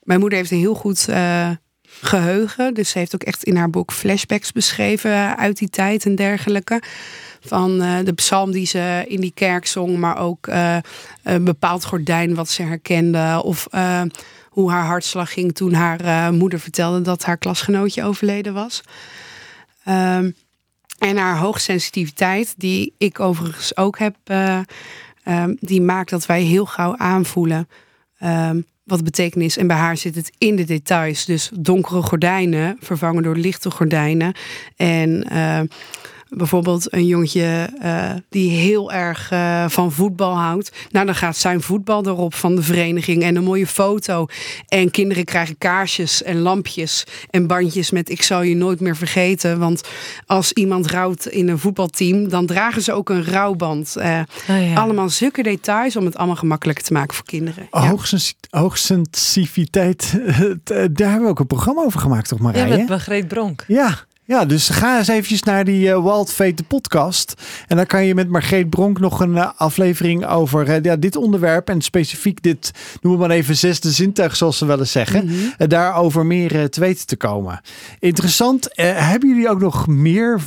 mijn 0.03 0.19
moeder 0.19 0.37
heeft 0.37 0.51
een 0.51 0.57
heel 0.57 0.75
goed 0.75 1.05
uh, 1.09 1.49
geheugen. 1.81 2.73
Dus 2.73 2.89
ze 2.89 2.97
heeft 2.97 3.15
ook 3.15 3.23
echt 3.23 3.43
in 3.43 3.55
haar 3.55 3.69
boek 3.69 3.91
flashbacks 3.91 4.51
beschreven 4.51 5.37
uit 5.37 5.57
die 5.57 5.69
tijd 5.69 6.05
en 6.05 6.15
dergelijke. 6.15 6.81
Van 7.41 7.77
de 7.77 8.13
psalm 8.15 8.51
die 8.51 8.65
ze 8.65 9.05
in 9.07 9.21
die 9.21 9.33
kerk 9.33 9.65
zong, 9.65 9.97
maar 9.97 10.17
ook 10.17 10.47
een 11.23 11.43
bepaald 11.43 11.85
gordijn 11.85 12.35
wat 12.35 12.49
ze 12.49 12.63
herkende. 12.63 13.41
Of 13.43 13.67
hoe 14.49 14.71
haar 14.71 14.85
hartslag 14.85 15.33
ging 15.33 15.55
toen 15.55 15.73
haar 15.73 16.33
moeder 16.33 16.59
vertelde 16.59 17.01
dat 17.01 17.23
haar 17.23 17.37
klasgenootje 17.37 18.03
overleden 18.03 18.53
was. 18.53 18.81
Um, 19.89 20.35
en 20.97 21.17
haar 21.17 21.37
hoogsensitiviteit, 21.37 22.53
die 22.57 22.93
ik 22.97 23.19
overigens 23.19 23.77
ook 23.77 23.99
heb 23.99 24.15
um, 25.25 25.57
die 25.59 25.81
maakt 25.81 26.09
dat 26.09 26.25
wij 26.25 26.41
heel 26.41 26.65
gauw 26.65 26.97
aanvoelen 26.97 27.67
um, 28.23 28.65
wat 28.83 29.03
betekenis. 29.03 29.57
En 29.57 29.67
bij 29.67 29.77
haar 29.77 29.97
zit 29.97 30.15
het 30.15 30.31
in 30.37 30.55
de 30.55 30.63
details. 30.63 31.25
Dus 31.25 31.49
donkere 31.53 32.01
gordijnen 32.01 32.77
vervangen 32.79 33.23
door 33.23 33.35
lichte 33.35 33.71
gordijnen. 33.71 34.33
En 34.75 35.27
bijvoorbeeld 36.35 36.93
een 36.93 37.05
jongetje 37.05 37.69
uh, 37.83 38.11
die 38.29 38.49
heel 38.49 38.91
erg 38.91 39.31
uh, 39.31 39.65
van 39.67 39.91
voetbal 39.91 40.37
houdt. 40.37 40.71
Nou, 40.91 41.05
dan 41.05 41.15
gaat 41.15 41.37
zijn 41.37 41.61
voetbal 41.61 42.05
erop 42.05 42.33
van 42.33 42.55
de 42.55 42.61
vereniging 42.61 43.23
en 43.23 43.35
een 43.35 43.43
mooie 43.43 43.67
foto. 43.67 44.25
En 44.67 44.91
kinderen 44.91 45.25
krijgen 45.25 45.57
kaarsjes 45.57 46.23
en 46.23 46.39
lampjes 46.39 47.03
en 47.29 47.47
bandjes 47.47 47.91
met 47.91 48.09
ik 48.09 48.21
zal 48.21 48.41
je 48.41 48.55
nooit 48.55 48.79
meer 48.79 48.95
vergeten. 48.95 49.59
Want 49.59 49.81
als 50.25 50.51
iemand 50.53 50.87
rouwt 50.87 51.25
in 51.25 51.47
een 51.47 51.59
voetbalteam, 51.59 52.29
dan 52.29 52.45
dragen 52.45 52.81
ze 52.81 52.93
ook 52.93 53.09
een 53.09 53.25
rouwband. 53.25 53.95
Uh, 53.97 54.19
oh, 54.49 54.69
ja. 54.69 54.73
Allemaal 54.73 55.09
zulke 55.09 55.43
details 55.43 55.95
om 55.95 56.05
het 56.05 56.17
allemaal 56.17 56.35
gemakkelijker 56.35 56.83
te 56.85 56.93
maken 56.93 57.15
voor 57.15 57.25
kinderen. 57.25 57.67
Ja. 57.71 57.95
Hoogsensitiviteit, 58.49 60.19
daar 60.63 61.09
hebben 61.09 61.21
we 61.21 61.27
ook 61.27 61.39
een 61.39 61.47
programma 61.47 61.81
over 61.83 61.99
gemaakt, 61.99 62.27
toch 62.27 62.39
Marije? 62.39 62.67
Ja, 62.67 62.77
met 62.77 62.89
Margreet 62.89 63.27
Bronk. 63.27 63.63
Ja, 63.67 64.05
ja, 64.33 64.45
dus 64.45 64.69
ga 64.69 64.97
eens 64.97 65.07
eventjes 65.07 65.43
naar 65.43 65.65
die 65.65 65.87
uh, 65.87 66.03
Wild 66.03 66.33
Fate 66.33 66.53
de 66.53 66.63
podcast. 66.63 67.33
En 67.67 67.77
dan 67.77 67.85
kan 67.85 68.05
je 68.05 68.15
met 68.15 68.29
Margreet 68.29 68.69
Bronk 68.69 68.99
nog 68.99 69.19
een 69.19 69.35
uh, 69.35 69.49
aflevering 69.55 70.25
over 70.25 70.69
uh, 70.69 70.81
ja, 70.81 70.95
dit 70.95 71.15
onderwerp. 71.15 71.69
En 71.69 71.81
specifiek 71.81 72.43
dit, 72.43 72.71
noemen 73.01 73.21
we 73.21 73.27
maar 73.27 73.37
even 73.37 73.55
zesde 73.55 73.91
zintuig, 73.91 74.35
zoals 74.35 74.57
ze 74.57 74.65
wel 74.65 74.79
eens 74.79 74.91
zeggen. 74.91 75.25
Mm 75.25 75.29
-hmm. 75.29 75.67
daarover 75.67 76.25
meer 76.25 76.69
te 76.69 76.79
weten 76.79 77.07
te 77.07 77.15
komen. 77.15 77.61
Interessant. 77.99 78.69
hebben 78.75 79.29
jullie 79.29 79.49
ook 79.49 79.59
nog 79.59 79.87
meer 79.87 80.41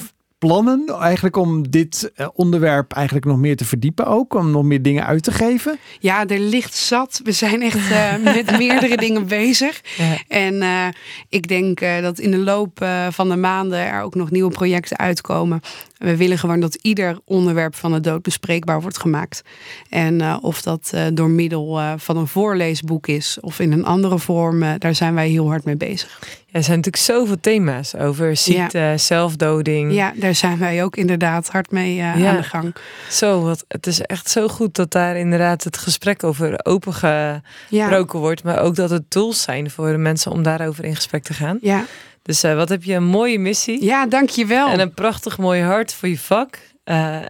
plannen 0.47 0.89
eigenlijk 1.01 1.37
om 1.37 1.71
dit 1.71 2.13
uh, 2.17 2.27
onderwerp 2.35 2.93
eigenlijk 2.93 3.27
nog 3.27 3.39
meer 3.39 3.57
te 3.57 3.65
verdiepen 3.65 4.07
ook? 4.07 4.35
Om 4.35 4.51
nog 4.51 4.63
meer 4.63 4.83
dingen 4.83 5.07
uit 5.07 5.23
te 5.23 5.33
geven? 5.33 5.79
Ja, 5.99 6.27
er 6.27 6.39
ligt 6.39 6.75
zat. 6.75 7.21
We 7.25 7.33
zijn 7.33 7.63
echt 7.63 7.91
uh, 7.91 8.17
met 8.35 8.59
meerdere 8.59 8.97
dingen 8.97 9.27
bezig. 9.27 9.81
Ja. 9.97 10.17
En 10.29 10.55
uh, 10.55 10.87
ik 11.29 11.49
denk 11.49 11.81
dat 12.03 12.19
in 12.19 12.31
de 12.31 12.39
loop 12.39 12.87
van 13.11 13.29
de 13.29 13.37
maanden 13.37 13.79
er 13.79 14.03
ook 14.03 14.15
nog 14.15 14.31
nieuwe 14.31 14.51
projecten 14.51 14.97
uitkomen. 14.97 15.61
We 15.97 16.17
willen 16.17 16.39
gewoon 16.39 16.61
dat 16.61 16.75
ieder 16.75 17.19
onderwerp 17.25 17.75
van 17.75 17.93
de 17.93 18.01
dood 18.01 18.23
bespreekbaar 18.23 18.81
wordt 18.81 18.99
gemaakt. 18.99 19.43
En 19.91 20.21
uh, 20.21 20.37
of 20.41 20.63
dat 20.63 20.91
uh, 20.95 21.07
door 21.13 21.31
middel 21.31 21.79
uh, 21.81 21.93
van 21.97 22.17
een 22.17 22.27
voorleesboek 22.27 23.07
is 23.07 23.39
of 23.41 23.59
in 23.59 23.73
een 23.73 23.85
andere 23.85 24.19
vorm, 24.19 24.79
daar 24.79 24.95
zijn 24.95 25.15
wij 25.15 25.29
heel 25.29 25.49
hard 25.49 25.65
mee 25.65 25.77
bezig. 25.77 26.19
Ja, 26.21 26.53
er 26.53 26.63
zijn 26.63 26.77
natuurlijk 26.77 27.05
zoveel 27.05 27.41
thema's 27.41 27.95
over 27.95 28.37
ziekte, 28.37 28.79
ja. 28.79 28.99
zelfdoding. 28.99 29.93
Ja, 29.93 30.13
daar 30.17 30.35
zijn 30.35 30.59
wij 30.59 30.85
ook 30.85 30.97
inderdaad 30.97 31.49
hard 31.49 31.71
mee 31.71 31.95
ja. 31.95 32.13
aan 32.13 32.37
de 32.37 32.43
gang. 32.43 32.75
Zo, 33.11 33.43
wat, 33.43 33.65
het 33.69 33.87
is 33.87 34.01
echt 34.01 34.31
zo 34.31 34.49
goed 34.49 34.75
dat 34.75 34.91
daar 34.91 35.17
inderdaad 35.17 35.65
het 35.65 35.79
gesprek 35.79 36.25
over 36.25 36.65
opengebroken 36.65 38.19
wordt. 38.19 38.45
Maar 38.45 38.61
ook 38.61 38.75
dat 38.75 38.91
het 38.91 39.11
tools 39.11 39.43
zijn 39.43 39.71
voor 39.71 39.91
de 39.91 39.97
mensen 39.97 40.33
om 40.33 40.43
daarover 40.43 40.85
in 40.85 40.95
gesprek 40.95 41.23
te 41.23 41.35
gaan. 41.35 41.59
Ja. 41.61 41.85
Dus 42.27 42.43
wat 42.43 42.69
heb 42.69 42.85
je 42.85 42.95
een 42.95 43.05
mooie 43.05 43.39
missie. 43.39 43.85
Ja, 43.85 44.07
dankjewel. 44.07 44.69
En 44.69 44.81
een 44.81 44.95
prachtig 44.95 45.39
mooi 45.39 45.63
hart 45.63 45.95
voor 45.95 46.09
je 46.09 46.19
vak. 46.19 46.59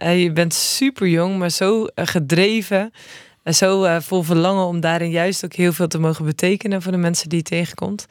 je 0.01 0.31
bent 0.33 0.53
super 0.53 1.07
jong, 1.07 1.37
maar 1.37 1.49
zo 1.49 1.87
gedreven. 1.95 2.91
En 3.43 3.55
zo 3.55 3.99
vol 3.99 4.23
verlangen 4.23 4.65
om 4.65 4.79
daarin 4.79 5.09
juist 5.09 5.45
ook 5.45 5.53
heel 5.53 5.73
veel 5.73 5.87
te 5.87 5.99
mogen 5.99 6.25
betekenen 6.25 6.81
voor 6.81 6.91
de 6.91 6.97
mensen 6.97 7.29
die 7.29 7.37
je 7.37 7.43
tegenkomt. 7.43 8.07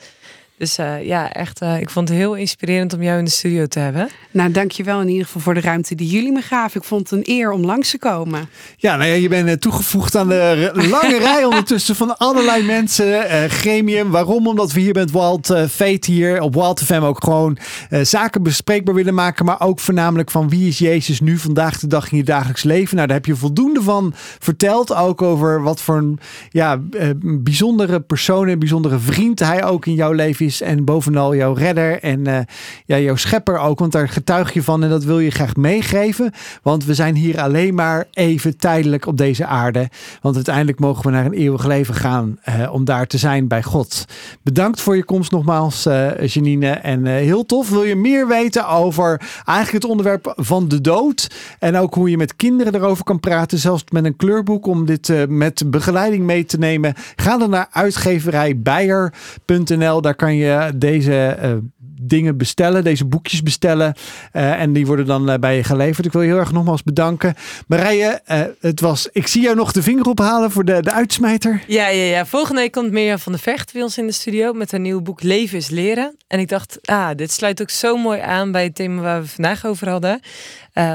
Dus 0.58 0.78
uh, 0.78 1.06
ja, 1.06 1.32
echt, 1.32 1.62
uh, 1.62 1.80
ik 1.80 1.90
vond 1.90 2.08
het 2.08 2.18
heel 2.18 2.34
inspirerend 2.34 2.92
om 2.92 3.02
jou 3.02 3.18
in 3.18 3.24
de 3.24 3.30
studio 3.30 3.66
te 3.66 3.78
hebben. 3.78 4.08
Nou, 4.30 4.50
dankjewel 4.50 5.00
in 5.00 5.08
ieder 5.08 5.24
geval 5.24 5.40
voor 5.40 5.54
de 5.54 5.60
ruimte 5.60 5.94
die 5.94 6.08
jullie 6.08 6.32
me 6.32 6.40
gaven. 6.40 6.80
Ik 6.80 6.86
vond 6.86 7.10
het 7.10 7.18
een 7.18 7.34
eer 7.34 7.50
om 7.50 7.64
langs 7.64 7.90
te 7.90 7.98
komen. 7.98 8.48
Ja, 8.76 8.96
nou 8.96 9.08
ja, 9.08 9.14
je 9.14 9.28
bent 9.28 9.48
uh, 9.48 9.54
toegevoegd 9.54 10.16
aan 10.16 10.28
de 10.28 10.70
lange 10.74 11.18
rij 11.18 11.44
ondertussen 11.44 11.96
van 11.96 12.18
allerlei 12.18 12.64
mensen. 12.64 13.50
gremium, 13.50 14.10
waarom? 14.10 14.46
Omdat 14.46 14.72
we 14.72 14.80
hier 14.80 14.94
met 14.94 15.10
Walt 15.10 15.46
Fate 15.70 16.10
hier 16.10 16.40
op 16.40 16.54
Walt 16.54 16.82
FM 16.82 17.02
ook 17.02 17.24
gewoon 17.24 17.58
zaken 18.02 18.42
bespreekbaar 18.42 18.94
willen 18.94 19.14
maken. 19.14 19.44
Maar 19.44 19.60
ook 19.60 19.80
voornamelijk 19.80 20.30
van 20.30 20.48
wie 20.48 20.68
is 20.68 20.78
Jezus 20.78 21.20
nu 21.20 21.38
vandaag 21.38 21.78
de 21.78 21.86
dag 21.86 22.10
in 22.10 22.16
je 22.16 22.24
dagelijks 22.24 22.62
leven. 22.62 22.96
Nou, 22.96 23.06
daar 23.08 23.16
heb 23.16 23.26
je 23.26 23.36
voldoende 23.36 23.82
van 23.82 24.12
verteld. 24.38 24.94
Ook 24.94 25.22
over 25.22 25.62
wat 25.62 25.80
voor 25.80 25.96
een 25.96 26.18
ja, 26.50 26.80
bijzondere 27.22 28.00
persoon 28.00 28.48
en 28.48 28.58
bijzondere 28.58 28.98
vriend 28.98 29.38
hij 29.38 29.64
ook 29.64 29.86
in 29.86 29.94
jouw 29.94 30.12
leven 30.12 30.45
en 30.46 30.84
bovenal 30.84 31.34
jouw 31.34 31.52
redder 31.52 32.02
en 32.02 32.28
uh, 32.28 32.38
ja, 32.84 32.98
jouw 32.98 33.16
schepper 33.16 33.58
ook. 33.58 33.78
Want 33.78 33.92
daar 33.92 34.08
getuig 34.08 34.52
je 34.52 34.62
van 34.62 34.82
en 34.82 34.88
dat 34.88 35.04
wil 35.04 35.18
je 35.18 35.30
graag 35.30 35.56
meegeven. 35.56 36.32
Want 36.62 36.84
we 36.84 36.94
zijn 36.94 37.14
hier 37.14 37.40
alleen 37.40 37.74
maar 37.74 38.06
even 38.12 38.56
tijdelijk 38.56 39.06
op 39.06 39.16
deze 39.16 39.46
aarde. 39.46 39.88
Want 40.20 40.34
uiteindelijk 40.34 40.78
mogen 40.78 41.04
we 41.04 41.10
naar 41.10 41.24
een 41.24 41.32
eeuwig 41.32 41.66
leven 41.66 41.94
gaan 41.94 42.38
uh, 42.48 42.72
om 42.72 42.84
daar 42.84 43.06
te 43.06 43.18
zijn 43.18 43.48
bij 43.48 43.62
God. 43.62 44.04
Bedankt 44.42 44.80
voor 44.80 44.96
je 44.96 45.04
komst 45.04 45.30
nogmaals, 45.30 45.86
uh, 45.86 46.26
Janine. 46.26 46.70
En 46.70 47.06
heel 47.06 47.46
tof. 47.46 47.70
Wil 47.70 47.84
je 47.84 47.96
meer 47.96 48.28
weten 48.28 48.68
over 48.68 49.20
eigenlijk 49.44 49.82
het 49.82 49.90
onderwerp 49.90 50.32
van 50.36 50.68
de 50.68 50.80
dood? 50.80 51.30
En 51.58 51.76
ook 51.76 51.94
hoe 51.94 52.10
je 52.10 52.16
met 52.16 52.36
kinderen 52.36 52.74
erover 52.74 53.04
kan 53.04 53.20
praten, 53.20 53.58
zelfs 53.58 53.84
met 53.92 54.04
een 54.04 54.16
kleurboek 54.16 54.66
om 54.66 54.86
dit 54.86 55.28
met 55.28 55.62
begeleiding 55.66 56.24
mee 56.24 56.44
te 56.44 56.58
nemen. 56.58 56.94
Ga 57.16 57.38
dan 57.38 57.50
naar 57.50 57.68
uitgeverijbijer.nl. 57.70 60.00
Daar 60.00 60.14
kan 60.14 60.35
je 60.35 60.35
deze 60.74 61.38
uh, 61.42 61.52
dingen 62.00 62.36
bestellen, 62.36 62.84
deze 62.84 63.04
boekjes 63.04 63.42
bestellen. 63.42 63.94
Uh, 64.32 64.60
en 64.60 64.72
die 64.72 64.86
worden 64.86 65.06
dan 65.06 65.30
uh, 65.30 65.34
bij 65.34 65.56
je 65.56 65.64
geleverd. 65.64 66.06
Ik 66.06 66.12
wil 66.12 66.22
je 66.22 66.28
heel 66.28 66.38
erg 66.38 66.52
nogmaals 66.52 66.82
bedanken. 66.82 67.34
Marije, 67.66 68.20
het 68.60 68.80
was. 68.80 69.08
Ik 69.12 69.26
zie 69.26 69.42
jou 69.42 69.56
nog 69.56 69.72
de 69.72 69.82
vinger 69.82 70.06
ophalen 70.06 70.50
voor 70.50 70.64
de, 70.64 70.82
de 70.82 70.92
uitsmijter. 70.92 71.62
Ja, 71.66 71.88
ja, 71.88 72.02
ja. 72.02 72.26
Volgende 72.26 72.60
week 72.60 72.72
komt 72.72 72.90
Mirjam 72.90 73.18
van 73.18 73.32
de 73.32 73.38
Vecht 73.38 73.72
bij 73.72 73.82
ons 73.82 73.98
in 73.98 74.06
de 74.06 74.12
studio 74.12 74.52
met 74.52 74.72
een 74.72 74.82
nieuw 74.82 75.00
boek 75.00 75.22
Leven 75.22 75.58
is 75.58 75.68
Leren. 75.68 76.16
En 76.26 76.38
ik 76.38 76.48
dacht, 76.48 76.78
ah, 76.84 77.10
dit 77.16 77.32
sluit 77.32 77.60
ook 77.60 77.70
zo 77.70 77.96
mooi 77.96 78.20
aan 78.20 78.52
bij 78.52 78.64
het 78.64 78.74
thema 78.74 79.02
waar 79.02 79.20
we 79.20 79.28
vandaag 79.28 79.66
over 79.66 79.88
hadden. 79.88 80.20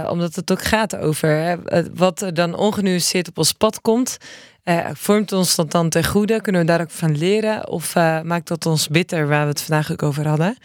omdat 0.09 0.35
het 0.35 0.51
ook 0.51 0.63
gaat 0.63 0.97
over 0.97 1.30
hè, 1.30 1.55
wat 1.93 2.22
er 2.22 2.34
dan 2.34 2.55
ongenuanceerd 2.55 3.27
op 3.27 3.38
ons 3.38 3.51
pad 3.51 3.81
komt. 3.81 4.18
Uh, 4.63 4.88
vormt 4.93 5.31
ons 5.31 5.55
dat 5.55 5.71
dan 5.71 5.89
ten 5.89 6.05
goede? 6.05 6.41
Kunnen 6.41 6.61
we 6.61 6.67
daar 6.67 6.81
ook 6.81 6.91
van 6.91 7.17
leren? 7.17 7.67
Of 7.67 7.95
uh, 7.95 8.21
maakt 8.21 8.47
dat 8.47 8.65
ons 8.65 8.88
bitter, 8.88 9.27
waar 9.27 9.43
we 9.43 9.49
het 9.49 9.61
vandaag 9.61 9.91
ook 9.91 10.03
over 10.03 10.27
hadden? 10.27 10.57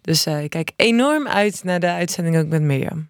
Dus 0.00 0.26
uh, 0.26 0.42
ik 0.42 0.50
kijk 0.50 0.72
enorm 0.76 1.28
uit 1.28 1.64
naar 1.64 1.80
de 1.80 1.90
uitzending 1.90 2.38
ook 2.38 2.46
met 2.46 2.62
Mirjam. 2.62 3.08